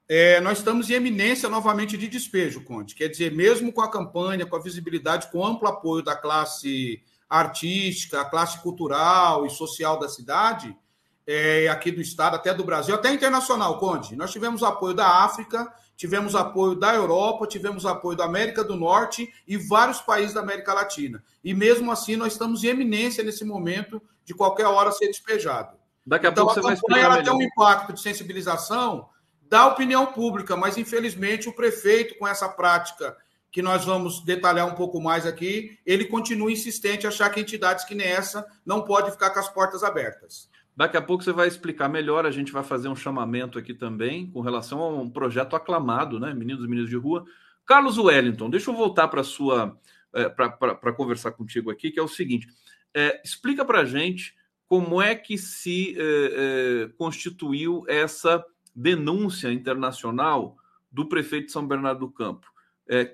é, 0.09 0.41
nós 0.41 0.59
estamos 0.59 0.89
em 0.89 0.95
eminência 0.95 1.49
novamente 1.49 1.99
de 1.99 2.07
despejo, 2.07 2.63
Conte. 2.63 2.95
Quer 2.95 3.09
dizer, 3.09 3.35
mesmo 3.35 3.73
com 3.73 3.83
a 3.83 3.91
campanha, 3.91 4.47
com 4.47 4.55
a 4.55 4.63
visibilidade, 4.63 5.29
com 5.33 5.45
amplo 5.45 5.67
apoio 5.67 6.05
da 6.05 6.15
classe 6.15 7.03
artística, 7.29 8.21
a 8.21 8.25
classe 8.25 8.63
cultural 8.63 9.45
e 9.45 9.51
social 9.51 9.99
da 9.99 10.09
cidade, 10.09 10.73
é, 11.27 11.67
aqui 11.67 11.91
do 11.91 12.01
Estado, 12.01 12.37
até 12.37 12.55
do 12.55 12.63
Brasil, 12.63 12.95
até 12.95 13.13
internacional, 13.13 13.77
Conde. 13.79 14.15
Nós 14.15 14.31
tivemos 14.31 14.63
apoio 14.63 14.95
da 14.95 15.25
África, 15.25 15.73
tivemos 16.01 16.35
apoio 16.35 16.75
da 16.75 16.95
Europa, 16.95 17.47
tivemos 17.47 17.85
apoio 17.85 18.17
da 18.17 18.25
América 18.25 18.65
do 18.65 18.75
Norte 18.75 19.31
e 19.47 19.59
vários 19.59 20.01
países 20.01 20.33
da 20.33 20.41
América 20.41 20.73
Latina. 20.73 21.23
E 21.45 21.53
mesmo 21.53 21.93
assim, 21.93 22.17
nós 22.17 22.33
estamos 22.33 22.65
em 22.65 22.69
eminência 22.69 23.23
nesse 23.23 23.45
momento 23.45 24.01
de 24.25 24.33
qualquer 24.33 24.65
hora 24.65 24.91
ser 24.93 25.09
despejado. 25.09 25.77
Daqui 26.07 26.27
a 26.27 26.31
então, 26.31 26.47
pouco 26.47 26.59
a 26.59 26.63
você 26.63 26.67
vai 26.67 26.73
explicar 26.73 27.01
ela 27.01 27.23
tem 27.23 27.31
um 27.31 27.43
impacto 27.43 27.93
de 27.93 28.01
sensibilização 28.01 29.11
da 29.47 29.67
opinião 29.67 30.07
pública, 30.07 30.57
mas 30.57 30.79
infelizmente 30.79 31.51
o 31.51 31.53
prefeito, 31.53 32.17
com 32.19 32.27
essa 32.27 32.49
prática 32.49 33.15
que 33.53 33.61
nós 33.61 33.85
vamos 33.85 34.25
detalhar 34.25 34.67
um 34.67 34.75
pouco 34.75 35.03
mais 35.03 35.27
aqui, 35.27 35.79
ele 35.85 36.07
continua 36.07 36.51
insistente 36.51 37.05
em 37.05 37.09
achar 37.09 37.29
que 37.29 37.41
entidades 37.41 37.85
que 37.85 37.95
nem 37.95 38.07
essa 38.07 38.47
não 38.65 38.87
pode 38.87 39.11
ficar 39.11 39.29
com 39.29 39.41
as 39.41 39.51
portas 39.51 39.85
abertas. 39.85 40.49
Daqui 40.77 40.97
a 40.97 41.03
pouco 41.03 41.23
você 41.23 41.33
vai 41.33 41.49
explicar 41.49 41.89
melhor, 41.89 42.25
a 42.25 42.31
gente 42.31 42.53
vai 42.53 42.63
fazer 42.63 42.89
um 42.89 42.97
chamamento 42.97 43.59
aqui 43.59 43.75
também 43.75 44.31
com 44.31 44.41
relação 44.41 44.81
a 44.81 44.89
um 44.89 45.11
projeto 45.11 45.55
aclamado, 45.57 46.19
né? 46.19 46.33
Meninos 46.33 46.65
e 46.65 46.69
Meninas 46.69 46.91
de 46.91 46.97
Rua. 46.97 47.25
Carlos 47.67 47.99
Wellington, 47.99 48.49
deixa 48.49 48.71
eu 48.71 48.75
voltar 48.75 49.09
para 49.09 49.23
sua 49.23 49.79
é, 50.13 50.29
para 50.29 50.93
conversar 50.93 51.31
contigo 51.33 51.71
aqui, 51.71 51.91
que 51.91 52.01
é 52.01 52.03
o 52.03 52.09
seguinte: 52.09 52.49
é, 52.93 53.21
explica 53.25 53.65
para 53.65 53.81
a 53.81 53.85
gente 53.85 54.35
como 54.67 55.01
é 55.01 55.15
que 55.15 55.39
se 55.39 55.97
é, 55.99 56.89
constituiu 56.97 57.85
essa 57.89 58.45
denúncia 58.75 59.53
internacional 59.53 60.57
do 60.91 61.09
prefeito 61.09 61.47
de 61.47 61.53
São 61.53 61.67
Bernardo 61.67 62.01
do 62.01 62.11
Campo. 62.11 62.49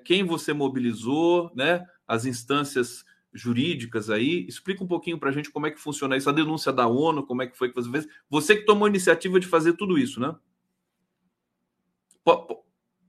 Quem 0.05 0.23
você 0.23 0.53
mobilizou, 0.53 1.51
né? 1.55 1.85
As 2.07 2.25
instâncias 2.25 3.05
jurídicas 3.33 4.09
aí. 4.09 4.45
Explica 4.47 4.83
um 4.83 4.87
pouquinho 4.87 5.19
para 5.19 5.29
a 5.29 5.31
gente 5.31 5.51
como 5.51 5.67
é 5.67 5.71
que 5.71 5.79
funciona 5.79 6.17
isso, 6.17 6.29
a 6.29 6.33
denúncia 6.33 6.71
da 6.71 6.87
ONU, 6.87 7.25
como 7.25 7.41
é 7.41 7.47
que 7.47 7.57
foi 7.57 7.69
que 7.69 7.75
você 7.75 7.89
fez. 7.89 8.07
Você 8.29 8.55
que 8.55 8.65
tomou 8.65 8.85
a 8.85 8.89
iniciativa 8.89 9.39
de 9.39 9.47
fazer 9.47 9.73
tudo 9.73 9.97
isso, 9.97 10.19
né? 10.19 10.35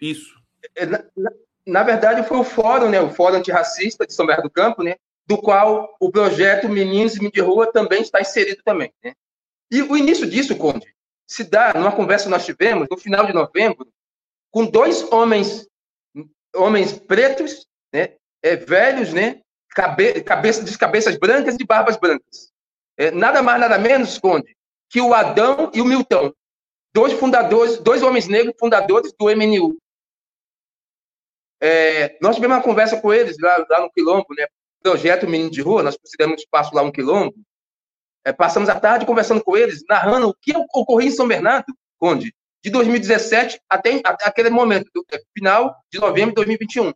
Isso. 0.00 0.34
É, 0.76 0.86
na, 0.86 1.04
na, 1.16 1.30
na 1.66 1.82
verdade, 1.82 2.26
foi 2.26 2.38
o 2.38 2.44
fórum, 2.44 2.88
né? 2.88 3.00
O 3.00 3.10
Fórum 3.10 3.36
Antirracista 3.36 4.06
de 4.06 4.12
São 4.12 4.26
Bernardo 4.26 4.48
do 4.48 4.52
Campo, 4.52 4.82
né? 4.82 4.96
Do 5.26 5.36
qual 5.38 5.94
o 6.00 6.10
projeto 6.10 6.68
Meninos 6.68 7.16
e 7.16 7.30
de 7.30 7.40
Rua 7.40 7.70
também 7.70 8.02
está 8.02 8.20
inserido 8.20 8.62
também, 8.64 8.92
né? 9.04 9.14
E 9.70 9.82
o 9.82 9.96
início 9.96 10.28
disso, 10.28 10.56
Conde, 10.56 10.86
se 11.26 11.44
dá 11.44 11.74
numa 11.74 11.92
conversa 11.92 12.24
que 12.24 12.30
nós 12.30 12.46
tivemos 12.46 12.88
no 12.90 12.96
final 12.96 13.26
de 13.26 13.34
novembro, 13.34 13.86
com 14.50 14.64
dois 14.64 15.02
homens, 15.12 15.68
homens 16.56 16.92
pretos, 16.92 17.66
né, 17.92 18.14
é, 18.42 18.56
velhos, 18.56 19.12
né, 19.12 19.42
cabe, 19.70 20.20
cabeça, 20.22 20.64
de 20.64 20.76
cabeças 20.76 21.16
brancas 21.16 21.54
e 21.54 21.58
de 21.58 21.64
barbas 21.64 21.96
brancas. 21.96 22.52
É, 22.96 23.10
nada 23.10 23.42
mais, 23.42 23.60
nada 23.60 23.78
menos, 23.78 24.18
Conde, 24.18 24.56
que 24.90 25.00
o 25.00 25.14
Adão 25.14 25.70
e 25.74 25.80
o 25.80 25.84
Milton, 25.84 26.32
dois 26.92 27.12
fundadores, 27.12 27.78
dois 27.78 28.02
homens 28.02 28.26
negros 28.28 28.54
fundadores 28.58 29.12
do 29.18 29.26
MNU. 29.26 29.78
É, 31.60 32.16
nós 32.20 32.36
tivemos 32.36 32.56
uma 32.56 32.62
conversa 32.62 33.00
com 33.00 33.12
eles 33.12 33.36
lá, 33.40 33.64
lá 33.68 33.80
no 33.80 33.90
Quilombo, 33.90 34.26
né, 34.36 34.46
projeto 34.82 35.28
Menino 35.28 35.50
de 35.50 35.60
Rua, 35.60 35.82
nós 35.82 35.96
consideramos 35.96 36.40
espaço 36.40 36.74
lá 36.74 36.82
um 36.82 36.92
quilombo, 36.92 37.34
é, 38.24 38.32
passamos 38.32 38.68
a 38.68 38.78
tarde 38.78 39.06
conversando 39.06 39.42
com 39.42 39.56
eles, 39.56 39.82
narrando 39.88 40.28
o 40.28 40.34
que 40.34 40.52
ocorreu 40.74 41.08
em 41.08 41.10
São 41.10 41.26
Bernardo, 41.26 41.72
Conde, 41.98 42.32
de 42.62 42.70
2017 42.70 43.60
até, 43.68 44.00
até 44.04 44.28
aquele 44.28 44.50
momento, 44.50 44.90
do, 44.94 45.04
é, 45.12 45.18
final 45.36 45.76
de 45.92 45.98
novembro 45.98 46.30
de 46.30 46.36
2021. 46.36 46.92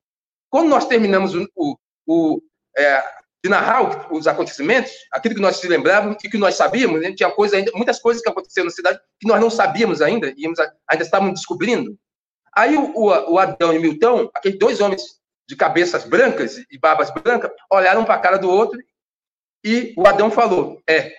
Quando 0.49 0.69
nós 0.69 0.87
terminamos 0.87 1.35
o, 1.35 1.79
o 2.07 2.41
é, 2.77 3.03
de 3.45 3.51
narrar 3.51 4.13
os 4.13 4.27
acontecimentos, 4.27 4.93
aquilo 5.11 5.35
que 5.35 5.41
nós 5.41 5.57
se 5.57 5.67
lembrávamos 5.67 6.17
e 6.23 6.31
que 6.31 6.39
nós 6.39 6.55
sabíamos, 6.55 7.01
né, 7.01 7.13
tinha 7.13 7.31
coisa 7.31 7.57
ainda, 7.57 7.73
muitas 7.75 7.99
coisas 7.99 8.23
que 8.23 8.29
aconteceram 8.29 8.67
na 8.67 8.71
cidade 8.71 9.01
que 9.21 9.27
nós 9.27 9.41
não 9.41 9.51
sabíamos 9.51 10.01
ainda, 10.01 10.33
ainda 10.89 11.03
estávamos 11.03 11.41
descobrindo. 11.41 11.99
Aí 12.55 12.77
o, 12.77 12.93
o, 12.95 13.33
o 13.33 13.39
Adão 13.39 13.73
e 13.73 13.79
Milton, 13.79 14.31
aqueles 14.35 14.59
dois 14.59 14.81
homens 14.81 15.21
de 15.49 15.57
cabeças 15.57 16.05
brancas 16.05 16.59
e 16.71 16.79
barbas 16.79 17.11
brancas, 17.11 17.51
olharam 17.71 18.05
para 18.05 18.15
a 18.15 18.21
cara 18.21 18.39
do 18.39 18.49
outro 18.49 18.79
e 19.65 19.95
o 19.97 20.07
Adão 20.07 20.31
falou: 20.31 20.81
é, 20.89 21.15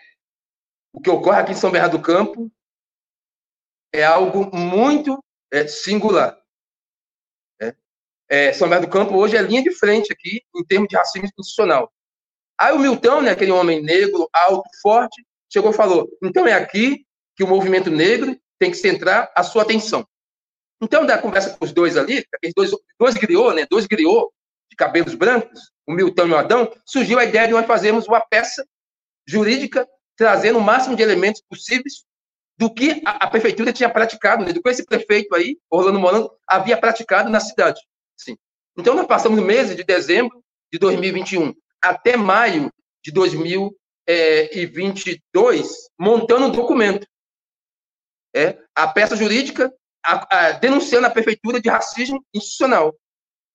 o 0.94 1.02
que 1.02 1.10
ocorre 1.10 1.40
aqui 1.40 1.52
em 1.52 1.56
São 1.56 1.72
Bernardo 1.72 1.98
do 1.98 2.04
Campo 2.04 2.52
é 3.94 4.04
algo 4.04 4.56
muito 4.56 5.24
é, 5.52 5.68
singular. 5.68 6.38
É, 8.30 8.54
São 8.54 8.68
Bernardo 8.68 8.88
do 8.88 8.92
Campo 8.92 9.16
hoje 9.16 9.36
é 9.36 9.42
linha 9.42 9.62
de 9.62 9.72
frente 9.72 10.12
aqui 10.12 10.42
em 10.56 10.64
termos 10.64 10.88
de 10.88 10.96
racismo 10.96 11.26
institucional. 11.26 11.92
Aí 12.58 12.74
o 12.74 12.80
Milton, 12.80 13.22
né, 13.22 13.32
aquele 13.32 13.52
homem 13.52 13.82
negro, 13.82 14.30
alto, 14.34 14.70
forte, 14.82 15.24
chegou 15.52 15.72
e 15.72 15.74
falou: 15.74 16.10
então 16.24 16.48
é 16.48 16.54
aqui 16.54 17.06
que 17.36 17.44
o 17.44 17.48
movimento 17.48 17.90
negro 17.90 18.38
tem 18.60 18.72
que 18.72 18.78
centrar 18.78 19.32
a 19.36 19.44
sua 19.44 19.64
atenção. 19.64 20.08
Então, 20.82 21.06
da 21.06 21.18
conversa 21.18 21.56
com 21.58 21.64
os 21.64 21.72
dois 21.72 21.98
ali, 21.98 22.26
aqueles 22.34 22.54
dois, 22.56 22.72
dois 23.00 23.16
griot, 23.16 23.56
né, 23.56 23.66
dois 23.70 23.86
griot 23.86 24.30
de 24.70 24.76
cabelos 24.76 25.16
brancos, 25.16 25.72
o 25.88 25.94
Milton 25.94 26.28
e 26.28 26.32
o 26.32 26.38
Adão, 26.38 26.72
surgiu 26.86 27.20
a 27.20 27.26
ideia 27.26 27.48
de 27.48 27.54
nós 27.54 27.66
fazermos 27.66 28.08
uma 28.08 28.20
peça 28.20 28.66
jurídica 29.28 29.88
trazendo 30.16 30.60
o 30.60 30.62
máximo 30.62 30.96
de 30.96 31.04
elementos 31.04 31.42
possíveis 31.50 32.04
do 32.58 32.74
que 32.74 33.02
a, 33.06 33.26
a 33.26 33.30
prefeitura 33.30 33.74
tinha 33.74 33.90
praticado, 33.90 34.46
né? 34.46 34.54
do 34.54 34.62
que 34.62 34.70
esse 34.70 34.86
prefeito 34.86 35.34
aí, 35.36 35.58
Orlando 35.70 36.00
Morando, 36.00 36.32
havia 36.48 36.78
praticado 36.78 37.30
na 37.30 37.40
cidade. 37.40 37.80
Sim. 38.18 38.38
Então, 38.78 38.96
nós 38.96 39.08
passamos 39.08 39.44
meses 39.44 39.76
de 39.76 39.84
dezembro 39.84 40.42
de 40.72 40.80
2021 40.80 41.54
até 41.82 42.16
maio 42.16 42.72
de 43.04 43.12
2022 43.12 45.90
montando 46.00 46.46
um 46.46 46.52
documento. 46.52 47.06
É, 48.36 48.58
a 48.74 48.88
peça 48.88 49.16
jurídica 49.16 49.72
a, 50.04 50.48
a, 50.48 50.52
denunciando 50.54 51.06
a 51.08 51.12
prefeitura 51.12 51.62
de 51.62 51.70
racismo 51.70 52.24
institucional. 52.34 52.96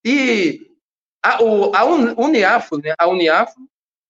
E 0.05 0.71
a, 1.23 1.43
o, 1.43 1.75
a 1.75 1.85
Uniafro, 1.85 2.79
né, 2.79 2.95
a 2.99 3.09
Uniafro, 3.09 3.61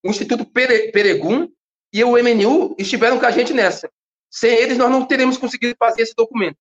o 0.04 0.10
Instituto 0.10 0.44
Pere, 0.44 0.92
Peregum 0.92 1.50
e 1.92 2.04
o 2.04 2.12
MNU 2.12 2.76
estiveram 2.78 3.18
com 3.18 3.26
a 3.26 3.30
gente 3.30 3.52
nessa. 3.52 3.90
Sem 4.30 4.54
eles, 4.54 4.76
nós 4.76 4.90
não 4.90 5.06
teríamos 5.06 5.38
conseguido 5.38 5.74
fazer 5.78 6.02
esse 6.02 6.14
documento. 6.14 6.58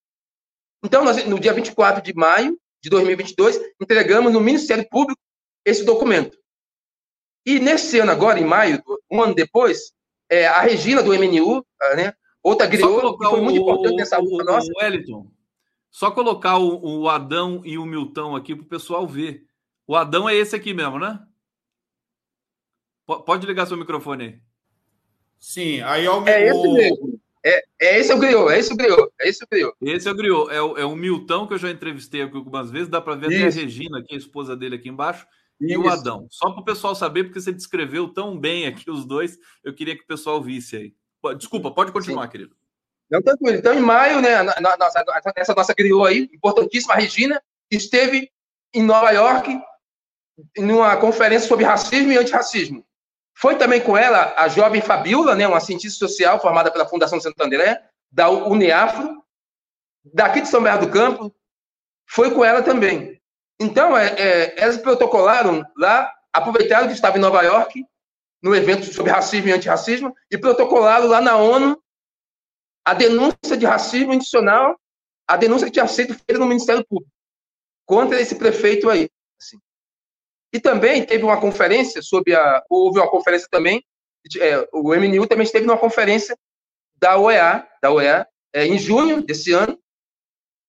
Então, 0.82 1.04
nós, 1.04 1.24
no 1.26 1.38
dia 1.38 1.52
24 1.52 2.02
de 2.02 2.14
maio 2.14 2.58
de 2.82 2.90
2022, 2.90 3.60
entregamos 3.80 4.32
no 4.32 4.40
Ministério 4.40 4.88
Público 4.88 5.20
esse 5.64 5.84
documento. 5.84 6.38
E 7.44 7.58
nesse 7.58 7.98
ano 7.98 8.12
agora, 8.12 8.38
em 8.38 8.44
maio, 8.44 8.82
um 9.10 9.22
ano 9.22 9.34
depois, 9.34 9.92
é, 10.28 10.46
a 10.46 10.60
Regina 10.60 11.02
do 11.02 11.12
MNU, 11.12 11.64
né, 11.96 12.12
outra 12.42 12.66
griot, 12.66 13.16
que 13.16 13.24
foi 13.24 13.40
muito 13.40 13.60
importante 13.60 13.96
nessa 13.96 14.18
luta 14.18 14.44
nossa. 14.44 14.70
Wellington, 14.80 15.30
só 15.90 16.10
colocar 16.10 16.58
o, 16.58 17.00
o 17.02 17.08
Adão 17.08 17.62
e 17.64 17.78
o 17.78 17.86
Milton 17.86 18.36
aqui 18.36 18.54
para 18.54 18.64
o 18.64 18.68
pessoal 18.68 19.06
ver. 19.06 19.44
O 19.86 19.96
Adão 19.96 20.28
é 20.28 20.34
esse 20.34 20.54
aqui 20.54 20.74
mesmo, 20.74 20.98
né? 20.98 21.18
P 23.06 23.22
pode 23.24 23.46
ligar 23.46 23.66
seu 23.66 23.76
microfone 23.76 24.24
aí. 24.24 24.40
Sim, 25.38 25.80
aí 25.80 26.04
é 26.04 26.10
o, 26.10 26.28
é 26.28 26.48
esse 26.48 26.68
mesmo. 26.68 27.17
É, 27.44 27.62
é 27.80 27.98
esse 27.98 28.10
é 28.10 28.14
o 28.14 28.18
griot, 28.18 28.52
é 28.52 28.58
esse 28.58 28.72
o 28.72 28.76
griot, 28.76 29.12
é 29.20 29.28
esse 29.28 29.44
o 29.44 29.46
griot. 29.48 29.74
Esse 29.80 30.08
é 30.08 30.10
o 30.10 30.14
griot, 30.14 30.50
é 30.50 30.60
o, 30.60 30.76
é 30.76 30.84
o 30.84 30.96
Milton 30.96 31.46
que 31.46 31.54
eu 31.54 31.58
já 31.58 31.70
entrevistei 31.70 32.22
aqui 32.22 32.36
algumas 32.36 32.70
vezes, 32.70 32.88
dá 32.88 33.00
para 33.00 33.14
ver 33.14 33.26
até 33.26 33.46
a 33.46 33.50
Regina 33.50 33.98
aqui, 33.98 34.14
a 34.14 34.18
esposa 34.18 34.56
dele 34.56 34.76
aqui 34.76 34.88
embaixo, 34.88 35.26
Isso. 35.60 35.72
e 35.72 35.76
o 35.76 35.88
Adão. 35.88 36.26
Só 36.30 36.50
para 36.50 36.60
o 36.60 36.64
pessoal 36.64 36.94
saber, 36.94 37.24
porque 37.24 37.40
você 37.40 37.52
descreveu 37.52 38.08
tão 38.08 38.38
bem 38.38 38.66
aqui 38.66 38.90
os 38.90 39.04
dois, 39.04 39.38
eu 39.64 39.74
queria 39.74 39.96
que 39.96 40.02
o 40.02 40.06
pessoal 40.06 40.42
visse 40.42 40.76
aí. 40.76 40.94
Desculpa, 41.36 41.70
pode 41.70 41.92
continuar, 41.92 42.24
Sim. 42.24 42.30
querido. 42.30 42.56
Não, 43.10 43.22
tranquilo. 43.22 43.56
Então, 43.56 43.74
em 43.74 43.80
maio, 43.80 44.20
né, 44.20 44.42
nossa, 44.42 45.04
essa 45.36 45.54
nossa 45.54 45.74
criou 45.74 46.04
aí, 46.04 46.28
importantíssima, 46.32 46.94
Regina, 46.94 47.42
esteve 47.70 48.30
em 48.74 48.82
Nova 48.82 49.10
York, 49.10 49.58
numa 50.58 50.96
conferência 50.96 51.48
sobre 51.48 51.64
racismo 51.64 52.12
e 52.12 52.18
antirracismo. 52.18 52.84
Foi 53.40 53.54
também 53.54 53.80
com 53.80 53.96
ela 53.96 54.34
a 54.36 54.48
jovem 54.48 54.82
Fabiola, 54.82 55.36
né, 55.36 55.46
uma 55.46 55.60
cientista 55.60 55.96
social 55.96 56.40
formada 56.40 56.72
pela 56.72 56.88
Fundação 56.88 57.20
Santo 57.20 57.40
André, 57.40 57.80
da 58.10 58.28
Uneafro, 58.28 59.22
daqui 60.12 60.40
de 60.40 60.48
São 60.48 60.60
Bernardo 60.60 60.86
do 60.86 60.92
Campo, 60.92 61.32
foi 62.04 62.34
com 62.34 62.44
ela 62.44 62.62
também. 62.62 63.22
Então, 63.60 63.96
é, 63.96 64.08
é, 64.18 64.60
elas 64.60 64.78
protocolaram 64.78 65.64
lá, 65.76 66.12
aproveitaram 66.32 66.88
que 66.88 66.94
estava 66.94 67.16
em 67.16 67.20
Nova 67.20 67.40
York, 67.42 67.84
no 68.42 68.56
evento 68.56 68.92
sobre 68.92 69.12
racismo 69.12 69.50
e 69.50 69.52
antirracismo, 69.52 70.12
e 70.28 70.36
protocolaram 70.36 71.06
lá 71.06 71.20
na 71.20 71.36
ONU 71.36 71.80
a 72.84 72.92
denúncia 72.92 73.56
de 73.56 73.64
racismo 73.64 74.12
institucional, 74.14 74.76
a 75.28 75.36
denúncia 75.36 75.66
que 75.66 75.74
tinha 75.74 75.86
sido 75.86 76.12
feita 76.12 76.38
no 76.38 76.46
Ministério 76.46 76.84
Público 76.84 77.12
contra 77.86 78.20
esse 78.20 78.34
prefeito 78.34 78.90
aí. 78.90 79.08
E 80.52 80.60
também 80.60 81.04
teve 81.04 81.24
uma 81.24 81.40
conferência 81.40 82.00
sobre 82.02 82.34
a. 82.34 82.62
Houve 82.68 82.98
uma 82.98 83.10
conferência 83.10 83.48
também, 83.50 83.82
é, 84.40 84.68
o 84.72 84.94
MNU 84.94 85.26
também 85.26 85.44
esteve 85.44 85.66
numa 85.66 85.78
conferência 85.78 86.36
da 86.96 87.16
OEA, 87.16 87.66
da 87.82 87.92
OEA 87.92 88.26
é, 88.52 88.66
em 88.66 88.78
junho 88.78 89.22
desse 89.22 89.52
ano, 89.52 89.78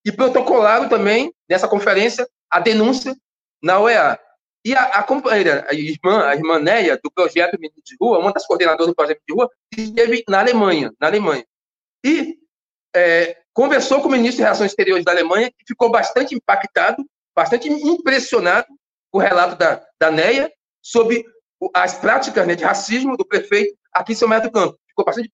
e 0.06 0.12
protocolaram 0.12 0.90
também, 0.90 1.34
nessa 1.50 1.68
conferência, 1.68 2.28
a 2.50 2.60
denúncia 2.60 3.16
na 3.62 3.80
OEA. 3.80 4.20
E 4.66 4.76
a, 4.76 4.84
a 4.84 5.04
companheira, 5.04 5.66
a 5.70 5.74
irmã, 5.74 6.26
a 6.26 6.36
irmã 6.36 6.60
Neia, 6.60 7.00
do 7.02 7.10
projeto 7.10 7.58
Menino 7.60 7.82
de 7.84 7.96
Rua, 8.00 8.20
uma 8.20 8.34
das 8.34 8.46
coordenadoras 8.46 8.88
do 8.88 8.96
projeto 8.96 9.22
de 9.26 9.34
rua, 9.34 9.50
esteve 9.76 10.24
na 10.28 10.42
Alemanha, 10.42 10.92
na 11.00 11.08
Alemanha 11.08 11.46
e 12.06 12.38
é, 12.96 13.38
conversou 13.54 14.02
com 14.02 14.08
o 14.08 14.12
ministro 14.12 14.38
de 14.38 14.44
Relações 14.44 14.72
Exteriores 14.72 15.06
da 15.06 15.12
Alemanha, 15.12 15.52
que 15.52 15.66
ficou 15.68 15.90
bastante 15.90 16.36
impactado, 16.36 17.06
bastante 17.36 17.70
impressionado 17.70 18.68
o 19.12 19.20
relato 19.20 19.56
da, 19.56 19.82
da 20.00 20.12
NEA 20.12 20.52
sobre 20.82 21.26
as 21.74 21.94
práticas 21.96 22.48
né, 22.48 22.56
de 22.56 22.64
racismo 22.64 23.18
do 23.18 23.26
prefeito 23.26 23.76
aqui 23.94 24.14
em 24.14 24.16
São 24.16 24.30
Bernardo 24.30 24.50
do 24.50 24.54
Campo. 24.54 24.80
Ficou 24.88 25.06
bastante 25.06 25.32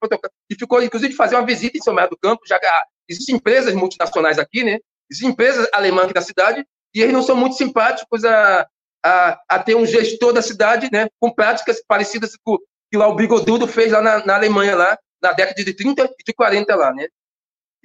e 0.49 0.55
ficou, 0.55 0.81
inclusive, 0.81 1.11
de 1.11 1.17
fazer 1.17 1.35
uma 1.35 1.45
visita 1.45 1.77
em 1.77 1.81
São 1.81 1.93
Bernardo 1.93 2.15
do 2.15 2.19
Campo, 2.19 2.41
já 2.47 2.59
que 2.59 2.67
existem 3.07 3.35
empresas 3.35 3.73
multinacionais 3.73 4.39
aqui, 4.39 4.63
né? 4.63 4.79
Existem 5.09 5.29
empresas 5.29 5.67
alemãs 5.71 6.05
aqui 6.05 6.13
da 6.13 6.21
cidade, 6.21 6.65
e 6.93 7.01
eles 7.01 7.13
não 7.13 7.21
são 7.21 7.35
muito 7.35 7.55
simpáticos 7.55 8.23
a, 8.23 8.67
a, 9.03 9.39
a 9.49 9.59
ter 9.59 9.75
um 9.75 9.85
gestor 9.85 10.33
da 10.33 10.41
cidade, 10.41 10.89
né? 10.91 11.07
Com 11.19 11.31
práticas 11.31 11.81
parecidas 11.87 12.35
com 12.43 12.57
que 12.91 12.97
lá 12.97 13.07
o 13.07 13.15
Bigodudo 13.15 13.67
fez 13.67 13.91
lá 13.91 14.01
na, 14.01 14.25
na 14.25 14.35
Alemanha, 14.35 14.75
lá, 14.75 14.97
na 15.21 15.31
década 15.31 15.63
de 15.63 15.73
30 15.73 16.03
e 16.03 16.23
de 16.23 16.33
40 16.33 16.75
lá, 16.75 16.93
né? 16.93 17.07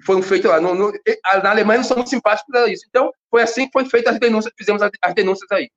Foram 0.04 0.22
feitos 0.22 0.50
lá. 0.50 0.60
No, 0.60 0.74
no, 0.74 0.92
na 1.42 1.50
Alemanha 1.50 1.78
não 1.78 1.84
são 1.84 1.96
muito 1.96 2.10
simpáticos 2.10 2.50
para 2.50 2.70
isso. 2.72 2.84
Então, 2.88 3.10
foi 3.30 3.42
assim 3.42 3.66
que 3.66 3.72
foi 3.72 3.84
feita 3.84 4.10
as 4.10 4.18
denúncias, 4.18 4.52
fizemos 4.56 4.80
as 4.82 5.14
denúncias 5.14 5.50
aí. 5.50 5.70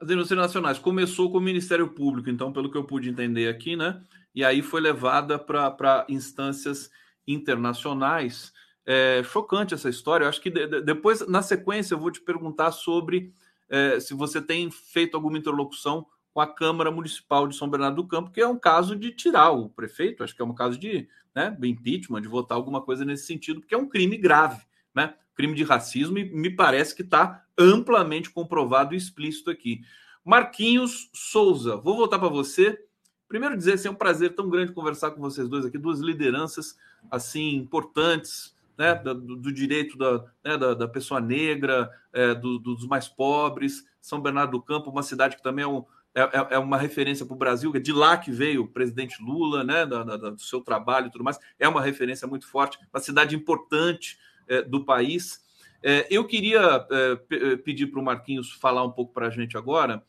As 0.00 0.08
denúncias 0.08 0.38
nacionais. 0.38 0.78
Começou 0.78 1.30
com 1.30 1.36
o 1.36 1.42
Ministério 1.42 1.86
Público, 1.88 2.30
então, 2.30 2.50
pelo 2.50 2.70
que 2.70 2.78
eu 2.78 2.84
pude 2.84 3.10
entender 3.10 3.48
aqui, 3.48 3.76
né? 3.76 4.02
E 4.34 4.42
aí 4.42 4.62
foi 4.62 4.80
levada 4.80 5.38
para 5.38 6.06
instâncias 6.08 6.90
internacionais. 7.26 8.50
É, 8.86 9.22
chocante 9.22 9.74
essa 9.74 9.90
história. 9.90 10.24
Eu 10.24 10.28
acho 10.30 10.40
que 10.40 10.48
de, 10.48 10.66
de, 10.66 10.80
depois, 10.80 11.26
na 11.28 11.42
sequência, 11.42 11.94
eu 11.94 11.98
vou 11.98 12.10
te 12.10 12.20
perguntar 12.20 12.72
sobre 12.72 13.34
é, 13.68 14.00
se 14.00 14.14
você 14.14 14.40
tem 14.40 14.70
feito 14.70 15.16
alguma 15.16 15.36
interlocução 15.36 16.06
com 16.32 16.40
a 16.40 16.46
Câmara 16.46 16.90
Municipal 16.90 17.46
de 17.46 17.54
São 17.54 17.68
Bernardo 17.68 17.96
do 17.96 18.08
Campo, 18.08 18.30
que 18.30 18.40
é 18.40 18.46
um 18.46 18.58
caso 18.58 18.96
de 18.96 19.10
tirar 19.10 19.50
o 19.50 19.68
prefeito, 19.68 20.24
acho 20.24 20.34
que 20.34 20.40
é 20.40 20.44
um 20.44 20.54
caso 20.54 20.78
de 20.78 21.08
né, 21.34 21.54
impeachment, 21.62 22.22
de 22.22 22.28
votar 22.28 22.56
alguma 22.56 22.80
coisa 22.80 23.04
nesse 23.04 23.26
sentido, 23.26 23.60
porque 23.60 23.74
é 23.74 23.78
um 23.78 23.88
crime 23.88 24.16
grave, 24.16 24.64
né? 24.94 25.14
Crime 25.34 25.54
de 25.54 25.64
racismo, 25.64 26.18
e 26.18 26.24
me 26.24 26.50
parece 26.50 26.94
que 26.94 27.02
está 27.02 27.44
amplamente 27.56 28.30
comprovado 28.30 28.94
e 28.94 28.96
explícito 28.96 29.50
aqui. 29.50 29.80
Marquinhos 30.24 31.10
Souza, 31.12 31.76
vou 31.76 31.96
voltar 31.96 32.18
para 32.18 32.28
você. 32.28 32.78
Primeiro 33.26 33.56
dizer 33.56 33.74
assim, 33.74 33.88
é 33.88 33.90
um 33.90 33.94
prazer 33.94 34.34
tão 34.34 34.50
grande 34.50 34.72
conversar 34.72 35.12
com 35.12 35.20
vocês 35.20 35.48
dois 35.48 35.64
aqui, 35.64 35.78
duas 35.78 36.00
lideranças 36.00 36.76
assim 37.10 37.54
importantes, 37.54 38.54
né, 38.76 38.94
do, 38.94 39.14
do 39.14 39.52
direito 39.52 39.96
da, 39.96 40.24
né, 40.44 40.56
da, 40.56 40.74
da, 40.74 40.88
pessoa 40.88 41.20
negra, 41.20 41.90
é, 42.12 42.34
do, 42.34 42.58
dos 42.58 42.86
mais 42.86 43.08
pobres. 43.08 43.84
São 44.00 44.20
Bernardo 44.20 44.52
do 44.52 44.62
Campo, 44.62 44.90
uma 44.90 45.02
cidade 45.02 45.36
que 45.36 45.42
também 45.42 45.64
é 45.64 45.68
um, 45.68 45.84
é, 46.14 46.22
é, 46.22 46.46
é 46.50 46.58
uma 46.58 46.76
referência 46.76 47.24
para 47.24 47.34
o 47.34 47.38
Brasil, 47.38 47.70
é 47.74 47.78
de 47.78 47.92
lá 47.92 48.16
que 48.16 48.30
veio 48.30 48.62
o 48.62 48.68
presidente 48.68 49.22
Lula, 49.22 49.62
né, 49.62 49.86
da, 49.86 50.02
do 50.02 50.40
seu 50.40 50.60
trabalho 50.60 51.06
e 51.06 51.10
tudo 51.10 51.22
mais, 51.22 51.38
é 51.58 51.68
uma 51.68 51.82
referência 51.82 52.26
muito 52.26 52.46
forte, 52.46 52.78
uma 52.92 53.00
cidade 53.00 53.36
importante 53.36 54.18
do 54.62 54.84
país. 54.84 55.40
É, 55.82 56.06
eu 56.10 56.26
queria 56.26 56.86
é, 56.90 57.18
é, 57.30 57.56
pedir 57.56 57.86
para 57.86 58.00
o 58.00 58.04
Marquinhos 58.04 58.52
falar 58.52 58.84
um 58.84 58.90
pouco 58.90 59.12
para 59.12 59.28
a 59.28 59.30
gente 59.30 59.56
agora, 59.56 60.02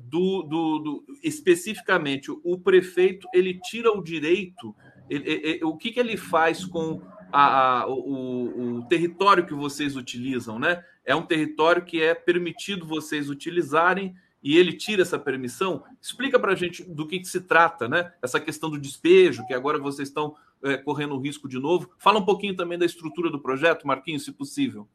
do, 0.00 0.42
do, 0.42 0.78
do, 0.80 1.04
especificamente, 1.22 2.32
o 2.42 2.58
prefeito 2.58 3.28
ele 3.32 3.60
tira 3.60 3.96
o 3.96 4.02
direito, 4.02 4.74
ele, 5.08 5.30
ele, 5.30 5.64
o 5.64 5.76
que, 5.76 5.92
que 5.92 6.00
ele 6.00 6.16
faz 6.16 6.64
com 6.64 7.00
a, 7.32 7.82
a, 7.82 7.86
o, 7.86 8.78
o, 8.78 8.88
território 8.88 9.46
que 9.46 9.54
vocês 9.54 9.94
utilizam, 9.94 10.58
né? 10.58 10.84
É 11.04 11.14
um 11.14 11.22
território 11.22 11.84
que 11.84 12.02
é 12.02 12.12
permitido 12.12 12.84
vocês 12.84 13.30
utilizarem 13.30 14.16
e 14.42 14.56
ele 14.56 14.72
tira 14.72 15.02
essa 15.02 15.18
permissão, 15.18 15.82
explica 16.00 16.38
para 16.38 16.52
a 16.52 16.56
gente 16.56 16.82
do 16.82 17.06
que, 17.06 17.18
que, 17.18 17.28
se 17.28 17.42
trata, 17.42 17.88
né? 17.88 18.12
Essa 18.22 18.40
questão 18.40 18.70
do 18.70 18.78
despejo, 18.78 19.46
que 19.46 19.52
agora 19.52 19.78
vocês 19.78 20.08
estão 20.08 20.34
é, 20.62 20.76
correndo 20.76 21.18
risco 21.18 21.48
de 21.48 21.58
novo. 21.58 21.90
Fala 21.98 22.18
um 22.18 22.24
pouquinho 22.24 22.56
também 22.56 22.78
da 22.78 22.86
estrutura 22.86 23.30
do 23.30 23.40
projeto, 23.40 23.86
Marquinhos, 23.86 24.24
se 24.24 24.32
possível. 24.32 24.88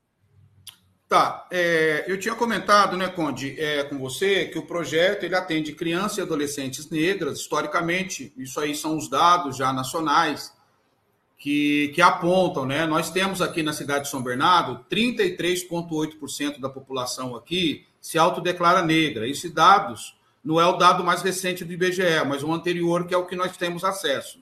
Tá, 1.07 1.47
é, 1.51 2.03
eu 2.07 2.19
tinha 2.19 2.33
comentado, 2.33 2.97
né, 2.97 3.07
Conde, 3.07 3.59
é, 3.59 3.83
com 3.83 3.99
você, 3.99 4.45
que 4.45 4.57
o 4.57 4.65
projeto 4.65 5.23
ele 5.23 5.35
atende 5.35 5.73
crianças 5.73 6.17
e 6.17 6.21
adolescentes 6.21 6.89
negras, 6.89 7.37
historicamente, 7.37 8.33
isso 8.35 8.59
aí 8.59 8.73
são 8.73 8.97
os 8.97 9.07
dados 9.07 9.55
já 9.55 9.71
nacionais 9.71 10.51
que, 11.37 11.89
que 11.89 12.01
apontam, 12.01 12.65
né? 12.65 12.87
Nós 12.87 13.11
temos 13.11 13.39
aqui 13.39 13.61
na 13.61 13.71
cidade 13.71 14.05
de 14.05 14.09
São 14.09 14.23
Bernardo 14.23 14.83
33,8% 14.89 16.59
da 16.59 16.69
população 16.69 17.35
aqui 17.35 17.85
se 18.05 18.19
autodeclara 18.19 18.83
negra. 18.83 19.27
Esses 19.27 19.51
dados 19.51 20.15
não 20.43 20.61
é 20.61 20.65
o 20.67 20.77
dado 20.77 21.03
mais 21.03 21.23
recente 21.23 21.65
do 21.65 21.73
IBGE, 21.73 22.23
mas 22.27 22.43
o 22.43 22.53
anterior, 22.53 23.07
que 23.07 23.15
é 23.15 23.17
o 23.17 23.25
que 23.25 23.35
nós 23.35 23.57
temos 23.57 23.83
acesso. 23.83 24.39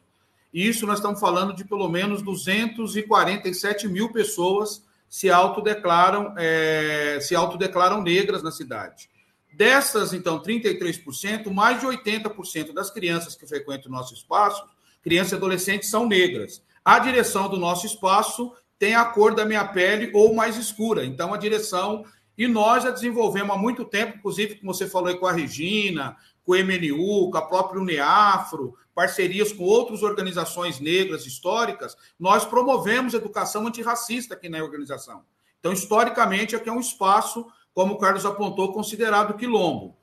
Isso 0.54 0.86
nós 0.86 0.98
estamos 0.98 1.18
falando 1.18 1.56
de 1.56 1.64
pelo 1.64 1.88
menos 1.88 2.22
247 2.22 3.88
mil 3.88 4.12
pessoas 4.12 4.84
se 5.08 5.30
autodeclaram, 5.30 6.34
é, 6.38 7.20
se 7.22 7.38
autodeclaram 7.38 8.04
negras 8.04 8.44
na 8.44 8.52
cidade. 8.52 9.10
Dessas, 9.54 10.12
então, 10.12 10.42
33%, 10.42 11.50
mais 11.50 11.80
de 11.80 11.86
80% 11.86 12.74
das 12.74 12.92
crianças 12.92 13.34
que 13.34 13.48
frequentam 13.48 13.90
o 13.90 13.96
nosso 13.96 14.14
espaço, 14.14 14.62
crianças 15.02 15.32
e 15.32 15.36
adolescentes, 15.36 15.90
são 15.90 16.06
negras. 16.06 16.62
A 16.84 17.00
direção 17.00 17.48
do 17.48 17.56
nosso 17.56 17.86
espaço 17.86 18.52
tem 18.78 18.94
a 18.94 19.06
cor 19.06 19.34
da 19.34 19.46
minha 19.46 19.64
pele 19.64 20.12
ou 20.14 20.36
mais 20.36 20.58
escura. 20.58 21.06
Então, 21.06 21.34
a 21.34 21.38
direção 21.38 22.04
e 22.38 22.48
nós 22.48 22.84
já 22.84 22.90
desenvolvemos 22.90 23.56
há 23.56 23.60
muito 23.60 23.86
tempo, 23.86 24.18
inclusive, 24.18 24.56
como 24.56 24.74
você 24.74 24.88
falou 24.88 25.10
aí 25.10 25.18
com 25.18 25.28
a 25.28 25.32
Regina, 25.32 26.18
com 26.44 26.54
o 26.54 26.56
MNU, 26.56 27.32
com 27.32 27.38
a 27.38 27.42
própria 27.42 27.80
Uneafro, 27.80 28.76
parcerias 28.94 29.52
com 29.52 29.64
outras 29.64 30.04
organizações 30.04 30.80
negras 30.80 31.26
históricas, 31.26 31.96
nós 32.20 32.46
promovemos 32.46 33.14
educação 33.14 33.66
antirracista 33.68 34.34
aqui 34.34 34.50
na 34.50 34.64
organização. 34.64 35.24
Então, 35.60 35.72
historicamente, 35.72 36.56
aqui 36.56 36.70
é 36.70 36.74
um 36.74 36.80
espaço, 36.80 37.48
como 37.74 37.94
o 37.94 37.98
Carlos 37.98 38.26
apontou, 38.26 38.74
considerado 38.74 39.38
quilombo. 39.38 39.96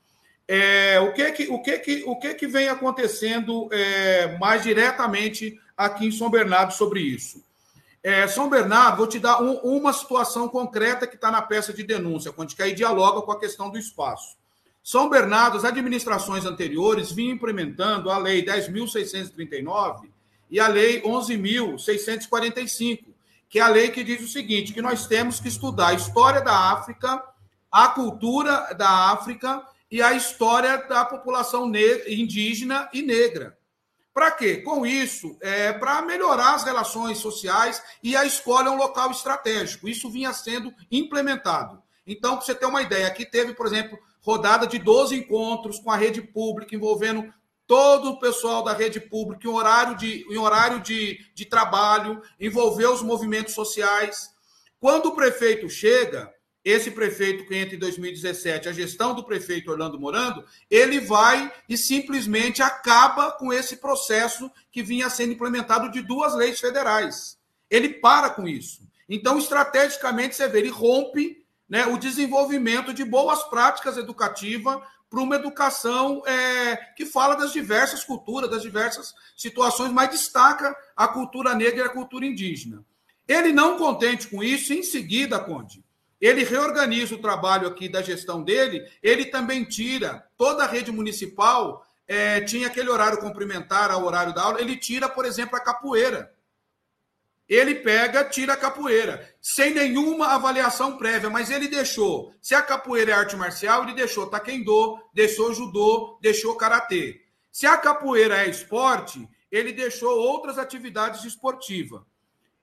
É, 0.48 0.98
o 0.98 1.12
que 1.12 1.30
que, 1.30 1.48
o 1.48 1.62
que, 1.62 1.78
que, 1.78 2.04
o 2.04 2.16
que, 2.16 2.34
que 2.34 2.46
vem 2.48 2.68
acontecendo 2.68 3.68
é, 3.70 4.36
mais 4.38 4.62
diretamente 4.64 5.60
aqui 5.76 6.06
em 6.06 6.10
São 6.10 6.28
Bernardo 6.28 6.72
sobre 6.72 7.00
isso? 7.00 7.44
É, 8.02 8.26
São 8.26 8.48
Bernardo, 8.48 8.96
vou 8.96 9.06
te 9.06 9.18
dar 9.18 9.42
um, 9.42 9.56
uma 9.56 9.92
situação 9.92 10.48
concreta 10.48 11.06
que 11.06 11.16
está 11.16 11.30
na 11.30 11.42
peça 11.42 11.70
de 11.72 11.82
denúncia, 11.82 12.32
quando 12.32 12.54
que 12.54 12.62
aí 12.62 12.74
dialoga 12.74 13.20
com 13.20 13.32
a 13.32 13.38
questão 13.38 13.68
do 13.68 13.78
espaço. 13.78 14.38
São 14.82 15.10
Bernardo, 15.10 15.58
as 15.58 15.64
administrações 15.64 16.46
anteriores 16.46 17.12
vinham 17.12 17.34
implementando 17.34 18.10
a 18.10 18.16
Lei 18.16 18.42
10.639 18.44 20.08
e 20.50 20.58
a 20.58 20.66
Lei 20.66 21.02
11.645, 21.02 23.04
que 23.48 23.58
é 23.58 23.62
a 23.62 23.68
lei 23.68 23.90
que 23.90 24.02
diz 24.02 24.22
o 24.22 24.28
seguinte: 24.28 24.72
que 24.72 24.80
nós 24.80 25.06
temos 25.06 25.38
que 25.38 25.48
estudar 25.48 25.88
a 25.88 25.94
história 25.94 26.40
da 26.40 26.72
África, 26.72 27.22
a 27.70 27.88
cultura 27.88 28.72
da 28.74 29.10
África 29.10 29.62
e 29.90 30.00
a 30.00 30.14
história 30.14 30.78
da 30.88 31.04
população 31.04 31.70
indígena 32.06 32.88
e 32.92 33.02
negra. 33.02 33.58
Para 34.12 34.32
quê? 34.32 34.58
Com 34.58 34.84
isso, 34.84 35.36
é 35.40 35.72
para 35.72 36.02
melhorar 36.02 36.54
as 36.54 36.64
relações 36.64 37.18
sociais 37.18 37.82
e 38.02 38.16
a 38.16 38.24
escola 38.24 38.68
é 38.68 38.70
um 38.70 38.76
local 38.76 39.10
estratégico. 39.10 39.88
Isso 39.88 40.10
vinha 40.10 40.32
sendo 40.32 40.72
implementado. 40.90 41.80
Então, 42.06 42.36
para 42.36 42.44
você 42.44 42.54
ter 42.54 42.66
uma 42.66 42.82
ideia, 42.82 43.06
aqui 43.06 43.24
teve, 43.24 43.54
por 43.54 43.66
exemplo, 43.66 43.98
rodada 44.20 44.66
de 44.66 44.78
12 44.78 45.14
encontros 45.14 45.78
com 45.78 45.90
a 45.90 45.96
rede 45.96 46.20
pública, 46.20 46.74
envolvendo 46.74 47.32
todo 47.66 48.10
o 48.10 48.18
pessoal 48.18 48.64
da 48.64 48.72
rede 48.72 48.98
pública 48.98 49.46
em 49.46 49.50
horário 49.50 49.96
de, 49.96 50.26
em 50.28 50.36
horário 50.36 50.80
de, 50.80 51.20
de 51.34 51.44
trabalho, 51.44 52.20
envolveu 52.40 52.92
os 52.92 53.00
movimentos 53.00 53.54
sociais. 53.54 54.28
Quando 54.80 55.06
o 55.06 55.14
prefeito 55.14 55.68
chega, 55.68 56.32
esse 56.64 56.90
prefeito 56.90 57.46
que 57.46 57.54
entra 57.54 57.74
em 57.74 57.78
2017, 57.78 58.68
a 58.68 58.72
gestão 58.72 59.14
do 59.14 59.24
prefeito 59.24 59.70
Orlando 59.70 59.98
Morando, 59.98 60.44
ele 60.70 61.00
vai 61.00 61.52
e 61.68 61.76
simplesmente 61.76 62.62
acaba 62.62 63.32
com 63.32 63.52
esse 63.52 63.76
processo 63.76 64.50
que 64.70 64.82
vinha 64.82 65.08
sendo 65.08 65.32
implementado 65.32 65.90
de 65.90 66.02
duas 66.02 66.34
leis 66.34 66.60
federais. 66.60 67.38
Ele 67.70 67.88
para 67.88 68.30
com 68.30 68.46
isso. 68.46 68.88
Então, 69.08 69.38
estrategicamente, 69.38 70.36
você 70.36 70.48
vê, 70.48 70.58
ele 70.58 70.68
rompe 70.68 71.44
né, 71.68 71.86
o 71.86 71.96
desenvolvimento 71.96 72.92
de 72.92 73.04
boas 73.04 73.42
práticas 73.44 73.96
educativas 73.96 74.78
para 75.08 75.20
uma 75.20 75.34
educação 75.34 76.22
é, 76.24 76.76
que 76.96 77.04
fala 77.04 77.34
das 77.34 77.52
diversas 77.52 78.04
culturas, 78.04 78.50
das 78.50 78.62
diversas 78.62 79.12
situações, 79.36 79.92
mas 79.92 80.10
destaca 80.10 80.76
a 80.96 81.08
cultura 81.08 81.54
negra 81.54 81.80
e 81.80 81.86
a 81.86 81.92
cultura 81.92 82.24
indígena. 82.24 82.84
Ele 83.26 83.52
não 83.52 83.76
contente 83.76 84.28
com 84.28 84.42
isso, 84.42 84.72
em 84.72 84.82
seguida, 84.82 85.38
Conde, 85.40 85.84
ele 86.20 86.44
reorganiza 86.44 87.14
o 87.14 87.20
trabalho 87.20 87.66
aqui 87.66 87.88
da 87.88 88.02
gestão 88.02 88.42
dele, 88.42 88.86
ele 89.02 89.26
também 89.26 89.64
tira 89.64 90.26
toda 90.36 90.64
a 90.64 90.66
rede 90.66 90.92
municipal, 90.92 91.86
é, 92.06 92.40
tinha 92.40 92.66
aquele 92.66 92.90
horário 92.90 93.18
complementar 93.18 93.90
ao 93.90 94.04
horário 94.04 94.34
da 94.34 94.42
aula, 94.42 94.60
ele 94.60 94.76
tira, 94.76 95.08
por 95.08 95.24
exemplo, 95.24 95.56
a 95.56 95.60
capoeira. 95.60 96.34
Ele 97.48 97.74
pega, 97.74 98.24
tira 98.24 98.52
a 98.52 98.56
capoeira, 98.56 99.28
sem 99.40 99.74
nenhuma 99.74 100.28
avaliação 100.28 100.96
prévia, 100.96 101.30
mas 101.30 101.50
ele 101.50 101.66
deixou. 101.66 102.32
Se 102.40 102.54
a 102.54 102.62
capoeira 102.62 103.12
é 103.12 103.14
arte 103.14 103.34
marcial, 103.34 103.82
ele 103.82 103.94
deixou 103.94 104.26
taekwondo, 104.28 105.00
deixou 105.14 105.52
judô, 105.54 106.18
deixou 106.20 106.54
karatê. 106.56 107.20
Se 107.50 107.66
a 107.66 107.76
capoeira 107.76 108.44
é 108.44 108.48
esporte, 108.48 109.28
ele 109.50 109.72
deixou 109.72 110.16
outras 110.16 110.58
atividades 110.58 111.24
esportivas. 111.24 112.02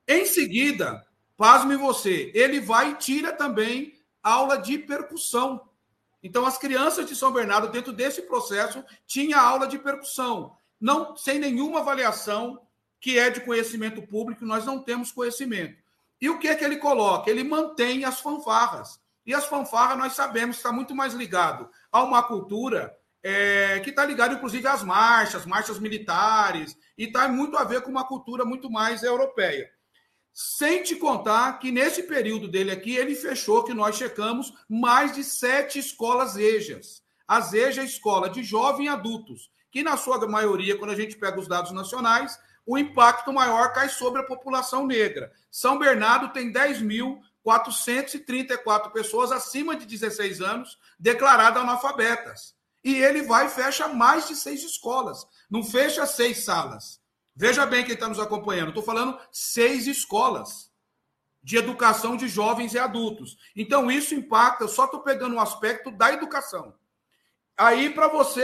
Em 0.07 0.25
seguida, 0.25 1.05
pasme 1.37 1.77
você, 1.77 2.31
ele 2.33 2.59
vai 2.59 2.91
e 2.91 2.95
tira 2.95 3.31
também 3.31 3.93
aula 4.21 4.57
de 4.57 4.77
percussão. 4.79 5.61
Então, 6.21 6.45
as 6.45 6.57
crianças 6.57 7.05
de 7.05 7.15
São 7.15 7.31
Bernardo, 7.31 7.69
dentro 7.69 7.93
desse 7.93 8.23
processo, 8.23 8.83
tinha 9.05 9.39
aula 9.39 9.67
de 9.67 9.77
percussão, 9.77 10.57
não 10.81 11.15
sem 11.15 11.39
nenhuma 11.39 11.79
avaliação 11.79 12.61
que 12.99 13.17
é 13.17 13.29
de 13.29 13.41
conhecimento 13.41 14.01
público, 14.01 14.43
nós 14.43 14.65
não 14.65 14.81
temos 14.81 15.11
conhecimento. 15.11 15.77
E 16.19 16.29
o 16.29 16.39
que 16.39 16.47
é 16.47 16.55
que 16.55 16.65
ele 16.65 16.77
coloca? 16.77 17.29
Ele 17.29 17.43
mantém 17.43 18.03
as 18.03 18.19
fanfarras. 18.19 18.99
E 19.25 19.33
as 19.33 19.45
fanfarras, 19.45 19.97
nós 19.97 20.13
sabemos, 20.13 20.57
está 20.57 20.71
muito 20.71 20.95
mais 20.95 21.13
ligado 21.13 21.69
a 21.91 22.03
uma 22.03 22.23
cultura 22.23 22.97
é, 23.21 23.79
que 23.81 23.91
está 23.91 24.05
ligado, 24.05 24.35
inclusive, 24.35 24.67
às 24.67 24.83
marchas, 24.83 25.45
marchas 25.45 25.79
militares, 25.79 26.77
e 26.97 27.05
está 27.05 27.27
muito 27.27 27.57
a 27.57 27.63
ver 27.63 27.81
com 27.81 27.91
uma 27.91 28.07
cultura 28.07 28.43
muito 28.43 28.69
mais 28.69 29.03
europeia. 29.03 29.69
Sem 30.39 30.83
te 30.83 30.95
contar 30.95 31.57
que 31.57 31.71
nesse 31.71 32.03
período 32.03 32.47
dele 32.47 32.69
aqui, 32.69 32.95
ele 32.95 33.15
fechou, 33.15 33.63
que 33.63 33.73
nós 33.73 33.95
checamos, 33.95 34.53
mais 34.69 35.15
de 35.15 35.23
sete 35.23 35.79
escolas 35.79 36.37
EJAs. 36.37 37.01
As 37.27 37.53
EJA 37.53 37.81
é 37.81 37.85
escola 37.85 38.29
de 38.29 38.43
jovem 38.43 38.85
e 38.85 38.89
adultos, 38.89 39.49
que 39.71 39.81
na 39.81 39.97
sua 39.97 40.27
maioria, 40.27 40.77
quando 40.77 40.91
a 40.91 40.95
gente 40.95 41.17
pega 41.17 41.39
os 41.39 41.47
dados 41.47 41.71
nacionais, 41.71 42.39
o 42.67 42.77
impacto 42.77 43.33
maior 43.33 43.73
cai 43.73 43.89
sobre 43.89 44.21
a 44.21 44.25
população 44.25 44.85
negra. 44.85 45.31
São 45.49 45.79
Bernardo 45.79 46.31
tem 46.31 46.53
10.434 46.53 48.91
pessoas 48.91 49.31
acima 49.31 49.75
de 49.75 49.87
16 49.87 50.39
anos 50.39 50.77
declaradas 50.99 51.63
analfabetas. 51.63 52.53
E 52.83 52.93
ele 52.93 53.23
vai 53.23 53.47
e 53.47 53.49
fecha 53.49 53.87
mais 53.87 54.27
de 54.27 54.35
seis 54.35 54.63
escolas. 54.63 55.25
Não 55.49 55.63
fecha 55.63 56.05
seis 56.05 56.45
salas. 56.45 57.01
Veja 57.39 57.67
bem 57.67 57.85
quem 57.85 57.93
está 57.93 58.09
nos 58.09 58.19
acompanhando. 58.19 58.69
Estou 58.69 58.81
falando 58.83 59.15
seis 59.31 59.85
escolas 59.85 60.71
de 61.43 61.55
educação 61.55 62.17
de 62.17 62.27
jovens 62.27 62.73
e 62.73 62.79
adultos. 62.79 63.37
Então, 63.55 63.91
isso 63.91 64.15
impacta, 64.15 64.67
só 64.67 64.85
estou 64.85 65.01
pegando 65.01 65.35
um 65.35 65.39
aspecto 65.39 65.91
da 65.91 66.11
educação. 66.11 66.73
Aí, 67.55 67.91
para 67.91 68.07
você, 68.07 68.41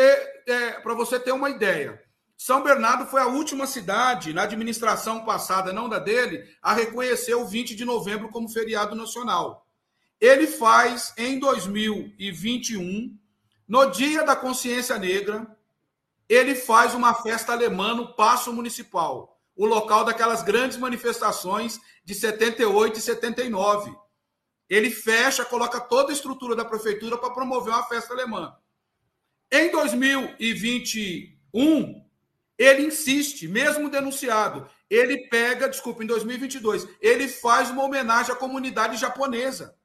é, 0.48 0.72
para 0.74 0.94
você 0.94 1.20
ter 1.20 1.32
uma 1.32 1.50
ideia, 1.50 2.00
São 2.38 2.62
Bernardo 2.62 3.08
foi 3.08 3.20
a 3.20 3.26
última 3.26 3.66
cidade, 3.66 4.32
na 4.32 4.44
administração 4.44 5.26
passada, 5.26 5.74
não 5.74 5.90
da 5.90 5.98
dele, 5.98 6.48
a 6.62 6.72
reconhecer 6.72 7.34
o 7.34 7.48
20 7.48 7.76
de 7.76 7.84
novembro 7.84 8.30
como 8.30 8.48
feriado 8.48 8.96
nacional. 8.96 9.66
Ele 10.22 10.46
faz, 10.46 11.16
em 11.18 11.40
2021, 11.40 13.18
no 13.68 13.86
Dia 13.88 14.24
da 14.24 14.36
Consciência 14.36 15.00
Negra, 15.00 15.48
ele 16.28 16.56
faz 16.56 16.94
uma 16.94 17.14
festa 17.14 17.52
alemã 17.52 17.94
no 17.94 18.16
Paço 18.16 18.54
Municipal, 18.54 19.38
o 19.56 19.66
local 19.66 20.06
daquelas 20.06 20.42
grandes 20.42 20.78
manifestações 20.78 21.80
de 22.04 22.16
78 22.16 22.98
e 22.98 23.02
79. 23.02 23.96
Ele 24.70 24.90
fecha, 24.90 25.46
coloca 25.46 25.80
toda 25.80 26.12
a 26.12 26.14
estrutura 26.14 26.56
da 26.56 26.66
prefeitura 26.66 27.18
para 27.18 27.32
promover 27.32 27.74
uma 27.74 27.84
festa 27.84 28.14
alemã. 28.14 28.56
Em 29.52 29.70
2021, 29.70 32.04
ele 32.58 32.88
insiste, 32.88 33.48
mesmo 33.48 33.90
denunciado, 33.90 34.68
ele 34.90 35.28
pega, 35.28 35.70
desculpa, 35.70 36.04
em 36.04 36.08
2022, 36.08 36.88
ele 37.02 37.28
faz 37.28 37.70
uma 37.70 37.84
homenagem 37.84 38.32
à 38.32 38.36
comunidade 38.36 38.98
japonesa. 38.98 39.78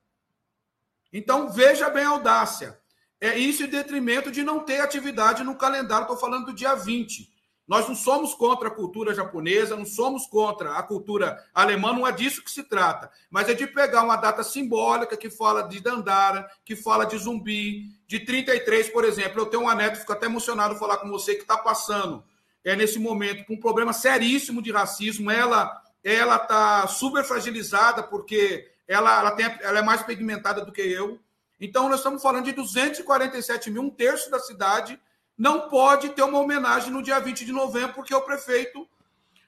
Então, 1.12 1.51
veja 1.51 1.90
bem 1.90 2.05
a 2.05 2.10
audácia. 2.10 2.81
É 3.20 3.36
isso 3.36 3.65
em 3.65 3.69
detrimento 3.69 4.31
de 4.31 4.43
não 4.43 4.61
ter 4.61 4.81
atividade 4.81 5.43
no 5.43 5.57
calendário. 5.57 6.03
Estou 6.03 6.16
falando 6.16 6.47
do 6.47 6.55
dia 6.55 6.74
20. 6.74 7.28
Nós 7.66 7.86
não 7.86 7.95
somos 7.95 8.32
contra 8.32 8.69
a 8.69 8.70
cultura 8.70 9.15
japonesa, 9.15 9.77
não 9.77 9.85
somos 9.85 10.27
contra 10.27 10.73
a 10.73 10.82
cultura 10.82 11.45
alemã, 11.53 11.93
não 11.93 12.07
é 12.07 12.12
disso 12.12 12.43
que 12.43 12.51
se 12.51 12.62
trata. 12.62 13.11
Mas 13.31 13.49
é 13.49 13.55
de 13.55 13.66
pegar 13.66 14.03
uma 14.03 14.16
data 14.16 14.43
simbólica 14.43 15.16
que 15.16 15.28
fala 15.28 15.62
de 15.62 15.78
Dandara, 15.78 16.49
que 16.65 16.74
fala 16.74 17.05
de 17.05 17.19
zumbi, 17.19 17.90
de 18.07 18.20
33, 18.20 18.89
por 18.89 19.05
exemplo. 19.05 19.40
Eu 19.40 19.47
tenho 19.47 19.65
uma 19.65 19.74
neta, 19.74 19.97
fico 19.97 20.12
até 20.12 20.27
emocionado 20.27 20.77
falar 20.77 20.97
com 20.97 21.11
você, 21.11 21.35
que 21.35 21.43
está 21.43 21.59
passando 21.59 22.24
é, 22.65 22.74
nesse 22.74 22.99
momento 22.99 23.45
com 23.45 23.55
um 23.55 23.61
problema 23.61 23.93
seríssimo 23.93 24.62
de 24.62 24.73
racismo. 24.73 25.31
Ela 25.31 25.82
ela 26.03 26.36
está 26.36 26.86
super 26.86 27.24
fragilizada 27.24 28.03
porque 28.03 28.70
ela, 28.86 29.20
ela, 29.20 29.31
tem, 29.32 29.47
ela 29.61 29.81
é 29.81 29.82
mais 29.82 30.03
pigmentada 30.03 30.65
do 30.65 30.73
que 30.73 30.81
eu. 30.81 31.19
Então, 31.60 31.89
nós 31.89 32.01
estamos 32.01 32.22
falando 32.22 32.44
de 32.44 32.52
247 32.52 33.70
mil, 33.70 33.82
um 33.82 33.90
terço 33.90 34.30
da 34.30 34.39
cidade 34.39 34.98
não 35.36 35.68
pode 35.68 36.10
ter 36.10 36.22
uma 36.22 36.40
homenagem 36.40 36.90
no 36.90 37.02
dia 37.02 37.18
20 37.20 37.44
de 37.44 37.52
novembro, 37.52 37.94
porque 37.94 38.14
o 38.14 38.20
prefeito 38.20 38.89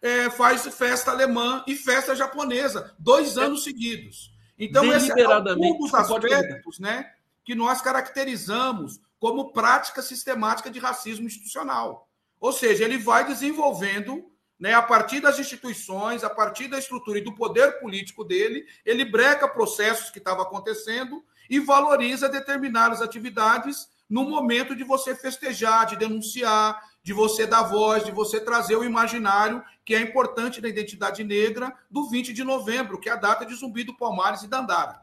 é, 0.00 0.30
faz 0.30 0.62
festa 0.74 1.10
alemã 1.10 1.64
e 1.66 1.74
festa 1.74 2.14
japonesa, 2.14 2.94
dois 2.98 3.36
é. 3.36 3.42
anos 3.42 3.64
seguidos. 3.64 4.32
Então, 4.58 4.84
esse 4.92 5.10
é 5.10 5.28
um 5.28 5.78
dos 5.78 5.94
aspectos 5.94 6.78
né, 6.78 7.10
que 7.44 7.54
nós 7.54 7.80
caracterizamos 7.80 9.00
como 9.18 9.52
prática 9.52 10.00
sistemática 10.00 10.70
de 10.70 10.78
racismo 10.78 11.26
institucional. 11.26 12.08
Ou 12.38 12.52
seja, 12.52 12.84
ele 12.84 12.96
vai 12.96 13.26
desenvolvendo, 13.26 14.30
né, 14.58 14.74
a 14.74 14.82
partir 14.82 15.20
das 15.20 15.38
instituições, 15.38 16.24
a 16.24 16.30
partir 16.30 16.68
da 16.68 16.78
estrutura 16.78 17.18
e 17.18 17.24
do 17.24 17.34
poder 17.34 17.80
político 17.80 18.24
dele, 18.24 18.64
ele 18.84 19.04
breca 19.04 19.48
processos 19.48 20.10
que 20.10 20.18
estavam 20.18 20.42
acontecendo 20.42 21.22
e 21.50 21.58
valoriza 21.58 22.28
determinadas 22.28 23.02
atividades 23.02 23.90
no 24.08 24.24
momento 24.24 24.74
de 24.74 24.84
você 24.84 25.14
festejar, 25.14 25.86
de 25.86 25.96
denunciar, 25.96 26.80
de 27.02 27.12
você 27.12 27.46
dar 27.46 27.64
voz, 27.64 28.04
de 28.04 28.12
você 28.12 28.40
trazer 28.40 28.76
o 28.76 28.84
imaginário 28.84 29.62
que 29.84 29.94
é 29.94 30.00
importante 30.00 30.60
na 30.60 30.68
identidade 30.68 31.24
negra 31.24 31.74
do 31.90 32.08
20 32.08 32.32
de 32.32 32.44
novembro, 32.44 33.00
que 33.00 33.08
é 33.08 33.12
a 33.12 33.16
data 33.16 33.44
de 33.44 33.54
Zumbi 33.54 33.82
do 33.82 33.96
Palmares 33.96 34.42
e 34.42 34.48
Dandara. 34.48 35.00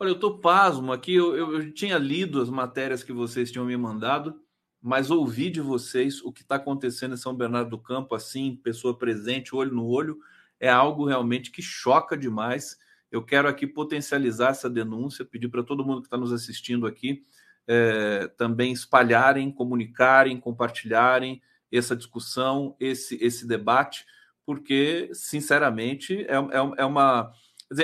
Olha, 0.00 0.10
eu 0.10 0.14
estou 0.14 0.38
pasmo 0.38 0.92
aqui, 0.92 1.14
eu, 1.14 1.36
eu, 1.36 1.52
eu, 1.54 1.72
tinha 1.72 1.98
lido 1.98 2.40
as 2.40 2.48
matérias 2.48 3.02
que 3.02 3.12
vocês 3.12 3.50
tinham 3.50 3.66
me 3.66 3.76
mandado, 3.76 4.40
mas 4.80 5.10
ouvi 5.10 5.50
de 5.50 5.60
vocês 5.60 6.22
o 6.22 6.32
que 6.32 6.42
está 6.42 6.54
acontecendo 6.54 7.14
em 7.14 7.18
São 7.18 7.34
Bernardo 7.34 7.70
do 7.70 7.78
Campo, 7.78 8.14
assim, 8.14 8.56
pessoa 8.62 8.96
presente, 8.96 9.54
olho 9.54 9.74
no 9.74 9.86
olho, 9.86 10.20
é 10.60 10.70
algo 10.70 11.04
realmente 11.04 11.50
que 11.50 11.60
choca 11.60 12.16
demais. 12.16 12.78
Eu 13.10 13.22
quero 13.22 13.48
aqui 13.48 13.66
potencializar 13.66 14.50
essa 14.50 14.68
denúncia, 14.68 15.24
pedir 15.24 15.48
para 15.48 15.62
todo 15.62 15.84
mundo 15.84 16.00
que 16.00 16.06
está 16.06 16.16
nos 16.16 16.32
assistindo 16.32 16.86
aqui 16.86 17.22
é, 17.68 18.26
também 18.38 18.72
espalharem, 18.72 19.52
comunicarem, 19.52 20.40
compartilharem 20.40 21.42
essa 21.70 21.94
discussão, 21.94 22.74
esse, 22.80 23.22
esse 23.22 23.46
debate, 23.46 24.06
porque, 24.46 25.10
sinceramente, 25.12 26.24
é, 26.26 26.34
é, 26.34 26.72
é 26.78 26.84
uma, 26.86 27.30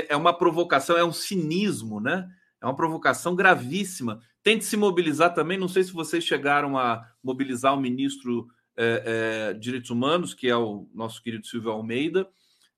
é 0.09 0.17
uma 0.17 0.33
provocação, 0.33 0.97
é 0.97 1.05
um 1.05 1.13
cinismo, 1.13 2.01
né? 2.01 2.27
É 2.63 2.65
uma 2.65 2.75
provocação 2.75 3.37
gravíssima. 3.37 4.23
Tente 4.43 4.65
se 4.65 4.75
mobilizar 4.75 5.35
também. 5.35 5.59
Não 5.59 5.69
sei 5.69 5.85
se 5.85 5.93
vocês 5.93 6.25
chegaram 6.25 6.79
a 6.79 7.07
mobilizar 7.23 7.75
o 7.75 7.81
ministro 7.81 8.49
é, 8.75 9.51
é, 9.51 9.55
Direitos 9.55 9.91
Humanos, 9.91 10.33
que 10.33 10.49
é 10.49 10.57
o 10.57 10.89
nosso 10.95 11.23
querido 11.23 11.47
Silvio 11.47 11.71
Almeida, 11.71 12.27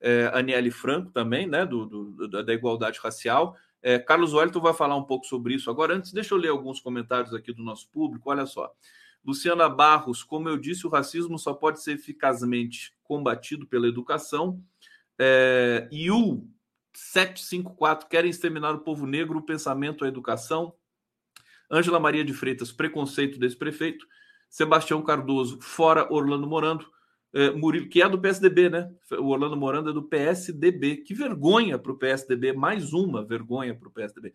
é, 0.00 0.30
Aniele 0.32 0.70
Franco 0.70 1.10
também, 1.10 1.46
né, 1.46 1.64
do, 1.64 1.86
do, 1.86 2.44
da 2.44 2.52
igualdade 2.52 2.98
racial. 3.02 3.56
É, 3.82 3.98
Carlos 3.98 4.34
Wellington 4.34 4.60
vai 4.60 4.74
falar 4.74 4.96
um 4.96 5.04
pouco 5.04 5.26
sobre 5.26 5.54
isso 5.54 5.70
agora. 5.70 5.94
Antes, 5.94 6.12
deixa 6.12 6.34
eu 6.34 6.38
ler 6.38 6.48
alguns 6.48 6.80
comentários 6.80 7.32
aqui 7.34 7.52
do 7.52 7.62
nosso 7.62 7.88
público. 7.90 8.30
Olha 8.30 8.46
só. 8.46 8.72
Luciana 9.24 9.68
Barros, 9.68 10.22
como 10.22 10.48
eu 10.48 10.56
disse, 10.56 10.86
o 10.86 10.90
racismo 10.90 11.38
só 11.38 11.52
pode 11.52 11.82
ser 11.82 11.92
eficazmente 11.92 12.94
combatido 13.02 13.66
pela 13.66 13.88
educação. 13.88 14.62
É, 15.18 15.88
e 15.90 16.10
o 16.10 16.46
754 16.94 18.08
querem 18.08 18.30
exterminar 18.30 18.72
o 18.72 18.80
povo 18.80 19.06
negro, 19.06 19.38
o 19.38 19.42
pensamento, 19.42 20.04
a 20.04 20.08
educação. 20.08 20.74
Ângela 21.70 21.98
Maria 21.98 22.24
de 22.24 22.32
Freitas, 22.32 22.70
preconceito 22.70 23.38
desse 23.38 23.56
prefeito. 23.56 24.06
Sebastião 24.48 25.02
Cardoso, 25.02 25.60
fora 25.60 26.12
Orlando 26.12 26.46
Morando 26.46 26.86
é, 27.36 27.50
Murilo, 27.50 27.86
que 27.86 28.00
é 28.00 28.08
do 28.08 28.18
PSDB, 28.18 28.70
né? 28.70 28.90
O 29.18 29.26
Orlando 29.26 29.58
Morando 29.58 29.90
é 29.90 29.92
do 29.92 30.02
PSDB. 30.02 30.96
Que 30.96 31.12
vergonha 31.12 31.78
para 31.78 31.92
o 31.92 31.98
PSDB, 31.98 32.54
mais 32.54 32.94
uma 32.94 33.22
vergonha 33.22 33.74
para 33.74 33.88
o 33.88 33.92
PSDB. 33.92 34.32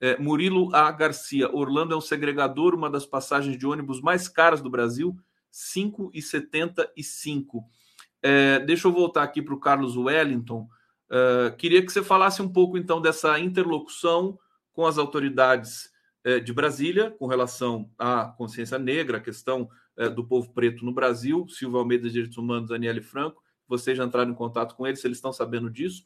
É, 0.00 0.16
Murilo 0.18 0.72
A. 0.72 0.92
Garcia, 0.92 1.52
Orlando 1.52 1.94
é 1.94 1.96
um 1.96 2.00
segregador, 2.00 2.72
uma 2.72 2.88
das 2.88 3.04
passagens 3.04 3.58
de 3.58 3.66
ônibus 3.66 4.00
mais 4.00 4.28
caras 4.28 4.62
do 4.62 4.70
Brasil, 4.70 5.16
5,75. 5.52 7.64
É, 8.22 8.60
deixa 8.60 8.86
eu 8.86 8.92
voltar 8.92 9.24
aqui 9.24 9.42
para 9.42 9.54
o 9.54 9.58
Carlos 9.58 9.96
Wellington. 9.96 10.68
É, 11.10 11.50
queria 11.58 11.84
que 11.84 11.90
você 11.90 12.04
falasse 12.04 12.40
um 12.40 12.48
pouco, 12.48 12.78
então, 12.78 13.00
dessa 13.00 13.36
interlocução 13.40 14.38
com 14.72 14.86
as 14.86 14.96
autoridades 14.96 15.90
é, 16.22 16.38
de 16.38 16.52
Brasília 16.52 17.10
com 17.18 17.26
relação 17.26 17.90
à 17.98 18.26
consciência 18.26 18.78
negra, 18.78 19.18
a 19.18 19.20
questão 19.20 19.68
é, 19.96 20.08
do 20.08 20.26
povo 20.26 20.52
preto 20.52 20.84
no 20.84 20.92
Brasil, 20.92 21.46
Silvio 21.48 21.78
Almeida, 21.78 22.10
Direitos 22.10 22.36
Humanos, 22.36 22.68
Daniele 22.68 23.00
Franco, 23.00 23.42
vocês 23.66 23.96
já 23.96 24.04
entraram 24.04 24.30
em 24.30 24.34
contato 24.34 24.74
com 24.74 24.86
eles, 24.86 25.04
eles 25.04 25.18
estão 25.18 25.32
sabendo 25.32 25.70
disso, 25.70 26.04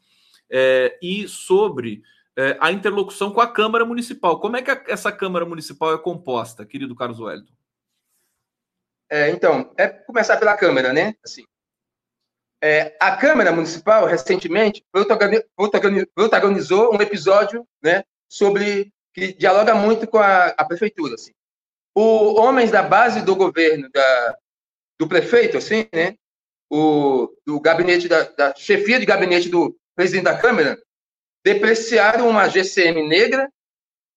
é, 0.51 0.99
e 1.03 1.27
sobre 1.29 2.03
é, 2.37 2.57
a 2.61 2.71
interlocução 2.71 3.33
com 3.33 3.41
a 3.41 3.53
Câmara 3.53 3.85
Municipal. 3.85 4.41
Como 4.41 4.57
é 4.57 4.63
que 4.63 4.71
a, 4.71 4.85
essa 4.87 5.11
Câmara 5.11 5.45
Municipal 5.45 5.95
é 5.95 5.99
composta, 5.99 6.65
querido 6.65 6.95
Carlos 6.95 7.19
Wellington? 7.19 7.53
É, 9.11 9.31
então, 9.31 9.73
é 9.77 9.89
começar 9.89 10.37
pela 10.37 10.57
Câmara, 10.57 10.93
né? 10.93 11.15
Assim, 11.25 11.45
é, 12.63 12.97
a 13.01 13.17
Câmara 13.17 13.53
Municipal, 13.53 14.07
recentemente, 14.07 14.85
protagonizou 14.93 16.95
um 16.95 17.01
episódio 17.01 17.67
né, 17.83 18.05
sobre 18.29 18.93
que 19.15 19.33
dialoga 19.33 19.75
muito 19.75 20.07
com 20.07 20.19
a, 20.19 20.49
a 20.49 20.65
Prefeitura. 20.65 21.15
Assim 21.15 21.33
o 22.01 22.41
homens 22.41 22.71
da 22.71 22.81
base 22.81 23.23
do 23.23 23.35
governo, 23.35 23.91
da, 23.93 24.37
do 25.01 25.09
prefeito, 25.09 25.57
assim, 25.59 25.89
né? 25.93 26.15
O, 26.71 27.29
do 27.45 27.61
gabinete, 27.61 28.07
da, 28.07 28.23
da 28.23 28.55
chefia 28.55 29.01
de 29.01 29.07
gabinete 29.07 29.49
do 29.49 29.77
presidente 29.97 30.25
da 30.25 30.39
Câmara, 30.39 30.79
depreciaram 31.45 32.29
uma 32.29 32.49
GCM 32.49 33.09
negra 33.09 33.51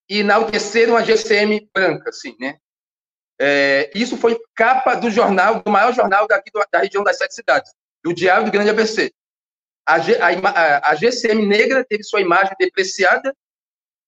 e 0.08 0.20
enalteceram 0.20 0.94
uma 0.94 1.04
GCM 1.04 1.68
branca, 1.74 2.10
assim, 2.10 2.36
né? 2.40 2.58
É, 3.40 3.90
isso 3.96 4.16
foi 4.16 4.40
capa 4.54 4.94
do 4.94 5.10
jornal, 5.10 5.64
do 5.64 5.72
maior 5.72 5.92
jornal 5.92 6.28
daqui 6.28 6.52
do, 6.52 6.64
da 6.72 6.80
região 6.80 7.04
das 7.04 7.18
sete 7.18 7.34
cidades, 7.34 7.74
do 8.04 8.14
Diário 8.14 8.46
do 8.46 8.52
Grande 8.52 8.70
ABC. 8.70 9.12
A, 9.88 9.96
a, 9.96 10.92
a, 10.92 10.96
GCM 10.96 11.48
negra 11.48 11.84
teve 11.84 12.04
sua 12.04 12.22
imagem 12.22 12.54
depreciada 12.60 13.36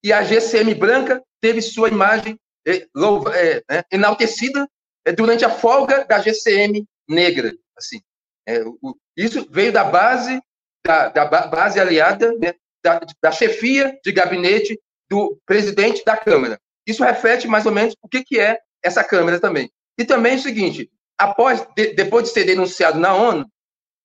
e 0.03 0.13
a 0.13 0.21
GCM 0.21 0.75
branca 0.75 1.23
teve 1.41 1.59
sua 1.59 1.87
imagem 1.87 2.37
é, 2.65 2.87
é, 2.95 3.63
né, 3.69 3.83
enaltecida 3.91 4.67
é, 5.05 5.11
durante 5.11 5.43
a 5.43 5.49
folga 5.49 6.05
da 6.05 6.19
GCM 6.19 6.85
negra. 7.07 7.53
Assim, 7.77 8.01
é, 8.47 8.63
o, 8.63 8.97
isso 9.15 9.47
veio 9.49 9.71
da 9.71 9.83
base, 9.83 10.41
da, 10.85 11.09
da 11.09 11.25
base 11.25 11.79
aliada, 11.79 12.33
né, 12.37 12.53
da, 12.83 13.01
da, 13.21 13.31
chefia 13.31 13.97
de 14.03 14.11
gabinete 14.11 14.79
do 15.09 15.39
presidente 15.45 16.03
da 16.03 16.17
Câmara. 16.17 16.59
Isso 16.87 17.03
reflete 17.03 17.47
mais 17.47 17.65
ou 17.65 17.71
menos 17.71 17.95
o 18.01 18.09
que, 18.09 18.23
que 18.23 18.39
é 18.39 18.59
essa 18.83 19.03
Câmara 19.03 19.39
também. 19.39 19.71
E 19.97 20.03
também 20.03 20.33
é 20.33 20.35
o 20.35 20.41
seguinte: 20.41 20.89
após, 21.17 21.65
de, 21.75 21.93
depois 21.93 22.25
de 22.25 22.31
ser 22.31 22.45
denunciado 22.45 22.99
na 22.99 23.13
ONU, 23.13 23.45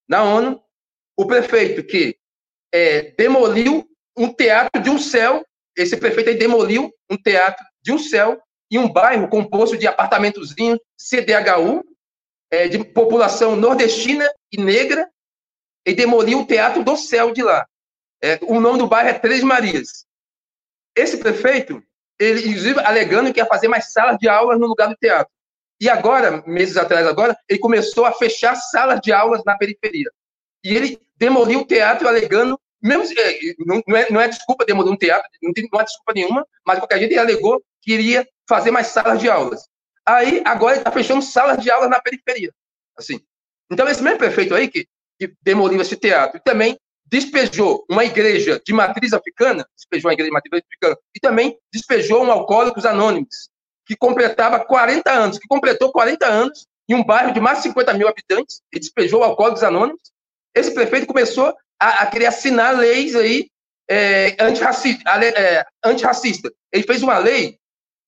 na 0.09 0.23
ONU, 0.23 0.61
o 1.17 1.27
prefeito 1.27 1.83
que 1.83 2.17
é, 2.73 3.13
demoliu 3.17 3.89
um 4.17 4.33
teatro 4.33 4.83
de 4.83 4.91
um 4.91 4.99
céu, 4.99 5.45
esse 5.77 5.97
prefeito 5.97 6.31
aí 6.31 6.37
demoliu 6.37 6.93
um 7.11 7.17
teatro 7.17 7.65
de 7.83 7.93
um 7.93 7.99
céu 7.99 8.41
e 8.71 8.79
um 8.79 8.91
bairro 8.91 9.29
composto 9.29 9.77
de 9.77 9.87
apartamentozinhos 9.87 10.79
CDHU, 10.97 11.85
é, 12.51 12.69
de 12.69 12.85
população 12.85 13.57
nordestina 13.57 14.29
e 14.53 14.61
negra, 14.61 15.09
e 15.87 15.95
demoliu 15.95 16.41
o 16.41 16.47
Teatro 16.47 16.83
do 16.83 16.97
Céu 16.97 17.33
de 17.33 17.43
lá. 17.43 17.67
É, 18.23 18.39
o 18.43 18.61
nome 18.61 18.79
do 18.79 18.87
bairro 18.87 19.11
é 19.11 19.15
Três 19.15 19.43
Marias. 19.43 20.07
Esse 20.95 21.17
prefeito, 21.19 21.83
ele, 22.19 22.49
inclusive, 22.49 22.81
alegando 22.81 23.33
que 23.33 23.41
ia 23.41 23.47
fazer 23.47 23.69
mais 23.69 23.93
salas 23.93 24.19
de 24.19 24.29
aulas 24.29 24.59
no 24.59 24.67
lugar 24.67 24.89
do 24.89 24.97
teatro. 24.97 25.33
E 25.81 25.89
agora, 25.89 26.43
meses 26.45 26.77
atrás 26.77 27.07
agora, 27.07 27.39
ele 27.49 27.61
começou 27.61 28.05
a 28.05 28.13
fechar 28.13 28.57
salas 28.57 29.01
de 29.01 29.13
aulas 29.13 29.43
na 29.47 29.57
periferia. 29.57 30.11
E 30.65 30.75
ele 30.75 31.01
demoliu 31.17 31.61
o 31.61 31.65
teatro 31.65 32.09
alegando, 32.09 32.61
mesmo, 32.83 33.05
é, 33.17 33.39
não, 33.59 33.97
é, 33.97 34.11
não 34.11 34.21
é 34.21 34.29
desculpa 34.29 34.65
demolir 34.65 34.93
um 34.93 34.97
teatro, 34.97 35.29
não, 35.41 35.53
tem, 35.53 35.69
não 35.73 35.81
é 35.81 35.85
desculpa 35.85 36.13
nenhuma, 36.15 36.47
mas 36.67 36.79
qualquer 36.79 36.99
jeito 36.99 37.13
ele 37.13 37.21
alegou 37.21 37.63
que 37.81 37.93
iria 37.93 38.27
fazer 38.49 38.71
mais 38.71 38.89
salas 38.89 39.21
de 39.21 39.29
aulas. 39.29 39.69
Aí, 40.07 40.43
agora 40.45 40.75
ele 40.75 40.81
está 40.81 40.91
fechando 40.91 41.23
salas 41.23 41.63
de 41.63 41.71
aulas 41.71 41.91
na 41.91 42.01
periferia. 42.01 42.53
Assim. 42.97 43.21
Então, 43.71 43.87
esse 43.87 44.03
mesmo 44.03 44.19
prefeito 44.19 44.55
aí 44.55 44.69
que, 44.69 44.87
que 45.21 45.35
demoliu 45.43 45.81
esse 45.81 45.97
teatro 45.97 46.41
também 46.43 46.79
despejou 47.11 47.85
uma 47.89 48.05
igreja 48.05 48.61
de 48.65 48.73
matriz 48.73 49.13
africana, 49.13 49.67
despejou 49.75 50.09
uma 50.09 50.15
igreja 50.15 50.31
de 50.31 50.35
matriz 50.35 50.63
africana, 50.65 50.97
e 51.15 51.21
também 51.21 51.59
despejou 51.73 52.23
um 52.23 52.31
Alcoólicos 52.31 52.85
Anônimos, 52.85 53.49
que 53.87 53.97
completava 53.97 54.65
40 54.65 55.11
anos, 55.11 55.39
que 55.39 55.49
completou 55.49 55.91
40 55.91 56.27
anos 56.27 56.67
em 56.89 56.95
um 56.95 57.05
bairro 57.05 57.33
de 57.33 57.41
mais 57.41 57.59
de 57.59 57.65
50 57.65 57.95
mil 57.95 58.09
habitantes, 58.09 58.61
e 58.73 58.79
despejou 58.79 59.23
Alcoólicos 59.23 59.63
Anônimos. 59.63 60.01
Esse 60.55 60.73
prefeito 60.75 61.07
começou 61.07 61.55
a, 61.81 62.03
a 62.03 62.07
querer 62.07 62.27
assinar 62.27 62.77
leis 62.77 63.15
aí 63.15 63.49
é, 63.89 64.37
antirracista, 64.39 65.11
é, 65.25 65.65
antirracista. 65.85 66.53
Ele 66.73 66.83
fez 66.83 67.03
uma 67.03 67.19
lei 67.19 67.59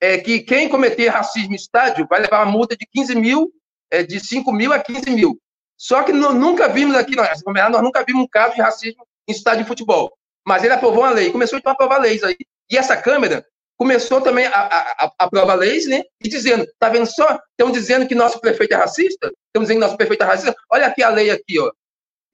é 0.01 0.18
que 0.18 0.40
quem 0.40 0.68
cometer 0.68 1.09
racismo 1.09 1.52
em 1.52 1.56
estádio 1.56 2.06
vai 2.09 2.20
levar 2.20 2.44
uma 2.44 2.52
multa 2.52 2.77
de 2.77 2.86
15 2.86 3.14
mil, 3.14 3.52
é, 3.90 4.02
de 4.02 4.18
5 4.18 4.51
mil 4.52 4.72
a 4.72 4.78
15 4.78 5.10
mil. 5.10 5.39
Só 5.77 6.02
que 6.02 6.12
nós 6.12 6.35
nunca 6.35 6.68
vimos 6.68 6.97
aqui, 6.97 7.14
nós, 7.16 7.43
nós 7.44 7.82
nunca 7.82 8.05
vimos 8.05 8.24
um 8.24 8.28
caso 8.28 8.55
de 8.55 8.62
racismo 8.62 9.06
em 9.28 9.32
estádio 9.32 9.62
de 9.62 9.68
futebol. 9.68 10.12
Mas 10.47 10.64
ele 10.64 10.72
aprovou 10.72 11.02
uma 11.02 11.10
lei, 11.10 11.31
começou 11.31 11.59
então 11.59 11.70
a 11.70 11.74
aprovar 11.74 11.98
leis 11.98 12.22
aí. 12.22 12.36
E 12.70 12.77
essa 12.77 12.97
Câmara 12.97 13.44
começou 13.78 14.20
também 14.20 14.47
a, 14.47 14.52
a, 14.52 15.05
a 15.05 15.12
aprovar 15.18 15.55
leis, 15.55 15.86
né? 15.86 16.02
E 16.22 16.28
dizendo, 16.28 16.66
tá 16.78 16.89
vendo 16.89 17.06
só? 17.06 17.39
Estão 17.51 17.70
dizendo 17.70 18.06
que 18.06 18.14
nosso 18.14 18.40
prefeito 18.40 18.72
é 18.72 18.77
racista? 18.77 19.32
Estão 19.47 19.62
dizendo 19.62 19.77
que 19.77 19.86
nosso 19.86 19.97
prefeito 19.97 20.22
é 20.22 20.27
racista? 20.27 20.55
Olha 20.70 20.86
aqui 20.86 21.02
a 21.02 21.09
lei 21.09 21.31
aqui, 21.31 21.59
ó. 21.59 21.70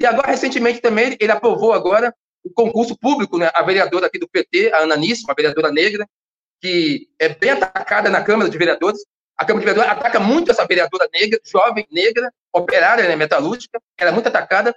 E 0.01 0.07
agora, 0.07 0.29
recentemente, 0.29 0.81
também, 0.81 1.17
ele 1.21 1.33
aprovou 1.33 1.73
agora 1.73 2.13
o 2.45 2.51
concurso 2.51 2.97
público, 2.99 3.39
né? 3.39 3.51
A 3.55 3.63
vereadora 3.63 4.07
aqui 4.07 4.19
do 4.19 4.29
PT, 4.29 4.73
a 4.73 4.79
Ananíssima, 4.79 5.33
a 5.33 5.37
vereadora 5.37 5.71
negra, 5.71 6.07
que 6.61 7.09
é 7.19 7.29
bem 7.29 7.51
atacada 7.51 8.09
na 8.11 8.23
Câmara 8.23 8.51
de 8.51 8.59
Vereadores. 8.59 9.01
A 9.37 9.45
Câmara 9.45 9.65
de 9.65 9.73
Vereadores 9.73 9.99
ataca 9.99 10.21
muito 10.21 10.51
essa 10.51 10.67
vereadora 10.67 11.09
negra, 11.13 11.39
jovem, 11.45 11.87
negra, 11.91 12.33
operária, 12.53 13.07
né, 13.07 13.17
metalúrgica, 13.17 13.81
ela 13.99 14.11
é 14.11 14.15
muito 14.15 14.29
atacada. 14.29 14.75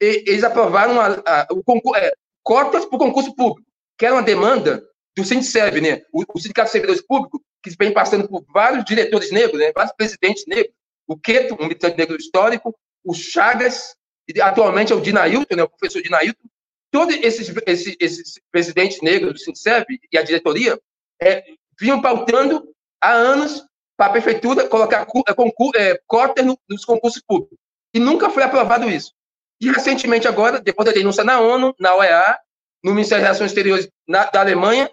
E 0.00 0.24
eles 0.26 0.44
aprovaram 0.44 1.00
a, 1.00 1.22
a, 1.26 1.46
o 1.50 1.62
concurso, 1.62 2.02
é, 2.02 2.12
cotas 2.42 2.84
para 2.84 2.96
o 2.96 2.98
concurso 2.98 3.34
público, 3.34 3.68
que 3.98 4.06
era 4.06 4.14
uma 4.14 4.22
demanda 4.22 4.82
do 5.16 5.24
Sindiceb, 5.24 5.80
né? 5.80 6.02
O, 6.12 6.22
o 6.32 6.38
Sindicato 6.38 6.68
de 6.68 6.72
Servidores 6.72 7.02
Públicos 7.02 7.40
que 7.62 7.70
vem 7.78 7.92
passando 7.92 8.28
por 8.28 8.44
vários 8.52 8.84
diretores 8.84 9.30
negros, 9.30 9.58
né, 9.58 9.72
vários 9.74 9.94
presidentes 9.94 10.44
negros, 10.46 10.72
o 11.06 11.16
Queto, 11.16 11.54
um 11.54 11.64
militante 11.64 11.96
negro 11.96 12.16
histórico, 12.16 12.74
o 13.04 13.14
Chagas, 13.14 13.96
e 14.28 14.40
atualmente 14.40 14.92
é 14.92 14.96
o 14.96 15.00
Dinailton, 15.00 15.56
né, 15.56 15.62
o 15.62 15.68
professor 15.68 16.02
Dinailton, 16.02 16.48
todos 16.90 17.16
esses, 17.16 17.52
esses, 17.66 17.96
esses 17.98 18.40
presidentes 18.50 19.00
negros 19.02 19.34
do 19.34 19.38
Sincerb 19.40 19.86
e 20.10 20.18
a 20.18 20.22
diretoria 20.22 20.78
é, 21.20 21.44
vinham 21.78 22.00
pautando 22.00 22.68
há 23.00 23.12
anos 23.12 23.64
para 23.96 24.06
a 24.06 24.12
prefeitura 24.12 24.68
colocar 24.68 25.06
é, 25.06 25.90
é, 25.90 26.00
cota 26.06 26.42
no, 26.42 26.58
nos 26.68 26.84
concursos 26.84 27.22
públicos. 27.26 27.58
E 27.92 27.98
nunca 27.98 28.30
foi 28.30 28.42
aprovado 28.42 28.88
isso. 28.88 29.12
E 29.60 29.70
recentemente, 29.70 30.28
agora, 30.28 30.60
depois 30.60 30.86
da 30.86 30.92
denúncia 30.92 31.24
na 31.24 31.40
ONU, 31.40 31.74
na 31.80 31.96
OEA, 31.96 32.38
no 32.84 32.92
Ministério 32.92 33.24
das 33.24 33.38
Relações 33.38 33.50
Exteriores 33.50 33.88
na, 34.06 34.24
da 34.26 34.40
Alemanha, 34.40 34.88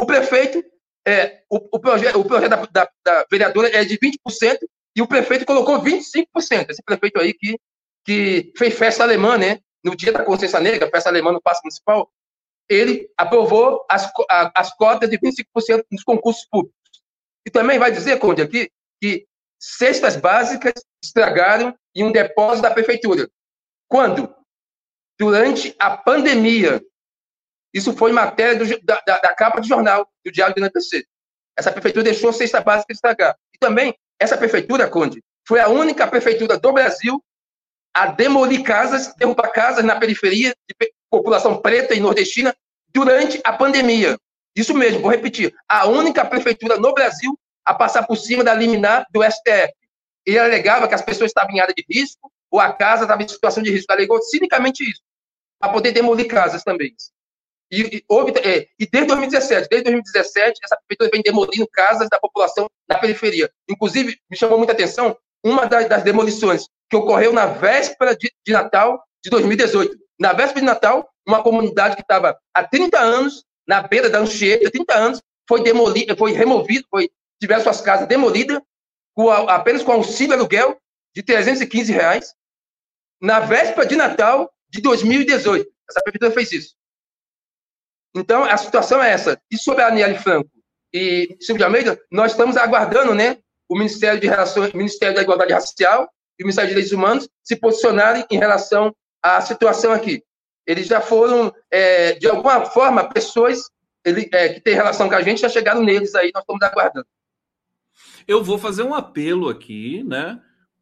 o 0.00 0.04
prefeito, 0.04 0.62
é, 1.06 1.42
o, 1.48 1.56
o, 1.56 1.76
o 1.76 2.24
projeto 2.24 2.48
da, 2.48 2.56
da, 2.66 2.90
da, 3.04 3.26
vereadora 3.30 3.68
é 3.68 3.84
de 3.84 3.96
20% 3.96 4.58
e 4.96 5.02
o 5.02 5.06
prefeito 5.06 5.44
colocou 5.44 5.80
25%. 5.80 6.26
Esse 6.68 6.82
prefeito 6.82 7.20
aí 7.20 7.32
que, 7.32 7.56
que 8.04 8.52
fez 8.56 8.76
festa 8.76 9.04
alemã, 9.04 9.38
né? 9.38 9.60
No 9.84 9.94
dia 9.94 10.12
da 10.12 10.24
consciência 10.24 10.58
negra, 10.58 10.90
festa 10.90 11.08
alemã 11.08 11.30
no 11.30 11.40
Paço 11.40 11.60
Municipal, 11.62 12.10
ele 12.68 13.10
aprovou 13.16 13.84
as, 13.90 14.10
as 14.54 14.74
cotas 14.76 15.08
de 15.08 15.18
25% 15.18 15.84
nos 15.90 16.04
concursos 16.04 16.44
públicos. 16.50 16.76
E 17.46 17.50
também 17.50 17.78
vai 17.78 17.90
dizer, 17.90 18.18
Conde, 18.18 18.42
aqui, 18.42 18.70
que 19.00 19.26
cestas 19.58 20.16
básicas 20.16 20.74
estragaram 21.02 21.74
em 21.94 22.04
um 22.04 22.12
depósito 22.12 22.62
da 22.62 22.70
prefeitura. 22.70 23.28
Quando? 23.88 24.34
Durante 25.18 25.74
a 25.78 25.96
pandemia. 25.96 26.82
Isso 27.72 27.96
foi 27.96 28.12
matéria 28.12 28.56
do, 28.56 28.84
da, 28.84 29.00
da, 29.06 29.18
da, 29.18 29.34
capa 29.34 29.60
de 29.60 29.68
jornal 29.68 30.08
do 30.24 30.30
Diário 30.30 30.54
do 30.54 30.60
NPC. 30.60 31.04
Essa 31.56 31.72
prefeitura 31.72 32.04
deixou 32.04 32.32
cesta 32.32 32.60
básica 32.60 32.92
estragar. 32.92 33.36
E 33.54 33.58
também, 33.58 33.94
essa 34.18 34.36
prefeitura, 34.36 34.88
Conde, 34.88 35.22
foi 35.46 35.60
a 35.60 35.68
única 35.68 36.06
prefeitura 36.06 36.58
do 36.58 36.72
Brasil 36.72 37.22
a 37.94 38.06
demolir 38.06 38.62
casas, 38.62 39.14
derrubar 39.16 39.50
casas 39.50 39.84
na 39.84 39.98
periferia 39.98 40.54
de 40.68 40.74
população 41.10 41.60
preta 41.60 41.94
e 41.94 42.00
nordestina 42.00 42.54
durante 42.88 43.40
a 43.44 43.52
pandemia. 43.52 44.18
Isso 44.54 44.74
mesmo, 44.74 45.00
vou 45.00 45.10
repetir. 45.10 45.54
A 45.68 45.86
única 45.86 46.24
prefeitura 46.24 46.76
no 46.76 46.92
Brasil 46.92 47.38
a 47.64 47.74
passar 47.74 48.06
por 48.06 48.16
cima 48.16 48.42
da 48.42 48.54
liminar 48.54 49.06
do 49.10 49.22
STF. 49.22 49.72
Ele 50.26 50.38
alegava 50.38 50.88
que 50.88 50.94
as 50.94 51.02
pessoas 51.02 51.30
estavam 51.30 51.54
em 51.54 51.60
área 51.60 51.74
de 51.74 51.84
risco 51.88 52.30
ou 52.50 52.58
a 52.58 52.72
casa 52.72 53.02
estava 53.02 53.22
em 53.22 53.28
situação 53.28 53.62
de 53.62 53.70
risco. 53.70 53.92
Alegou 53.92 54.20
cinicamente 54.22 54.82
isso, 54.82 55.02
para 55.58 55.72
poder 55.72 55.92
demolir 55.92 56.26
casas 56.26 56.64
também. 56.64 56.94
E, 57.70 57.96
e, 57.96 58.04
houve, 58.08 58.32
é, 58.38 58.66
e 58.78 58.86
desde 58.86 59.08
2017, 59.08 59.68
desde 59.68 59.84
2017, 59.84 60.60
essa 60.64 60.76
prefeitura 60.76 61.10
vem 61.12 61.22
demolindo 61.22 61.68
casas 61.70 62.08
da 62.10 62.18
população 62.18 62.66
na 62.88 62.98
periferia. 62.98 63.50
Inclusive, 63.68 64.18
me 64.30 64.36
chamou 64.36 64.56
muita 64.56 64.72
atenção 64.72 65.16
uma 65.44 65.66
das, 65.66 65.88
das 65.88 66.02
demolições 66.02 66.66
que 66.88 66.96
ocorreu 66.96 67.32
na 67.32 67.46
véspera 67.46 68.16
de, 68.16 68.32
de 68.46 68.52
Natal 68.52 69.02
de 69.22 69.30
2018. 69.30 69.94
Na 70.18 70.32
véspera 70.32 70.60
de 70.60 70.66
Natal, 70.66 71.08
uma 71.26 71.42
comunidade 71.42 71.96
que 71.96 72.02
estava 72.02 72.38
há 72.54 72.64
30 72.64 72.98
anos 72.98 73.44
na 73.66 73.82
beira 73.82 74.08
da 74.08 74.18
Anchieta, 74.18 74.70
30 74.70 74.94
anos, 74.94 75.22
foi 75.48 75.62
demolida, 75.62 76.16
foi 76.16 76.32
removido, 76.32 76.86
foi 76.90 77.10
tiveram 77.40 77.62
suas 77.62 77.80
casas 77.80 78.08
demolidas 78.08 78.60
com 79.14 79.30
a, 79.30 79.54
apenas 79.54 79.82
com 79.82 79.92
auxílio 79.92 80.34
aluguel 80.34 80.76
de 81.14 81.22
315 81.22 81.92
reais 81.92 82.34
na 83.20 83.40
véspera 83.40 83.86
de 83.86 83.96
Natal 83.96 84.52
de 84.68 84.80
2018. 84.80 85.68
Essa 85.88 86.00
prefeitura 86.02 86.32
fez 86.32 86.52
isso. 86.52 86.74
Então, 88.14 88.44
a 88.44 88.56
situação 88.56 89.02
é 89.02 89.10
essa. 89.10 89.40
E 89.50 89.56
sobre 89.56 89.82
a 89.82 89.88
Aniele 89.88 90.18
Franco 90.18 90.50
e 90.92 91.36
Silvio 91.40 91.58
de 91.58 91.64
Almeida, 91.64 92.00
nós 92.10 92.32
estamos 92.32 92.56
aguardando 92.56 93.14
né, 93.14 93.38
o 93.68 93.76
Ministério, 93.76 94.20
de 94.20 94.26
Relações, 94.26 94.72
Ministério 94.72 95.14
da 95.14 95.22
Igualdade 95.22 95.52
Racial 95.52 96.10
e 96.38 96.42
o 96.42 96.46
Ministério 96.46 96.68
de 96.68 96.74
Direitos 96.74 96.92
Humanos 96.92 97.28
se 97.42 97.56
posicionarem 97.56 98.24
em 98.30 98.38
relação 98.38 98.94
à 99.22 99.40
situação 99.40 99.92
aqui. 99.92 100.22
Eles 100.66 100.86
já 100.86 101.00
foram, 101.00 101.52
é, 101.70 102.14
de 102.14 102.28
alguma 102.28 102.66
forma, 102.66 103.08
pessoas 103.08 103.70
ele, 104.04 104.28
é, 104.32 104.48
que 104.50 104.60
têm 104.60 104.74
relação 104.74 105.08
com 105.08 105.14
a 105.14 105.22
gente 105.22 105.40
já 105.40 105.48
chegaram 105.48 105.82
neles 105.82 106.14
aí, 106.14 106.30
nós 106.34 106.42
estamos 106.42 106.62
aguardando. 106.62 107.06
Eu 108.26 108.44
vou 108.44 108.58
fazer 108.58 108.82
um 108.82 108.94
apelo 108.94 109.48
aqui, 109.48 110.02
né, 110.04 110.40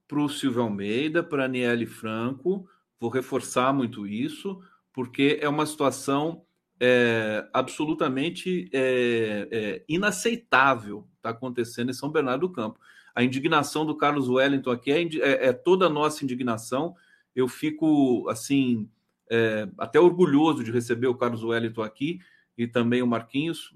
para 0.09 0.21
o 0.21 0.29
Silvio 0.29 0.63
Almeida, 0.63 1.23
para 1.23 1.43
a 1.43 1.47
Aniele 1.47 1.87
Franco, 1.87 2.69
vou 2.99 3.11
reforçar 3.11 3.73
muito 3.73 4.07
isso, 4.07 4.61
porque 4.93 5.39
é 5.41 5.49
uma 5.49 5.67
situação 5.67 6.45
é, 6.81 7.47
absolutamente 7.53 8.69
é, 8.73 9.49
é, 9.51 9.85
inaceitável 9.89 11.07
está 11.27 11.31
acontecendo 11.31 11.91
em 11.91 11.95
São 11.95 12.11
Bernardo 12.11 12.47
do 12.47 12.53
Campo. 12.53 12.79
A 13.15 13.25
indignação 13.25 13.85
do 13.85 13.97
Carlos 13.97 14.29
Wellington 14.29 14.71
aqui 14.71 14.93
é, 14.93 15.49
é 15.49 15.53
toda 15.53 15.87
a 15.87 15.91
nossa 15.91 16.25
indignação. 16.25 16.95
Eu 17.37 17.47
fico 17.47 18.27
assim 18.29 18.89
é, 19.31 19.69
até 19.79 20.01
orgulhoso 20.01 20.65
de 20.65 20.73
receber 20.73 21.07
o 21.07 21.15
Carlos 21.15 21.45
Wellington 21.45 21.83
aqui 21.83 22.19
e 22.57 22.67
também 22.67 23.03
o 23.03 23.07
Marquinhos, 23.07 23.71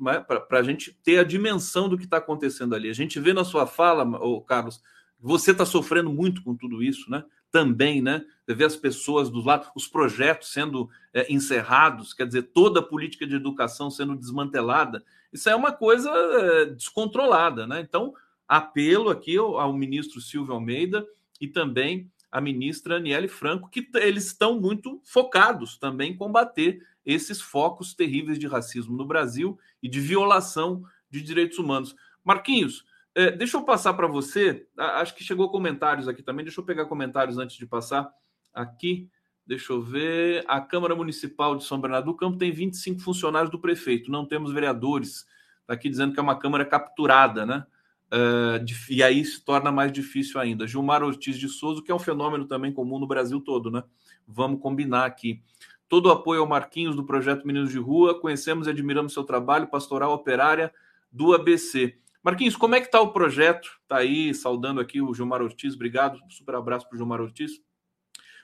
para 0.48 0.58
a 0.58 0.62
gente 0.62 0.98
ter 1.04 1.18
a 1.18 1.24
dimensão 1.24 1.86
do 1.86 1.98
que 1.98 2.04
está 2.04 2.16
acontecendo 2.16 2.74
ali. 2.74 2.88
A 2.88 2.94
gente 2.94 3.20
vê 3.20 3.34
na 3.34 3.44
sua 3.44 3.66
fala, 3.66 4.04
o 4.24 4.40
Carlos, 4.40 4.80
você 5.18 5.50
está 5.50 5.66
sofrendo 5.66 6.10
muito 6.10 6.42
com 6.42 6.56
tudo 6.56 6.82
isso, 6.82 7.10
né? 7.10 7.22
Também, 7.52 8.00
né? 8.00 8.24
Você 8.46 8.54
vê 8.54 8.64
as 8.64 8.76
pessoas 8.76 9.28
dos 9.28 9.44
lados, 9.44 9.68
os 9.76 9.86
projetos 9.86 10.50
sendo 10.50 10.88
é, 11.12 11.30
encerrados, 11.30 12.14
quer 12.14 12.26
dizer, 12.26 12.44
toda 12.54 12.80
a 12.80 12.82
política 12.82 13.26
de 13.26 13.34
educação 13.34 13.90
sendo 13.90 14.16
desmantelada. 14.16 15.04
Isso 15.30 15.50
é 15.50 15.54
uma 15.54 15.72
coisa 15.72 16.10
é, 16.10 16.66
descontrolada, 16.66 17.66
né? 17.66 17.80
Então, 17.80 18.14
apelo 18.48 19.10
aqui 19.10 19.36
ao, 19.36 19.58
ao 19.58 19.74
ministro 19.74 20.22
Silvio 20.22 20.54
Almeida 20.54 21.06
e 21.38 21.46
também 21.46 22.10
à 22.30 22.40
ministra 22.40 22.96
Aniele 22.96 23.28
Franco, 23.28 23.68
que 23.68 23.88
eles 23.94 24.26
estão 24.26 24.60
muito 24.60 25.00
focados 25.04 25.76
também 25.76 26.12
em 26.12 26.16
combater 26.16 26.86
esses 27.04 27.40
focos 27.40 27.94
terríveis 27.94 28.38
de 28.38 28.46
racismo 28.46 28.96
no 28.96 29.04
Brasil 29.04 29.58
e 29.82 29.88
de 29.88 30.00
violação 30.00 30.84
de 31.10 31.20
direitos 31.22 31.58
humanos. 31.58 31.94
Marquinhos, 32.24 32.84
é, 33.14 33.30
deixa 33.30 33.56
eu 33.56 33.64
passar 33.64 33.94
para 33.94 34.06
você. 34.06 34.66
Acho 34.76 35.14
que 35.14 35.24
chegou 35.24 35.50
comentários 35.50 36.06
aqui 36.06 36.22
também. 36.22 36.44
Deixa 36.44 36.60
eu 36.60 36.64
pegar 36.64 36.86
comentários 36.86 37.38
antes 37.38 37.56
de 37.56 37.66
passar 37.66 38.10
aqui. 38.54 39.08
Deixa 39.46 39.72
eu 39.72 39.82
ver. 39.82 40.44
A 40.46 40.60
Câmara 40.60 40.94
Municipal 40.94 41.56
de 41.56 41.64
São 41.64 41.80
Bernardo 41.80 42.06
do 42.06 42.16
Campo 42.16 42.38
tem 42.38 42.52
25 42.52 43.00
funcionários 43.00 43.50
do 43.50 43.58
prefeito. 43.58 44.10
Não 44.10 44.24
temos 44.24 44.52
vereadores. 44.52 45.26
Está 45.62 45.74
aqui 45.74 45.88
dizendo 45.88 46.12
que 46.12 46.20
é 46.20 46.22
uma 46.22 46.38
Câmara 46.38 46.64
capturada, 46.64 47.44
né? 47.44 47.66
Uh, 48.12 48.64
e 48.88 49.02
aí 49.02 49.24
se 49.24 49.40
torna 49.44 49.70
mais 49.70 49.92
difícil 49.92 50.40
ainda. 50.40 50.66
Gilmar 50.66 51.02
Ortiz 51.02 51.38
de 51.38 51.48
Souza, 51.48 51.82
que 51.82 51.92
é 51.92 51.94
um 51.94 51.98
fenômeno 51.98 52.44
também 52.44 52.72
comum 52.72 52.98
no 52.98 53.06
Brasil 53.06 53.40
todo, 53.40 53.70
né? 53.70 53.84
Vamos 54.26 54.60
combinar 54.60 55.04
aqui. 55.04 55.42
Todo 55.88 56.06
o 56.06 56.10
apoio 56.10 56.40
ao 56.40 56.46
Marquinhos 56.46 56.96
do 56.96 57.04
projeto 57.04 57.46
Meninos 57.46 57.70
de 57.70 57.78
Rua. 57.78 58.20
Conhecemos 58.20 58.66
e 58.66 58.70
admiramos 58.70 59.12
seu 59.12 59.24
trabalho, 59.24 59.68
pastoral 59.68 60.12
operária 60.12 60.72
do 61.10 61.34
ABC. 61.34 61.96
Marquinhos, 62.22 62.54
como 62.54 62.74
é 62.74 62.80
que 62.80 62.86
está 62.86 63.00
o 63.00 63.12
projeto? 63.12 63.78
Está 63.82 63.96
aí, 63.96 64.34
saudando 64.34 64.80
aqui 64.80 65.00
o 65.00 65.14
Gilmar 65.14 65.40
Ortiz, 65.40 65.74
obrigado, 65.74 66.20
super 66.28 66.54
abraço 66.54 66.86
para 66.86 66.94
o 66.94 66.98
Gilmar 66.98 67.20
Ortiz. 67.20 67.52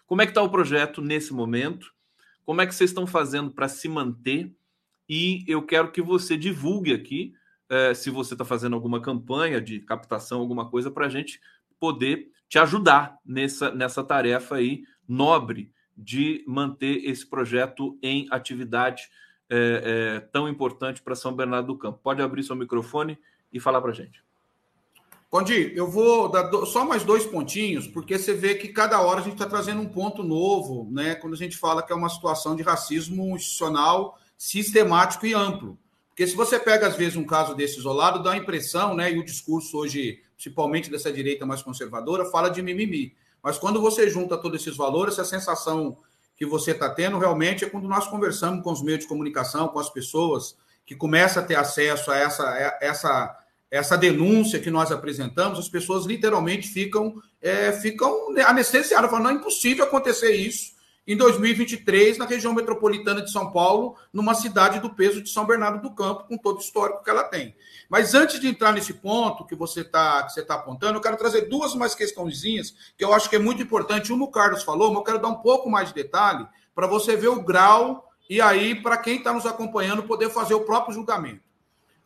Como 0.07 0.23
é 0.23 0.27
que 0.27 0.31
está 0.31 0.43
o 0.43 0.49
projeto 0.49 1.03
nesse 1.03 1.35
momento? 1.35 1.93
Como 2.45 2.61
é 2.61 2.67
que 2.67 2.75
vocês 2.75 2.91
estão 2.91 3.07
fazendo 3.07 3.51
para 3.51 3.69
se 3.69 3.87
manter? 3.87 4.51
E 5.09 5.45
eu 5.47 5.63
quero 5.63 5.93
que 5.93 6.01
você 6.01 6.37
divulgue 6.37 6.95
aqui, 6.95 7.35
eh, 7.69 7.95
se 7.95 8.11
você 8.11 8.35
está 8.35 8.45
fazendo 8.45 8.75
alguma 8.75 9.01
campanha 9.01 9.61
de 9.61 9.81
captação, 9.81 10.41
alguma 10.41 10.69
coisa, 10.69 10.91
para 10.91 11.07
a 11.07 11.09
gente 11.09 11.41
poder 11.79 12.31
te 12.49 12.59
ajudar 12.59 13.19
nessa, 13.25 13.71
nessa 13.71 14.03
tarefa 14.05 14.57
aí 14.57 14.85
nobre 15.09 15.73
de 15.97 16.45
manter 16.47 17.05
esse 17.05 17.27
projeto 17.27 17.99
em 18.03 18.27
atividade 18.31 19.09
eh, 19.49 19.83
eh, 19.85 20.21
tão 20.33 20.49
importante 20.49 21.03
para 21.03 21.15
São 21.15 21.35
Bernardo 21.35 21.69
do 21.69 21.79
Campo. 21.79 22.01
Pode 22.03 22.21
abrir 22.21 22.43
seu 22.43 22.55
microfone 22.57 23.19
e 23.53 23.59
falar 23.59 23.81
para 23.81 23.91
a 23.91 23.95
gente. 23.95 24.23
Condi, 25.29 25.73
eu 25.75 25.91
vou 25.91 26.29
dar 26.31 26.51
só 26.67 26.85
mais 26.85 27.03
dois 27.03 27.27
pontinhos, 27.27 27.89
porque 27.89 28.17
você 28.17 28.33
vê 28.33 28.55
que 28.55 28.69
cada 28.69 29.01
hora 29.01 29.21
a 29.21 29.23
gente 29.23 29.33
está 29.33 29.47
trazendo 29.47 29.81
um 29.81 29.89
ponto 29.89 30.23
novo, 30.23 30.89
né? 30.93 31.17
Quando 31.17 31.35
a 31.35 31.37
gente 31.37 31.57
fala 31.57 31.83
que 31.83 31.93
é 31.93 31.97
uma 31.97 32.09
situação 32.09 32.55
de 32.55 32.63
racismo 32.63 33.35
institucional 33.35 34.19
sistemático 34.39 35.27
e 35.27 35.35
amplo. 35.35 35.79
Porque 36.17 36.27
se 36.27 36.35
você 36.35 36.59
pega, 36.59 36.87
às 36.87 36.97
vezes, 36.97 37.15
um 37.15 37.27
caso 37.27 37.55
desse 37.55 37.79
isolado, 37.79 38.23
dá 38.23 38.33
a 38.33 38.37
impressão, 38.39 38.95
né? 38.95 39.13
E 39.13 39.19
o 39.19 39.23
discurso 39.23 39.77
hoje, 39.77 40.23
principalmente 40.35 40.91
dessa 40.91 41.13
direita 41.13 41.45
mais 41.45 41.61
conservadora, 41.61 42.25
fala 42.25 42.49
de 42.49 42.63
mimimi. 42.63 43.15
Mas 43.43 43.59
quando 43.59 43.83
você 43.83 44.09
junta 44.09 44.39
todos 44.39 44.63
esses 44.63 44.75
valores, 44.75 45.19
a 45.19 45.27
sensação 45.27 45.99
que 46.35 46.47
você 46.47 46.71
está 46.71 46.89
tendo 46.89 47.19
realmente 47.19 47.67
é 47.67 47.69
quando 47.69 47.87
nós 47.87 48.09
conversamos 48.09 48.65
com 48.65 48.73
os 48.73 48.83
meios 48.83 49.01
de 49.01 49.07
comunicação, 49.07 49.69
com 49.69 49.79
as 49.79 49.91
pessoas, 49.91 50.57
que 50.87 50.97
começa 50.97 51.41
a 51.41 51.43
ter 51.43 51.57
acesso 51.57 52.11
a 52.11 52.17
essa, 52.17 52.49
a 52.49 52.79
essa, 52.81 53.39
essa 53.71 53.99
denúncia 53.99 54.59
que 54.59 54.71
nós 54.71 54.91
apresentamos, 54.91 55.59
as 55.59 55.69
pessoas 55.69 56.07
literalmente 56.07 56.67
ficam, 56.67 57.21
é, 57.43 57.73
ficam 57.73 58.35
anestesiadas, 58.47 59.11
falam, 59.11 59.25
não 59.25 59.31
é 59.33 59.35
impossível 59.35 59.85
acontecer 59.85 60.35
isso. 60.35 60.76
Em 61.07 61.17
2023 61.17 62.19
na 62.19 62.25
região 62.25 62.53
metropolitana 62.53 63.23
de 63.23 63.31
São 63.31 63.53
Paulo, 63.53 63.97
numa 64.13 64.35
cidade 64.35 64.81
do 64.81 64.91
peso 64.91 65.23
de 65.23 65.31
São 65.31 65.47
Bernardo 65.47 65.81
do 65.81 65.95
Campo, 65.95 66.25
com 66.25 66.37
todo 66.37 66.57
o 66.57 66.61
histórico 66.61 67.05
que 67.05 67.11
ela 67.11 67.25
tem. 67.25 67.55
Mas 67.89 68.15
antes 68.15 68.41
de 68.41 68.49
entrar 68.49 68.73
nesse 68.73 68.95
ponto 68.95 69.47
que 69.47 69.55
você 69.55 69.83
está 69.83 70.27
tá 70.47 70.55
apontando, 70.55 70.99
eu 70.99 71.03
quero 71.03 71.17
trazer 71.17 71.43
duas 71.43 71.75
mais 71.75 71.95
questõezinhas 71.95 72.75
que 72.97 73.05
eu 73.05 73.15
acho 73.15 73.31
que 73.31 73.37
é 73.37 73.39
muito 73.39 73.63
importante. 73.63 74.13
Uma 74.13 74.25
o 74.25 74.31
Carlos 74.31 74.65
falou, 74.65 74.89
mas 74.89 74.99
eu 74.99 75.05
quero 75.05 75.19
dar 75.21 75.29
um 75.29 75.37
pouco 75.37 75.71
mais 75.71 75.89
de 75.89 75.95
detalhe 75.95 76.47
para 76.75 76.87
você 76.87 77.17
ver 77.17 77.29
o 77.29 77.43
grau 77.43 78.07
e 78.29 78.41
aí, 78.41 78.75
para 78.75 78.97
quem 78.97 79.19
está 79.19 79.33
nos 79.33 79.47
acompanhando, 79.47 80.03
poder 80.03 80.31
fazer 80.31 80.55
o 80.55 80.65
próprio 80.65 80.95
julgamento. 80.95 81.43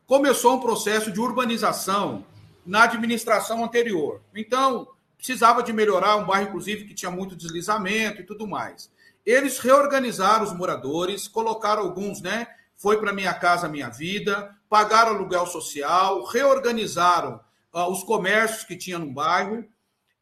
Começou 0.06 0.56
um 0.56 0.60
processo 0.60 1.10
de 1.10 1.18
urbanização 1.18 2.24
na 2.66 2.82
administração 2.82 3.64
anterior. 3.64 4.20
Então, 4.35 4.89
precisava 5.20 5.62
de 5.62 5.70
melhorar 5.70 6.16
um 6.16 6.24
bairro, 6.24 6.48
inclusive, 6.48 6.86
que 6.86 6.94
tinha 6.94 7.10
muito 7.10 7.36
deslizamento 7.36 8.22
e 8.22 8.24
tudo 8.24 8.48
mais. 8.48 8.90
Eles 9.24 9.59
reorganizaram 9.59 10.44
os 10.44 10.52
moradores, 10.52 11.28
colocaram 11.28 11.82
alguns, 11.82 12.22
né? 12.22 12.47
Foi 12.74 12.98
para 12.98 13.12
Minha 13.12 13.34
Casa 13.34 13.68
Minha 13.68 13.90
Vida, 13.90 14.56
pagaram 14.68 15.12
aluguel 15.12 15.47
social, 15.47 16.24
reorganizaram 16.24 17.38
uh, 17.72 17.90
os 17.90 18.02
comércios 18.02 18.64
que 18.64 18.74
tinha 18.74 18.98
no 18.98 19.12
bairro 19.12 19.62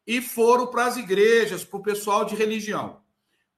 e 0.05 0.21
foram 0.21 0.67
para 0.67 0.85
as 0.85 0.97
igrejas, 0.97 1.63
para 1.63 1.79
o 1.79 1.83
pessoal 1.83 2.25
de 2.25 2.35
religião. 2.35 2.99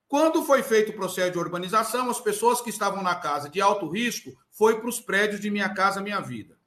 Quando 0.08 0.46
foi 0.46 0.62
feito 0.62 0.92
o 0.92 0.96
processo 0.96 1.32
de 1.32 1.40
urbanização, 1.40 2.08
as 2.12 2.20
pessoas 2.20 2.62
que 2.62 2.70
estavam 2.70 3.02
na 3.02 3.16
casa 3.16 3.50
de 3.50 3.60
alto 3.60 3.90
risco 3.90 4.32
foi 4.52 4.80
para 4.80 4.90
os 4.90 5.00
prédios 5.00 5.42
de 5.42 5.50
Minha 5.50 5.74
Casa 5.74 6.02
Minha 6.02 6.20
Vida 6.20 6.61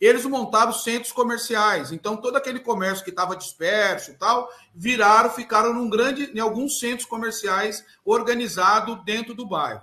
eles 0.00 0.24
montaram 0.24 0.72
centros 0.72 1.12
comerciais. 1.12 1.92
Então, 1.92 2.16
todo 2.16 2.36
aquele 2.36 2.60
comércio 2.60 3.04
que 3.04 3.10
estava 3.10 3.36
disperso 3.36 4.16
tal, 4.18 4.48
viraram, 4.74 5.30
ficaram 5.30 5.74
num 5.74 5.90
grande, 5.90 6.30
em 6.34 6.40
alguns 6.40 6.78
centros 6.78 7.06
comerciais 7.06 7.84
organizados 8.04 9.04
dentro 9.04 9.34
do 9.34 9.46
bairro. 9.46 9.82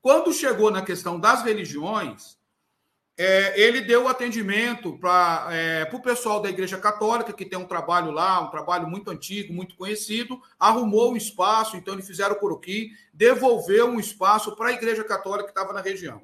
Quando 0.00 0.32
chegou 0.32 0.70
na 0.70 0.80
questão 0.80 1.20
das 1.20 1.42
religiões, 1.42 2.38
é, 3.18 3.60
ele 3.60 3.82
deu 3.82 4.08
atendimento 4.08 4.96
para 4.96 5.48
é, 5.50 5.90
o 5.92 6.00
pessoal 6.00 6.40
da 6.40 6.48
Igreja 6.48 6.78
Católica, 6.78 7.34
que 7.34 7.44
tem 7.44 7.58
um 7.58 7.66
trabalho 7.66 8.10
lá, 8.10 8.40
um 8.40 8.50
trabalho 8.50 8.86
muito 8.88 9.10
antigo, 9.10 9.52
muito 9.52 9.76
conhecido, 9.76 10.40
arrumou 10.58 11.12
um 11.12 11.16
espaço, 11.16 11.76
então 11.76 11.92
eles 11.92 12.06
fizeram 12.06 12.34
o 12.34 12.38
coroqui, 12.38 12.92
devolveu 13.12 13.88
um 13.88 14.00
espaço 14.00 14.56
para 14.56 14.70
a 14.70 14.72
Igreja 14.72 15.04
Católica 15.04 15.44
que 15.44 15.50
estava 15.50 15.74
na 15.74 15.82
região. 15.82 16.22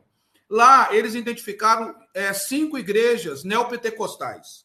Lá, 0.48 0.94
eles 0.94 1.14
identificaram 1.14 1.94
é, 2.14 2.32
cinco 2.32 2.78
igrejas 2.78 3.42
neopentecostais. 3.42 4.64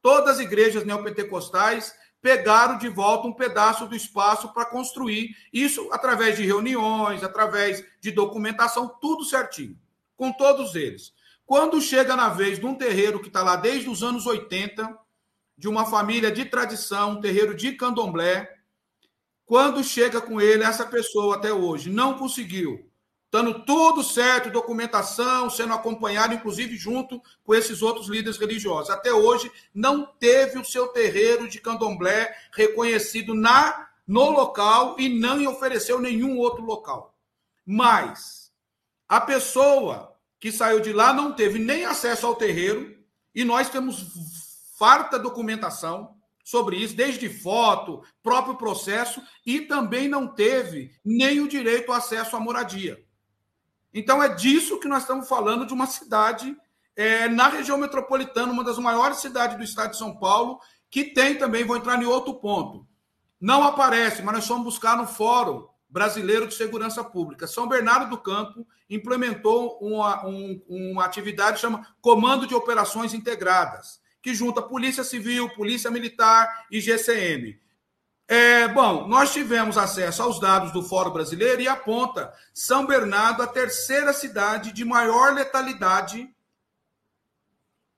Todas 0.00 0.36
as 0.36 0.40
igrejas 0.40 0.84
neopentecostais 0.84 1.94
pegaram 2.20 2.78
de 2.78 2.88
volta 2.88 3.28
um 3.28 3.32
pedaço 3.32 3.86
do 3.86 3.94
espaço 3.94 4.52
para 4.52 4.66
construir 4.66 5.36
isso 5.52 5.88
através 5.92 6.36
de 6.36 6.44
reuniões, 6.44 7.22
através 7.22 7.84
de 8.00 8.10
documentação, 8.10 8.88
tudo 9.00 9.24
certinho, 9.24 9.78
com 10.16 10.32
todos 10.32 10.74
eles. 10.74 11.12
Quando 11.44 11.80
chega 11.80 12.16
na 12.16 12.28
vez 12.28 12.58
de 12.58 12.66
um 12.66 12.74
terreiro 12.74 13.20
que 13.20 13.28
está 13.28 13.42
lá 13.42 13.56
desde 13.56 13.88
os 13.88 14.02
anos 14.02 14.26
80, 14.26 14.98
de 15.56 15.68
uma 15.68 15.86
família 15.86 16.30
de 16.30 16.44
tradição, 16.44 17.12
um 17.12 17.20
terreiro 17.20 17.54
de 17.54 17.72
candomblé, 17.72 18.54
quando 19.44 19.82
chega 19.82 20.20
com 20.20 20.40
ele, 20.40 20.62
essa 20.62 20.84
pessoa 20.84 21.36
até 21.36 21.52
hoje 21.52 21.90
não 21.90 22.18
conseguiu 22.18 22.87
Estando 23.28 23.62
tudo 23.66 24.02
certo, 24.02 24.50
documentação, 24.50 25.50
sendo 25.50 25.74
acompanhado, 25.74 26.32
inclusive 26.32 26.78
junto 26.78 27.22
com 27.44 27.54
esses 27.54 27.82
outros 27.82 28.08
líderes 28.08 28.38
religiosos. 28.38 28.88
Até 28.88 29.12
hoje, 29.12 29.52
não 29.74 30.06
teve 30.06 30.58
o 30.58 30.64
seu 30.64 30.88
terreiro 30.88 31.46
de 31.46 31.60
candomblé 31.60 32.34
reconhecido 32.54 33.34
na 33.34 33.86
no 34.06 34.30
local 34.30 34.96
e 34.98 35.10
não 35.10 35.46
ofereceu 35.46 36.00
nenhum 36.00 36.38
outro 36.38 36.64
local. 36.64 37.14
Mas 37.66 38.50
a 39.06 39.20
pessoa 39.20 40.16
que 40.40 40.50
saiu 40.50 40.80
de 40.80 40.94
lá 40.94 41.12
não 41.12 41.34
teve 41.34 41.58
nem 41.58 41.84
acesso 41.84 42.26
ao 42.26 42.34
terreiro, 42.34 42.96
e 43.34 43.44
nós 43.44 43.68
temos 43.68 44.06
farta 44.78 45.18
documentação 45.18 46.16
sobre 46.42 46.76
isso, 46.76 46.96
desde 46.96 47.28
foto, 47.28 48.02
próprio 48.22 48.56
processo, 48.56 49.22
e 49.44 49.60
também 49.60 50.08
não 50.08 50.26
teve 50.26 50.92
nem 51.04 51.40
o 51.40 51.48
direito 51.48 51.92
ao 51.92 51.98
acesso 51.98 52.34
à 52.34 52.40
moradia. 52.40 53.06
Então 53.92 54.22
é 54.22 54.28
disso 54.28 54.78
que 54.78 54.88
nós 54.88 55.02
estamos 55.02 55.28
falando 55.28 55.66
de 55.66 55.72
uma 55.72 55.86
cidade 55.86 56.56
é, 56.94 57.28
na 57.28 57.48
região 57.48 57.78
metropolitana, 57.78 58.52
uma 58.52 58.64
das 58.64 58.78
maiores 58.78 59.18
cidades 59.18 59.56
do 59.56 59.62
estado 59.62 59.92
de 59.92 59.98
São 59.98 60.16
Paulo, 60.16 60.60
que 60.90 61.04
tem 61.04 61.36
também, 61.36 61.64
vou 61.64 61.76
entrar 61.76 62.00
em 62.02 62.06
outro 62.06 62.34
ponto. 62.34 62.86
Não 63.40 63.62
aparece, 63.62 64.22
mas 64.22 64.34
nós 64.34 64.46
fomos 64.46 64.64
buscar 64.64 64.96
no 64.96 65.06
Fórum 65.06 65.66
Brasileiro 65.88 66.46
de 66.46 66.54
Segurança 66.54 67.04
Pública. 67.04 67.46
São 67.46 67.68
Bernardo 67.68 68.10
do 68.10 68.18
Campo 68.18 68.66
implementou 68.90 69.78
uma, 69.80 70.26
um, 70.26 70.60
uma 70.68 71.04
atividade 71.04 71.60
chama 71.60 71.86
Comando 72.00 72.46
de 72.46 72.54
Operações 72.54 73.14
Integradas, 73.14 74.00
que 74.20 74.34
junta 74.34 74.60
Polícia 74.60 75.04
Civil, 75.04 75.48
Polícia 75.50 75.90
Militar 75.90 76.66
e 76.70 76.80
GCM. 76.80 77.60
É, 78.30 78.68
bom, 78.68 79.08
nós 79.08 79.32
tivemos 79.32 79.78
acesso 79.78 80.22
aos 80.22 80.38
dados 80.38 80.70
do 80.70 80.82
Fórum 80.82 81.10
Brasileiro 81.10 81.62
e 81.62 81.66
aponta 81.66 82.30
São 82.52 82.84
Bernardo 82.84 83.42
a 83.42 83.46
terceira 83.46 84.12
cidade 84.12 84.70
de 84.70 84.84
maior 84.84 85.32
letalidade 85.32 86.28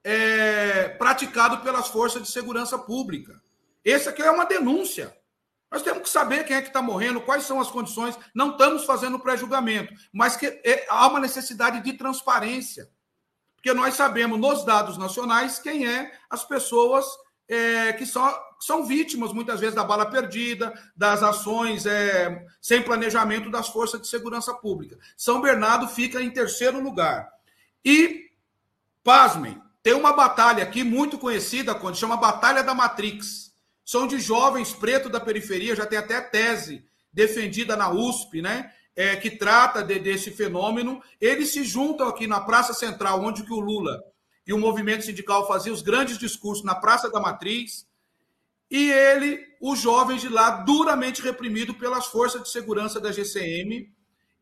é, 0.05 0.89
praticado 0.91 1.59
pelas 1.59 1.89
forças 1.89 2.23
de 2.23 2.31
segurança 2.31 2.79
pública. 2.79 3.43
Esse 3.85 4.09
aqui 4.09 4.23
é 4.23 4.31
uma 4.31 4.47
denúncia. 4.47 5.17
Nós 5.69 5.83
temos 5.83 6.03
que 6.03 6.09
saber 6.09 6.45
quem 6.45 6.57
é 6.57 6.63
que 6.63 6.69
está 6.69 6.81
morrendo, 6.81 7.21
quais 7.21 7.43
são 7.43 7.61
as 7.61 7.71
condições. 7.71 8.17
Não 8.33 8.53
estamos 8.53 8.85
fazendo 8.85 9.19
pré-julgamento, 9.19 9.93
mas 10.13 10.37
que 10.37 10.47
é, 10.47 10.87
há 10.89 11.09
uma 11.09 11.19
necessidade 11.19 11.83
de 11.83 11.95
transparência. 11.95 12.89
Porque 13.57 13.75
nós 13.75 13.95
sabemos 13.95 14.39
nos 14.39 14.65
dados 14.65 14.97
nacionais 14.97 15.59
quem 15.59 15.89
é 15.89 16.17
as 16.31 16.45
pessoas 16.45 17.05
é, 17.51 17.93
que 17.95 18.07
são, 18.07 18.33
são 18.61 18.87
vítimas, 18.87 19.33
muitas 19.33 19.59
vezes, 19.59 19.75
da 19.75 19.83
bala 19.83 20.07
perdida, 20.07 20.73
das 20.97 21.21
ações 21.21 21.85
é, 21.85 22.47
sem 22.63 22.81
planejamento 22.81 23.51
das 23.51 23.69
forças 23.69 24.01
de 24.01 24.07
segurança 24.07 24.55
pública. 24.55 24.97
São 25.17 25.41
Bernardo 25.41 25.89
fica 25.89 26.23
em 26.23 26.31
terceiro 26.31 26.81
lugar. 26.81 27.29
E, 27.85 28.31
pasmem, 29.03 29.61
tem 29.83 29.95
uma 29.95 30.13
batalha 30.13 30.63
aqui 30.63 30.85
muito 30.85 31.19
conhecida, 31.19 31.75
quando 31.75 31.97
chama 31.97 32.17
Batalha 32.17 32.63
da 32.63 32.73
Matrix. 32.73 33.53
São 33.85 34.07
de 34.07 34.21
jovens 34.21 34.73
pretos 34.73 35.11
da 35.11 35.19
periferia, 35.19 35.75
já 35.75 35.85
tem 35.85 35.99
até 35.99 36.21
tese 36.21 36.85
defendida 37.13 37.75
na 37.77 37.91
USP, 37.91 38.41
né? 38.41 38.73
É, 38.95 39.17
que 39.17 39.31
trata 39.31 39.83
de, 39.83 39.99
desse 39.99 40.31
fenômeno. 40.31 41.03
Eles 41.21 41.53
se 41.53 41.65
juntam 41.65 42.07
aqui 42.07 42.29
na 42.29 42.41
Praça 42.41 42.73
Central, 42.73 43.21
onde 43.21 43.43
que 43.43 43.53
o 43.53 43.59
Lula 43.59 44.01
e 44.47 44.53
o 44.53 44.59
movimento 44.59 45.05
sindical 45.05 45.47
fazia 45.47 45.73
os 45.73 45.83
grandes 45.83 46.19
discursos 46.19 46.65
na 46.65 46.75
Praça 46.75 47.11
da 47.11 47.21
Matriz, 47.21 47.87
e 48.71 48.91
ele, 48.91 49.41
os 49.61 49.81
jovens 49.81 50.21
de 50.21 50.29
lá, 50.29 50.51
duramente 50.51 51.23
reprimido 51.23 51.75
pelas 51.75 52.07
forças 52.07 52.43
de 52.43 52.51
segurança 52.51 53.01
da 53.01 53.11
GCM, 53.11 53.93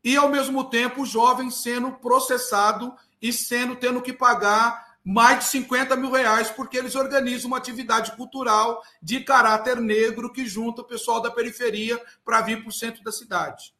e 0.04 0.16
ao 0.16 0.28
mesmo 0.28 0.64
tempo 0.64 1.02
os 1.02 1.08
jovens 1.08 1.62
sendo 1.62 1.92
processado 1.92 2.94
e 3.20 3.32
sendo 3.32 3.76
tendo 3.76 4.02
que 4.02 4.12
pagar 4.12 4.88
mais 5.04 5.38
de 5.38 5.44
50 5.46 5.96
mil 5.96 6.10
reais, 6.10 6.50
porque 6.50 6.76
eles 6.76 6.94
organizam 6.94 7.48
uma 7.48 7.56
atividade 7.56 8.12
cultural 8.12 8.82
de 9.02 9.20
caráter 9.20 9.80
negro 9.80 10.30
que 10.30 10.46
junta 10.46 10.82
o 10.82 10.84
pessoal 10.84 11.22
da 11.22 11.30
periferia 11.30 12.00
para 12.24 12.42
vir 12.42 12.60
para 12.60 12.68
o 12.68 12.72
centro 12.72 13.02
da 13.02 13.10
cidade. 13.10 13.72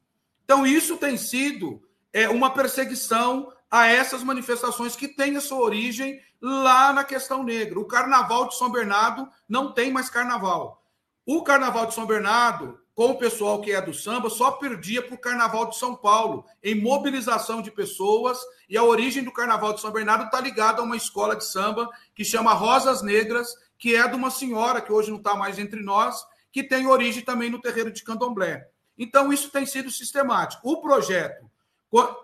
Então, 0.45 0.67
isso 0.67 0.97
tem 0.97 1.19
sido 1.19 1.83
é, 2.15 2.31
uma 2.31 2.49
perseguição 2.51 3.53
a 3.71 3.87
essas 3.87 4.23
manifestações 4.23 4.97
que 4.97 5.09
têm 5.09 5.37
a 5.37 5.41
sua 5.41 5.59
origem 5.59 6.21
lá 6.41 6.93
na 6.93 7.05
questão 7.05 7.43
negra. 7.43 7.79
O 7.79 7.85
carnaval 7.85 8.49
de 8.49 8.57
São 8.57 8.71
Bernardo 8.71 9.29
não 9.49 9.73
tem 9.73 9.93
mais 9.93 10.09
carnaval. 10.09 10.83
O 11.27 11.43
carnaval 11.43 11.87
de 11.87 11.95
São 11.95 12.07
Bernardo, 12.07 12.81
com 12.95 13.11
o 13.11 13.19
pessoal 13.19 13.61
que 13.61 13.73
é 13.73 13.83
do 13.83 13.93
samba, 13.93 14.31
só 14.31 14.53
perdia 14.53 15.03
para 15.03 15.15
o 15.15 15.21
carnaval 15.21 15.69
de 15.69 15.77
São 15.77 15.95
Paulo, 15.95 16.45
em 16.63 16.75
mobilização 16.75 17.61
de 17.61 17.71
pessoas. 17.71 18.39
E 18.69 18.77
a 18.79 18.83
origem 18.83 19.23
do 19.23 19.33
carnaval 19.33 19.75
de 19.75 19.81
São 19.81 19.93
Bernardo 19.93 20.25
está 20.25 20.41
ligada 20.41 20.81
a 20.81 20.85
uma 20.85 20.97
escola 20.97 21.37
de 21.37 21.45
samba 21.45 21.89
que 22.15 22.25
chama 22.25 22.55
Rosas 22.55 23.03
Negras, 23.03 23.55
que 23.79 23.95
é 23.95 24.09
de 24.09 24.17
uma 24.17 24.31
senhora 24.31 24.81
que 24.81 24.93
hoje 24.93 25.11
não 25.11 25.19
está 25.19 25.35
mais 25.35 25.59
entre 25.59 25.83
nós, 25.83 26.25
que 26.51 26.63
tem 26.63 26.87
origem 26.87 27.23
também 27.23 27.51
no 27.51 27.61
terreiro 27.61 27.93
de 27.93 28.03
Candomblé. 28.03 28.67
Então, 28.97 29.33
isso 29.33 29.51
tem 29.51 29.67
sido 29.67 29.91
sistemático. 29.91 30.69
O 30.69 30.81
projeto 30.81 31.49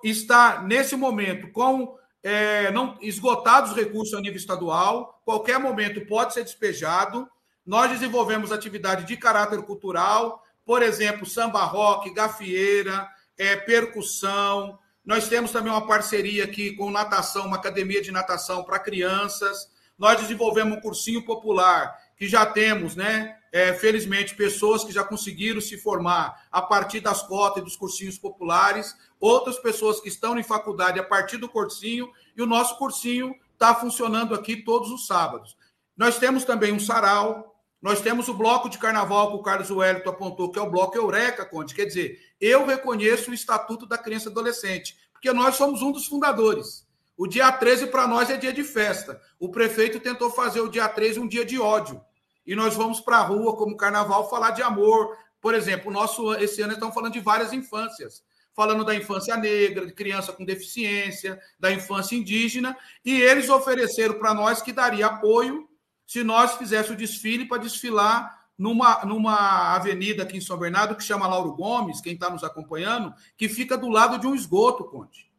está, 0.03 0.62
nesse 0.62 0.97
momento, 0.97 1.51
com 1.51 1.97
é, 2.23 2.70
não 2.70 2.97
esgotados 3.01 3.70
os 3.70 3.77
recursos 3.77 4.15
a 4.15 4.20
nível 4.20 4.36
estadual, 4.36 5.20
qualquer 5.24 5.59
momento 5.59 6.07
pode 6.07 6.32
ser 6.32 6.43
despejado. 6.43 7.28
Nós 7.65 7.91
desenvolvemos 7.91 8.53
atividade 8.53 9.05
de 9.05 9.16
caráter 9.16 9.62
cultural, 9.62 10.43
por 10.65 10.82
exemplo, 10.82 11.27
samba 11.27 11.65
rock, 11.65 12.12
gafieira, 12.12 13.09
é, 13.36 13.57
percussão. 13.57 14.78
Nós 15.05 15.28
temos 15.28 15.51
também 15.51 15.70
uma 15.70 15.86
parceria 15.86 16.45
aqui 16.45 16.73
com 16.73 16.91
natação, 16.91 17.47
uma 17.47 17.57
academia 17.57 18.01
de 18.01 18.11
natação 18.11 18.65
para 18.65 18.78
crianças. 18.78 19.69
Nós 19.99 20.19
desenvolvemos 20.19 20.78
um 20.78 20.81
cursinho 20.81 21.24
popular 21.24 21.95
que 22.16 22.27
já 22.27 22.47
temos, 22.47 22.95
né, 22.95 23.36
é, 23.53 23.73
felizmente, 23.73 24.35
pessoas 24.35 24.85
que 24.85 24.93
já 24.93 25.05
conseguiram 25.05 25.61
se 25.61 25.77
formar 25.77 26.47
a 26.51 26.61
partir 26.61 27.01
das 27.01 27.23
cotas 27.23 27.62
e 27.62 27.65
dos 27.65 27.77
cursinhos 27.77 28.19
populares, 28.19 28.97
outras 29.20 29.59
pessoas 29.59 30.01
que 30.01 30.09
estão 30.09 30.39
em 30.39 30.43
faculdade 30.43 30.99
a 30.99 31.05
partir 31.05 31.36
do 31.36 31.49
cursinho, 31.49 32.11
e 32.36 32.43
o 32.43 32.47
nosso 32.47 32.77
cursinho 32.78 33.35
está 33.53 33.74
funcionando 33.74 34.35
aqui 34.35 34.57
todos 34.57 34.91
os 34.91 35.07
sábados. 35.07 35.57
Nós 35.97 36.19
temos 36.19 36.45
também 36.45 36.73
um 36.73 36.81
sarau, 36.81 37.55
nós 37.81 38.01
temos 38.01 38.28
o 38.28 38.35
bloco 38.35 38.69
de 38.69 38.78
carnaval 38.78 39.31
que 39.31 39.36
o 39.36 39.43
Carlos 39.43 39.70
Wellington 39.70 40.11
apontou, 40.11 40.51
que 40.51 40.59
é 40.59 40.62
o 40.62 40.70
bloco 40.70 40.97
Eureka, 40.97 41.45
Conte. 41.45 41.74
Quer 41.74 41.85
dizer, 41.85 42.19
eu 42.41 42.66
reconheço 42.66 43.31
o 43.31 43.35
Estatuto 43.35 43.86
da 43.86 43.99
Criança 43.99 44.28
e 44.28 44.32
Adolescente, 44.32 44.97
porque 45.12 45.32
nós 45.32 45.55
somos 45.57 45.82
um 45.82 45.93
dos 45.93 46.07
fundadores. 46.07 46.84
O 47.16 47.27
dia 47.27 47.51
13 47.53 47.86
para 47.89 48.07
nós 48.09 48.28
é 48.28 48.36
dia 48.36 48.53
de 48.53 48.65
festa. 48.65 49.20
O 49.39 49.49
prefeito 49.49 50.01
tentou 50.01 50.31
fazer 50.31 50.61
o 50.61 50.69
dia 50.69 50.89
13 50.89 51.20
um 51.20 51.28
dia 51.28 51.45
de 51.45 51.59
ódio. 51.59 52.01
E 52.47 52.57
nós 52.57 52.74
vamos 52.74 53.01
para 53.01 53.19
a 53.19 53.23
rua, 53.23 53.57
como 53.57 53.77
carnaval, 53.77 54.28
falar 54.28 54.51
de 54.51 54.62
amor. 54.62 55.16
Por 55.41 55.55
exemplo, 55.55 55.93
nosso, 55.93 56.35
esse 56.35 56.61
ano 56.61 56.73
estamos 56.73 56.95
falando 56.95 57.12
de 57.12 57.20
várias 57.20 57.53
infâncias. 57.53 58.23
Falando 58.53 58.85
da 58.85 58.95
infância 58.95 59.36
negra, 59.36 59.86
de 59.86 59.93
criança 59.93 60.32
com 60.32 60.45
deficiência, 60.45 61.41
da 61.59 61.73
infância 61.73 62.16
indígena. 62.16 62.77
E 63.05 63.20
eles 63.20 63.49
ofereceram 63.49 64.19
para 64.19 64.35
nós 64.35 64.61
que 64.61 64.73
daria 64.73 65.07
apoio 65.07 65.69
se 66.07 66.23
nós 66.23 66.55
fizéssemos 66.57 66.97
o 66.97 66.99
desfile 66.99 67.47
para 67.47 67.62
desfilar 67.62 68.45
numa, 68.59 69.05
numa 69.05 69.74
avenida 69.74 70.23
aqui 70.23 70.36
em 70.36 70.41
São 70.41 70.57
Bernardo 70.57 70.95
que 70.95 71.03
chama 71.03 71.27
Lauro 71.27 71.55
Gomes, 71.55 72.01
quem 72.01 72.15
está 72.15 72.31
nos 72.31 72.45
acompanhando, 72.45 73.12
que 73.36 73.49
fica 73.49 73.77
do 73.77 73.89
lado 73.89 74.19
de 74.19 74.27
um 74.27 74.35
esgoto, 74.35 74.85
Conte. 74.85 75.34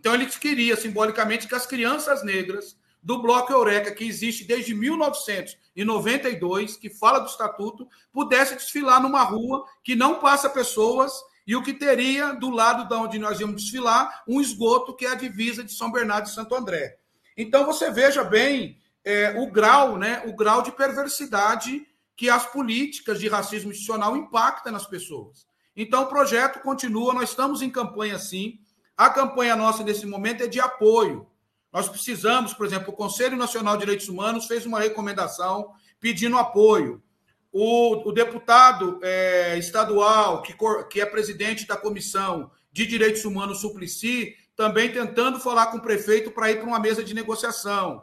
Então, 0.00 0.14
ele 0.14 0.24
queria, 0.24 0.74
simbolicamente, 0.76 1.46
que 1.46 1.54
as 1.54 1.66
crianças 1.66 2.24
negras 2.24 2.74
do 3.02 3.20
Bloco 3.20 3.52
Eureka, 3.52 3.92
que 3.92 4.04
existe 4.04 4.44
desde 4.44 4.74
1992, 4.74 6.78
que 6.78 6.88
fala 6.88 7.18
do 7.18 7.28
estatuto, 7.28 7.86
pudesse 8.10 8.56
desfilar 8.56 9.02
numa 9.02 9.22
rua 9.22 9.66
que 9.84 9.94
não 9.94 10.18
passa 10.18 10.48
pessoas 10.48 11.12
e 11.46 11.54
o 11.54 11.62
que 11.62 11.74
teria 11.74 12.32
do 12.32 12.48
lado 12.48 12.88
de 12.88 12.94
onde 12.94 13.18
nós 13.18 13.38
íamos 13.40 13.62
desfilar 13.62 14.22
um 14.26 14.40
esgoto 14.40 14.96
que 14.96 15.04
é 15.04 15.10
a 15.10 15.14
divisa 15.14 15.62
de 15.62 15.72
São 15.72 15.92
Bernardo 15.92 16.28
e 16.28 16.30
Santo 16.30 16.54
André. 16.54 16.96
Então 17.36 17.66
você 17.66 17.90
veja 17.90 18.24
bem 18.24 18.78
é, 19.04 19.38
o 19.38 19.50
grau, 19.50 19.98
né, 19.98 20.22
o 20.26 20.34
grau 20.34 20.62
de 20.62 20.72
perversidade 20.72 21.86
que 22.16 22.28
as 22.28 22.46
políticas 22.46 23.18
de 23.18 23.28
racismo 23.28 23.70
institucional 23.70 24.16
impactam 24.16 24.72
nas 24.72 24.86
pessoas. 24.86 25.46
Então 25.74 26.02
o 26.02 26.06
projeto 26.06 26.60
continua, 26.60 27.14
nós 27.14 27.30
estamos 27.30 27.62
em 27.62 27.70
campanha 27.70 28.18
sim. 28.18 28.58
A 29.00 29.08
campanha 29.08 29.56
nossa 29.56 29.82
nesse 29.82 30.04
momento 30.04 30.42
é 30.42 30.46
de 30.46 30.60
apoio. 30.60 31.26
Nós 31.72 31.88
precisamos, 31.88 32.52
por 32.52 32.66
exemplo, 32.66 32.92
o 32.92 32.94
Conselho 32.94 33.34
Nacional 33.34 33.72
de 33.72 33.80
Direitos 33.80 34.10
Humanos 34.10 34.46
fez 34.46 34.66
uma 34.66 34.78
recomendação 34.78 35.72
pedindo 35.98 36.36
apoio. 36.36 37.02
O, 37.50 38.06
o 38.06 38.12
deputado 38.12 39.00
é, 39.02 39.56
estadual, 39.56 40.42
que, 40.42 40.54
que 40.90 41.00
é 41.00 41.06
presidente 41.06 41.66
da 41.66 41.78
Comissão 41.78 42.50
de 42.70 42.86
Direitos 42.86 43.24
Humanos, 43.24 43.62
Suplicy, 43.62 44.36
também 44.54 44.92
tentando 44.92 45.40
falar 45.40 45.68
com 45.68 45.78
o 45.78 45.82
prefeito 45.82 46.30
para 46.30 46.50
ir 46.50 46.56
para 46.56 46.68
uma 46.68 46.78
mesa 46.78 47.02
de 47.02 47.14
negociação. 47.14 48.02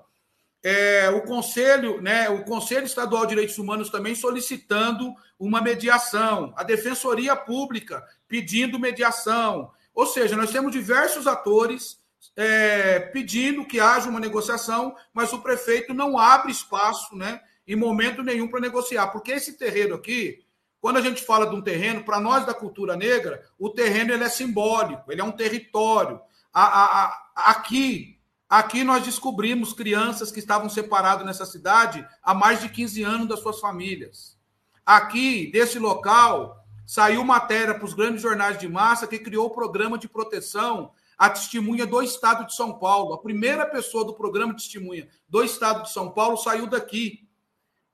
É, 0.64 1.10
o 1.10 1.22
Conselho, 1.22 2.02
né, 2.02 2.28
o 2.28 2.44
Conselho 2.44 2.88
Estadual 2.88 3.22
de 3.22 3.36
Direitos 3.36 3.60
Humanos 3.60 3.91
também 3.91 4.15
solicitando 4.15 5.14
uma 5.38 5.61
mediação, 5.61 6.56
a 6.57 6.64
Defensoria 6.64 7.36
Pública 7.36 8.03
pedindo 8.28 8.80
mediação. 8.80 9.77
Ou 9.98 10.06
seja, 10.06 10.36
nós 10.36 10.52
temos 10.52 10.72
diversos 10.72 11.26
atores 11.26 11.98
é, 12.36 12.99
pedindo 12.99 13.65
que 13.65 13.80
haja 13.80 14.07
uma 14.07 14.19
negociação, 14.19 14.95
mas 15.11 15.34
o 15.34 15.41
prefeito 15.41 15.91
não 15.91 16.19
abre 16.19 16.52
espaço, 16.52 17.15
né, 17.15 17.41
em 17.65 17.76
momento 17.76 18.22
nenhum 18.22 18.48
para 18.48 18.60
negociar, 18.60 19.07
porque 19.07 19.32
esse 19.32 19.57
terreno 19.57 19.95
aqui, 19.95 20.45
quando 20.80 20.98
a 20.98 21.02
gente 21.02 21.26
fala 21.26 21.48
de 21.48 21.56
um 21.56 21.64
terreno, 21.64 22.03
para 22.03 22.19
nós 22.19 22.45
da 22.45 22.53
cultura 22.53 22.95
negra, 22.95 23.44
o 23.57 23.72
terreno 23.72 24.14
ele 24.14 24.24
é 24.24 24.30
simbólico, 24.30 25.11
ele 25.11 25.19
é 25.19 25.24
um 25.24 25.32
território. 25.32 26.22
A, 26.53 26.61
a, 26.64 27.06
a, 27.36 27.52
aqui, 27.52 28.19
aqui 28.48 28.84
nós 28.84 29.03
descobrimos 29.03 29.74
crianças 29.74 30.32
que 30.32 30.38
estavam 30.38 30.69
separadas 30.69 31.26
nessa 31.26 31.44
cidade 31.44 32.07
há 32.22 32.36
mais 32.36 32.61
de 32.61 32.69
15 32.69 33.02
anos 33.02 33.28
das 33.28 33.40
suas 33.40 33.60
famílias. 33.60 34.38
Aqui, 34.86 35.49
desse 35.52 35.80
local, 35.80 36.56
saiu 36.88 37.23
matéria 37.23 37.76
para 37.76 37.85
os 37.85 37.93
grandes 37.93 38.22
jornais 38.22 38.57
de 38.57 38.68
massa 38.68 39.05
que 39.05 39.19
criou 39.19 39.47
o 39.47 39.51
programa 39.51 39.97
de 39.97 40.07
proteção 40.07 40.91
a 41.18 41.30
testemunha 41.30 41.85
do 41.85 42.01
Estado 42.01 42.45
de 42.45 42.55
São 42.55 42.77
Paulo. 42.77 43.14
A 43.14 43.22
primeira 43.22 43.65
pessoa 43.65 44.05
do 44.05 44.14
programa 44.14 44.53
de 44.53 44.64
testemunha 44.64 45.07
do 45.27 45.43
Estado 45.43 45.84
de 45.84 45.91
São 45.91 46.11
Paulo 46.11 46.38
saiu 46.38 46.68
daqui. 46.68 47.27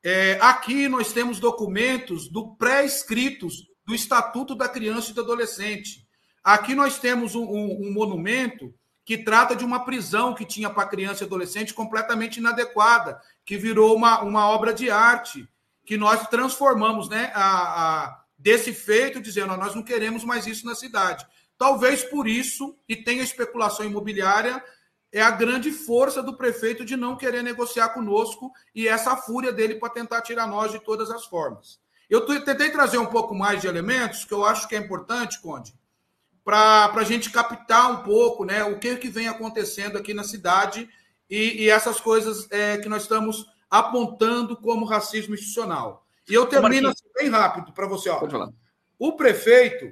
É, 0.04 0.38
aqui 0.42 0.88
nós 0.90 1.12
temos 1.14 1.40
documentos 1.40 2.28
do 2.28 2.56
pré-escritos 2.56 3.68
do 3.86 3.96
Estatuto 3.96 4.54
da 4.54 4.68
Criança 4.68 5.12
e 5.12 5.14
do 5.14 5.22
Adolescente. 5.22 6.06
Aqui 6.44 6.76
nós 6.76 7.00
temos 7.00 7.34
um, 7.34 7.44
um, 7.44 7.88
um 7.88 7.94
monumento 7.94 8.74
que 9.06 9.18
trata 9.18 9.56
de 9.56 9.66
uma 9.66 9.84
prisão 9.84 10.34
que 10.34 10.46
tinha 10.46 10.70
para 10.70 10.88
criança 10.88 11.24
e 11.24 11.28
adolescente 11.28 11.74
completamente 11.74 12.38
inadequada, 12.38 13.20
que 13.46 13.58
virou 13.58 13.96
uma, 13.96 14.22
uma 14.22 14.48
obra 14.50 14.74
de 14.74 14.90
arte, 14.90 15.48
que 15.86 15.98
nós 15.98 16.28
transformamos 16.28 17.10
né, 17.10 17.32
a, 17.34 18.04
a 18.06 18.23
desse 18.44 18.74
feito, 18.74 19.22
dizendo 19.22 19.56
nós 19.56 19.74
não 19.74 19.82
queremos 19.82 20.26
mais 20.26 20.46
isso 20.46 20.66
na 20.66 20.76
cidade. 20.76 21.26
Talvez 21.58 22.04
por 22.04 22.28
isso, 22.28 22.78
e 22.90 22.96
tem 22.96 23.22
a 23.22 23.24
especulação 23.24 23.86
imobiliária, 23.86 24.62
é 25.14 25.22
a 25.22 25.32
grande 25.32 25.72
força 25.72 26.22
do 26.22 26.36
prefeito 26.36 26.84
de 26.84 26.98
não 26.98 27.16
querer 27.16 27.42
negociar 27.42 27.90
conosco 27.90 28.52
e 28.76 28.86
essa 28.86 29.16
fúria 29.16 29.54
dele 29.54 29.76
para 29.76 29.94
tentar 29.94 30.22
tirar 30.22 30.46
nós 30.46 30.72
de 30.74 30.80
todas 30.80 31.10
as 31.10 31.24
formas. 31.24 31.80
Eu 32.10 32.26
tentei 32.26 32.70
trazer 32.70 32.98
um 32.98 33.06
pouco 33.06 33.34
mais 33.34 33.62
de 33.62 33.68
elementos 33.68 34.26
que 34.26 34.34
eu 34.34 34.44
acho 34.44 34.68
que 34.68 34.76
é 34.76 34.80
importante, 34.80 35.40
Conde, 35.40 35.74
para 36.44 36.92
a 36.94 37.04
gente 37.04 37.32
captar 37.32 37.90
um 37.92 38.04
pouco 38.04 38.44
né, 38.44 38.62
o 38.66 38.78
que, 38.78 38.98
que 38.98 39.08
vem 39.08 39.30
acontecendo 39.30 39.98
aqui 39.98 40.14
na 40.14 40.26
cidade 40.26 40.90
e, 41.30 41.64
e 41.64 41.70
essas 41.70 42.02
coisas 42.02 42.46
é, 42.52 42.78
que 42.78 42.90
nós 42.90 43.04
estamos 43.04 43.46
apontando 43.70 44.58
como 44.58 44.86
racismo 44.86 45.34
institucional. 45.34 46.03
E 46.30 46.34
eu 46.34 46.46
termino 46.46 46.90
assim, 46.90 47.06
bem 47.16 47.30
rápido 47.30 47.74
para 47.74 47.88
você. 47.88 48.10
Ó. 48.10 48.50
O 48.98 49.14
prefeito 49.14 49.92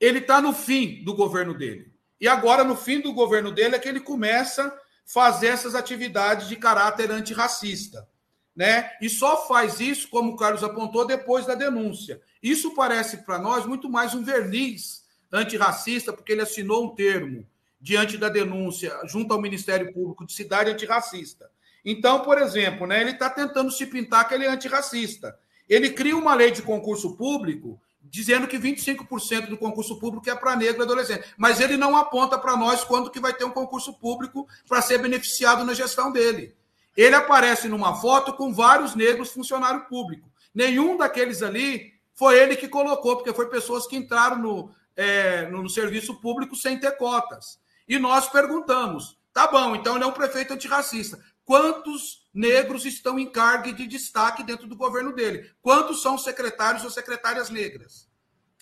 ele 0.00 0.18
está 0.18 0.40
no 0.40 0.52
fim 0.52 1.02
do 1.04 1.14
governo 1.14 1.54
dele. 1.54 1.92
E 2.20 2.28
agora, 2.28 2.64
no 2.64 2.76
fim 2.76 3.00
do 3.00 3.12
governo 3.12 3.50
dele, 3.50 3.76
é 3.76 3.78
que 3.78 3.88
ele 3.88 4.00
começa 4.00 4.66
a 4.66 4.78
fazer 5.06 5.48
essas 5.48 5.74
atividades 5.74 6.48
de 6.48 6.56
caráter 6.56 7.10
antirracista. 7.10 8.08
Né? 8.54 8.90
E 9.00 9.08
só 9.08 9.46
faz 9.48 9.80
isso, 9.80 10.08
como 10.08 10.32
o 10.32 10.36
Carlos 10.36 10.62
apontou, 10.62 11.06
depois 11.06 11.46
da 11.46 11.54
denúncia. 11.54 12.20
Isso 12.42 12.74
parece 12.74 13.24
para 13.24 13.38
nós 13.38 13.66
muito 13.66 13.88
mais 13.90 14.14
um 14.14 14.22
verniz 14.22 15.04
antirracista, 15.32 16.12
porque 16.12 16.32
ele 16.32 16.42
assinou 16.42 16.84
um 16.84 16.94
termo 16.94 17.46
diante 17.80 18.16
da 18.16 18.28
denúncia 18.28 18.96
junto 19.06 19.32
ao 19.32 19.40
Ministério 19.40 19.92
Público 19.92 20.24
de 20.24 20.32
cidade 20.32 20.70
antirracista. 20.70 21.50
Então, 21.84 22.20
por 22.20 22.38
exemplo, 22.38 22.86
né, 22.86 23.00
ele 23.00 23.10
está 23.10 23.28
tentando 23.28 23.70
se 23.70 23.86
pintar 23.86 24.26
que 24.26 24.34
ele 24.34 24.46
é 24.46 24.48
antirracista. 24.48 25.38
Ele 25.68 25.90
cria 25.90 26.16
uma 26.16 26.34
lei 26.34 26.50
de 26.50 26.62
concurso 26.62 27.16
público 27.16 27.80
dizendo 28.02 28.46
que 28.46 28.58
25% 28.58 29.48
do 29.48 29.56
concurso 29.56 29.98
público 29.98 30.28
é 30.30 30.34
para 30.36 30.54
negro 30.54 30.82
e 30.82 30.84
adolescente. 30.84 31.24
Mas 31.36 31.60
ele 31.60 31.76
não 31.76 31.96
aponta 31.96 32.38
para 32.38 32.56
nós 32.56 32.84
quando 32.84 33.10
que 33.10 33.18
vai 33.18 33.32
ter 33.32 33.44
um 33.44 33.50
concurso 33.50 33.92
público 33.94 34.46
para 34.68 34.80
ser 34.80 34.98
beneficiado 34.98 35.64
na 35.64 35.74
gestão 35.74 36.12
dele. 36.12 36.54
Ele 36.96 37.14
aparece 37.14 37.68
numa 37.68 37.96
foto 37.96 38.32
com 38.34 38.52
vários 38.52 38.94
negros 38.94 39.32
funcionários 39.32 39.88
públicos. 39.88 40.30
Nenhum 40.54 40.96
daqueles 40.96 41.42
ali 41.42 41.92
foi 42.14 42.38
ele 42.38 42.54
que 42.54 42.68
colocou, 42.68 43.16
porque 43.16 43.32
foi 43.32 43.48
pessoas 43.48 43.86
que 43.86 43.96
entraram 43.96 44.38
no, 44.38 44.70
é, 44.96 45.48
no, 45.48 45.62
no 45.62 45.68
serviço 45.68 46.14
público 46.20 46.54
sem 46.54 46.78
ter 46.78 46.96
cotas. 46.96 47.58
E 47.88 47.98
nós 47.98 48.28
perguntamos: 48.28 49.18
tá 49.32 49.48
bom, 49.48 49.74
então 49.74 49.96
ele 49.96 50.04
é 50.04 50.06
um 50.06 50.12
prefeito 50.12 50.54
antirracista. 50.54 51.18
Quantos 51.44 52.26
negros 52.32 52.84
estão 52.86 53.18
em 53.18 53.30
cargo 53.30 53.72
de 53.72 53.86
destaque 53.86 54.42
dentro 54.42 54.66
do 54.66 54.76
governo 54.76 55.14
dele? 55.14 55.50
Quantos 55.60 56.02
são 56.02 56.16
secretários 56.16 56.84
ou 56.84 56.90
secretárias 56.90 57.50
negras? 57.50 58.08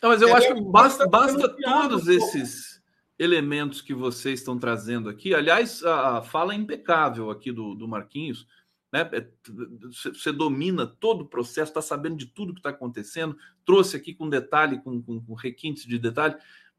Não, 0.02 0.10
mas 0.10 0.20
eu 0.20 0.28
é, 0.28 0.32
acho 0.32 0.54
que 0.54 0.60
basta, 0.60 1.06
basta 1.06 1.48
todos 1.48 2.08
esses 2.08 2.82
elementos 3.18 3.80
que 3.80 3.94
vocês 3.94 4.40
estão 4.40 4.58
trazendo 4.58 5.08
aqui. 5.08 5.32
Aliás, 5.32 5.84
a 5.84 6.22
fala 6.22 6.54
é 6.54 6.56
impecável 6.56 7.30
aqui 7.30 7.52
do, 7.52 7.74
do 7.74 7.86
Marquinhos. 7.86 8.48
Né? 8.92 9.08
É, 9.12 9.26
você 10.12 10.32
domina 10.32 10.86
todo 10.86 11.22
o 11.22 11.28
processo, 11.28 11.70
está 11.70 11.80
sabendo 11.80 12.16
de 12.16 12.26
tudo 12.26 12.52
que 12.52 12.58
está 12.58 12.70
acontecendo, 12.70 13.38
trouxe 13.64 13.96
aqui 13.96 14.12
com 14.12 14.28
detalhe, 14.28 14.82
com, 14.82 15.00
com, 15.00 15.20
com 15.20 15.34
requintes 15.34 15.86
de 15.86 15.98
detalhe. 15.98 16.34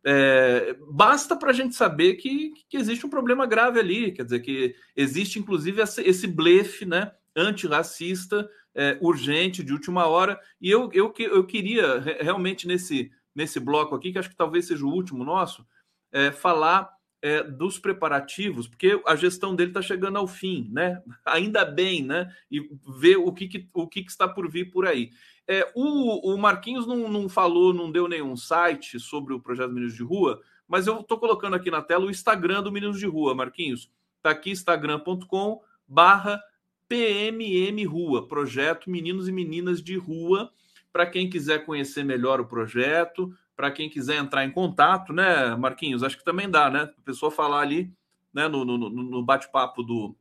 É, 0.06 0.76
basta 0.92 1.36
para 1.36 1.52
a 1.52 1.54
gente 1.54 1.76
saber 1.76 2.16
que, 2.16 2.52
que, 2.70 2.76
existe 2.76 3.06
um 3.06 3.10
problema 3.10 3.46
grave 3.46 3.80
ali, 3.80 4.12
quer 4.12 4.26
dizer, 4.26 4.42
que 4.42 4.76
existe 4.96 5.40
inclusive 5.40 5.82
esse 5.82 6.28
blefe 6.28 6.86
né, 6.86 7.12
antirracista 7.36 8.50
é, 8.76 8.98
urgente, 9.02 9.64
de 9.64 9.72
última 9.72 10.06
hora, 10.08 10.40
e 10.60 10.70
eu, 10.70 10.90
eu, 10.94 11.14
eu 11.18 11.46
queria 11.46 12.00
realmente 12.20 12.68
nesse, 12.68 13.12
nesse 13.34 13.60
bloco 13.60 13.96
aqui, 13.96 14.12
que 14.12 14.20
acho 14.20 14.30
que 14.30 14.36
talvez 14.36 14.68
seja 14.68 14.86
o 14.86 14.92
último 14.92 15.24
nosso, 15.24 15.66
é, 16.12 16.32
falar 16.32 16.90
é, 17.24 17.41
dos 17.41 17.80
preparativos, 17.80 18.68
porque 18.68 19.02
a 19.08 19.16
gestão 19.16 19.56
dele 19.56 19.70
está 19.70 19.82
chegando 19.82 20.18
ao 20.18 20.28
fim, 20.28 20.70
né? 20.74 21.02
Ainda 21.26 21.64
bem, 21.64 22.04
né? 22.04 22.30
E 22.52 22.60
ver 23.00 23.16
o 23.16 23.32
que, 23.32 23.48
que 23.48 23.70
o 23.74 23.88
que, 23.88 24.04
que, 24.04 24.12
está 24.12 24.28
por 24.28 24.52
vir 24.52 24.70
por 24.70 24.86
aí. 24.86 25.10
É, 25.48 25.72
o, 25.74 26.34
o 26.34 26.38
Marquinhos 26.38 26.86
não, 26.86 27.08
não 27.08 27.30
falou, 27.30 27.74
não 27.74 27.90
deu 27.90 28.10
nenhum 28.10 28.36
site 28.36 29.00
sobre 29.00 29.34
o 29.34 29.40
projeto 29.40 29.72
Meninos 29.72 29.95
de 29.95 30.04
Rua, 30.04 30.41
mas 30.68 30.86
eu 30.86 31.00
estou 31.00 31.18
colocando 31.18 31.56
aqui 31.56 31.72
na 31.72 31.82
tela 31.82 32.06
o 32.06 32.12
Instagram 32.12 32.62
do 32.62 32.74
Meninos 32.74 33.00
de 33.00 33.06
Rua, 33.06 33.34
Marquinhos. 33.34 33.90
Está 34.18 34.32
aqui 34.32 34.52
instagram.com 34.52 35.62
barra 35.88 36.44
PMM 36.90 37.86
Rua, 37.86 38.28
Projeto 38.28 38.90
Meninos 38.90 39.30
e 39.30 39.32
Meninas 39.32 39.82
de 39.82 39.95
Rua, 39.95 40.52
para 40.91 41.06
quem 41.06 41.30
quiser 41.30 41.66
conhecer 41.66 42.04
melhor 42.04 42.41
o 42.41 42.45
projeto, 42.45 43.34
para 43.56 43.72
quem 43.72 43.90
quiser 43.90 44.18
entrar 44.18 44.44
em 44.46 44.52
contato, 44.52 45.14
né, 45.14 45.56
Marquinhos? 45.56 46.04
Acho 46.04 46.18
que 46.18 46.26
também 46.26 46.50
dá, 46.50 46.70
né? 46.70 46.90
A 46.98 47.02
pessoa 47.06 47.32
falar 47.32 47.62
ali 47.62 47.92
né, 48.34 48.48
no, 48.48 48.66
no, 48.66 48.78
no 48.78 49.24
bate-papo 49.24 49.84
do, 49.84 50.16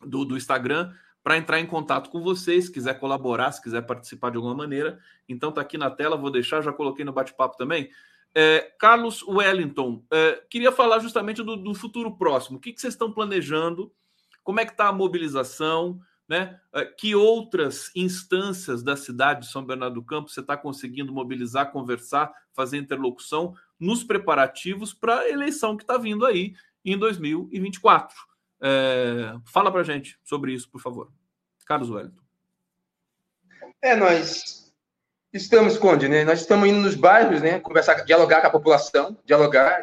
do, 0.00 0.24
do, 0.24 0.36
Instagram 0.36 0.92
para 1.22 1.36
entrar 1.36 1.58
em 1.58 1.66
contato 1.66 2.08
com 2.08 2.22
vocês, 2.22 2.66
se 2.66 2.72
quiser 2.72 2.98
colaborar, 2.98 3.50
se 3.52 3.62
quiser 3.62 3.82
participar 3.82 4.30
de 4.30 4.36
alguma 4.36 4.54
maneira. 4.54 4.98
Então 5.28 5.50
tá 5.50 5.60
aqui 5.60 5.76
na 5.76 5.90
tela, 5.90 6.16
vou 6.16 6.30
deixar, 6.30 6.62
já 6.62 6.72
coloquei 6.72 7.04
no 7.04 7.12
bate-papo 7.12 7.56
também. 7.56 7.90
É, 8.34 8.72
Carlos 8.78 9.22
Wellington, 9.26 10.04
é, 10.10 10.42
queria 10.48 10.70
falar 10.70 11.00
justamente 11.00 11.42
do, 11.42 11.56
do 11.56 11.74
futuro 11.74 12.16
próximo. 12.16 12.58
O 12.58 12.60
que, 12.60 12.72
que 12.72 12.80
vocês 12.80 12.94
estão 12.94 13.12
planejando? 13.12 13.92
Como 14.44 14.60
é 14.60 14.64
que 14.64 14.72
está 14.72 14.88
a 14.88 14.92
mobilização? 14.92 16.00
Né? 16.28 16.60
Eh, 16.74 16.84
que 16.84 17.14
outras 17.14 17.90
instâncias 17.96 18.82
da 18.82 18.96
cidade 18.96 19.46
de 19.46 19.52
São 19.52 19.64
Bernardo 19.64 19.94
do 19.94 20.04
Campo 20.04 20.28
você 20.28 20.40
está 20.40 20.56
conseguindo 20.58 21.12
mobilizar, 21.12 21.72
conversar, 21.72 22.30
fazer 22.52 22.76
interlocução 22.76 23.54
nos 23.80 24.04
preparativos 24.04 24.92
para 24.92 25.20
a 25.20 25.30
eleição 25.30 25.76
que 25.76 25.84
está 25.84 25.96
vindo 25.96 26.26
aí 26.26 26.54
em 26.84 26.98
2024? 26.98 28.14
É, 28.60 29.34
fala 29.46 29.72
para 29.72 29.82
gente 29.82 30.18
sobre 30.22 30.52
isso, 30.52 30.68
por 30.70 30.80
favor. 30.80 31.10
Carlos 31.64 31.90
Wellington. 31.90 32.22
É, 33.80 33.94
nós 33.94 34.72
estamos, 35.32 35.78
Conde, 35.78 36.08
né? 36.08 36.24
Nós 36.24 36.40
estamos 36.40 36.68
indo 36.68 36.80
nos 36.80 36.94
bairros, 36.94 37.40
né? 37.40 37.60
Conversar, 37.60 38.04
dialogar 38.04 38.40
com 38.40 38.46
a 38.48 38.50
população, 38.50 39.16
dialogar, 39.24 39.80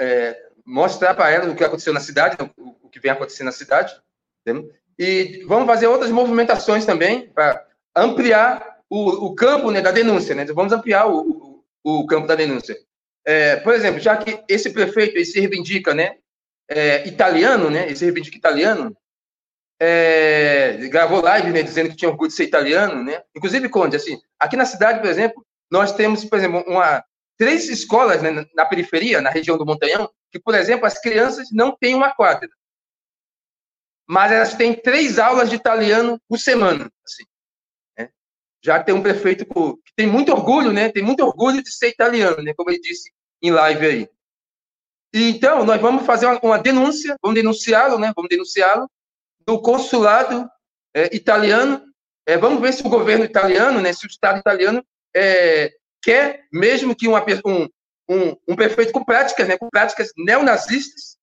é, 0.00 0.50
mostrar 0.64 1.14
para 1.14 1.30
ela 1.30 1.50
o 1.50 1.56
que 1.56 1.64
aconteceu 1.64 1.92
na 1.92 2.00
cidade, 2.00 2.36
o, 2.56 2.76
o 2.82 2.88
que 2.88 3.00
vem 3.00 3.10
acontecendo 3.10 3.46
na 3.46 3.52
cidade. 3.52 3.94
E 4.98 5.44
vamos 5.46 5.66
fazer 5.66 5.86
outras 5.86 6.10
movimentações 6.10 6.84
também 6.84 7.28
para 7.28 7.66
ampliar 7.96 8.78
o, 8.88 9.26
o, 9.26 9.34
campo 9.34 9.70
né, 9.70 9.80
da 9.80 9.90
denúncia. 9.90 10.34
Né? 10.34 10.44
Vamos 10.46 10.72
ampliar 10.72 11.06
o, 11.06 11.64
o, 11.82 12.00
o 12.00 12.06
campo 12.06 12.26
da 12.26 12.34
denúncia. 12.34 12.76
É, 13.26 13.56
por 13.56 13.74
exemplo, 13.74 14.00
já 14.00 14.16
que 14.16 14.42
esse 14.48 14.70
prefeito 14.70 15.16
ele 15.16 15.24
se 15.24 15.40
reivindica 15.40 15.94
né, 15.94 16.16
é, 16.68 17.06
italiano, 17.08 17.70
né, 17.70 17.86
ele 17.86 17.96
se 17.96 18.04
reivindica 18.04 18.36
italiano, 18.36 18.96
é, 19.80 20.76
gravou 20.88 21.22
live 21.22 21.50
né, 21.50 21.62
dizendo 21.62 21.90
que 21.90 21.96
tinha 21.96 22.10
orgulho 22.10 22.28
de 22.28 22.36
ser 22.36 22.44
italiano. 22.44 23.02
Né? 23.02 23.22
Inclusive, 23.34 23.68
Conde, 23.68 23.96
assim, 23.96 24.20
aqui 24.38 24.56
na 24.56 24.64
cidade, 24.64 25.00
por 25.00 25.08
exemplo, 25.08 25.44
nós 25.70 25.92
temos, 25.92 26.24
por 26.24 26.38
exemplo, 26.38 26.62
uma, 26.68 27.02
três 27.36 27.68
escolas 27.68 28.22
né, 28.22 28.46
na 28.54 28.64
periferia, 28.64 29.20
na 29.20 29.30
região 29.30 29.58
do 29.58 29.66
Montanhão, 29.66 30.08
que, 30.30 30.38
por 30.38 30.54
exemplo, 30.54 30.86
as 30.86 31.00
crianças 31.00 31.48
não 31.50 31.76
têm 31.76 31.94
uma 31.94 32.14
quadra 32.14 32.48
mas 34.06 34.32
elas 34.32 34.54
têm 34.54 34.74
três 34.74 35.18
aulas 35.18 35.48
de 35.48 35.56
italiano 35.56 36.20
por 36.28 36.38
semana. 36.38 36.90
Assim, 37.04 37.24
né? 37.98 38.10
Já 38.62 38.82
tem 38.82 38.94
um 38.94 39.02
prefeito 39.02 39.46
que 39.46 39.92
tem 39.96 40.06
muito 40.06 40.32
orgulho, 40.32 40.72
né? 40.72 40.90
Tem 40.90 41.02
muito 41.02 41.24
orgulho 41.24 41.62
de 41.62 41.72
ser 41.72 41.88
italiano, 41.88 42.42
né? 42.42 42.52
Como 42.54 42.70
ele 42.70 42.80
disse 42.80 43.10
em 43.42 43.50
live 43.50 43.86
aí. 43.86 44.08
E, 45.12 45.30
então, 45.30 45.64
nós 45.64 45.80
vamos 45.80 46.04
fazer 46.04 46.26
uma, 46.26 46.38
uma 46.40 46.58
denúncia, 46.58 47.16
vamos 47.22 47.36
denunciá-lo, 47.36 47.98
né? 47.98 48.12
Vamos 48.14 48.28
denunciá-lo 48.28 48.90
do 49.46 49.60
consulado 49.60 50.48
é, 50.94 51.14
italiano. 51.14 51.82
É, 52.26 52.36
vamos 52.36 52.60
ver 52.60 52.72
se 52.72 52.86
o 52.86 52.90
governo 52.90 53.24
italiano, 53.24 53.80
né? 53.80 53.92
Se 53.92 54.06
o 54.06 54.08
Estado 54.08 54.38
italiano 54.38 54.84
é, 55.14 55.72
quer 56.02 56.46
mesmo 56.52 56.94
que 56.94 57.08
uma, 57.08 57.24
um, 57.46 57.68
um, 58.08 58.36
um 58.48 58.56
prefeito 58.56 58.92
com 58.92 59.04
práticas, 59.04 59.48
né? 59.48 59.56
Com 59.56 59.70
práticas 59.70 60.10
neonazistas 60.16 61.16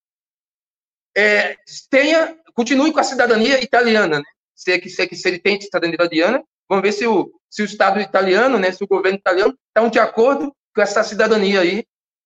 é, 1.16 1.58
tenha 1.90 2.38
continue 2.54 2.92
com 2.92 3.00
a 3.00 3.04
cidadania 3.04 3.64
italiana, 3.64 4.20
né? 4.20 4.26
Se, 4.56 4.72
é 4.72 4.80
que, 4.80 4.90
se, 4.90 5.02
é 5.02 5.08
que, 5.08 5.16
se 5.16 5.28
ele 5.28 5.40
tem 5.40 5.60
cidadania 5.60 5.96
italiana, 5.96 6.44
vamos 6.70 6.84
ver 6.84 6.92
se 6.92 7.08
o, 7.08 7.32
se 7.50 7.62
o 7.62 7.66
Estado 7.66 8.00
italiano, 8.00 8.58
né, 8.60 8.72
se 8.72 8.84
o 8.84 8.88
governo 8.88 9.18
italiano 9.18 9.58
está 9.68 9.88
de 9.88 10.00
acordo 10.00 10.56
com 10.74 10.82
essa 10.82 11.04
cidadania 11.04 11.62
aí, 11.62 11.84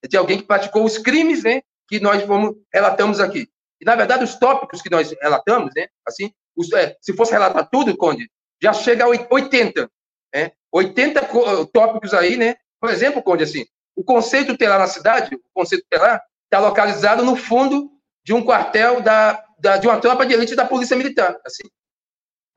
de 0.08 0.18
alguém 0.18 0.38
que 0.38 0.44
praticou 0.44 0.84
os 0.84 0.98
crimes 0.98 1.44
né, 1.44 1.62
que 1.88 2.00
nós 2.00 2.24
vamos, 2.24 2.56
relatamos 2.74 3.20
aqui. 3.20 3.48
E, 3.82 3.86
na 3.86 3.96
verdade, 3.96 4.24
os 4.24 4.36
tópicos 4.36 4.82
que 4.82 4.90
nós 4.90 5.14
relatamos, 5.22 5.72
né, 5.76 5.88
assim, 6.08 6.32
os, 6.56 6.72
é, 6.74 6.96
se 7.02 7.14
fosse 7.14 7.32
relatar 7.32 7.68
tudo, 7.72 7.96
Conde, 7.98 8.30
já 8.62 8.72
chega 8.74 9.06
a 9.06 9.08
80. 9.08 9.90
Né, 10.34 10.52
80 10.72 11.28
tópicos 11.74 12.14
aí, 12.14 12.38
né? 12.38 12.56
Por 12.80 12.90
exemplo, 12.90 13.24
Conde, 13.24 13.44
assim, 13.44 13.66
o 13.96 14.04
conceito 14.04 14.48
tutelar 14.48 14.80
na 14.80 14.88
cidade, 14.88 15.36
o 15.36 15.40
conceito 15.54 15.84
tutelar, 15.90 16.22
está 16.44 16.60
localizado 16.60 17.24
no 17.24 17.36
fundo 17.36 17.90
de 18.24 18.34
um 18.34 18.44
quartel 18.44 19.02
da 19.02 19.44
da, 19.66 19.78
de 19.78 19.88
uma 19.88 20.00
tropa 20.00 20.28
de 20.28 20.34
elite 20.36 20.56
da 20.56 20.64
Polícia 20.64 20.96
Militar. 20.96 21.42
Assim. 21.44 21.64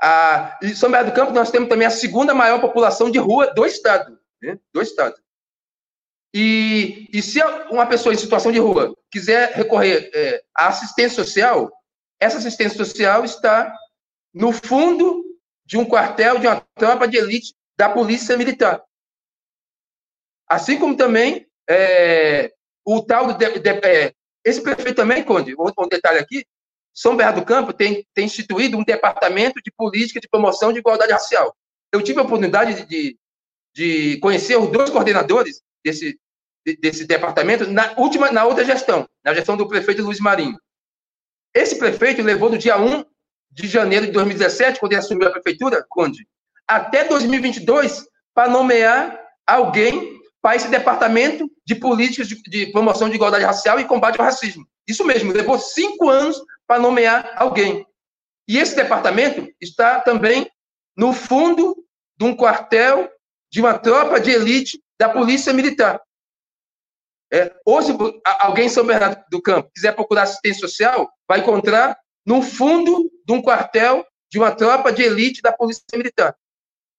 A, 0.00 0.58
em 0.62 0.74
São 0.74 0.90
Bernardo 0.90 1.10
do 1.10 1.16
Campo, 1.16 1.32
nós 1.32 1.50
temos 1.50 1.70
também 1.70 1.86
a 1.86 1.90
segunda 1.90 2.34
maior 2.34 2.60
população 2.60 3.10
de 3.10 3.18
rua 3.18 3.46
do 3.54 3.64
Estado. 3.64 4.18
Né? 4.42 4.58
Do 4.74 4.82
Estado. 4.82 5.16
E, 6.34 7.08
e 7.10 7.22
se 7.22 7.42
uma 7.70 7.86
pessoa 7.86 8.14
em 8.14 8.18
situação 8.18 8.52
de 8.52 8.58
rua 8.58 8.94
quiser 9.10 9.52
recorrer 9.54 10.10
é, 10.14 10.42
à 10.54 10.68
assistência 10.68 11.24
social, 11.24 11.72
essa 12.20 12.36
assistência 12.36 12.76
social 12.76 13.24
está 13.24 13.74
no 14.34 14.52
fundo 14.52 15.24
de 15.64 15.78
um 15.78 15.86
quartel 15.86 16.38
de 16.38 16.46
uma 16.46 16.60
tropa 16.74 17.08
de 17.08 17.16
elite 17.16 17.54
da 17.76 17.88
Polícia 17.88 18.36
Militar. 18.36 18.84
Assim 20.46 20.78
como 20.78 20.94
também 20.94 21.46
é, 21.68 22.52
o 22.84 23.00
tal 23.00 23.28
do. 23.28 23.38
De, 23.38 23.58
de, 23.58 23.70
é, 23.70 24.12
esse 24.44 24.62
prefeito 24.62 24.96
também, 24.96 25.24
Conde, 25.24 25.54
um 25.58 25.88
detalhe 25.88 26.18
aqui, 26.18 26.46
são 26.98 27.16
Bernardo 27.16 27.40
do 27.40 27.46
Campo 27.46 27.72
tem, 27.72 28.04
tem 28.12 28.24
instituído 28.24 28.76
um 28.76 28.82
departamento 28.82 29.62
de 29.62 29.70
política 29.70 30.18
de 30.18 30.28
promoção 30.28 30.72
de 30.72 30.80
igualdade 30.80 31.12
racial. 31.12 31.56
Eu 31.92 32.02
tive 32.02 32.18
a 32.18 32.24
oportunidade 32.24 32.84
de, 32.86 33.16
de 33.72 34.18
conhecer 34.18 34.58
os 34.58 34.68
dois 34.68 34.90
coordenadores 34.90 35.62
desse, 35.84 36.18
desse 36.80 37.06
departamento 37.06 37.70
na 37.70 37.94
última, 37.96 38.32
na 38.32 38.44
outra 38.44 38.64
gestão, 38.64 39.08
na 39.24 39.32
gestão 39.32 39.56
do 39.56 39.68
prefeito 39.68 40.02
Luiz 40.02 40.18
Marinho. 40.18 40.58
Esse 41.54 41.78
prefeito 41.78 42.20
levou 42.20 42.50
do 42.50 42.58
dia 42.58 42.76
1 42.76 43.04
de 43.52 43.68
janeiro 43.68 44.06
de 44.06 44.12
2017, 44.12 44.80
quando 44.80 44.92
ele 44.92 45.00
assumiu 45.00 45.28
a 45.28 45.30
prefeitura, 45.32 45.86
Conde, 45.88 46.26
até 46.66 47.04
2022 47.04 48.08
para 48.34 48.50
nomear 48.50 49.24
alguém 49.46 50.20
para 50.42 50.56
esse 50.56 50.68
departamento 50.68 51.48
de 51.64 51.76
políticas 51.76 52.26
de, 52.26 52.42
de, 52.42 52.72
promoção 52.72 53.08
de 53.08 53.14
igualdade 53.14 53.44
racial 53.44 53.78
e 53.78 53.84
combate 53.84 54.18
ao 54.18 54.24
racismo. 54.24 54.66
Isso 54.84 55.04
mesmo, 55.04 55.32
levou 55.32 55.60
cinco 55.60 56.08
anos 56.08 56.42
para 56.68 56.78
nomear 56.78 57.32
alguém. 57.36 57.86
E 58.46 58.58
esse 58.58 58.76
departamento 58.76 59.50
está 59.58 60.00
também 60.00 60.48
no 60.94 61.14
fundo 61.14 61.74
de 62.16 62.24
um 62.26 62.36
quartel 62.36 63.10
de 63.50 63.60
uma 63.60 63.78
tropa 63.78 64.20
de 64.20 64.30
elite 64.30 64.82
da 65.00 65.08
Polícia 65.08 65.52
Militar. 65.52 66.00
É, 67.32 67.54
hoje, 67.64 67.92
alguém 68.40 68.66
em 68.66 68.70
São 68.70 68.86
Bernardo 68.86 69.22
do 69.30 69.40
Campo 69.40 69.70
quiser 69.74 69.94
procurar 69.94 70.22
assistência 70.22 70.60
social, 70.60 71.10
vai 71.26 71.40
encontrar 71.40 71.98
no 72.24 72.42
fundo 72.42 73.10
de 73.24 73.32
um 73.32 73.40
quartel 73.40 74.06
de 74.30 74.38
uma 74.38 74.54
tropa 74.54 74.92
de 74.92 75.02
elite 75.02 75.40
da 75.40 75.52
Polícia 75.52 75.84
Militar. 75.94 76.36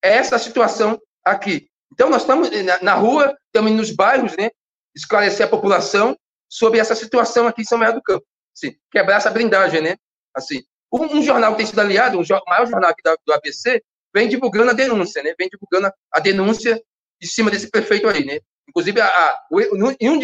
É 0.03 0.17
essa 0.17 0.35
a 0.35 0.39
situação 0.39 0.99
aqui. 1.23 1.67
Então, 1.91 2.09
nós 2.09 2.21
estamos 2.21 2.49
na, 2.63 2.81
na 2.81 2.93
rua, 2.93 3.37
estamos 3.45 3.71
nos 3.71 3.91
bairros, 3.91 4.35
né, 4.37 4.49
esclarecer 4.95 5.45
a 5.45 5.49
população 5.49 6.17
sobre 6.47 6.79
essa 6.79 6.95
situação 6.95 7.47
aqui 7.47 7.61
em 7.61 7.65
São 7.65 7.77
Bernardo 7.77 7.99
do 7.99 8.03
Campo 8.03 8.25
assim, 8.59 8.75
quebrar 8.91 9.17
essa 9.17 9.29
blindagem, 9.29 9.81
né? 9.81 9.95
Assim, 10.35 10.63
um, 10.91 11.17
um 11.17 11.23
jornal 11.23 11.51
que 11.51 11.57
tem 11.57 11.65
sido 11.65 11.79
aliado, 11.79 12.19
um 12.19 12.23
maior 12.47 12.67
jornal 12.67 12.89
aqui 12.89 13.01
da, 13.03 13.15
do 13.25 13.33
ABC, 13.33 13.81
vem 14.13 14.27
divulgando 14.27 14.71
a 14.71 14.73
denúncia, 14.73 15.21
né? 15.23 15.33
Vem 15.37 15.49
divulgando 15.49 15.93
a, 16.11 16.19
denúncia 16.19 16.81
em 17.21 17.27
cima 17.27 17.51
desse 17.51 17.69
prefeito 17.69 18.07
aí, 18.07 18.25
né? 18.25 18.39
Inclusive, 18.67 19.01
a, 19.01 19.07
a, 19.07 19.47
o, 19.51 19.61
em 19.99 20.09
um 20.09 20.19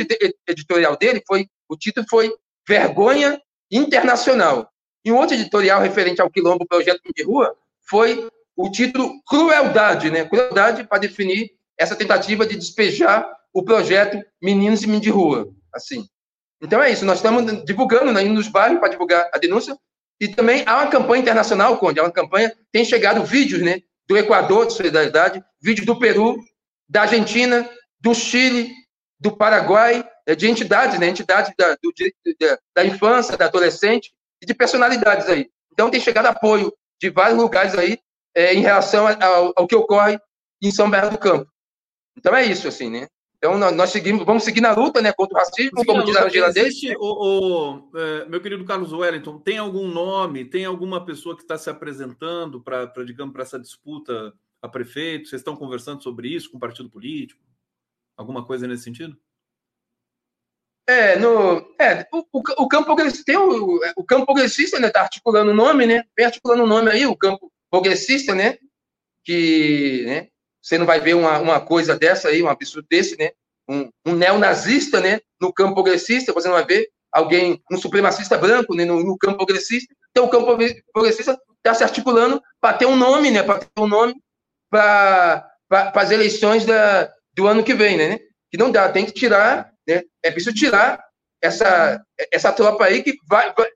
editorial 0.47 0.97
dele, 0.97 1.21
foi, 1.27 1.47
o 1.69 1.77
título 1.77 2.05
foi 2.09 2.31
Vergonha 2.67 3.41
Internacional. 3.71 4.69
Em 5.03 5.11
outro 5.11 5.35
editorial 5.35 5.81
referente 5.81 6.21
ao 6.21 6.29
Quilombo 6.29 6.65
Projeto 6.67 7.01
de 7.15 7.23
Rua, 7.23 7.55
foi 7.87 8.27
o 8.55 8.71
título 8.71 9.21
Crueldade, 9.27 10.09
né? 10.09 10.25
Crueldade 10.25 10.83
para 10.83 10.99
definir 10.99 11.51
essa 11.77 11.95
tentativa 11.95 12.45
de 12.45 12.55
despejar 12.55 13.29
o 13.53 13.63
projeto 13.63 14.23
Meninos 14.41 14.81
e 14.81 14.87
Meninas 14.87 15.03
de 15.03 15.09
Rua. 15.09 15.49
Assim. 15.73 16.07
Então 16.61 16.81
é 16.81 16.91
isso, 16.91 17.05
nós 17.05 17.17
estamos 17.17 17.65
divulgando, 17.65 18.11
né, 18.11 18.23
nos 18.23 18.47
bairros 18.47 18.79
para 18.79 18.89
divulgar 18.89 19.29
a 19.33 19.37
denúncia. 19.37 19.77
E 20.19 20.27
também 20.27 20.63
há 20.65 20.77
uma 20.77 20.87
campanha 20.87 21.21
internacional, 21.21 21.77
Conde, 21.77 21.99
há 21.99 22.03
uma 22.03 22.11
campanha, 22.11 22.55
tem 22.71 22.85
chegado 22.85 23.23
vídeos 23.25 23.61
né, 23.61 23.81
do 24.07 24.17
Equador, 24.17 24.67
de 24.67 24.73
solidariedade, 24.73 25.43
vídeos 25.61 25.85
do 25.85 25.99
Peru, 25.99 26.37
da 26.87 27.01
Argentina, 27.01 27.69
do 27.99 28.13
Chile, 28.13 28.71
do 29.19 29.35
Paraguai, 29.35 30.07
é, 30.25 30.35
de 30.35 30.47
entidades, 30.47 30.99
né? 30.99 31.07
Entidades 31.07 31.53
da, 31.57 31.75
do, 31.81 31.93
da, 32.39 32.59
da 32.75 32.85
infância, 32.85 33.37
da 33.37 33.45
adolescente 33.45 34.13
e 34.41 34.45
de 34.45 34.53
personalidades 34.53 35.27
aí. 35.27 35.49
Então 35.71 35.89
tem 35.89 35.99
chegado 35.99 36.27
apoio 36.27 36.73
de 37.01 37.09
vários 37.09 37.37
lugares 37.37 37.75
aí 37.75 37.99
é, 38.33 38.53
em 38.53 38.61
relação 38.61 39.07
ao, 39.07 39.53
ao, 39.55 39.67
que 39.67 39.75
ocorre 39.75 40.19
em 40.61 40.71
São 40.71 40.89
Bernardo 40.89 41.13
do 41.13 41.19
Campo. 41.19 41.49
Então 42.17 42.35
é 42.35 42.45
isso, 42.45 42.67
assim, 42.67 42.89
né? 42.89 43.07
Então 43.45 43.59
nós, 43.59 43.75
nós 43.75 43.89
seguimos, 43.91 44.25
vamos 44.25 44.43
seguir 44.43 44.59
na 44.59 44.73
luta, 44.73 45.03
né, 45.03 45.13
contra 45.13 45.37
o 45.37 45.39
racismo, 45.39 45.85
como 45.85 46.03
diz 46.03 46.15
a 46.15 46.25
Angela 46.25 46.47
existe, 46.47 46.95
o, 46.97 47.83
o 47.83 47.91
é, 47.95 48.25
meu 48.25 48.41
querido 48.41 48.65
Carlos 48.65 48.91
Wellington, 48.91 49.37
tem 49.37 49.59
algum 49.59 49.87
nome, 49.87 50.45
tem 50.45 50.65
alguma 50.65 51.05
pessoa 51.05 51.35
que 51.35 51.43
está 51.43 51.55
se 51.55 51.69
apresentando 51.69 52.59
para, 52.59 52.91
digamos, 53.05 53.33
para 53.33 53.43
essa 53.43 53.59
disputa 53.59 54.33
a 54.63 54.67
prefeito? 54.67 55.29
Vocês 55.29 55.41
estão 55.41 55.55
conversando 55.55 56.01
sobre 56.01 56.29
isso 56.29 56.49
com 56.49 56.57
o 56.57 56.59
partido 56.59 56.89
político? 56.89 57.39
Alguma 58.17 58.43
coisa 58.43 58.67
nesse 58.67 58.83
sentido? 58.85 59.15
É, 60.87 61.15
no, 61.19 61.59
é 61.79 62.07
o, 62.11 62.25
o, 62.33 62.67
campo 62.67 62.85
progressista 62.85 63.25
tem 63.25 63.37
o, 63.37 63.79
o 63.95 64.03
campo 64.03 64.25
progressista, 64.25 64.79
né? 64.79 64.89
Tá 64.89 65.01
articulando 65.01 65.51
o 65.51 65.55
nome, 65.55 65.85
né? 65.85 66.03
Vem 66.17 66.25
articulando 66.25 66.63
o 66.63 66.67
nome 66.67 66.89
aí, 66.89 67.05
o 67.05 67.15
campo 67.15 67.51
progressista, 67.69 68.33
né? 68.33 68.57
Que, 69.23 70.03
né? 70.07 70.29
Você 70.65 70.77
não 70.77 70.85
vai 70.85 70.99
ver 70.99 71.13
uma, 71.13 71.37
uma 71.37 71.61
coisa 71.61 71.97
dessa 71.97 72.29
aí, 72.29 72.41
um 72.41 72.49
absurdo 72.49 72.87
desse, 72.89 73.17
né? 73.17 73.31
Um, 73.69 73.89
um 74.05 74.15
neonazista, 74.15 74.99
né? 74.99 75.19
No 75.39 75.53
campo 75.53 75.73
progressista, 75.73 76.33
você 76.33 76.47
não 76.47 76.55
vai 76.55 76.65
ver 76.65 76.89
alguém, 77.11 77.61
um 77.71 77.77
supremacista 77.77 78.37
branco, 78.37 78.75
né? 78.75 78.85
No, 78.85 79.03
no 79.03 79.17
campo 79.17 79.37
progressista. 79.37 79.93
Então, 80.11 80.25
o 80.25 80.29
campo 80.29 80.57
progressista 80.93 81.37
está 81.57 81.73
se 81.73 81.83
articulando 81.83 82.41
para 82.59 82.77
ter 82.77 82.85
um 82.85 82.95
nome, 82.95 83.31
né? 83.31 83.43
Para 83.43 83.59
ter 83.59 83.67
um 83.77 83.87
nome 83.87 84.15
para 84.69 85.51
as 85.69 86.11
eleições 86.11 86.65
da, 86.65 87.13
do 87.33 87.47
ano 87.47 87.63
que 87.63 87.73
vem, 87.73 87.97
né? 87.97 88.19
Que 88.49 88.57
não 88.57 88.71
dá, 88.71 88.89
tem 88.89 89.05
que 89.05 89.11
tirar 89.11 89.75
né? 89.87 90.03
É 90.23 90.31
preciso 90.31 90.55
tirar 90.55 91.03
essa, 91.41 92.03
essa 92.31 92.51
tropa 92.51 92.85
aí 92.85 93.03
que 93.03 93.17
vai, 93.27 93.53
vai, 93.53 93.69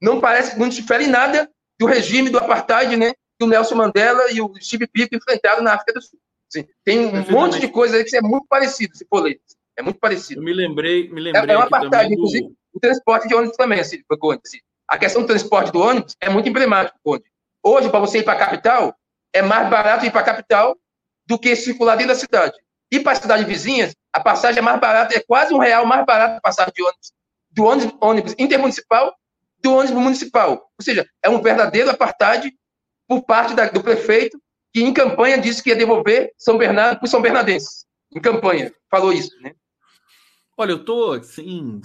não 0.00 0.20
parece, 0.20 0.58
não 0.58 0.68
difere 0.68 1.06
nada 1.06 1.50
do 1.78 1.86
regime 1.86 2.30
do 2.30 2.38
apartheid, 2.38 2.96
né? 2.96 3.12
Que 3.38 3.44
o 3.44 3.46
Nelson 3.46 3.74
Mandela 3.74 4.30
e 4.30 4.40
o 4.40 4.52
Steve 4.60 4.88
Biko 4.92 5.14
enfrentaram 5.14 5.62
na 5.62 5.74
África 5.74 5.92
do 5.92 6.02
Sul. 6.02 6.18
Assim, 6.54 6.68
tem 6.84 7.06
um 7.06 7.30
monte 7.30 7.58
de 7.58 7.68
coisa 7.68 7.96
aí 7.96 8.04
que 8.04 8.16
é 8.16 8.20
muito 8.20 8.46
parecido, 8.46 8.94
se 8.96 9.06
for 9.08 9.22
ler. 9.22 9.40
É 9.76 9.82
muito 9.82 9.98
parecido. 9.98 10.40
Eu 10.40 10.44
me 10.44 10.52
lembrei, 10.52 11.08
me 11.08 11.20
lembrei. 11.20 11.50
É, 11.50 11.54
é 11.54 11.58
um 11.58 11.62
apartheid, 11.62 12.08
do... 12.08 12.14
inclusive, 12.14 12.52
o 12.72 12.80
transporte 12.80 13.26
de 13.26 13.34
ônibus 13.34 13.56
também, 13.56 13.80
assim, 13.80 14.02
assim. 14.44 14.58
A 14.86 14.98
questão 14.98 15.22
do 15.22 15.28
transporte 15.28 15.72
do 15.72 15.80
ônibus 15.80 16.14
é 16.20 16.28
muito 16.28 16.48
emblemática, 16.48 16.98
Conde. 17.02 17.24
Hoje, 17.62 17.88
para 17.88 18.00
você 18.00 18.18
ir 18.18 18.24
para 18.24 18.34
a 18.34 18.38
capital, 18.38 18.94
é 19.32 19.40
mais 19.40 19.70
barato 19.70 20.04
ir 20.04 20.10
para 20.10 20.20
a 20.20 20.24
capital 20.24 20.76
do 21.26 21.38
que 21.38 21.56
circular 21.56 21.96
dentro 21.96 22.12
da 22.12 22.18
cidade. 22.18 22.54
E 22.90 23.00
para 23.00 23.14
cidades 23.14 23.46
vizinhas, 23.46 23.94
a 24.12 24.20
passagem 24.20 24.58
é 24.58 24.62
mais 24.62 24.78
barata, 24.78 25.16
é 25.16 25.20
quase 25.20 25.54
um 25.54 25.58
real 25.58 25.86
mais 25.86 26.04
barato 26.04 26.36
a 26.36 26.40
passagem 26.40 26.72
de 26.76 26.82
ônibus, 26.82 27.12
do 27.50 27.64
ônibus, 27.64 27.96
ônibus 28.00 28.34
intermunicipal 28.38 29.16
do 29.62 29.74
ônibus 29.74 30.02
municipal. 30.02 30.70
Ou 30.78 30.84
seja, 30.84 31.06
é 31.22 31.30
um 31.30 31.40
verdadeiro 31.40 31.88
apartheid 31.88 32.52
por 33.08 33.22
parte 33.22 33.54
da, 33.54 33.66
do 33.66 33.82
prefeito, 33.82 34.41
que 34.72 34.82
em 34.82 34.92
campanha 34.92 35.38
disse 35.38 35.62
que 35.62 35.70
ia 35.70 35.76
devolver 35.76 36.32
São 36.36 36.56
Bernardo 36.56 36.98
para 36.98 37.08
São 37.08 37.20
Bernardenses. 37.20 37.86
Em 38.14 38.20
campanha, 38.20 38.72
falou 38.90 39.12
isso, 39.12 39.30
né? 39.40 39.54
Olha, 40.56 40.72
eu 40.72 40.76
estou 40.76 41.12
assim, 41.12 41.80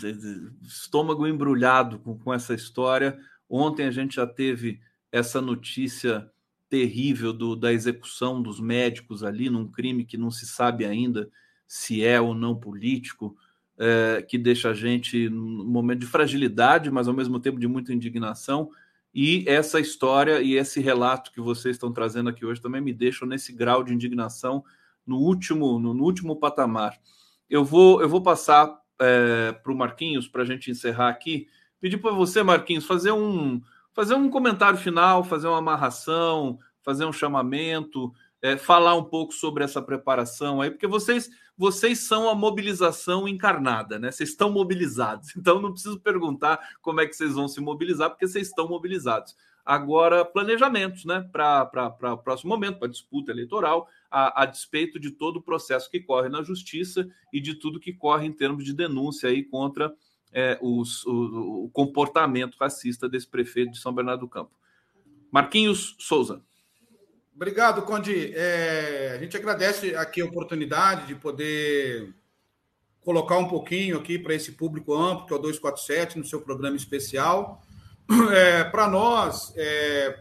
estômago 0.62 1.26
embrulhado 1.26 2.00
com, 2.00 2.18
com 2.18 2.34
essa 2.34 2.54
história. 2.54 3.18
Ontem 3.50 3.86
a 3.86 3.92
gente 3.92 4.16
já 4.16 4.28
teve 4.28 4.80
essa 5.12 5.42
notícia 5.42 6.30
terrível 6.70 7.32
do, 7.32 7.56
da 7.56 7.72
execução 7.72 8.42
dos 8.42 8.60
médicos 8.60 9.24
ali 9.24 9.50
num 9.50 9.68
crime 9.68 10.04
que 10.04 10.18
não 10.18 10.30
se 10.30 10.46
sabe 10.46 10.86
ainda 10.86 11.30
se 11.66 12.04
é 12.04 12.20
ou 12.20 12.34
não 12.34 12.56
político, 12.56 13.36
é, 13.78 14.22
que 14.22 14.38
deixa 14.38 14.70
a 14.70 14.74
gente 14.74 15.30
num 15.30 15.66
momento 15.66 16.00
de 16.00 16.06
fragilidade, 16.06 16.90
mas 16.90 17.08
ao 17.08 17.14
mesmo 17.14 17.40
tempo 17.40 17.60
de 17.60 17.68
muita 17.68 17.94
indignação. 17.94 18.70
E 19.20 19.44
essa 19.48 19.80
história 19.80 20.42
e 20.44 20.54
esse 20.54 20.80
relato 20.80 21.32
que 21.32 21.42
vocês 21.42 21.76
estão 21.76 21.92
trazendo 21.92 22.30
aqui 22.30 22.46
hoje 22.46 22.62
também 22.62 22.80
me 22.80 22.94
deixam 22.94 23.28
nesse 23.28 23.52
grau 23.52 23.84
de 23.84 23.92
indignação 23.92 24.64
no 25.08 25.18
último, 25.18 25.80
no, 25.80 25.92
no 25.92 26.04
último 26.04 26.36
patamar. 26.36 26.96
Eu 27.50 27.66
vou, 27.66 28.00
eu 28.00 28.08
vou 28.08 28.22
passar 28.22 28.80
é, 29.02 29.54
para 29.54 29.72
o 29.72 29.76
Marquinhos 29.76 30.28
para 30.28 30.44
a 30.44 30.46
gente 30.46 30.70
encerrar 30.70 31.10
aqui. 31.10 31.48
Pedir 31.82 31.98
para 31.98 32.12
você, 32.12 32.44
Marquinhos, 32.44 32.86
fazer 32.86 33.12
um, 33.12 33.60
fazer 33.92 34.14
um 34.14 34.30
comentário 34.30 34.78
final, 34.78 35.24
fazer 35.24 35.48
uma 35.48 35.58
amarração, 35.58 36.60
fazer 36.84 37.06
um 37.06 37.12
chamamento, 37.12 38.14
é, 38.42 38.58
falar 38.58 38.96
um 38.96 39.04
pouco 39.04 39.34
sobre 39.34 39.64
essa 39.64 39.82
preparação 39.82 40.62
aí, 40.62 40.72
porque 40.72 40.88
vocês 40.88 41.30
vocês 41.58 42.00
são 42.00 42.30
a 42.30 42.36
mobilização 42.36 43.28
encarnada, 43.28 43.98
né? 43.98 44.12
Vocês 44.12 44.30
estão 44.30 44.52
mobilizados. 44.52 45.34
Então 45.36 45.60
não 45.60 45.72
preciso 45.72 46.00
perguntar 46.00 46.60
como 46.82 47.02
é 47.02 47.08
que 47.08 47.16
vocês 47.16 47.34
vão 47.34 47.48
se 47.48 47.60
mobilizar, 47.60 48.10
porque 48.12 48.28
vocês 48.28 48.48
estão 48.48 48.68
mobilizados. 48.68 49.36
Agora, 49.66 50.24
planejamentos, 50.24 51.04
né? 51.04 51.28
Para 51.32 52.14
o 52.14 52.18
próximo 52.18 52.50
momento, 52.50 52.78
para 52.78 52.88
a 52.88 52.92
disputa 52.92 53.32
eleitoral, 53.32 53.90
a, 54.10 54.44
a, 54.44 54.46
despeito 54.46 55.00
de 55.00 55.12
todo 55.12 55.38
o 55.38 55.42
processo 55.42 55.90
que 55.90 56.00
corre 56.00 56.30
na 56.30 56.44
justiça 56.44 57.10
e 57.34 57.42
de 57.42 57.56
tudo 57.56 57.80
que 57.80 57.92
corre 57.92 58.28
em 58.28 58.32
termos 58.32 58.64
de 58.64 58.74
denúncia 58.74 59.30
aí 59.30 59.44
contra 59.44 59.94
é, 60.32 60.58
os, 60.62 61.06
o, 61.06 61.66
o 61.66 61.70
comportamento 61.70 62.56
racista 62.60 63.10
desse 63.10 63.28
prefeito 63.28 63.72
de 63.72 63.80
São 63.80 63.94
Bernardo 63.94 64.22
do 64.22 64.30
Campo. 64.30 64.52
Marquinhos 65.32 65.96
Souza. 66.00 66.42
Obrigado, 67.38 67.84
Conde. 67.84 68.34
É, 68.36 69.12
a 69.14 69.20
gente 69.20 69.38
agradece 69.38 69.96
aqui 69.96 70.22
a 70.22 70.26
oportunidade 70.26 71.06
de 71.06 71.14
poder 71.14 72.12
colocar 73.00 73.38
um 73.38 73.48
pouquinho 73.48 74.00
aqui 74.00 74.18
para 74.18 74.34
esse 74.34 74.54
público 74.54 74.96
amplo, 74.96 75.28
que 75.28 75.34
é 75.34 75.36
o 75.36 75.40
247, 75.40 76.18
no 76.18 76.26
seu 76.26 76.42
programa 76.42 76.76
especial. 76.76 77.62
É, 78.34 78.64
para 78.64 78.88
nós, 78.88 79.54
é, 79.56 80.20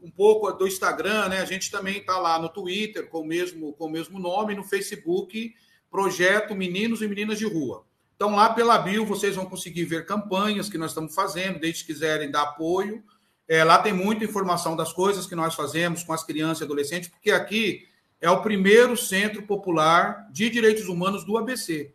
um 0.00 0.08
pouco 0.08 0.52
do 0.52 0.68
Instagram, 0.68 1.30
né? 1.30 1.40
A 1.40 1.44
gente 1.44 1.68
também 1.68 1.98
está 1.98 2.16
lá 2.16 2.38
no 2.38 2.48
Twitter 2.48 3.08
com 3.08 3.22
o 3.22 3.26
mesmo, 3.26 3.72
com 3.72 3.86
o 3.86 3.90
mesmo 3.90 4.20
nome, 4.20 4.54
no 4.54 4.62
Facebook, 4.62 5.52
Projeto 5.90 6.54
Meninos 6.54 7.02
e 7.02 7.08
Meninas 7.08 7.38
de 7.38 7.44
Rua. 7.44 7.84
Então, 8.14 8.36
lá 8.36 8.54
pela 8.54 8.78
bio, 8.78 9.04
vocês 9.04 9.34
vão 9.34 9.46
conseguir 9.46 9.84
ver 9.84 10.06
campanhas 10.06 10.68
que 10.68 10.78
nós 10.78 10.92
estamos 10.92 11.12
fazendo, 11.12 11.58
desde 11.58 11.80
que 11.80 11.92
quiserem 11.92 12.30
dar 12.30 12.42
apoio. 12.42 13.02
É, 13.48 13.64
lá 13.64 13.78
tem 13.78 13.92
muita 13.92 14.24
informação 14.24 14.76
das 14.76 14.92
coisas 14.92 15.26
que 15.26 15.34
nós 15.34 15.54
fazemos 15.54 16.02
com 16.02 16.12
as 16.12 16.24
crianças 16.24 16.60
e 16.60 16.64
adolescentes, 16.64 17.08
porque 17.08 17.30
aqui 17.30 17.86
é 18.20 18.30
o 18.30 18.40
primeiro 18.40 18.96
centro 18.96 19.42
popular 19.42 20.28
de 20.30 20.48
direitos 20.48 20.88
humanos 20.88 21.24
do 21.24 21.36
ABC. 21.36 21.92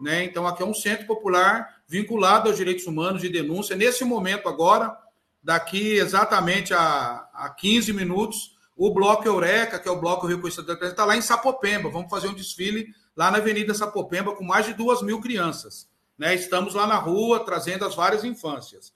Né? 0.00 0.24
Então, 0.24 0.46
aqui 0.46 0.62
é 0.62 0.66
um 0.66 0.74
centro 0.74 1.06
popular 1.06 1.82
vinculado 1.86 2.48
aos 2.48 2.56
direitos 2.56 2.86
humanos 2.86 3.20
de 3.20 3.28
denúncia. 3.28 3.76
Nesse 3.76 4.04
momento, 4.04 4.48
agora, 4.48 4.96
daqui 5.42 5.92
exatamente 5.92 6.72
a, 6.72 7.28
a 7.34 7.50
15 7.50 7.92
minutos, 7.92 8.56
o 8.76 8.92
Bloco 8.94 9.26
Eureka, 9.26 9.78
que 9.78 9.88
é 9.88 9.90
o 9.90 10.00
Bloco 10.00 10.26
Reconhecido 10.26 10.66
da 10.66 10.86
está 10.86 11.04
lá 11.04 11.16
em 11.16 11.22
Sapopemba. 11.22 11.90
Vamos 11.90 12.08
fazer 12.08 12.28
um 12.28 12.34
desfile 12.34 12.94
lá 13.16 13.30
na 13.30 13.38
Avenida 13.38 13.74
Sapopemba 13.74 14.36
com 14.36 14.44
mais 14.44 14.66
de 14.66 14.72
duas 14.72 15.02
mil 15.02 15.20
crianças. 15.20 15.88
Né? 16.16 16.34
Estamos 16.34 16.74
lá 16.74 16.86
na 16.86 16.96
rua 16.96 17.44
trazendo 17.44 17.84
as 17.84 17.94
várias 17.94 18.22
infâncias. 18.22 18.92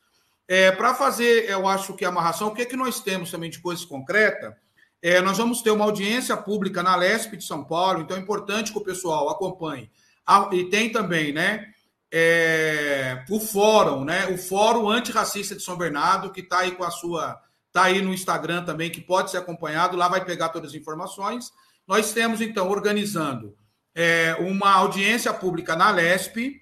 É, 0.53 0.71
Para 0.71 0.95
fazer, 0.95 1.49
eu 1.49 1.67
acho 1.67 1.95
que 1.95 2.05
a 2.05 2.11
amarração, 2.11 2.49
o 2.49 2.55
que, 2.55 2.61
é 2.61 2.67
que 2.67 2.77
nós 2.77 3.01
temos 3.01 3.31
também 3.31 3.49
de 3.49 3.59
coisa 3.59 3.87
concreta? 3.87 4.55
É, 5.01 5.19
nós 5.23 5.39
vamos 5.39 5.63
ter 5.63 5.71
uma 5.71 5.87
audiência 5.87 6.37
pública 6.37 6.83
na 6.83 6.95
LESP 6.95 7.39
de 7.39 7.45
São 7.45 7.65
Paulo, 7.65 8.03
então 8.03 8.19
é 8.19 8.21
importante 8.21 8.71
que 8.71 8.77
o 8.77 8.85
pessoal 8.85 9.31
acompanhe. 9.31 9.91
Ah, 10.27 10.51
e 10.53 10.69
tem 10.69 10.93
também, 10.93 11.33
né? 11.33 11.73
É, 12.13 13.25
o 13.31 13.41
fórum, 13.41 14.05
né? 14.05 14.27
O 14.27 14.37
Fórum 14.37 14.91
Antirracista 14.91 15.57
de 15.57 15.63
São 15.63 15.75
Bernardo, 15.75 16.31
que 16.31 16.43
está 16.43 16.59
aí 16.59 16.73
com 16.73 16.85
a 16.85 16.91
sua. 16.91 17.41
Está 17.69 17.85
aí 17.85 18.03
no 18.03 18.13
Instagram 18.13 18.63
também, 18.63 18.91
que 18.91 19.01
pode 19.01 19.31
ser 19.31 19.39
acompanhado, 19.39 19.97
lá 19.97 20.07
vai 20.07 20.23
pegar 20.23 20.51
todas 20.51 20.73
as 20.73 20.77
informações. 20.77 21.51
Nós 21.89 22.13
temos, 22.13 22.43
então, 22.43 22.69
organizando 22.69 23.57
é, 23.95 24.37
uma 24.39 24.71
audiência 24.75 25.33
pública 25.33 25.75
na 25.75 25.91
LESP, 25.91 26.61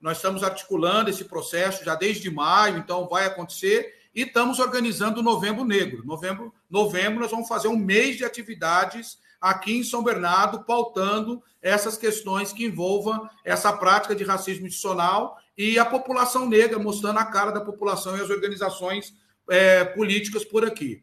nós 0.00 0.16
estamos 0.16 0.42
articulando 0.42 1.10
esse 1.10 1.24
processo 1.24 1.84
já 1.84 1.94
desde 1.94 2.30
maio, 2.30 2.78
então 2.78 3.08
vai 3.08 3.26
acontecer. 3.26 3.94
E 4.14 4.22
estamos 4.22 4.58
organizando 4.58 5.20
o 5.20 5.22
Novembro 5.22 5.64
Negro. 5.64 6.04
Novembro, 6.04 6.52
novembro 6.68 7.20
nós 7.20 7.30
vamos 7.30 7.48
fazer 7.48 7.68
um 7.68 7.76
mês 7.76 8.16
de 8.16 8.24
atividades 8.24 9.18
aqui 9.40 9.76
em 9.76 9.84
São 9.84 10.02
Bernardo, 10.02 10.64
pautando 10.64 11.42
essas 11.62 11.96
questões 11.96 12.52
que 12.52 12.64
envolvam 12.64 13.28
essa 13.44 13.72
prática 13.72 14.14
de 14.14 14.24
racismo 14.24 14.66
institucional 14.66 15.38
e 15.56 15.78
a 15.78 15.84
população 15.84 16.48
negra, 16.48 16.78
mostrando 16.78 17.18
a 17.18 17.24
cara 17.24 17.50
da 17.50 17.60
população 17.60 18.16
e 18.16 18.20
as 18.20 18.30
organizações 18.30 19.14
é, 19.48 19.84
políticas 19.84 20.44
por 20.44 20.64
aqui. 20.64 21.02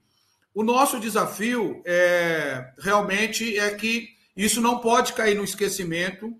O 0.53 0.63
nosso 0.63 0.99
desafio 0.99 1.81
é, 1.85 2.73
realmente 2.79 3.57
é 3.59 3.73
que 3.75 4.09
isso 4.35 4.59
não 4.59 4.79
pode 4.79 5.13
cair 5.13 5.35
no 5.35 5.43
esquecimento 5.43 6.35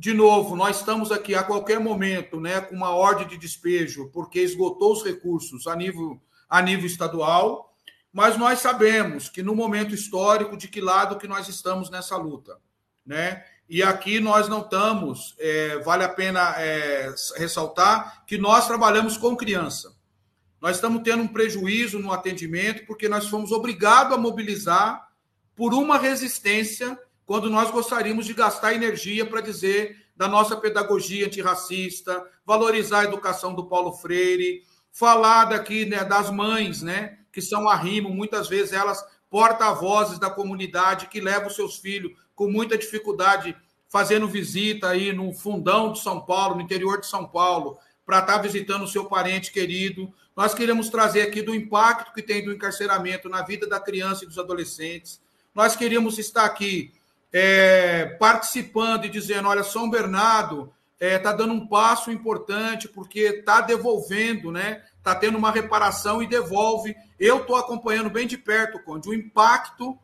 de 0.00 0.14
novo, 0.14 0.56
nós 0.56 0.78
estamos 0.78 1.12
aqui 1.12 1.34
a 1.34 1.42
qualquer 1.42 1.78
momento 1.78 2.40
né, 2.40 2.58
com 2.58 2.74
uma 2.74 2.88
ordem 2.88 3.28
de 3.28 3.36
despejo, 3.36 4.08
porque 4.10 4.40
esgotou 4.40 4.94
os 4.94 5.04
recursos 5.04 5.66
a 5.66 5.76
nível, 5.76 6.18
a 6.48 6.62
nível 6.62 6.86
estadual, 6.86 7.76
mas 8.10 8.38
nós 8.38 8.60
sabemos 8.60 9.28
que 9.28 9.42
no 9.42 9.54
momento 9.54 9.94
histórico 9.94 10.56
de 10.56 10.68
que 10.68 10.80
lado 10.80 11.18
que 11.18 11.28
nós 11.28 11.48
estamos 11.48 11.90
nessa 11.90 12.16
luta. 12.16 12.56
Né? 13.04 13.44
E 13.68 13.82
aqui 13.82 14.20
nós 14.20 14.48
não 14.48 14.62
estamos, 14.62 15.34
é, 15.38 15.78
vale 15.80 16.02
a 16.02 16.08
pena 16.08 16.54
é, 16.56 17.14
ressaltar 17.36 18.24
que 18.24 18.38
nós 18.38 18.66
trabalhamos 18.66 19.18
com 19.18 19.36
criança. 19.36 19.94
Nós 20.62 20.76
estamos 20.76 21.02
tendo 21.02 21.24
um 21.24 21.28
prejuízo 21.28 21.98
no 21.98 22.10
atendimento 22.10 22.86
porque 22.86 23.06
nós 23.06 23.28
fomos 23.28 23.52
obrigados 23.52 24.14
a 24.14 24.18
mobilizar 24.18 25.10
por 25.54 25.74
uma 25.74 25.98
resistência 25.98 26.98
quando 27.30 27.48
nós 27.48 27.70
gostaríamos 27.70 28.26
de 28.26 28.34
gastar 28.34 28.74
energia 28.74 29.24
para 29.24 29.40
dizer 29.40 30.04
da 30.16 30.26
nossa 30.26 30.56
pedagogia 30.56 31.26
antirracista, 31.26 32.28
valorizar 32.44 33.02
a 33.02 33.04
educação 33.04 33.54
do 33.54 33.68
Paulo 33.68 33.92
Freire, 33.92 34.64
falar 34.90 35.44
daqui 35.44 35.86
né, 35.86 36.04
das 36.04 36.28
mães, 36.28 36.82
né, 36.82 37.18
que 37.30 37.40
são 37.40 37.68
arrimo, 37.68 38.10
muitas 38.10 38.48
vezes 38.48 38.72
elas 38.72 39.00
porta-vozes 39.30 40.18
da 40.18 40.28
comunidade 40.28 41.06
que 41.06 41.20
levam 41.20 41.48
seus 41.48 41.76
filhos 41.76 42.10
com 42.34 42.50
muita 42.50 42.76
dificuldade 42.76 43.56
fazendo 43.88 44.26
visita 44.26 44.88
aí 44.88 45.12
no 45.12 45.32
fundão 45.32 45.92
de 45.92 46.00
São 46.00 46.20
Paulo, 46.20 46.56
no 46.56 46.62
interior 46.62 46.98
de 46.98 47.06
São 47.06 47.28
Paulo, 47.28 47.78
para 48.04 48.18
estar 48.18 48.38
tá 48.38 48.42
visitando 48.42 48.82
o 48.82 48.88
seu 48.88 49.04
parente 49.04 49.52
querido. 49.52 50.12
Nós 50.34 50.52
queremos 50.52 50.88
trazer 50.88 51.22
aqui 51.22 51.42
do 51.42 51.54
impacto 51.54 52.12
que 52.12 52.22
tem 52.22 52.44
do 52.44 52.52
encarceramento 52.52 53.28
na 53.28 53.42
vida 53.42 53.68
da 53.68 53.78
criança 53.78 54.24
e 54.24 54.26
dos 54.26 54.36
adolescentes. 54.36 55.22
Nós 55.54 55.76
queríamos 55.76 56.18
estar 56.18 56.44
aqui 56.44 56.92
é, 57.32 58.06
participando 58.18 59.04
e 59.04 59.10
dizendo: 59.10 59.48
olha, 59.48 59.62
São 59.62 59.88
Bernardo 59.88 60.72
está 60.94 61.06
é, 61.06 61.18
tá 61.18 61.32
dando 61.32 61.54
um 61.54 61.66
passo 61.66 62.10
importante 62.10 62.88
porque 62.88 63.20
está 63.20 63.60
devolvendo, 63.60 64.52
né? 64.52 64.82
Está 64.98 65.14
tendo 65.14 65.38
uma 65.38 65.50
reparação 65.50 66.22
e 66.22 66.26
devolve. 66.26 66.94
Eu 67.18 67.38
estou 67.38 67.56
acompanhando 67.56 68.10
bem 68.10 68.26
de 68.26 68.36
perto, 68.36 68.82
Conde, 68.82 69.08
o 69.08 69.14
impacto 69.14 69.98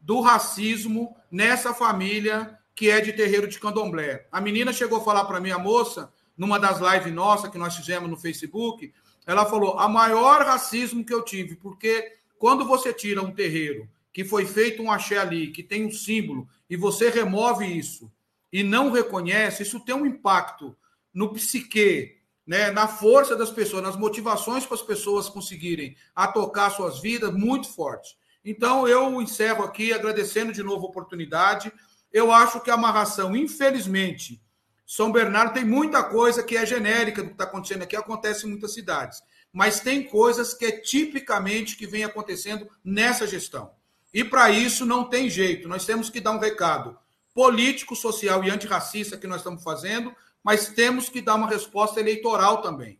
do 0.00 0.20
racismo 0.20 1.16
nessa 1.30 1.72
família 1.72 2.58
que 2.74 2.90
é 2.90 3.00
de 3.00 3.14
terreiro 3.14 3.48
de 3.48 3.58
candomblé. 3.58 4.26
A 4.30 4.38
menina 4.38 4.70
chegou 4.70 4.98
a 4.98 5.04
falar 5.04 5.24
para 5.24 5.40
mim, 5.40 5.50
a 5.50 5.58
moça, 5.58 6.12
numa 6.36 6.60
das 6.60 6.78
lives 6.78 7.12
nossas 7.12 7.50
que 7.50 7.56
nós 7.56 7.74
fizemos 7.74 8.08
no 8.08 8.18
Facebook, 8.18 8.92
ela 9.26 9.46
falou: 9.46 9.78
a 9.78 9.88
maior 9.88 10.42
racismo 10.42 11.04
que 11.04 11.12
eu 11.12 11.22
tive, 11.22 11.56
porque 11.56 12.18
quando 12.38 12.66
você 12.66 12.92
tira 12.92 13.22
um 13.22 13.32
terreiro 13.32 13.88
que 14.16 14.24
foi 14.24 14.46
feito 14.46 14.82
um 14.82 14.90
axé 14.90 15.18
ali, 15.18 15.48
que 15.48 15.62
tem 15.62 15.84
um 15.84 15.90
símbolo, 15.90 16.48
e 16.70 16.74
você 16.74 17.10
remove 17.10 17.66
isso 17.66 18.10
e 18.50 18.62
não 18.62 18.90
reconhece, 18.90 19.62
isso 19.62 19.78
tem 19.78 19.94
um 19.94 20.06
impacto 20.06 20.74
no 21.12 21.34
psique, 21.34 22.16
né, 22.46 22.70
na 22.70 22.88
força 22.88 23.36
das 23.36 23.50
pessoas, 23.50 23.82
nas 23.82 23.94
motivações 23.94 24.64
para 24.64 24.74
as 24.74 24.80
pessoas 24.80 25.28
conseguirem 25.28 25.94
a 26.14 26.26
tocar 26.28 26.70
suas 26.70 26.98
vidas 26.98 27.30
muito 27.30 27.68
forte. 27.68 28.16
Então 28.42 28.88
eu 28.88 29.20
encerro 29.20 29.62
aqui 29.62 29.92
agradecendo 29.92 30.50
de 30.50 30.62
novo 30.62 30.86
a 30.86 30.88
oportunidade. 30.88 31.70
Eu 32.10 32.32
acho 32.32 32.62
que 32.62 32.70
a 32.70 32.74
amarração, 32.74 33.36
infelizmente, 33.36 34.42
São 34.86 35.12
Bernardo 35.12 35.52
tem 35.52 35.64
muita 35.66 36.02
coisa 36.02 36.42
que 36.42 36.56
é 36.56 36.64
genérica 36.64 37.22
do 37.22 37.28
que 37.28 37.34
está 37.34 37.44
acontecendo 37.44 37.82
aqui, 37.82 37.94
acontece 37.94 38.46
em 38.46 38.48
muitas 38.48 38.72
cidades. 38.72 39.22
Mas 39.52 39.78
tem 39.78 40.04
coisas 40.04 40.54
que 40.54 40.64
é 40.64 40.72
tipicamente 40.72 41.76
que 41.76 41.86
vem 41.86 42.02
acontecendo 42.02 42.66
nessa 42.82 43.26
gestão. 43.26 43.75
E 44.16 44.24
para 44.24 44.48
isso 44.48 44.86
não 44.86 45.04
tem 45.04 45.28
jeito. 45.28 45.68
Nós 45.68 45.84
temos 45.84 46.08
que 46.08 46.22
dar 46.22 46.30
um 46.30 46.38
recado 46.38 46.98
político, 47.34 47.94
social 47.94 48.42
e 48.42 48.48
antirracista 48.48 49.18
que 49.18 49.26
nós 49.26 49.40
estamos 49.40 49.62
fazendo, 49.62 50.10
mas 50.42 50.68
temos 50.68 51.10
que 51.10 51.20
dar 51.20 51.34
uma 51.34 51.46
resposta 51.46 52.00
eleitoral 52.00 52.62
também. 52.62 52.98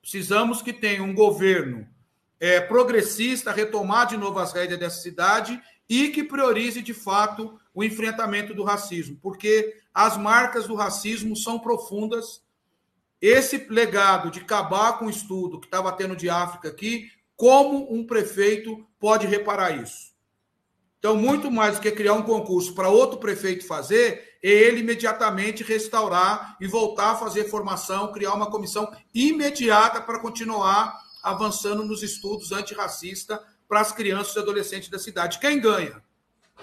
Precisamos 0.00 0.62
que 0.62 0.72
tenha 0.72 1.02
um 1.02 1.12
governo 1.12 1.88
é, 2.38 2.60
progressista, 2.60 3.50
retomar 3.50 4.06
de 4.06 4.16
novo 4.16 4.38
as 4.38 4.52
rédeas 4.52 4.78
dessa 4.78 5.00
cidade 5.00 5.60
e 5.88 6.10
que 6.10 6.22
priorize 6.22 6.80
de 6.80 6.94
fato 6.94 7.58
o 7.74 7.82
enfrentamento 7.82 8.54
do 8.54 8.62
racismo, 8.62 9.18
porque 9.20 9.80
as 9.92 10.16
marcas 10.16 10.68
do 10.68 10.76
racismo 10.76 11.34
são 11.34 11.58
profundas. 11.58 12.40
Esse 13.20 13.66
legado 13.68 14.30
de 14.30 14.38
acabar 14.38 14.96
com 14.96 15.06
o 15.06 15.10
estudo 15.10 15.58
que 15.58 15.66
estava 15.66 15.90
tendo 15.90 16.14
de 16.14 16.30
África 16.30 16.68
aqui, 16.68 17.10
como 17.34 17.92
um 17.92 18.06
prefeito 18.06 18.86
pode 19.00 19.26
reparar 19.26 19.82
isso? 19.82 20.11
Então, 21.02 21.16
muito 21.16 21.50
mais 21.50 21.74
do 21.74 21.80
que 21.80 21.90
criar 21.90 22.12
um 22.12 22.22
concurso 22.22 22.76
para 22.76 22.88
outro 22.88 23.18
prefeito 23.18 23.66
fazer, 23.66 24.36
é 24.40 24.48
ele 24.48 24.82
imediatamente 24.82 25.64
restaurar 25.64 26.56
e 26.60 26.68
voltar 26.68 27.10
a 27.10 27.16
fazer 27.16 27.50
formação, 27.50 28.12
criar 28.12 28.34
uma 28.34 28.48
comissão 28.48 28.88
imediata 29.12 30.00
para 30.00 30.20
continuar 30.20 30.96
avançando 31.20 31.84
nos 31.84 32.04
estudos 32.04 32.52
antirracistas 32.52 33.36
para 33.68 33.80
as 33.80 33.90
crianças 33.90 34.36
e 34.36 34.38
adolescentes 34.38 34.90
da 34.90 34.98
cidade. 35.00 35.40
Quem 35.40 35.58
ganha? 35.58 36.00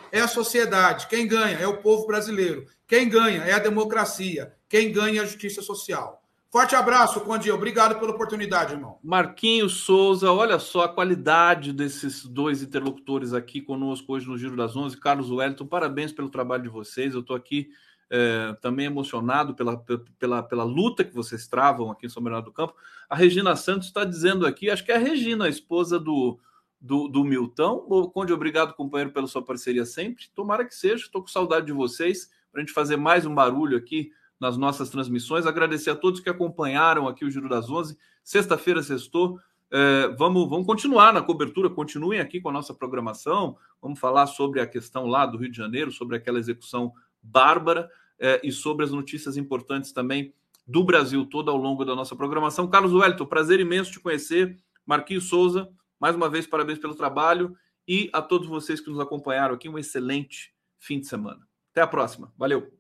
É 0.10 0.22
a 0.22 0.28
sociedade. 0.28 1.07
Quem 1.07 1.28
ganha 1.28 1.57
é 1.57 1.68
o 1.68 1.82
povo 1.82 2.07
brasileiro. 2.07 2.66
Quem 2.88 3.10
ganha 3.10 3.44
é 3.44 3.52
a 3.52 3.60
democracia. 3.60 4.53
Quem 4.70 4.90
ganha 4.90 5.20
é 5.20 5.24
a 5.26 5.28
justiça 5.28 5.61
social. 5.61 6.19
Forte 6.51 6.76
abraço, 6.76 7.21
Conde. 7.21 7.51
Obrigado 7.51 7.99
pela 7.99 8.11
oportunidade, 8.11 8.73
irmão. 8.73 8.97
Marquinhos 9.03 9.81
Souza, 9.81 10.31
olha 10.31 10.57
só 10.57 10.81
a 10.81 10.89
qualidade 10.89 11.71
desses 11.71 12.26
dois 12.26 12.63
interlocutores 12.63 13.34
aqui 13.34 13.61
conosco 13.61 14.13
hoje 14.13 14.27
no 14.27 14.35
Giro 14.35 14.55
das 14.55 14.76
Onze. 14.76 14.97
Carlos 14.97 15.30
Wellington, 15.30 15.67
parabéns 15.67 16.11
pelo 16.11 16.27
trabalho 16.27 16.63
de 16.63 16.69
vocês. 16.69 17.13
Eu 17.13 17.19
estou 17.19 17.35
aqui 17.35 17.69
é, 18.09 18.57
também 18.61 18.88
emocionado 18.88 19.53
pela, 19.53 19.77
pela, 20.17 20.41
pela 20.41 20.63
luta 20.63 21.03
que 21.03 21.13
vocês 21.13 21.47
travam 21.47 21.91
aqui 21.91 22.07
em 22.07 22.09
São 22.09 22.23
Bernardo 22.23 22.45
do 22.45 22.51
Campo. 22.51 22.73
A 23.07 23.15
Regina 23.15 23.55
Santos 23.55 23.88
está 23.88 24.03
dizendo 24.03 24.47
aqui, 24.47 24.71
acho 24.71 24.84
que 24.84 24.91
é 24.91 24.95
a 24.95 24.99
Regina, 24.99 25.45
a 25.45 25.49
esposa 25.49 25.99
do, 25.99 26.39
do, 26.81 27.07
do 27.07 27.23
Milton. 27.23 28.09
Conde, 28.11 28.34
obrigado, 28.34 28.73
companheiro, 28.73 29.13
pela 29.13 29.27
sua 29.27 29.45
parceria 29.45 29.85
sempre. 29.85 30.26
Tomara 30.34 30.65
que 30.65 30.73
seja, 30.73 31.03
estou 31.03 31.21
com 31.21 31.27
saudade 31.27 31.67
de 31.67 31.73
vocês 31.73 32.31
para 32.51 32.59
a 32.59 32.65
gente 32.65 32.73
fazer 32.73 32.97
mais 32.97 33.23
um 33.23 33.35
barulho 33.35 33.77
aqui 33.77 34.11
nas 34.40 34.57
nossas 34.57 34.90
transmissões. 34.90 35.45
Agradecer 35.45 35.90
a 35.90 35.95
todos 35.95 36.20
que 36.20 36.30
acompanharam 36.30 37.07
aqui 37.07 37.26
o 37.26 37.32
Giro 37.32 37.49
das 37.49 37.70
Onze. 37.70 37.98
Sexta-feira, 38.24 38.82
sextou. 38.82 39.40
É, 39.72 40.07
vamos, 40.18 40.49
vamos 40.49 40.66
continuar 40.66 41.14
na 41.14 41.22
cobertura, 41.22 41.70
continuem 41.70 42.20
aqui 42.20 42.41
com 42.41 42.49
a 42.49 42.53
nossa 42.53 42.74
programação. 42.74 43.57
Vamos 43.82 43.99
falar 43.99 44.28
sobre 44.28 44.61
a 44.61 44.68
questão 44.68 45.06
lá 45.06 45.26
do 45.26 45.38
Rio 45.38 45.52
de 45.52 45.57
Janeiro, 45.57 45.91
sobre 45.91 46.16
aquela 46.16 46.40
execução 46.40 46.94
bárbara 47.22 47.90
é, 48.20 48.40
e 48.44 48.52
sobre 48.52 48.86
as 48.86 48.91
notícias 48.91 49.38
importantes 49.38 49.91
também 49.91 50.34
do 50.66 50.84
Brasil 50.84 51.26
todo 51.26 51.49
ao 51.49 51.57
longo 51.57 51.84
da 51.84 51.95
nossa 51.95 52.16
programação. 52.16 52.68
Carlos 52.68 52.94
Wellington, 52.94 53.26
prazer 53.26 53.60
imenso 53.60 53.91
te 53.91 53.99
conhecer. 53.99 54.57
Marquinhos 54.86 55.26
Souza, 55.26 55.70
mais 55.99 56.16
uma 56.16 56.30
vez, 56.30 56.48
parabéns 56.48 56.80
pelo 56.80 56.95
trabalho. 56.95 57.56
E 57.88 58.10
a 58.14 58.22
todos 58.22 58.48
vocês 58.48 58.80
que 58.80 58.90
nos 58.90 58.99
acompanharam 58.99 59.56
aqui, 59.56 59.68
um 59.68 59.78
excelente 59.78 60.53
fim 60.78 60.99
de 60.99 61.07
semana. 61.07 61.48
Até 61.72 61.82
a 61.82 61.88
próxima. 61.88 62.32
Valeu! 62.38 62.78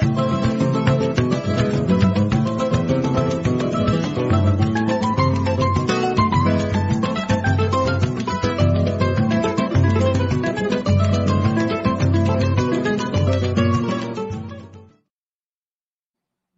Bye. 0.00 0.39